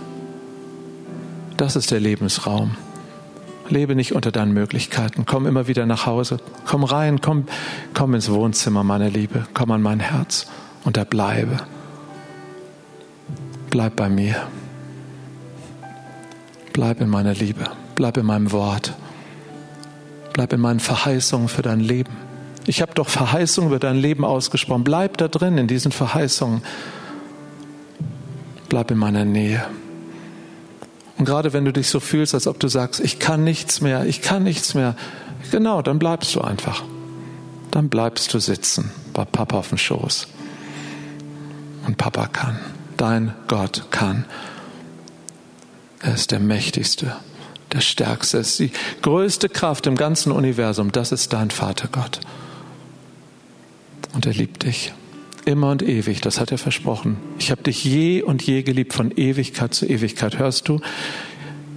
Das 1.57 1.75
ist 1.75 1.91
der 1.91 1.99
Lebensraum. 1.99 2.77
Lebe 3.71 3.97
nicht 3.97 4.13
unter 4.13 4.31
deinen 4.31 4.53
Möglichkeiten. 4.53 5.25
Komm 5.27 5.47
immer 5.47 5.67
wieder 5.69 5.87
nach 5.87 6.05
Hause. 6.05 6.37
Komm 6.67 6.85
rein, 6.85 7.23
komm, 7.23 7.47
komm 7.95 8.15
ins 8.15 8.31
Wohnzimmer, 8.31 8.85
meine 8.85 9.09
Liebe. 9.09 9.49
Komm 9.55 9.73
an 9.73 9.83
mein 9.83 10.01
Herz 10.01 10.47
und 10.85 10.99
da 10.99 11.05
bleibe. 11.05 11.61
Bleib 13.71 13.97
bei 13.97 14.09
mir. 14.09 14.47
Bleib 16.73 17.01
in 17.01 17.09
meiner 17.09 17.35
Liebe. 17.35 17.65
Bleib 17.97 18.17
in 18.17 18.27
meinem 18.27 18.53
Wort. 18.53 18.95
Bleib 20.33 20.53
in 20.53 20.61
meinen 20.61 20.81
Verheißungen 20.81 21.49
für 21.49 21.63
dein 21.63 21.81
Leben. 21.81 22.17
Ich 22.67 22.83
habe 22.83 22.95
doch 22.95 23.09
Verheißungen 23.09 23.71
über 23.71 23.79
dein 23.79 23.97
Leben 23.97 24.25
ausgesprochen. 24.25 24.85
Bleib 24.85 25.17
da 25.17 25.29
drin 25.29 25.59
in 25.59 25.67
diesen 25.67 25.91
Verheißungen. 25.91 26.63
Bleib 28.69 28.91
in 28.91 28.99
meiner 28.99 29.25
Nähe. 29.25 29.65
Und 31.19 31.25
gerade 31.25 31.53
wenn 31.53 31.65
du 31.65 31.73
dich 31.73 31.89
so 31.89 31.99
fühlst, 31.99 32.35
als 32.35 32.47
ob 32.47 32.61
du 32.61 32.69
sagst, 32.69 33.01
ich 33.01 33.19
kann 33.19 33.43
nichts 33.43 33.81
mehr, 33.81 34.07
ich 34.07 34.23
kann 34.23 34.45
nichts 34.45 34.75
mehr, 34.75 34.95
genau, 35.51 35.83
dann 35.83 35.99
bleibst 35.99 36.35
du 36.35 36.41
einfach. 36.41 36.85
Dann 37.71 37.89
bleibst 37.89 38.33
du 38.33 38.39
sitzen 38.39 38.93
bei 39.13 39.25
Papa 39.25 39.59
auf 39.59 39.71
dem 39.71 39.79
Schoß. 39.79 40.29
Und 41.87 41.97
Papa 41.97 42.29
kann. 42.29 42.61
Dein 42.99 43.33
Gott 43.47 43.87
kann. 43.91 44.27
Er 46.01 46.15
ist 46.15 46.31
der 46.31 46.41
Mächtigste, 46.41 47.17
der 47.73 47.81
Stärkste, 47.81 48.39
ist 48.39 48.59
die 48.59 48.71
größte 49.01 49.49
Kraft 49.49 49.87
im 49.87 49.97
ganzen 49.97 50.33
Universum. 50.33 50.93
Das 50.93 51.13
ist 51.13 51.33
dein 51.33 51.51
Vater 51.51 51.89
Gott. 51.91 52.21
Und 54.13 54.27
er 54.27 54.35
liebt 54.35 54.65
dich 54.65 54.93
immer 55.45 55.71
und 55.71 55.83
ewig, 55.83 56.21
das 56.21 56.41
hat 56.41 56.53
er 56.53 56.59
versprochen. 56.59 57.17
Ich 57.39 57.51
habe 57.51 57.63
dich 57.63 57.83
je 57.83 58.23
und 58.23 58.43
je 58.43 58.63
geliebt, 58.63 58.93
von 58.93 59.11
Ewigkeit 59.11 59.73
zu 59.73 59.87
Ewigkeit. 59.87 60.39
Hörst 60.39 60.69
du? 60.69 60.81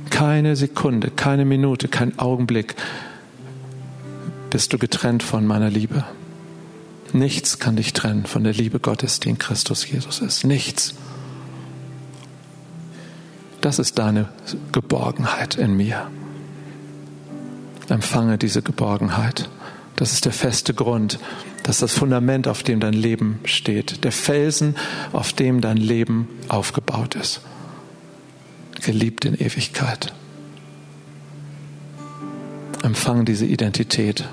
Keine 0.10 0.58
Sekunde, 0.58 1.10
keine 1.10 1.46
Minute, 1.46 1.88
kein 1.88 2.20
Augenblick 2.20 2.76
bist 4.50 4.74
du 4.74 4.78
getrennt 4.78 5.24
von 5.24 5.48
meiner 5.48 5.70
Liebe. 5.70 6.04
Nichts 7.14 7.60
kann 7.60 7.78
dich 7.78 7.94
trennen 7.94 8.26
von 8.26 8.44
der 8.44 8.54
Liebe 8.54 8.80
Gottes, 8.80 9.20
die 9.20 9.30
in 9.30 9.38
Christus 9.38 9.90
Jesus 9.90 10.20
ist. 10.20 10.44
Nichts. 10.44 10.94
Das 13.62 13.80
ist 13.80 14.00
deine 14.00 14.30
Geborgenheit 14.72 15.56
in 15.56 15.78
mir. 15.78 16.10
Empfange 17.90 18.38
diese 18.38 18.62
Geborgenheit. 18.62 19.50
Das 19.96 20.14
ist 20.14 20.26
der 20.26 20.32
feste 20.32 20.74
Grund, 20.74 21.20
das 21.64 21.76
ist 21.76 21.82
das 21.84 21.94
Fundament, 21.94 22.48
auf 22.48 22.64
dem 22.64 22.80
dein 22.80 22.94
Leben 22.94 23.40
steht. 23.46 24.04
Der 24.04 24.12
Felsen, 24.12 24.76
auf 25.14 25.32
dem 25.34 25.62
dein 25.62 25.78
Leben 25.78 26.28
aufgebaut 26.48 27.16
ist. 27.16 27.42
Geliebt 28.82 29.26
in 29.26 29.36
Ewigkeit. 29.36 30.14
Empfang 32.82 33.26
diese 33.26 33.46
Identität 33.46 34.28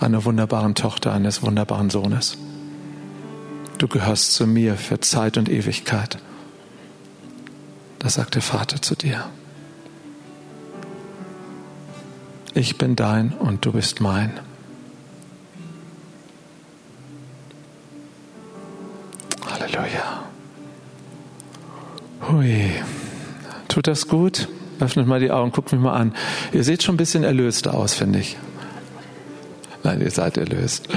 einer 0.00 0.24
wunderbaren 0.24 0.74
Tochter, 0.74 1.12
eines 1.12 1.42
wunderbaren 1.42 1.90
Sohnes. 1.90 2.36
Du 3.78 3.88
gehörst 3.88 4.34
zu 4.34 4.46
mir 4.46 4.76
für 4.76 5.00
Zeit 5.00 5.38
und 5.38 5.48
Ewigkeit. 5.48 6.18
Das 7.98 8.14
sagt 8.14 8.34
der 8.34 8.42
Vater 8.42 8.80
zu 8.80 8.94
dir. 8.94 9.24
Ich 12.54 12.78
bin 12.78 12.96
dein 12.96 13.32
und 13.32 13.64
du 13.64 13.72
bist 13.72 14.00
mein. 14.00 14.40
Halleluja. 19.46 20.24
Hui. 22.28 22.72
Tut 23.68 23.86
das 23.86 24.08
gut? 24.08 24.48
Öffnet 24.80 25.06
mal 25.06 25.20
die 25.20 25.30
Augen, 25.30 25.52
guckt 25.52 25.72
mich 25.72 25.80
mal 25.80 25.94
an. 25.94 26.14
Ihr 26.52 26.64
seht 26.64 26.82
schon 26.82 26.94
ein 26.94 26.98
bisschen 26.98 27.24
erlöst 27.24 27.68
aus, 27.68 27.94
finde 27.94 28.20
ich. 28.20 28.36
Nein, 29.82 30.00
ihr 30.00 30.10
seid 30.10 30.36
erlöst. 30.36 30.88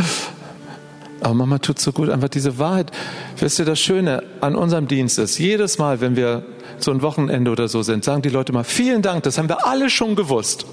Aber 1.21 1.33
Mama 1.33 1.59
tut 1.59 1.79
so 1.79 1.91
gut, 1.91 2.09
einfach 2.09 2.29
diese 2.29 2.57
Wahrheit. 2.57 2.91
Wisst 3.37 3.59
ihr, 3.59 3.65
das 3.65 3.79
Schöne 3.79 4.23
an 4.41 4.55
unserem 4.55 4.87
Dienst 4.87 5.19
ist, 5.19 5.37
jedes 5.37 5.77
Mal, 5.77 6.01
wenn 6.01 6.15
wir 6.15 6.43
so 6.83 6.91
ein 6.91 7.01
Wochenende 7.01 7.51
oder 7.51 7.67
so 7.67 7.81
sind, 7.81 8.03
sagen 8.03 8.21
die 8.21 8.29
Leute 8.29 8.53
mal, 8.53 8.63
vielen 8.63 9.01
Dank, 9.01 9.23
das 9.23 9.37
haben 9.37 9.49
wir 9.49 9.65
alle 9.65 9.89
schon 9.89 10.15
gewusst. 10.15 10.65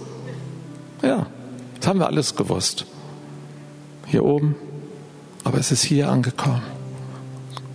Ja, 1.03 1.27
das 1.79 1.89
haben 1.89 2.01
wir 2.01 2.07
alles 2.07 2.37
gewusst. 2.37 2.87
Hier 4.07 4.25
oben, 4.25 4.57
aber 5.45 5.59
es 5.59 5.71
ist 5.71 5.83
hier 5.83 6.09
angekommen. 6.09 6.63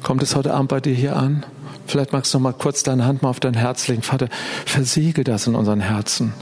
Kommt 0.01 0.22
es 0.23 0.35
heute 0.35 0.53
Abend 0.53 0.69
bei 0.69 0.81
dir 0.81 0.93
hier 0.93 1.15
an? 1.15 1.45
Vielleicht 1.85 2.14
magst 2.14 2.34
du 2.34 2.38
noch 2.38 2.43
mal 2.43 2.53
kurz 2.53 2.84
deine 2.84 3.05
Hand 3.05 3.22
mal 3.22 3.30
auf 3.30 3.39
dein 3.39 3.53
Herz 3.53 3.88
legen. 3.88 4.01
Vater, 4.01 4.27
versiegel 4.65 5.23
das 5.23 5.47
in 5.47 5.55
unseren 5.55 5.80
Herzen. 5.80 6.34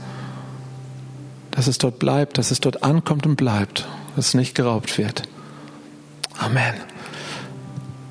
Dass 1.52 1.68
es 1.68 1.78
dort 1.78 2.00
bleibt, 2.00 2.38
dass 2.38 2.52
es 2.52 2.60
dort 2.60 2.84
ankommt 2.84 3.26
und 3.26 3.36
bleibt, 3.36 3.88
dass 4.16 4.30
es 4.30 4.34
nicht 4.34 4.56
geraubt 4.56 4.98
wird. 4.98 5.24
Amen. 6.40 6.74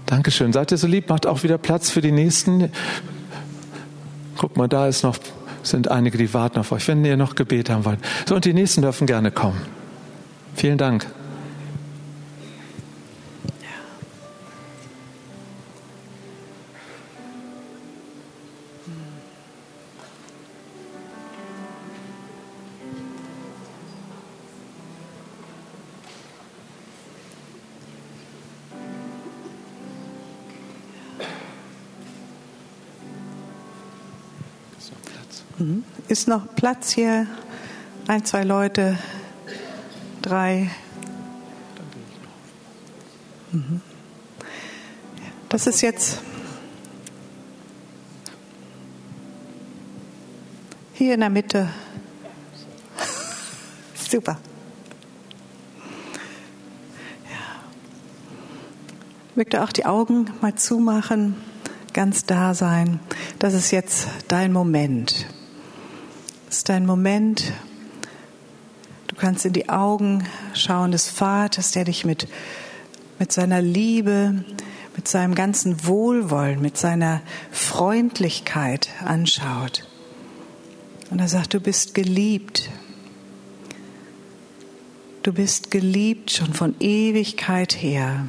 Dankeschön. 0.06 0.52
Seid 0.52 0.72
ihr 0.72 0.76
so 0.76 0.86
lieb, 0.86 1.08
macht 1.08 1.26
auch 1.26 1.42
wieder 1.42 1.56
Platz 1.56 1.90
für 1.90 2.00
die 2.00 2.12
Nächsten. 2.12 2.70
Guck 4.40 4.56
mal, 4.56 4.68
da 4.68 4.86
ist 4.86 5.02
noch 5.02 5.18
sind 5.62 5.90
einige, 5.90 6.16
die 6.16 6.32
warten 6.32 6.60
auf 6.60 6.72
euch, 6.72 6.88
wenn 6.88 7.04
ihr 7.04 7.18
noch 7.18 7.34
Gebet 7.34 7.68
haben 7.68 7.84
wollt. 7.84 7.98
So, 8.26 8.36
und 8.36 8.46
die 8.46 8.54
nächsten 8.54 8.80
dürfen 8.80 9.06
gerne 9.06 9.30
kommen. 9.30 9.60
Vielen 10.54 10.78
Dank. 10.78 11.06
Ist 36.20 36.28
noch 36.28 36.54
Platz 36.54 36.92
hier? 36.92 37.26
Ein, 38.06 38.26
zwei 38.26 38.44
Leute, 38.44 38.98
drei. 40.20 40.68
Mhm. 43.52 43.80
Das 45.48 45.66
ist 45.66 45.80
jetzt 45.80 46.20
hier 50.92 51.14
in 51.14 51.20
der 51.20 51.30
Mitte. 51.30 51.70
Super. 53.94 54.38
Möchte 59.34 59.62
auch 59.64 59.72
die 59.72 59.86
Augen 59.86 60.26
mal 60.42 60.54
zumachen, 60.54 61.34
ganz 61.94 62.26
da 62.26 62.52
sein. 62.52 63.00
Das 63.38 63.54
ist 63.54 63.70
jetzt 63.70 64.06
dein 64.28 64.52
Moment 64.52 65.26
ist 66.50 66.68
dein 66.68 66.84
Moment. 66.84 67.52
Du 69.06 69.14
kannst 69.14 69.44
in 69.44 69.52
die 69.52 69.68
Augen 69.68 70.26
schauen 70.52 70.90
des 70.90 71.08
Vaters, 71.08 71.70
der 71.70 71.84
dich 71.84 72.04
mit, 72.04 72.26
mit 73.20 73.30
seiner 73.30 73.62
Liebe, 73.62 74.44
mit 74.96 75.06
seinem 75.06 75.36
ganzen 75.36 75.86
Wohlwollen, 75.86 76.60
mit 76.60 76.76
seiner 76.76 77.20
Freundlichkeit 77.52 78.90
anschaut. 79.04 79.86
Und 81.10 81.20
er 81.20 81.28
sagt, 81.28 81.54
du 81.54 81.60
bist 81.60 81.94
geliebt. 81.94 82.68
Du 85.22 85.32
bist 85.32 85.70
geliebt 85.70 86.32
schon 86.32 86.52
von 86.52 86.74
Ewigkeit 86.80 87.80
her. 87.80 88.26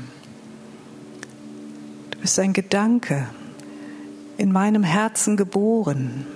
Du 2.12 2.20
bist 2.20 2.38
ein 2.38 2.54
Gedanke 2.54 3.28
in 4.38 4.52
meinem 4.52 4.84
Herzen 4.84 5.38
geboren. 5.38 6.28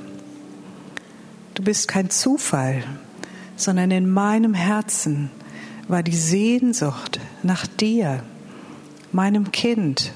Du 1.55 1.63
bist 1.63 1.87
kein 1.87 2.09
Zufall, 2.09 2.83
sondern 3.55 3.89
in 3.89 4.09
meinem 4.09 4.53
Herzen 4.53 5.31
war 5.87 6.03
die 6.03 6.15
Sehnsucht 6.15 7.21
nach 7.43 7.65
dir, 7.65 8.23
meinem 9.13 9.51
Kind. 9.51 10.11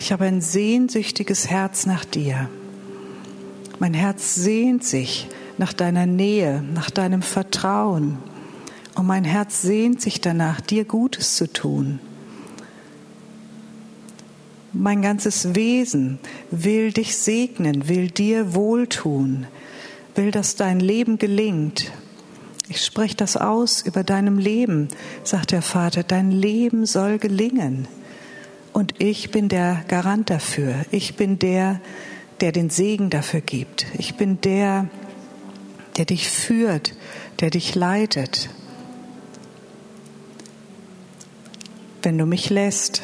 Ich 0.00 0.12
habe 0.12 0.24
ein 0.24 0.40
sehnsüchtiges 0.40 1.48
Herz 1.48 1.86
nach 1.86 2.04
dir. 2.04 2.50
Mein 3.78 3.94
Herz 3.94 4.34
sehnt 4.34 4.82
sich 4.82 5.28
nach 5.58 5.72
deiner 5.72 6.06
Nähe, 6.06 6.62
nach 6.74 6.90
deinem 6.90 7.22
Vertrauen. 7.22 8.18
Und 8.96 9.06
mein 9.06 9.24
Herz 9.24 9.62
sehnt 9.62 10.00
sich 10.00 10.20
danach, 10.20 10.60
dir 10.60 10.84
Gutes 10.84 11.36
zu 11.36 11.52
tun. 11.52 12.00
Mein 14.72 15.00
ganzes 15.00 15.54
Wesen 15.54 16.18
will 16.50 16.92
dich 16.92 17.16
segnen, 17.16 17.88
will 17.88 18.10
dir 18.10 18.54
wohltun, 18.54 19.46
will, 20.14 20.30
dass 20.30 20.56
dein 20.56 20.78
Leben 20.78 21.18
gelingt. 21.18 21.90
Ich 22.68 22.84
spreche 22.84 23.16
das 23.16 23.38
aus 23.38 23.80
über 23.80 24.04
deinem 24.04 24.36
Leben, 24.36 24.88
sagt 25.24 25.52
der 25.52 25.62
Vater, 25.62 26.02
dein 26.02 26.30
Leben 26.30 26.84
soll 26.84 27.18
gelingen. 27.18 27.88
Und 28.74 28.94
ich 28.98 29.30
bin 29.30 29.48
der 29.48 29.84
Garant 29.88 30.28
dafür. 30.28 30.74
Ich 30.90 31.16
bin 31.16 31.38
der, 31.38 31.80
der 32.40 32.52
den 32.52 32.68
Segen 32.68 33.08
dafür 33.08 33.40
gibt. 33.40 33.86
Ich 33.96 34.16
bin 34.16 34.40
der, 34.42 34.88
der 35.96 36.04
dich 36.04 36.28
führt, 36.28 36.94
der 37.40 37.48
dich 37.48 37.74
leitet. 37.74 38.50
Wenn 42.02 42.18
du 42.18 42.26
mich 42.26 42.50
lässt, 42.50 43.02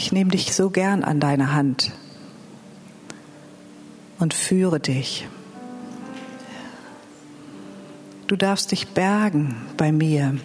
ich 0.00 0.12
nehme 0.12 0.30
dich 0.30 0.54
so 0.54 0.70
gern 0.70 1.04
an 1.04 1.20
deine 1.20 1.52
Hand 1.52 1.92
und 4.18 4.32
führe 4.32 4.80
dich. 4.80 5.28
Du 8.26 8.34
darfst 8.34 8.72
dich 8.72 8.88
bergen 8.88 9.56
bei 9.76 9.92
mir 9.92 10.38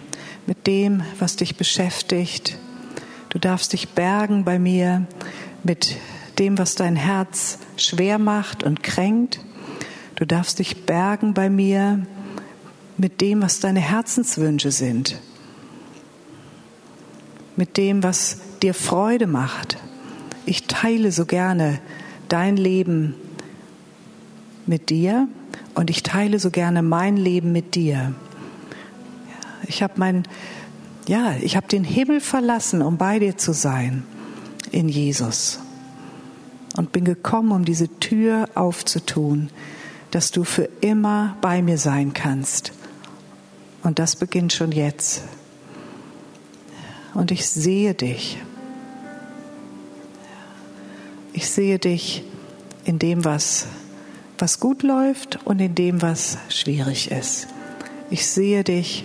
mit 0.46 0.66
dem, 0.66 1.02
was 1.18 1.36
dich 1.36 1.56
beschäftigt. 1.56 2.58
Du 3.30 3.38
darfst 3.38 3.72
dich 3.72 3.88
bergen 3.88 4.44
bei 4.44 4.58
mir 4.58 5.06
mit 5.62 5.96
dem, 6.38 6.58
was 6.58 6.74
dein 6.74 6.94
Herz 6.94 7.58
schwer 7.78 8.18
macht 8.18 8.62
und 8.62 8.82
kränkt. 8.82 9.40
Du 10.16 10.26
darfst 10.26 10.58
dich 10.58 10.84
bergen 10.84 11.32
bei 11.32 11.48
mir 11.48 12.06
mit 12.98 13.22
dem, 13.22 13.40
was 13.40 13.60
deine 13.60 13.80
Herzenswünsche 13.80 14.70
sind. 14.70 15.16
Mit 17.56 17.78
dem, 17.78 18.02
was 18.02 18.36
dir 18.66 18.74
Freude 18.74 19.28
macht. 19.28 19.78
Ich 20.44 20.64
teile 20.66 21.12
so 21.12 21.24
gerne 21.24 21.78
dein 22.28 22.56
Leben 22.56 23.14
mit 24.66 24.90
dir 24.90 25.28
und 25.74 25.88
ich 25.88 26.02
teile 26.02 26.40
so 26.40 26.50
gerne 26.50 26.82
mein 26.82 27.16
Leben 27.16 27.52
mit 27.52 27.76
dir. 27.76 28.12
Ich 29.68 29.84
habe 29.84 29.94
mein, 29.98 30.24
ja, 31.06 31.36
ich 31.40 31.56
habe 31.56 31.68
den 31.68 31.84
Himmel 31.84 32.20
verlassen, 32.20 32.82
um 32.82 32.96
bei 32.96 33.20
dir 33.20 33.36
zu 33.36 33.52
sein 33.52 34.02
in 34.72 34.88
Jesus 34.88 35.60
und 36.76 36.90
bin 36.90 37.04
gekommen, 37.04 37.52
um 37.52 37.64
diese 37.64 37.88
Tür 38.00 38.48
aufzutun, 38.56 39.50
dass 40.10 40.32
du 40.32 40.42
für 40.42 40.68
immer 40.80 41.36
bei 41.40 41.62
mir 41.62 41.78
sein 41.78 42.14
kannst. 42.14 42.72
Und 43.84 44.00
das 44.00 44.16
beginnt 44.16 44.52
schon 44.52 44.72
jetzt 44.72 45.22
und 47.14 47.30
ich 47.30 47.48
sehe 47.48 47.94
dich. 47.94 48.38
Ich 51.36 51.48
sehe 51.48 51.78
dich 51.78 52.24
in 52.84 52.98
dem, 52.98 53.24
was, 53.24 53.68
was 54.38 54.58
gut 54.58 54.82
läuft 54.82 55.38
und 55.44 55.60
in 55.60 55.76
dem, 55.76 56.02
was 56.02 56.38
schwierig 56.48 57.12
ist. 57.12 57.46
Ich 58.10 58.26
sehe 58.26 58.64
dich, 58.64 59.04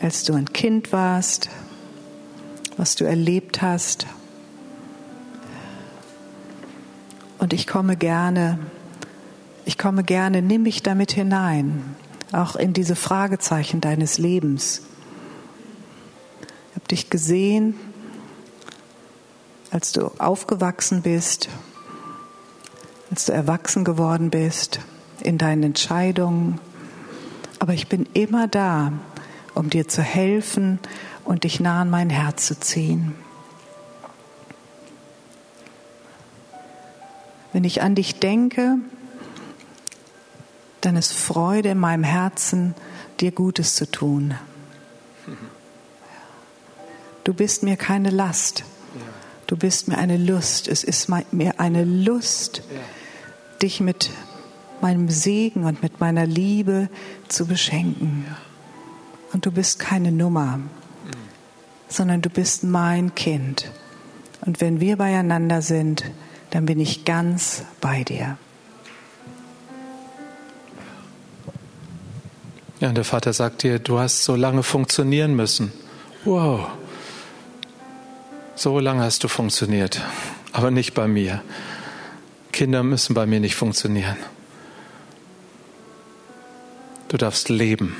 als 0.00 0.24
du 0.24 0.32
ein 0.32 0.50
Kind 0.54 0.92
warst, 0.92 1.50
was 2.78 2.94
du 2.94 3.04
erlebt 3.04 3.60
hast 3.60 4.06
Und 7.44 7.52
ich 7.52 7.66
komme 7.66 7.94
gerne, 7.98 8.58
ich 9.66 9.76
komme 9.76 10.02
gerne, 10.02 10.40
nimm 10.40 10.62
mich 10.62 10.82
damit 10.82 11.12
hinein, 11.12 11.94
auch 12.32 12.56
in 12.56 12.72
diese 12.72 12.96
Fragezeichen 12.96 13.82
deines 13.82 14.16
Lebens. 14.16 14.80
Ich 16.70 16.76
habe 16.76 16.88
dich 16.88 17.10
gesehen, 17.10 17.74
als 19.74 19.90
du 19.90 20.06
aufgewachsen 20.18 21.02
bist, 21.02 21.48
als 23.10 23.26
du 23.26 23.32
erwachsen 23.32 23.82
geworden 23.82 24.30
bist, 24.30 24.78
in 25.20 25.36
deinen 25.36 25.64
Entscheidungen. 25.64 26.60
Aber 27.58 27.72
ich 27.74 27.88
bin 27.88 28.06
immer 28.14 28.46
da, 28.46 28.92
um 29.52 29.70
dir 29.70 29.88
zu 29.88 30.00
helfen 30.00 30.78
und 31.24 31.42
dich 31.42 31.58
nah 31.58 31.80
an 31.80 31.90
mein 31.90 32.08
Herz 32.08 32.46
zu 32.46 32.60
ziehen. 32.60 33.16
Wenn 37.52 37.64
ich 37.64 37.82
an 37.82 37.96
dich 37.96 38.20
denke, 38.20 38.76
dann 40.82 40.94
ist 40.94 41.12
Freude 41.12 41.70
in 41.70 41.78
meinem 41.78 42.04
Herzen, 42.04 42.76
dir 43.18 43.32
Gutes 43.32 43.74
zu 43.74 43.90
tun. 43.90 44.34
Du 47.24 47.32
bist 47.32 47.62
mir 47.62 47.78
keine 47.78 48.10
Last. 48.10 48.64
Du 49.46 49.56
bist 49.56 49.88
mir 49.88 49.98
eine 49.98 50.16
Lust. 50.16 50.68
Es 50.68 50.84
ist 50.84 51.08
mir 51.08 51.60
eine 51.60 51.84
Lust, 51.84 52.62
dich 53.62 53.80
mit 53.80 54.10
meinem 54.80 55.08
Segen 55.08 55.64
und 55.64 55.82
mit 55.82 56.00
meiner 56.00 56.26
Liebe 56.26 56.88
zu 57.28 57.46
beschenken. 57.46 58.26
Und 59.32 59.46
du 59.46 59.50
bist 59.50 59.78
keine 59.78 60.12
Nummer, 60.12 60.60
sondern 61.88 62.22
du 62.22 62.30
bist 62.30 62.64
mein 62.64 63.14
Kind. 63.14 63.70
Und 64.42 64.60
wenn 64.60 64.80
wir 64.80 64.96
beieinander 64.96 65.62
sind, 65.62 66.04
dann 66.50 66.66
bin 66.66 66.78
ich 66.78 67.04
ganz 67.04 67.62
bei 67.80 68.04
dir. 68.04 68.38
Ja, 72.80 72.88
und 72.90 72.96
der 72.96 73.04
Vater 73.04 73.32
sagt 73.32 73.62
dir, 73.62 73.78
du 73.78 73.98
hast 73.98 74.24
so 74.24 74.36
lange 74.36 74.62
funktionieren 74.62 75.34
müssen. 75.34 75.72
Wow. 76.24 76.66
So 78.56 78.78
lange 78.78 79.02
hast 79.02 79.24
du 79.24 79.28
funktioniert, 79.28 80.00
aber 80.52 80.70
nicht 80.70 80.94
bei 80.94 81.08
mir. 81.08 81.42
Kinder 82.52 82.84
müssen 82.84 83.14
bei 83.14 83.26
mir 83.26 83.40
nicht 83.40 83.56
funktionieren. 83.56 84.16
Du 87.08 87.16
darfst 87.16 87.48
leben. 87.48 87.96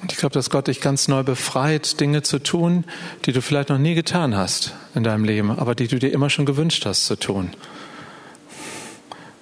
Und 0.00 0.12
ich 0.12 0.18
glaube, 0.18 0.32
dass 0.32 0.48
Gott 0.48 0.68
dich 0.68 0.80
ganz 0.80 1.06
neu 1.06 1.22
befreit, 1.22 2.00
Dinge 2.00 2.22
zu 2.22 2.38
tun, 2.38 2.84
die 3.26 3.32
du 3.32 3.42
vielleicht 3.42 3.68
noch 3.68 3.78
nie 3.78 3.94
getan 3.94 4.34
hast 4.34 4.74
in 4.94 5.04
deinem 5.04 5.24
Leben, 5.24 5.50
aber 5.50 5.74
die 5.74 5.86
du 5.86 5.98
dir 5.98 6.12
immer 6.12 6.30
schon 6.30 6.46
gewünscht 6.46 6.86
hast 6.86 7.04
zu 7.04 7.16
tun. 7.16 7.50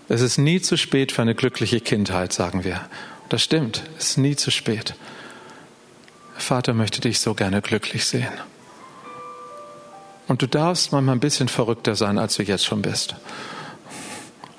Es 0.09 0.23
ist 0.23 0.39
nie 0.39 0.61
zu 0.61 0.77
spät 0.77 1.13
für 1.13 1.23
eine 1.23 1.37
glückliche 1.37 1.81
Kindheit, 1.81 2.33
sagen 2.33 2.65
wir. 2.65 2.81
Das 3.29 3.43
stimmt, 3.43 3.85
es 3.99 4.11
ist 4.11 4.19
nie 4.19 4.35
zu 4.35 4.51
spät. 4.51 4.95
Vater 6.39 6.75
möchte 6.75 7.01
dich 7.01 7.21
so 7.21 7.35
gerne 7.35 7.63
glücklich 7.63 8.05
sehen. 8.05 8.33
Und 10.29 10.43
du 10.43 10.49
darfst 10.49 10.93
manchmal 10.93 11.17
ein 11.17 11.21
bisschen 11.21 11.49
verrückter 11.49 11.95
sein, 11.95 12.19
als 12.19 12.37
du 12.37 12.43
jetzt 12.43 12.65
schon 12.65 12.83
bist. 12.83 13.15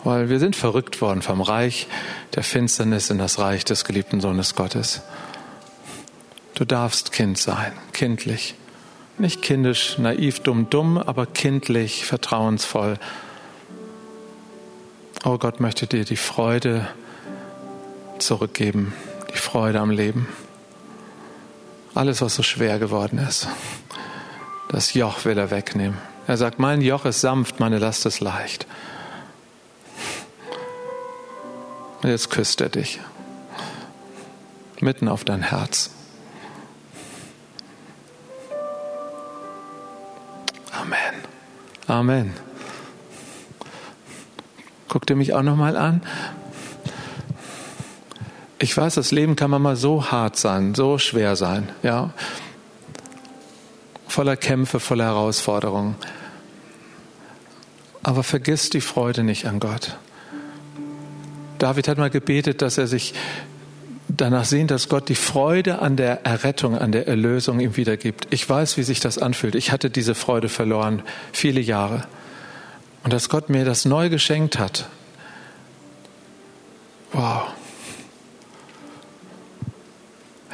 Weil 0.04 0.30
wir 0.30 0.40
sind 0.40 0.56
verrückt 0.56 1.02
worden 1.02 1.22
vom 1.22 1.42
Reich 1.42 1.88
der 2.36 2.44
Finsternis 2.44 3.10
in 3.10 3.18
das 3.18 3.40
Reich 3.40 3.66
des 3.66 3.84
geliebten 3.84 4.22
Sohnes 4.22 4.56
Gottes. 4.56 5.02
Du 6.56 6.66
darfst 6.66 7.12
Kind 7.12 7.38
sein, 7.38 7.74
kindlich. 7.94 8.56
Nicht 9.18 9.42
kindisch, 9.42 9.98
naiv, 9.98 10.40
dumm, 10.40 10.70
dumm, 10.70 10.98
aber 10.98 11.26
kindlich, 11.26 12.06
vertrauensvoll. 12.06 12.98
Oh 15.26 15.38
Gott 15.38 15.60
möchte 15.60 15.88
dir 15.88 16.06
die 16.06 16.16
Freude 16.16 16.88
zurückgeben, 18.20 18.94
die 19.34 19.38
Freude 19.38 19.80
am 19.80 19.90
Leben. 19.90 20.28
Alles, 21.96 22.22
was 22.22 22.36
so 22.36 22.44
schwer 22.44 22.80
geworden 22.80 23.18
ist, 23.18 23.48
das 24.70 24.94
Joch 24.94 25.26
will 25.26 25.38
er 25.38 25.52
wegnehmen. 25.52 25.98
Er 26.28 26.38
sagt, 26.38 26.60
mein 26.60 26.82
Joch 26.82 27.06
ist 27.06 27.22
sanft, 27.22 27.60
meine 27.60 27.80
Last 27.80 28.06
ist 28.06 28.20
leicht. 28.20 28.68
Und 32.02 32.10
jetzt 32.10 32.30
küsst 32.30 32.62
er 32.62 32.70
dich 32.70 33.00
mitten 34.82 35.08
auf 35.08 35.24
dein 35.24 35.42
Herz. 35.42 35.90
Amen. 40.72 40.98
Amen. 41.88 42.34
Guckt 44.88 45.10
ihr 45.10 45.16
mich 45.16 45.34
auch 45.34 45.42
noch 45.42 45.56
mal 45.56 45.76
an? 45.76 46.02
Ich 48.60 48.76
weiß, 48.76 48.96
das 48.96 49.12
Leben 49.12 49.36
kann 49.36 49.52
manchmal 49.52 49.76
so 49.76 50.12
hart 50.12 50.36
sein, 50.38 50.74
so 50.74 50.98
schwer 50.98 51.36
sein, 51.36 51.70
ja. 51.84 52.12
Voller 54.08 54.36
Kämpfe, 54.36 54.80
voller 54.80 55.06
Herausforderungen. 55.06 55.96
Aber 58.02 58.24
vergiss 58.24 58.70
die 58.70 58.82
Freude 58.82 59.24
nicht 59.24 59.46
an 59.46 59.60
Gott. 59.60 59.98
David 61.60 61.88
hat 61.88 61.98
mal 61.98 62.10
gebetet, 62.10 62.62
dass 62.62 62.78
er 62.78 62.88
sich 62.88 63.14
danach 64.08 64.46
sehnt, 64.46 64.72
dass 64.72 64.90
Gott 64.90 65.10
die 65.10 65.16
Freude 65.16 65.80
an 65.80 65.96
der 65.96 66.26
Errettung, 66.26 66.78
an 66.78 66.92
der 66.92 67.08
Erlösung 67.08 67.60
ihm 67.60 67.76
wiedergibt. 67.76 68.28
Ich 68.32 68.48
weiß, 68.50 68.78
wie 68.78 68.84
sich 68.84 69.00
das 69.00 69.18
anfühlt. 69.18 69.56
Ich 69.56 69.72
hatte 69.72 69.90
diese 69.90 70.16
Freude 70.16 70.50
verloren, 70.50 71.04
viele 71.32 71.60
Jahre. 71.60 72.08
Und 73.04 73.14
dass 73.14 73.30
Gott 73.30 73.50
mir 73.50 73.66
das 73.66 73.86
neu 73.86 74.10
geschenkt 74.10 74.58
hat. 74.58 74.90
Wow. 77.14 77.44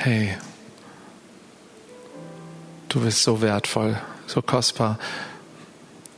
Hey, 0.03 0.35
du 2.89 2.99
bist 2.99 3.23
so 3.23 3.39
wertvoll, 3.39 3.97
so 4.27 4.41
kostbar. 4.41 4.99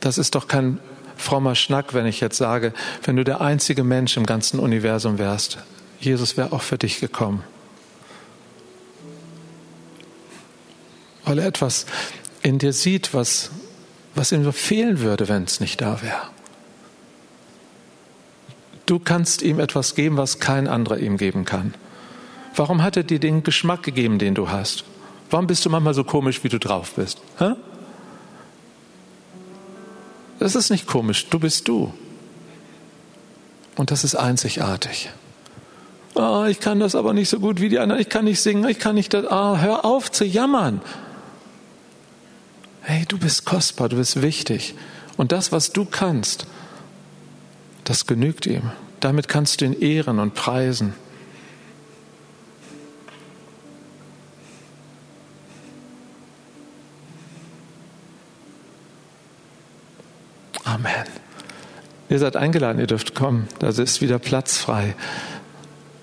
Das 0.00 0.18
ist 0.18 0.34
doch 0.34 0.48
kein 0.48 0.80
frommer 1.16 1.54
Schnack, 1.54 1.94
wenn 1.94 2.04
ich 2.04 2.18
jetzt 2.18 2.36
sage, 2.36 2.72
wenn 3.04 3.14
du 3.14 3.22
der 3.22 3.40
einzige 3.40 3.84
Mensch 3.84 4.16
im 4.16 4.26
ganzen 4.26 4.58
Universum 4.58 5.18
wärst, 5.18 5.58
Jesus 6.00 6.36
wäre 6.36 6.52
auch 6.52 6.62
für 6.62 6.78
dich 6.78 6.98
gekommen. 6.98 7.44
Weil 11.24 11.38
er 11.38 11.46
etwas 11.46 11.86
in 12.42 12.58
dir 12.58 12.72
sieht, 12.72 13.14
was, 13.14 13.52
was 14.16 14.32
ihm 14.32 14.42
so 14.42 14.50
fehlen 14.50 14.98
würde, 14.98 15.28
wenn 15.28 15.44
es 15.44 15.60
nicht 15.60 15.80
da 15.80 16.02
wäre. 16.02 16.22
Du 18.84 18.98
kannst 18.98 19.42
ihm 19.42 19.60
etwas 19.60 19.94
geben, 19.94 20.16
was 20.16 20.40
kein 20.40 20.66
anderer 20.66 20.98
ihm 20.98 21.18
geben 21.18 21.44
kann. 21.44 21.72
Warum 22.56 22.82
hat 22.82 22.96
er 22.96 23.02
dir 23.02 23.20
den 23.20 23.42
Geschmack 23.42 23.82
gegeben, 23.82 24.18
den 24.18 24.34
du 24.34 24.48
hast? 24.48 24.84
Warum 25.30 25.46
bist 25.46 25.64
du 25.64 25.70
manchmal 25.70 25.94
so 25.94 26.04
komisch, 26.04 26.42
wie 26.42 26.48
du 26.48 26.58
drauf 26.58 26.94
bist? 26.94 27.20
Hä? 27.38 27.52
Das 30.38 30.54
ist 30.54 30.70
nicht 30.70 30.86
komisch, 30.86 31.28
du 31.28 31.38
bist 31.38 31.68
du. 31.68 31.92
Und 33.76 33.90
das 33.90 34.04
ist 34.04 34.14
einzigartig. 34.14 35.10
Oh, 36.14 36.44
ich 36.48 36.60
kann 36.60 36.80
das 36.80 36.94
aber 36.94 37.12
nicht 37.12 37.28
so 37.28 37.40
gut 37.40 37.60
wie 37.60 37.68
die 37.68 37.78
anderen, 37.78 38.00
ich 38.00 38.08
kann 38.08 38.24
nicht 38.24 38.40
singen, 38.40 38.66
ich 38.68 38.78
kann 38.78 38.94
nicht 38.94 39.12
das. 39.12 39.26
Ah, 39.26 39.58
hör 39.58 39.84
auf 39.84 40.10
zu 40.10 40.24
jammern. 40.24 40.80
Hey, 42.80 43.04
du 43.06 43.18
bist 43.18 43.44
kostbar, 43.44 43.90
du 43.90 43.96
bist 43.96 44.22
wichtig. 44.22 44.74
Und 45.18 45.32
das, 45.32 45.52
was 45.52 45.72
du 45.72 45.84
kannst, 45.84 46.46
das 47.84 48.06
genügt 48.06 48.46
ihm. 48.46 48.70
Damit 49.00 49.28
kannst 49.28 49.60
du 49.60 49.66
ihn 49.66 49.78
ehren 49.78 50.18
und 50.18 50.34
preisen. 50.34 50.94
Amen. 60.66 61.04
Ihr 62.08 62.18
seid 62.18 62.36
eingeladen, 62.36 62.80
ihr 62.80 62.88
dürft 62.88 63.14
kommen. 63.14 63.46
Da 63.60 63.68
ist 63.68 64.02
wieder 64.02 64.18
Platz 64.18 64.58
frei. 64.58 64.96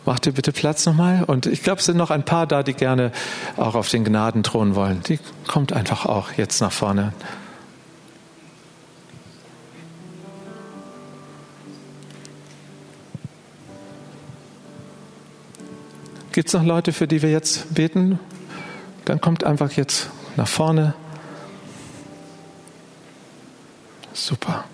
Macht 0.05 0.25
ihr 0.25 0.31
bitte 0.31 0.53
Platz 0.53 0.85
nochmal? 0.85 1.25
Und 1.25 1.47
ich 1.47 1.63
glaube, 1.63 1.79
es 1.79 1.85
sind 1.85 1.97
noch 1.97 2.11
ein 2.11 2.23
paar 2.23 2.47
da, 2.47 2.63
die 2.63 2.73
gerne 2.73 3.11
auch 3.57 3.75
auf 3.75 3.89
den 3.89 4.05
Gnadenthron 4.05 4.75
wollen. 4.75 5.01
Die 5.07 5.19
kommt 5.47 5.73
einfach 5.73 6.05
auch 6.05 6.31
jetzt 6.37 6.61
nach 6.61 6.71
vorne. 6.71 7.11
Gibt 16.31 16.47
es 16.47 16.53
noch 16.53 16.63
Leute, 16.63 16.93
für 16.93 17.07
die 17.07 17.21
wir 17.21 17.31
jetzt 17.31 17.73
beten? 17.75 18.17
Dann 19.03 19.19
kommt 19.19 19.43
einfach 19.43 19.71
jetzt 19.73 20.09
nach 20.37 20.47
vorne. 20.47 20.95
Super. 24.13 24.65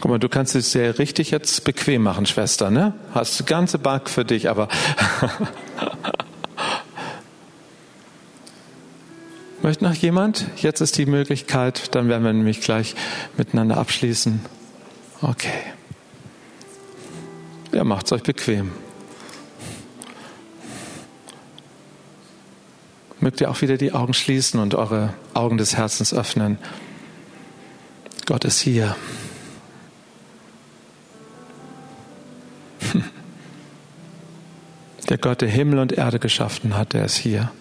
Guck 0.00 0.10
mal, 0.10 0.18
du 0.18 0.28
kannst 0.28 0.54
es 0.54 0.72
sehr 0.72 0.98
richtig 0.98 1.30
jetzt 1.30 1.64
bequem 1.64 2.02
machen, 2.02 2.26
Schwester, 2.26 2.70
ne? 2.70 2.94
Hast 3.14 3.40
die 3.40 3.44
ganze 3.44 3.78
Bank 3.78 4.10
für 4.10 4.24
dich, 4.24 4.48
aber 4.48 4.68
Möchte 9.66 9.82
noch 9.82 9.94
jemand? 9.94 10.46
Jetzt 10.58 10.80
ist 10.80 10.96
die 10.96 11.06
Möglichkeit, 11.06 11.92
dann 11.96 12.08
werden 12.08 12.22
wir 12.22 12.32
nämlich 12.32 12.60
gleich 12.60 12.94
miteinander 13.36 13.78
abschließen. 13.78 14.40
Okay. 15.22 15.50
Ja, 17.72 17.82
macht's 17.82 18.12
euch 18.12 18.22
bequem. 18.22 18.70
Mögt 23.20 23.40
ihr 23.40 23.50
auch 23.50 23.62
wieder 23.62 23.76
die 23.78 23.92
Augen 23.92 24.12
schließen 24.14 24.60
und 24.60 24.74
eure 24.74 25.14
Augen 25.34 25.56
des 25.58 25.76
Herzens 25.76 26.12
öffnen. 26.12 26.58
Gott 28.26 28.44
ist 28.44 28.60
hier. 28.60 28.96
Der 35.08 35.18
Gott, 35.18 35.40
der 35.40 35.48
Himmel 35.48 35.78
und 35.78 35.92
Erde 35.92 36.18
geschaffen 36.18 36.76
hat, 36.76 36.92
der 36.92 37.04
ist 37.04 37.14
hier. 37.14 37.52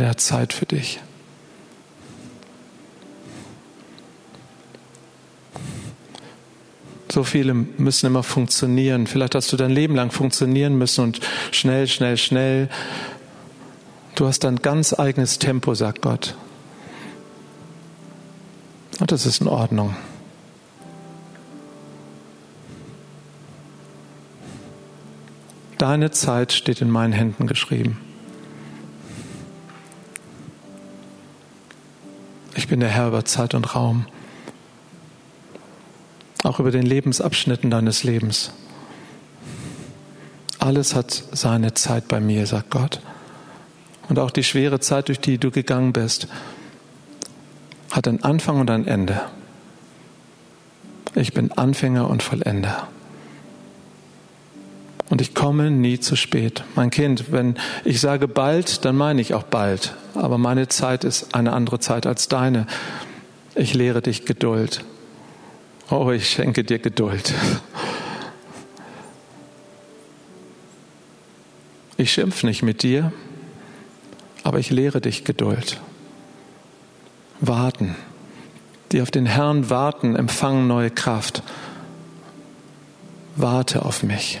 Und 0.00 0.04
er 0.04 0.10
hat 0.12 0.20
Zeit 0.22 0.54
für 0.54 0.64
dich. 0.64 0.98
So 7.12 7.22
viele 7.22 7.52
müssen 7.52 8.06
immer 8.06 8.22
funktionieren. 8.22 9.06
Vielleicht 9.06 9.34
hast 9.34 9.52
du 9.52 9.58
dein 9.58 9.68
Leben 9.68 9.94
lang 9.94 10.10
funktionieren 10.10 10.78
müssen 10.78 11.04
und 11.04 11.20
schnell, 11.50 11.86
schnell, 11.86 12.16
schnell. 12.16 12.70
Du 14.14 14.26
hast 14.26 14.42
dein 14.44 14.62
ganz 14.62 14.98
eigenes 14.98 15.38
Tempo, 15.38 15.74
sagt 15.74 16.00
Gott. 16.00 16.34
Und 19.00 19.12
das 19.12 19.26
ist 19.26 19.42
in 19.42 19.48
Ordnung. 19.48 19.94
Deine 25.76 26.10
Zeit 26.10 26.54
steht 26.54 26.80
in 26.80 26.88
meinen 26.88 27.12
Händen 27.12 27.46
geschrieben. 27.46 28.09
Ich 32.60 32.68
bin 32.68 32.80
der 32.80 32.90
Herr 32.90 33.08
über 33.08 33.24
Zeit 33.24 33.54
und 33.54 33.74
Raum 33.74 34.04
auch 36.42 36.60
über 36.60 36.70
den 36.70 36.84
Lebensabschnitten 36.84 37.70
deines 37.70 38.04
Lebens. 38.04 38.52
Alles 40.58 40.94
hat 40.94 41.24
seine 41.32 41.72
Zeit 41.72 42.06
bei 42.06 42.20
mir, 42.20 42.46
sagt 42.46 42.68
Gott. 42.68 43.00
Und 44.10 44.18
auch 44.18 44.30
die 44.30 44.44
schwere 44.44 44.78
Zeit, 44.78 45.08
durch 45.08 45.20
die 45.20 45.38
du 45.38 45.50
gegangen 45.50 45.94
bist, 45.94 46.28
hat 47.92 48.06
einen 48.06 48.22
Anfang 48.22 48.60
und 48.60 48.70
ein 48.70 48.86
Ende. 48.86 49.22
Ich 51.14 51.32
bin 51.32 51.52
Anfänger 51.52 52.10
und 52.10 52.22
Vollender. 52.22 52.88
Und 55.10 55.20
ich 55.20 55.34
komme 55.34 55.72
nie 55.72 55.98
zu 55.98 56.14
spät. 56.14 56.62
Mein 56.76 56.90
Kind, 56.90 57.32
wenn 57.32 57.56
ich 57.84 58.00
sage 58.00 58.28
bald, 58.28 58.84
dann 58.84 58.96
meine 58.96 59.20
ich 59.20 59.34
auch 59.34 59.42
bald. 59.42 59.94
Aber 60.14 60.38
meine 60.38 60.68
Zeit 60.68 61.02
ist 61.02 61.34
eine 61.34 61.52
andere 61.52 61.80
Zeit 61.80 62.06
als 62.06 62.28
deine. 62.28 62.66
Ich 63.56 63.74
lehre 63.74 64.02
dich 64.02 64.24
Geduld. 64.24 64.84
Oh, 65.90 66.10
ich 66.12 66.30
schenke 66.30 66.62
dir 66.62 66.78
Geduld. 66.78 67.34
Ich 71.96 72.12
schimpf 72.12 72.44
nicht 72.44 72.62
mit 72.62 72.84
dir, 72.84 73.12
aber 74.44 74.60
ich 74.60 74.70
lehre 74.70 75.00
dich 75.00 75.24
Geduld. 75.24 75.80
Warten. 77.40 77.96
Die 78.92 79.02
auf 79.02 79.10
den 79.10 79.26
Herrn 79.26 79.70
warten, 79.70 80.14
empfangen 80.14 80.68
neue 80.68 80.90
Kraft. 80.90 81.42
Warte 83.34 83.84
auf 83.84 84.04
mich. 84.04 84.40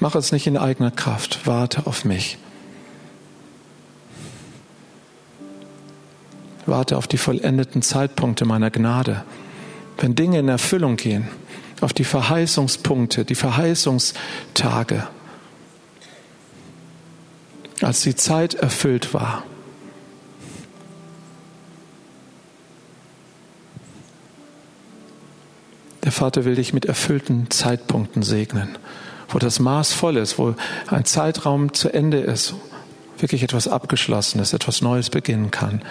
Mach 0.00 0.14
es 0.14 0.32
nicht 0.32 0.46
in 0.46 0.56
eigener 0.56 0.90
Kraft. 0.90 1.46
Warte 1.46 1.86
auf 1.86 2.04
mich. 2.04 2.38
Warte 6.66 6.96
auf 6.96 7.06
die 7.06 7.18
vollendeten 7.18 7.82
Zeitpunkte 7.82 8.44
meiner 8.44 8.70
Gnade. 8.70 9.24
Wenn 9.98 10.14
Dinge 10.14 10.40
in 10.40 10.48
Erfüllung 10.48 10.96
gehen, 10.96 11.28
auf 11.80 11.92
die 11.92 12.04
Verheißungspunkte, 12.04 13.24
die 13.24 13.34
Verheißungstage, 13.34 15.06
als 17.82 18.02
die 18.02 18.16
Zeit 18.16 18.54
erfüllt 18.54 19.14
war. 19.14 19.44
Der 26.04 26.12
Vater 26.12 26.44
will 26.44 26.54
dich 26.54 26.72
mit 26.72 26.84
erfüllten 26.84 27.50
Zeitpunkten 27.50 28.22
segnen, 28.22 28.78
wo 29.36 29.38
das 29.38 29.60
Maß 29.60 29.92
voll 29.92 30.16
ist, 30.16 30.38
wo 30.38 30.54
ein 30.86 31.04
Zeitraum 31.04 31.74
zu 31.74 31.92
Ende 31.92 32.20
ist, 32.20 32.54
wirklich 33.18 33.42
etwas 33.42 33.68
Abgeschlossenes, 33.68 34.54
etwas 34.54 34.80
Neues 34.80 35.10
beginnen 35.10 35.50
kann 35.50 35.82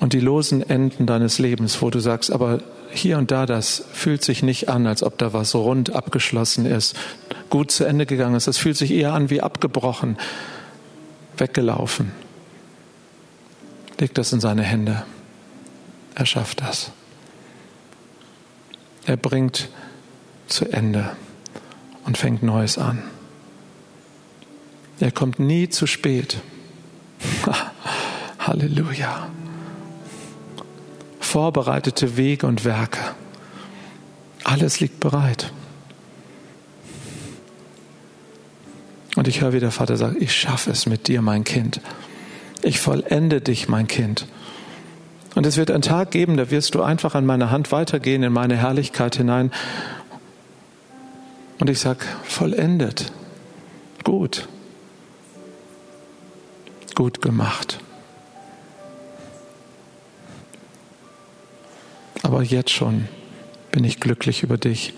und 0.00 0.12
die 0.12 0.18
losen 0.18 0.68
Enden 0.68 1.06
deines 1.06 1.38
Lebens, 1.38 1.80
wo 1.82 1.90
du 1.90 2.00
sagst, 2.00 2.32
aber 2.32 2.58
hier 2.90 3.16
und 3.16 3.30
da, 3.30 3.46
das 3.46 3.84
fühlt 3.92 4.24
sich 4.24 4.42
nicht 4.42 4.68
an, 4.68 4.88
als 4.88 5.04
ob 5.04 5.18
da 5.18 5.32
was 5.32 5.54
rund 5.54 5.94
abgeschlossen 5.94 6.66
ist, 6.66 6.96
gut 7.48 7.70
zu 7.70 7.84
Ende 7.84 8.04
gegangen 8.04 8.34
ist. 8.34 8.48
Das 8.48 8.58
fühlt 8.58 8.76
sich 8.76 8.90
eher 8.90 9.12
an 9.12 9.30
wie 9.30 9.42
abgebrochen, 9.42 10.18
weggelaufen. 11.36 12.10
Leg 14.00 14.12
das 14.14 14.32
in 14.32 14.40
seine 14.40 14.64
Hände. 14.64 15.04
Er 16.16 16.26
schafft 16.26 16.60
das. 16.60 16.90
Er 19.06 19.16
bringt 19.16 19.68
zu 20.50 20.66
Ende 20.72 21.16
und 22.04 22.18
fängt 22.18 22.42
Neues 22.42 22.78
an. 22.78 23.02
Er 25.00 25.10
kommt 25.10 25.38
nie 25.38 25.68
zu 25.68 25.86
spät. 25.86 26.40
Halleluja 28.38 29.30
vorbereitete 31.30 32.16
Wege 32.16 32.46
und 32.48 32.64
Werke. 32.64 32.98
Alles 34.42 34.80
liegt 34.80 34.98
bereit. 34.98 35.52
Und 39.14 39.28
ich 39.28 39.40
höre, 39.40 39.52
wie 39.52 39.60
der 39.60 39.70
Vater 39.70 39.96
sagt, 39.96 40.20
ich 40.20 40.34
schaffe 40.34 40.72
es 40.72 40.86
mit 40.86 41.06
dir, 41.06 41.22
mein 41.22 41.44
Kind. 41.44 41.80
Ich 42.62 42.80
vollende 42.80 43.40
dich, 43.40 43.68
mein 43.68 43.86
Kind. 43.86 44.26
Und 45.36 45.46
es 45.46 45.56
wird 45.56 45.70
einen 45.70 45.82
Tag 45.82 46.10
geben, 46.10 46.36
da 46.36 46.50
wirst 46.50 46.74
du 46.74 46.82
einfach 46.82 47.14
an 47.14 47.26
meiner 47.26 47.52
Hand 47.52 47.70
weitergehen, 47.70 48.24
in 48.24 48.32
meine 48.32 48.56
Herrlichkeit 48.56 49.14
hinein. 49.14 49.52
Und 51.60 51.70
ich 51.70 51.78
sage, 51.78 52.04
vollendet. 52.24 53.12
Gut. 54.02 54.48
Gut 56.94 57.22
gemacht. 57.22 57.78
aber 62.30 62.42
jetzt 62.44 62.70
schon 62.70 63.08
bin 63.72 63.82
ich 63.82 63.98
glücklich 63.98 64.44
über 64.44 64.56
dich. 64.56 64.94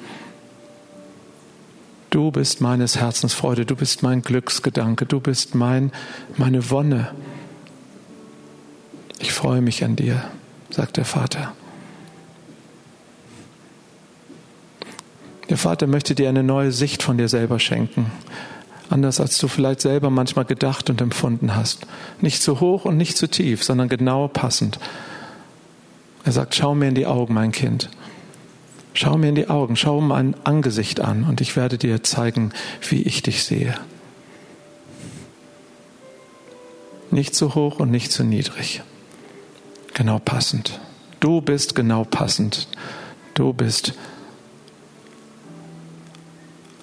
Du 2.11 2.31
bist 2.31 2.61
meines 2.61 2.97
Herzens 2.97 3.33
Freude, 3.33 3.65
du 3.65 3.75
bist 3.75 4.03
mein 4.03 4.21
Glücksgedanke, 4.21 5.07
du 5.07 5.19
bist 5.19 5.55
mein, 5.55 5.93
meine 6.37 6.71
Wonne. 6.71 7.15
Ich 9.19 9.33
freue 9.33 9.63
mich 9.63 9.83
an 9.83 9.97
dir, 9.97 10.23
sagt 10.69 10.99
der 10.99 11.07
Vater. 11.07 11.55
Der 15.53 15.59
Vater 15.59 15.87
möchte 15.87 16.15
dir 16.15 16.31
eine 16.31 16.43
neue 16.43 16.73
Sicht 16.73 17.03
von 17.03 17.19
dir 17.19 17.29
selber 17.29 17.61
schenken. 17.61 18.11
Anders 18.89 19.21
als 19.21 19.37
du 19.37 19.49
vielleicht 19.49 19.83
selber 19.83 20.09
manchmal 20.09 20.47
gedacht 20.47 20.89
und 20.89 21.03
empfunden 21.03 21.55
hast. 21.55 21.87
Nicht 22.23 22.43
zu 22.43 22.61
hoch 22.61 22.87
und 22.87 22.97
nicht 22.97 23.19
zu 23.19 23.29
tief, 23.29 23.63
sondern 23.63 23.91
genau 23.91 24.29
passend. 24.29 24.79
Er 26.25 26.33
sagt, 26.33 26.55
schau 26.55 26.75
mir 26.75 26.89
in 26.89 26.95
die 26.95 27.05
Augen, 27.05 27.35
mein 27.35 27.53
Kind. 27.53 27.91
Schau 28.95 29.19
mir 29.19 29.29
in 29.29 29.35
die 29.35 29.51
Augen, 29.51 29.77
schau 29.77 30.01
mein 30.01 30.35
Angesicht 30.45 31.01
an 31.01 31.25
und 31.25 31.43
ich 31.43 31.55
werde 31.55 31.77
dir 31.77 32.03
zeigen, 32.03 32.53
wie 32.89 33.03
ich 33.03 33.23
dich 33.23 33.45
sehe. 33.45 33.75
Nicht 37.11 37.35
zu 37.35 37.55
hoch 37.55 37.79
und 37.79 37.91
nicht 37.91 38.11
zu 38.11 38.25
niedrig. 38.25 38.81
Genau 39.93 40.19
passend. 40.19 40.81
Du 41.21 41.43
bist 41.43 41.75
genau 41.75 42.05
passend. 42.05 42.69
Du 43.35 43.53
bist 43.53 43.93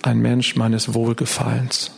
ein 0.02 0.20
Mensch 0.20 0.56
meines 0.56 0.94
Wohlgefallens. 0.94 1.92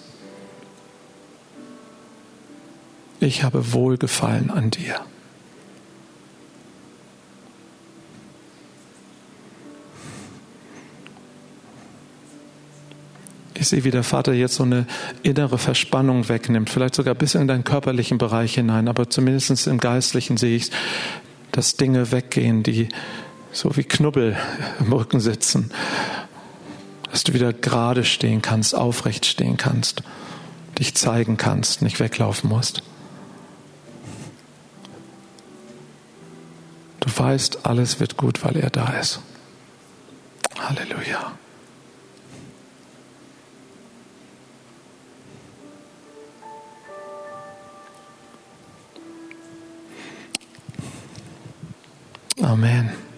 Ich 3.19 3.43
habe 3.43 3.73
Wohlgefallen 3.73 4.49
an 4.49 4.71
dir. 4.71 4.99
Ich 13.53 13.67
sehe, 13.67 13.83
wie 13.83 13.91
der 13.91 14.03
Vater 14.03 14.33
jetzt 14.33 14.55
so 14.55 14.63
eine 14.63 14.87
innere 15.21 15.59
Verspannung 15.59 16.27
wegnimmt, 16.29 16.71
vielleicht 16.71 16.95
sogar 16.95 17.13
bis 17.13 17.35
in 17.35 17.47
deinen 17.47 17.63
körperlichen 17.63 18.17
Bereich 18.17 18.55
hinein, 18.55 18.87
aber 18.87 19.11
zumindest 19.11 19.67
im 19.67 19.77
Geistlichen 19.77 20.37
sehe 20.37 20.55
ich, 20.55 20.71
dass 21.51 21.75
Dinge 21.75 22.11
weggehen, 22.11 22.63
die 22.63 22.89
so 23.51 23.77
wie 23.77 23.83
Knubbel 23.83 24.35
im 24.79 24.91
Rücken 24.91 25.19
sitzen, 25.19 25.71
dass 27.11 27.25
du 27.25 27.33
wieder 27.33 27.51
gerade 27.51 28.05
stehen 28.05 28.41
kannst, 28.41 28.73
aufrecht 28.73 29.25
stehen 29.25 29.57
kannst, 29.57 30.01
dich 30.79 30.95
zeigen 30.95 31.37
kannst, 31.37 31.81
nicht 31.81 31.99
weglaufen 31.99 32.49
musst. 32.49 32.83
Du 37.01 37.09
weißt, 37.13 37.65
alles 37.65 37.99
wird 37.99 38.15
gut, 38.15 38.43
weil 38.45 38.55
er 38.55 38.69
da 38.69 38.87
ist. 38.93 39.19
Halleluja. 40.57 41.33
Amen. 52.41 53.10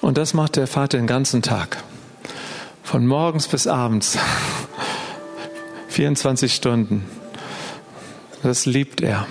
Und 0.00 0.18
das 0.18 0.34
macht 0.34 0.56
der 0.56 0.66
Vater 0.66 0.98
den 0.98 1.06
ganzen 1.06 1.42
Tag. 1.42 1.82
Von 2.82 3.06
morgens 3.06 3.48
bis 3.48 3.66
abends. 3.66 4.18
24 5.88 6.54
Stunden. 6.54 7.04
Das 8.42 8.66
liebt 8.66 9.00
er, 9.00 9.26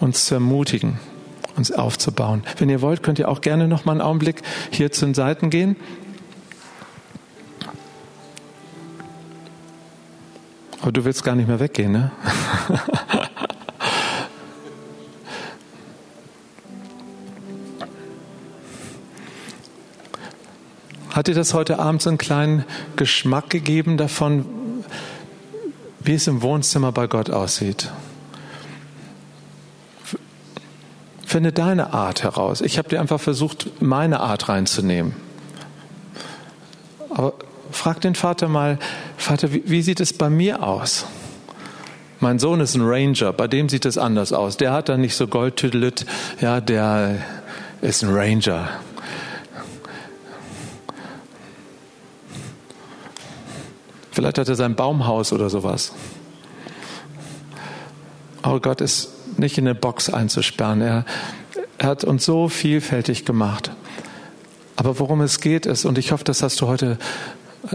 uns 0.00 0.26
zu 0.26 0.34
ermutigen, 0.34 0.98
uns 1.56 1.72
aufzubauen. 1.72 2.44
Wenn 2.58 2.68
ihr 2.68 2.82
wollt, 2.82 3.02
könnt 3.02 3.18
ihr 3.18 3.28
auch 3.28 3.40
gerne 3.40 3.68
noch 3.68 3.84
mal 3.84 3.92
einen 3.92 4.02
Augenblick 4.02 4.42
hier 4.70 4.92
zu 4.92 5.06
den 5.06 5.14
Seiten 5.14 5.50
gehen. 5.50 5.76
Aber 10.82 10.92
du 10.92 11.04
willst 11.06 11.24
gar 11.24 11.34
nicht 11.34 11.48
mehr 11.48 11.60
weggehen, 11.60 11.92
ne? 11.92 12.12
Hat 21.14 21.28
dir 21.28 21.34
das 21.34 21.54
heute 21.54 21.78
Abend 21.78 22.02
so 22.02 22.10
einen 22.10 22.18
kleinen 22.18 22.64
Geschmack 22.96 23.48
gegeben 23.48 23.96
davon, 23.96 24.44
wie 26.00 26.14
es 26.14 26.26
im 26.26 26.42
Wohnzimmer 26.42 26.90
bei 26.90 27.06
Gott 27.06 27.30
aussieht? 27.30 27.92
Finde 31.24 31.52
deine 31.52 31.92
Art 31.92 32.24
heraus. 32.24 32.60
Ich 32.60 32.78
habe 32.78 32.88
dir 32.88 33.00
einfach 33.00 33.20
versucht, 33.20 33.80
meine 33.80 34.18
Art 34.18 34.48
reinzunehmen. 34.48 35.14
Aber 37.10 37.34
frag 37.70 38.00
den 38.00 38.16
Vater 38.16 38.48
mal, 38.48 38.80
Vater, 39.16 39.52
wie, 39.52 39.62
wie 39.66 39.82
sieht 39.82 40.00
es 40.00 40.12
bei 40.12 40.28
mir 40.28 40.64
aus? 40.64 41.06
Mein 42.18 42.40
Sohn 42.40 42.58
ist 42.58 42.74
ein 42.74 42.82
Ranger, 42.82 43.32
bei 43.32 43.46
dem 43.46 43.68
sieht 43.68 43.86
es 43.86 43.98
anders 43.98 44.32
aus. 44.32 44.56
Der 44.56 44.72
hat 44.72 44.88
da 44.88 44.96
nicht 44.96 45.14
so 45.14 45.28
Goldtüdelüt, 45.28 46.06
ja, 46.40 46.60
der 46.60 47.18
ist 47.82 48.02
ein 48.02 48.12
Ranger. 48.12 48.68
Vielleicht 54.14 54.38
hat 54.38 54.48
er 54.48 54.54
sein 54.54 54.76
Baumhaus 54.76 55.32
oder 55.32 55.50
sowas. 55.50 55.92
Aber 58.42 58.60
Gott 58.60 58.80
ist 58.80 59.08
nicht 59.38 59.58
in 59.58 59.66
eine 59.66 59.74
Box 59.74 60.08
einzusperren. 60.08 60.80
Er, 60.82 61.04
er 61.78 61.88
hat 61.88 62.04
uns 62.04 62.24
so 62.24 62.48
vielfältig 62.48 63.24
gemacht. 63.24 63.72
Aber 64.76 65.00
worum 65.00 65.20
es 65.20 65.40
geht 65.40 65.66
ist, 65.66 65.84
und 65.84 65.98
ich 65.98 66.12
hoffe, 66.12 66.22
das 66.22 66.44
hast 66.44 66.60
du 66.60 66.68
heute 66.68 66.96
äh, 67.66 67.74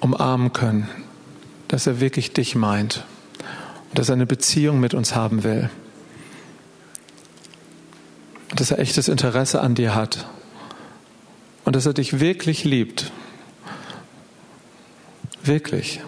umarmen 0.00 0.52
können, 0.52 0.86
dass 1.68 1.86
er 1.86 1.98
wirklich 1.98 2.34
dich 2.34 2.54
meint 2.54 3.06
und 3.88 3.98
dass 3.98 4.10
er 4.10 4.16
eine 4.16 4.26
Beziehung 4.26 4.80
mit 4.80 4.92
uns 4.92 5.14
haben 5.14 5.44
will. 5.44 5.70
Dass 8.54 8.70
er 8.70 8.80
echtes 8.80 9.08
Interesse 9.08 9.62
an 9.62 9.74
dir 9.74 9.94
hat 9.94 10.26
und 11.64 11.74
dass 11.74 11.86
er 11.86 11.94
dich 11.94 12.20
wirklich 12.20 12.64
liebt 12.64 13.12
Wirklich. 15.44 16.00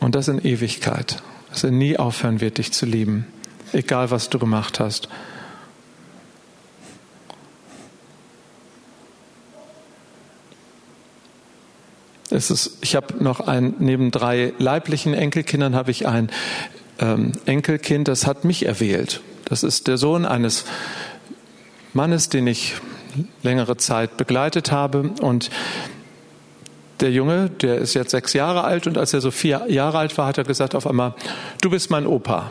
Und 0.00 0.14
das 0.14 0.28
in 0.28 0.44
Ewigkeit. 0.44 1.22
Dass 1.50 1.64
er 1.64 1.70
nie 1.70 1.96
aufhören 1.98 2.40
wird, 2.40 2.58
dich 2.58 2.72
zu 2.72 2.86
lieben. 2.86 3.26
Egal, 3.72 4.10
was 4.10 4.30
du 4.30 4.38
gemacht 4.38 4.80
hast. 4.80 5.08
Ist, 12.30 12.78
ich 12.80 12.94
habe 12.94 13.22
noch 13.22 13.40
ein, 13.40 13.74
neben 13.80 14.12
drei 14.12 14.52
leiblichen 14.58 15.14
Enkelkindern 15.14 15.74
habe 15.74 15.90
ich 15.90 16.06
ein 16.06 16.30
ähm, 17.00 17.32
Enkelkind, 17.44 18.06
das 18.06 18.26
hat 18.26 18.44
mich 18.44 18.66
erwählt. 18.66 19.20
Das 19.46 19.64
ist 19.64 19.88
der 19.88 19.98
Sohn 19.98 20.24
eines 20.24 20.64
Mannes, 21.92 22.28
den 22.28 22.46
ich 22.46 22.76
längere 23.42 23.76
Zeit 23.76 24.16
begleitet 24.16 24.70
habe 24.70 25.10
und 25.20 25.50
der 27.00 27.10
Junge, 27.10 27.50
der 27.50 27.78
ist 27.78 27.94
jetzt 27.94 28.10
sechs 28.10 28.32
Jahre 28.32 28.64
alt 28.64 28.86
und 28.86 28.98
als 28.98 29.12
er 29.14 29.20
so 29.20 29.30
vier 29.30 29.64
Jahre 29.68 29.98
alt 29.98 30.16
war, 30.18 30.26
hat 30.26 30.38
er 30.38 30.44
gesagt 30.44 30.74
auf 30.74 30.86
einmal, 30.86 31.14
du 31.60 31.70
bist 31.70 31.90
mein 31.90 32.06
Opa. 32.06 32.50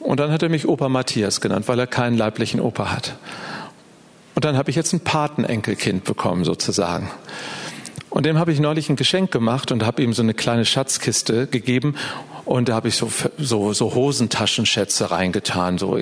Und 0.00 0.20
dann 0.20 0.30
hat 0.30 0.42
er 0.42 0.48
mich 0.48 0.68
Opa 0.68 0.88
Matthias 0.88 1.40
genannt, 1.40 1.66
weil 1.68 1.78
er 1.78 1.86
keinen 1.86 2.16
leiblichen 2.16 2.60
Opa 2.60 2.92
hat. 2.92 3.16
Und 4.34 4.44
dann 4.44 4.56
habe 4.56 4.70
ich 4.70 4.76
jetzt 4.76 4.92
ein 4.92 5.00
Patenenkelkind 5.00 6.04
bekommen 6.04 6.44
sozusagen. 6.44 7.10
Und 8.10 8.24
dem 8.24 8.38
habe 8.38 8.52
ich 8.52 8.60
neulich 8.60 8.88
ein 8.88 8.96
Geschenk 8.96 9.30
gemacht 9.30 9.72
und 9.72 9.84
habe 9.84 10.02
ihm 10.02 10.12
so 10.12 10.22
eine 10.22 10.34
kleine 10.34 10.64
Schatzkiste 10.64 11.46
gegeben 11.46 11.96
und 12.46 12.68
da 12.68 12.74
habe 12.74 12.88
ich 12.88 12.96
so, 12.96 13.10
so, 13.38 13.72
so 13.72 13.94
Hosentaschenschätze 13.94 15.10
reingetan, 15.10 15.78
so, 15.78 15.98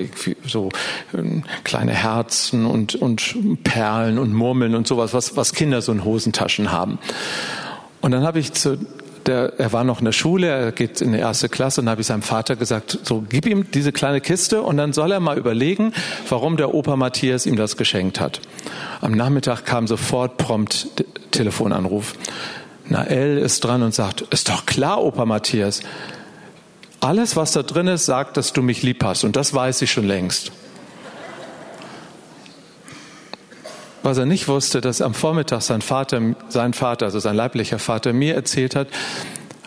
so 0.47 0.69
ähm, 1.13 1.43
kleine 1.63 1.91
Herzen 1.91 2.65
und, 2.65 2.95
und 2.95 3.63
Perlen 3.63 4.19
und 4.19 4.31
Murmeln 4.31 4.75
und 4.75 4.87
sowas, 4.87 5.13
was, 5.13 5.35
was 5.35 5.53
Kinder 5.53 5.81
so 5.81 5.91
in 5.91 6.05
Hosentaschen 6.05 6.71
haben. 6.71 6.99
Und 8.01 8.11
dann 8.11 8.23
habe 8.23 8.39
ich 8.39 8.53
zu 8.53 8.77
der, 9.25 9.53
er 9.57 9.73
war 9.73 9.83
noch 9.83 9.99
in 9.99 10.05
der 10.05 10.11
Schule, 10.11 10.47
er 10.47 10.71
geht 10.71 11.01
in 11.01 11.11
die 11.11 11.17
erste 11.17 11.49
Klasse 11.49 11.81
und 11.81 11.89
habe 11.89 12.01
ich 12.01 12.07
seinem 12.07 12.21
Vater 12.21 12.55
gesagt, 12.55 12.99
so 13.03 13.23
gib 13.27 13.47
ihm 13.47 13.71
diese 13.71 13.91
kleine 13.91 14.21
Kiste 14.21 14.61
und 14.61 14.77
dann 14.77 14.93
soll 14.93 15.11
er 15.11 15.19
mal 15.19 15.37
überlegen, 15.37 15.93
warum 16.29 16.57
der 16.57 16.75
Opa 16.75 16.95
Matthias 16.95 17.47
ihm 17.47 17.55
das 17.55 17.77
geschenkt 17.77 18.19
hat. 18.19 18.39
Am 19.01 19.13
Nachmittag 19.13 19.65
kam 19.65 19.87
sofort 19.87 20.37
prompt 20.37 20.89
Telefonanruf. 21.31 22.13
Nael 22.87 23.39
ist 23.39 23.63
dran 23.63 23.81
und 23.81 23.95
sagt, 23.95 24.21
ist 24.21 24.49
doch 24.49 24.65
klar, 24.65 25.03
Opa 25.03 25.25
Matthias. 25.25 25.81
Alles, 27.05 27.35
was 27.35 27.51
da 27.51 27.61
drin 27.61 27.85
ist, 27.85 28.07
sagt, 28.07 28.35
dass 28.35 28.51
du 28.51 28.63
mich 28.63 28.81
lieb 28.81 29.03
hast 29.03 29.25
und 29.25 29.35
das 29.35 29.53
weiß 29.53 29.83
ich 29.83 29.91
schon 29.91 30.07
längst. 30.07 30.51
was 34.01 34.17
er 34.19 34.25
nicht 34.27 34.47
wusste, 34.47 34.81
dass 34.81 35.01
am 35.01 35.15
Vormittag 35.15 35.61
sein 35.61 35.81
Vater, 35.81 36.35
sein 36.49 36.73
Vater, 36.73 37.05
also 37.05 37.19
sein 37.19 37.35
leiblicher 37.35 37.79
Vater, 37.79 38.13
mir 38.13 38.35
erzählt 38.35 38.75
hat, 38.75 38.87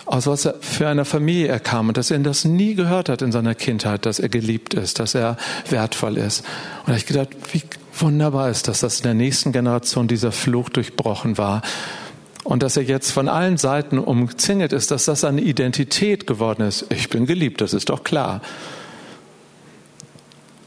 aus 0.06 0.28
was 0.28 0.47
er 0.47 0.55
für 0.60 0.89
einer 0.89 1.05
Familie 1.05 1.48
er 1.48 1.59
kam 1.59 1.89
und 1.89 1.97
dass 1.97 2.12
er 2.12 2.20
das 2.20 2.44
nie 2.44 2.74
gehört 2.74 3.09
hat 3.09 3.20
in 3.20 3.32
seiner 3.32 3.56
Kindheit, 3.56 4.06
dass 4.06 4.20
er 4.20 4.28
geliebt 4.28 4.74
ist, 4.74 5.01
dass 5.01 5.16
er 5.16 5.36
wertvoll 5.70 6.16
ist. 6.19 6.44
Und 6.86 6.97
ich 6.97 7.06
gedacht, 7.06 7.31
wie 7.52 7.62
wunderbar 7.98 8.48
ist 8.48 8.69
das, 8.69 8.81
dass 8.81 8.98
in 8.98 9.05
der 9.05 9.15
nächsten 9.15 9.51
Generation 9.52 10.06
dieser 10.06 10.31
Fluch 10.31 10.69
durchbrochen 10.70 11.36
war 11.36 11.62
und 12.44 12.62
dass 12.62 12.77
er 12.77 12.82
jetzt 12.82 13.10
von 13.10 13.28
allen 13.28 13.56
Seiten 13.56 13.98
umzingelt 13.98 14.73
ist, 14.73 14.90
dass 14.90 15.05
das 15.05 15.24
eine 15.24 15.40
Identität 15.40 16.27
geworden 16.27 16.62
ist. 16.62 16.86
Ich 16.90 17.09
bin 17.09 17.27
geliebt, 17.27 17.60
das 17.60 17.74
ist 17.74 17.90
doch 17.90 18.05
klar. 18.05 18.40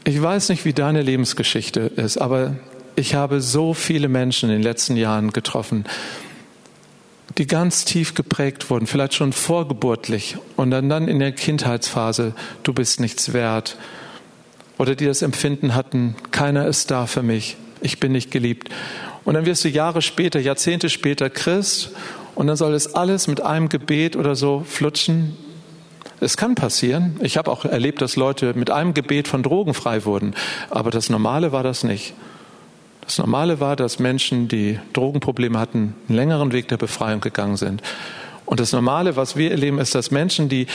Ich 0.04 0.20
weiß 0.20 0.48
nicht, 0.48 0.64
wie 0.64 0.72
deine 0.72 1.02
Lebensgeschichte 1.02 1.80
ist, 1.80 2.18
aber 2.18 2.56
ich 2.96 3.14
habe 3.14 3.40
so 3.40 3.72
viele 3.74 4.08
Menschen 4.08 4.50
in 4.50 4.56
den 4.56 4.62
letzten 4.62 4.96
Jahren 4.96 5.32
getroffen, 5.32 5.84
die 7.38 7.46
ganz 7.46 7.84
tief 7.84 8.14
geprägt 8.14 8.68
wurden, 8.68 8.86
vielleicht 8.86 9.14
schon 9.14 9.32
vorgeburtlich 9.32 10.36
und 10.56 10.70
dann, 10.70 10.88
dann 10.88 11.08
in 11.08 11.18
der 11.18 11.32
Kindheitsphase, 11.32 12.34
du 12.62 12.74
bist 12.74 13.00
nichts 13.00 13.32
wert. 13.32 13.78
Oder 14.78 14.94
die 14.94 15.06
das 15.06 15.22
Empfinden 15.22 15.74
hatten, 15.74 16.16
keiner 16.30 16.66
ist 16.66 16.90
da 16.90 17.06
für 17.06 17.22
mich, 17.22 17.56
ich 17.82 18.00
bin 18.00 18.12
nicht 18.12 18.30
geliebt. 18.30 18.68
Und 19.24 19.34
dann 19.34 19.46
wirst 19.46 19.64
du 19.64 19.68
Jahre 19.68 20.02
später, 20.02 20.40
Jahrzehnte 20.40 20.88
später 20.88 21.30
Christ 21.30 21.90
und 22.34 22.46
dann 22.46 22.56
soll 22.56 22.74
es 22.74 22.94
alles 22.94 23.28
mit 23.28 23.40
einem 23.40 23.68
Gebet 23.68 24.16
oder 24.16 24.34
so 24.34 24.64
flutschen. 24.66 25.36
Es 26.20 26.36
kann 26.36 26.54
passieren. 26.54 27.18
Ich 27.22 27.36
habe 27.36 27.50
auch 27.50 27.64
erlebt, 27.64 28.00
dass 28.00 28.16
Leute 28.16 28.54
mit 28.54 28.70
einem 28.70 28.94
Gebet 28.94 29.28
von 29.28 29.42
Drogen 29.42 29.74
frei 29.74 30.04
wurden, 30.04 30.34
aber 30.70 30.90
das 30.90 31.10
Normale 31.10 31.52
war 31.52 31.62
das 31.62 31.84
nicht. 31.84 32.14
Das 33.00 33.18
Normale 33.18 33.58
war, 33.58 33.74
dass 33.74 33.98
Menschen, 33.98 34.46
die 34.46 34.78
Drogenprobleme 34.92 35.58
hatten, 35.58 35.94
einen 36.08 36.16
längeren 36.16 36.52
Weg 36.52 36.68
der 36.68 36.76
Befreiung 36.76 37.20
gegangen 37.20 37.56
sind. 37.56 37.82
Und 38.46 38.60
das 38.60 38.72
Normale, 38.72 39.16
was 39.16 39.36
wir 39.36 39.50
erleben, 39.50 39.78
ist, 39.78 39.94
dass 39.94 40.10
Menschen, 40.10 40.48
die 40.48 40.66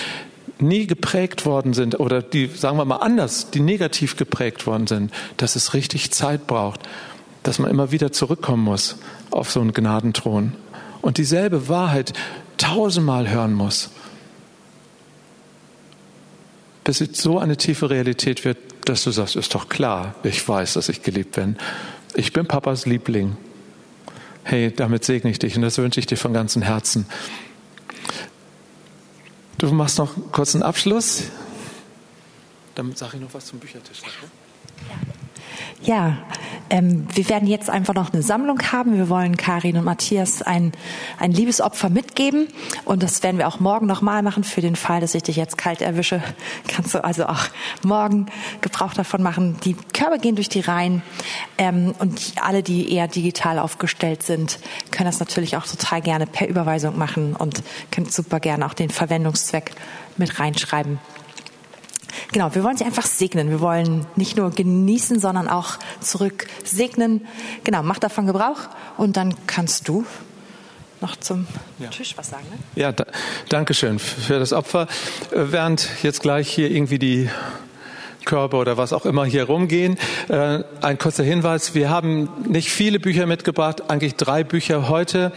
nie 0.60 0.88
geprägt 0.88 1.46
worden 1.46 1.74
sind 1.74 2.00
oder 2.00 2.22
die, 2.22 2.48
sagen 2.48 2.78
wir 2.78 2.86
mal 2.86 2.98
anders, 2.98 3.52
die 3.52 3.60
negativ 3.60 4.16
geprägt 4.16 4.68
worden 4.68 4.88
sind, 4.88 5.12
dass 5.38 5.56
es 5.56 5.74
richtig 5.74 6.12
Zeit 6.12 6.48
braucht, 6.48 6.82
dass 7.44 7.60
man 7.60 7.70
immer 7.70 7.92
wieder 7.92 8.12
zurückkommen 8.12 8.64
muss 8.64 8.98
auf 9.32 9.52
so 9.52 9.62
einen 9.62 9.74
Gnadenthron 9.74 10.54
und 11.02 11.18
dieselbe 11.18 11.70
Wahrheit 11.70 12.14
tausendmal 12.58 13.30
hören 13.30 13.54
muss, 13.54 13.90
bis 16.84 17.02
es 17.02 17.22
so 17.22 17.40
eine 17.40 17.58
tiefe 17.58 17.90
Realität 17.90 18.46
wird, 18.46 18.58
dass 18.86 19.04
du 19.04 19.12
sagst, 19.12 19.36
ist 19.36 19.54
doch 19.54 19.70
klar, 19.70 20.16
ich 20.24 20.48
weiß, 20.48 20.74
dass 20.74 20.90
ich 20.90 21.04
geliebt 21.04 21.34
bin. 21.34 21.58
Ich 22.16 22.34
bin 22.34 22.48
Papas 22.48 22.86
Liebling. 22.86 23.36
Hey, 24.44 24.72
damit 24.74 25.04
segne 25.04 25.30
ich 25.30 25.40
dich 25.40 25.58
und 25.58 25.62
das 25.62 25.78
wünsche 25.78 26.00
ich 26.00 26.06
dir 26.06 26.16
von 26.16 26.34
ganzem 26.34 26.62
Herzen. 26.62 27.06
Du 29.58 29.72
machst 29.72 29.98
noch 29.98 30.14
kurz 30.32 30.54
einen 30.54 30.64
Abschluss. 30.64 31.24
Dann 32.76 32.96
sage 32.96 33.18
ich 33.18 33.24
noch 33.24 33.34
was 33.34 33.48
zum 33.48 33.60
Büchertisch. 33.60 34.02
Ja, 34.02 34.96
ähm, 36.70 37.08
wir 37.14 37.30
werden 37.30 37.48
jetzt 37.48 37.70
einfach 37.70 37.94
noch 37.94 38.14
eine 38.14 38.22
Sammlung 38.22 38.60
haben. 38.72 38.98
Wir 38.98 39.10
wollen 39.10 39.38
Karin 39.38 39.78
und 39.78 39.86
Matthias 39.86 40.42
ein, 40.42 40.74
ein 41.20 41.32
Liebesopfer 41.32 41.90
mitgeben. 41.90 42.48
Und 42.86 43.04
das 43.04 43.24
werden 43.24 43.38
wir 43.38 43.48
auch 43.48 43.60
morgen 43.60 43.88
nochmal 43.88 44.24
machen. 44.24 44.44
Für 44.44 44.62
den 44.62 44.76
Fall, 44.76 45.02
dass 45.02 45.16
ich 45.16 45.24
dich 45.24 45.36
jetzt 45.36 45.58
kalt 45.58 45.82
erwische, 45.82 46.22
kannst 46.68 46.94
du 46.94 47.04
also 47.04 47.28
auch 47.28 47.46
morgen 47.84 48.28
Gebrauch 48.62 48.94
davon 48.94 49.24
machen. 49.24 49.58
Die 49.64 49.76
Körbe 49.94 50.20
gehen 50.20 50.36
durch 50.36 50.50
die 50.50 50.62
Reihen. 50.62 51.02
Ähm, 51.58 51.94
und 52.00 52.34
alle, 52.42 52.64
die 52.64 52.92
eher 52.92 53.08
digital 53.08 53.60
aufgestellt 53.60 54.24
sind, 54.24 54.60
können 54.92 55.08
das 55.08 55.20
natürlich 55.20 55.58
auch 55.58 55.66
total 55.66 56.02
gerne 56.02 56.28
per 56.28 56.48
Überweisung 56.48 56.98
machen 56.98 57.36
und 57.36 57.64
können 57.92 58.10
super 58.10 58.40
gerne 58.40 58.66
auch 58.66 58.74
den 58.74 58.90
Verwendungszweck 58.90 59.72
mit 60.18 60.40
reinschreiben. 60.40 61.00
Genau, 62.32 62.54
wir 62.56 62.64
wollen 62.64 62.78
sie 62.78 62.86
einfach 62.86 63.06
segnen. 63.06 63.50
Wir 63.50 63.62
wollen 63.62 64.06
nicht 64.16 64.38
nur 64.38 64.52
genießen, 64.52 65.20
sondern 65.20 65.48
auch 65.48 65.78
zurück 66.02 66.48
segnen. 66.64 67.28
Genau, 67.64 67.84
mach 67.84 68.00
davon 68.00 68.28
Gebrauch 68.28 68.70
und 68.98 69.18
dann 69.18 69.36
kannst 69.48 69.88
du 69.88 70.06
noch 71.02 71.16
zum 71.16 71.48
ja. 71.80 71.90
Tisch 71.90 72.18
was 72.18 72.30
sagen. 72.30 72.46
Ne? 72.50 72.58
Ja, 72.82 72.92
da, 72.92 73.06
danke 73.50 73.74
schön 73.74 74.00
für 74.00 74.40
das 74.40 74.54
Opfer. 74.54 74.88
Äh, 75.32 75.46
während 75.52 75.88
jetzt 76.04 76.22
gleich 76.22 76.50
hier 76.50 76.72
irgendwie 76.72 77.00
die 77.00 77.30
Körper 78.28 78.60
oder 78.60 78.78
was 78.78 78.94
auch 78.94 79.08
immer 79.08 79.26
hier 79.26 79.46
rumgehen. 79.46 79.98
Äh, 80.28 80.60
ein 80.82 81.00
kurzer 81.00 81.24
Hinweis, 81.24 81.74
wir 81.74 81.90
haben 81.90 82.30
nicht 82.48 82.70
viele 82.70 83.00
Bücher 83.00 83.26
mitgebracht, 83.26 83.90
eigentlich 83.90 84.16
drei 84.16 84.44
Bücher 84.44 84.88
heute, 84.88 85.32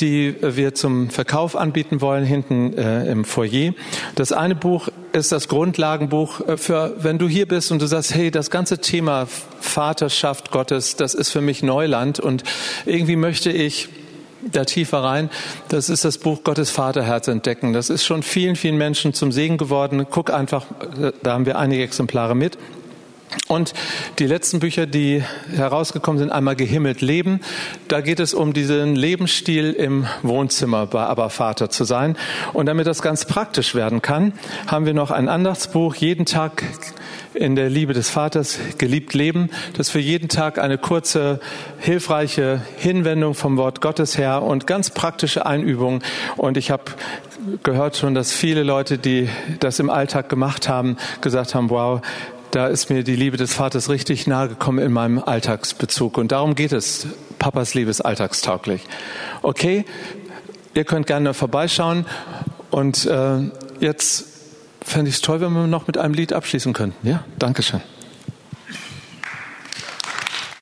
die 0.00 0.34
wir 0.40 0.74
zum 0.74 1.10
Verkauf 1.10 1.54
anbieten 1.54 2.00
wollen, 2.00 2.24
hinten 2.24 2.76
äh, 2.76 3.04
im 3.04 3.24
Foyer. 3.24 3.74
Das 4.16 4.32
eine 4.32 4.56
Buch 4.56 4.88
ist 5.12 5.32
das 5.32 5.48
Grundlagenbuch 5.48 6.40
äh, 6.48 6.56
für, 6.56 6.96
wenn 6.98 7.18
du 7.18 7.28
hier 7.28 7.46
bist 7.46 7.70
und 7.70 7.80
du 7.82 7.86
sagst, 7.86 8.14
hey, 8.14 8.30
das 8.30 8.50
ganze 8.50 8.78
Thema 8.78 9.26
Vaterschaft 9.60 10.50
Gottes, 10.50 10.96
das 10.96 11.14
ist 11.14 11.30
für 11.30 11.40
mich 11.40 11.62
Neuland 11.62 12.18
und 12.18 12.42
irgendwie 12.86 13.16
möchte 13.16 13.52
ich 13.52 13.88
da 14.42 14.64
tiefer 14.64 15.02
rein. 15.02 15.30
Das 15.68 15.88
ist 15.88 16.04
das 16.04 16.18
Buch 16.18 16.44
Gottes 16.44 16.70
Vaterherz 16.70 17.28
entdecken. 17.28 17.72
Das 17.72 17.90
ist 17.90 18.04
schon 18.04 18.22
vielen, 18.22 18.56
vielen 18.56 18.76
Menschen 18.76 19.14
zum 19.14 19.32
Segen 19.32 19.58
geworden. 19.58 20.06
Guck 20.10 20.32
einfach, 20.32 20.66
da 21.22 21.32
haben 21.32 21.46
wir 21.46 21.58
einige 21.58 21.82
Exemplare 21.82 22.34
mit. 22.34 22.58
Und 23.48 23.74
die 24.18 24.26
letzten 24.26 24.60
Bücher, 24.60 24.86
die 24.86 25.22
herausgekommen 25.54 26.18
sind, 26.18 26.30
einmal 26.30 26.56
Gehimmelt 26.56 27.00
Leben. 27.00 27.40
Da 27.88 28.00
geht 28.00 28.20
es 28.20 28.34
um 28.34 28.52
diesen 28.52 28.96
Lebensstil 28.96 29.72
im 29.72 30.06
Wohnzimmer 30.22 30.86
bei 30.86 31.04
Aber 31.04 31.30
Vater 31.30 31.70
zu 31.70 31.84
sein. 31.84 32.16
Und 32.52 32.66
damit 32.66 32.86
das 32.86 33.02
ganz 33.02 33.24
praktisch 33.24 33.74
werden 33.74 34.02
kann, 34.02 34.32
haben 34.66 34.86
wir 34.86 34.94
noch 34.94 35.10
ein 35.10 35.28
Andachtsbuch, 35.28 35.94
jeden 35.94 36.26
Tag 36.26 36.64
in 37.34 37.54
der 37.54 37.70
Liebe 37.70 37.92
des 37.92 38.10
Vaters, 38.10 38.58
geliebt 38.78 39.14
leben. 39.14 39.50
Das 39.76 39.90
für 39.90 40.00
jeden 40.00 40.28
Tag 40.28 40.58
eine 40.58 40.78
kurze, 40.78 41.40
hilfreiche 41.78 42.60
Hinwendung 42.76 43.34
vom 43.34 43.56
Wort 43.56 43.80
Gottes 43.80 44.18
her 44.18 44.42
und 44.42 44.66
ganz 44.66 44.90
praktische 44.90 45.46
Einübungen. 45.46 46.02
Und 46.36 46.56
ich 46.56 46.70
habe 46.70 46.84
gehört 47.62 47.96
schon, 47.96 48.14
dass 48.14 48.32
viele 48.32 48.62
Leute, 48.62 48.98
die 48.98 49.28
das 49.60 49.78
im 49.78 49.90
Alltag 49.90 50.28
gemacht 50.28 50.68
haben, 50.68 50.96
gesagt 51.20 51.54
haben, 51.54 51.70
wow, 51.70 52.02
da 52.50 52.66
ist 52.66 52.90
mir 52.90 53.04
die 53.04 53.16
Liebe 53.16 53.36
des 53.36 53.54
Vaters 53.54 53.88
richtig 53.88 54.26
nahe 54.26 54.48
gekommen 54.48 54.78
in 54.78 54.92
meinem 54.92 55.18
Alltagsbezug. 55.18 56.18
Und 56.18 56.32
darum 56.32 56.54
geht 56.54 56.72
es. 56.72 57.06
Papas 57.38 57.74
Liebe 57.74 57.90
ist 57.90 58.00
alltagstauglich. 58.00 58.82
Okay, 59.42 59.84
ihr 60.74 60.84
könnt 60.84 61.06
gerne 61.06 61.34
vorbeischauen. 61.34 62.06
Und 62.70 63.06
äh, 63.06 63.50
jetzt 63.80 64.26
fände 64.82 65.08
ich 65.08 65.16
es 65.16 65.22
toll, 65.22 65.40
wenn 65.40 65.52
wir 65.52 65.66
noch 65.66 65.86
mit 65.86 65.98
einem 65.98 66.14
Lied 66.14 66.32
abschließen 66.32 66.72
könnten. 66.72 67.06
Ja, 67.06 67.24
Dankeschön. 67.38 67.80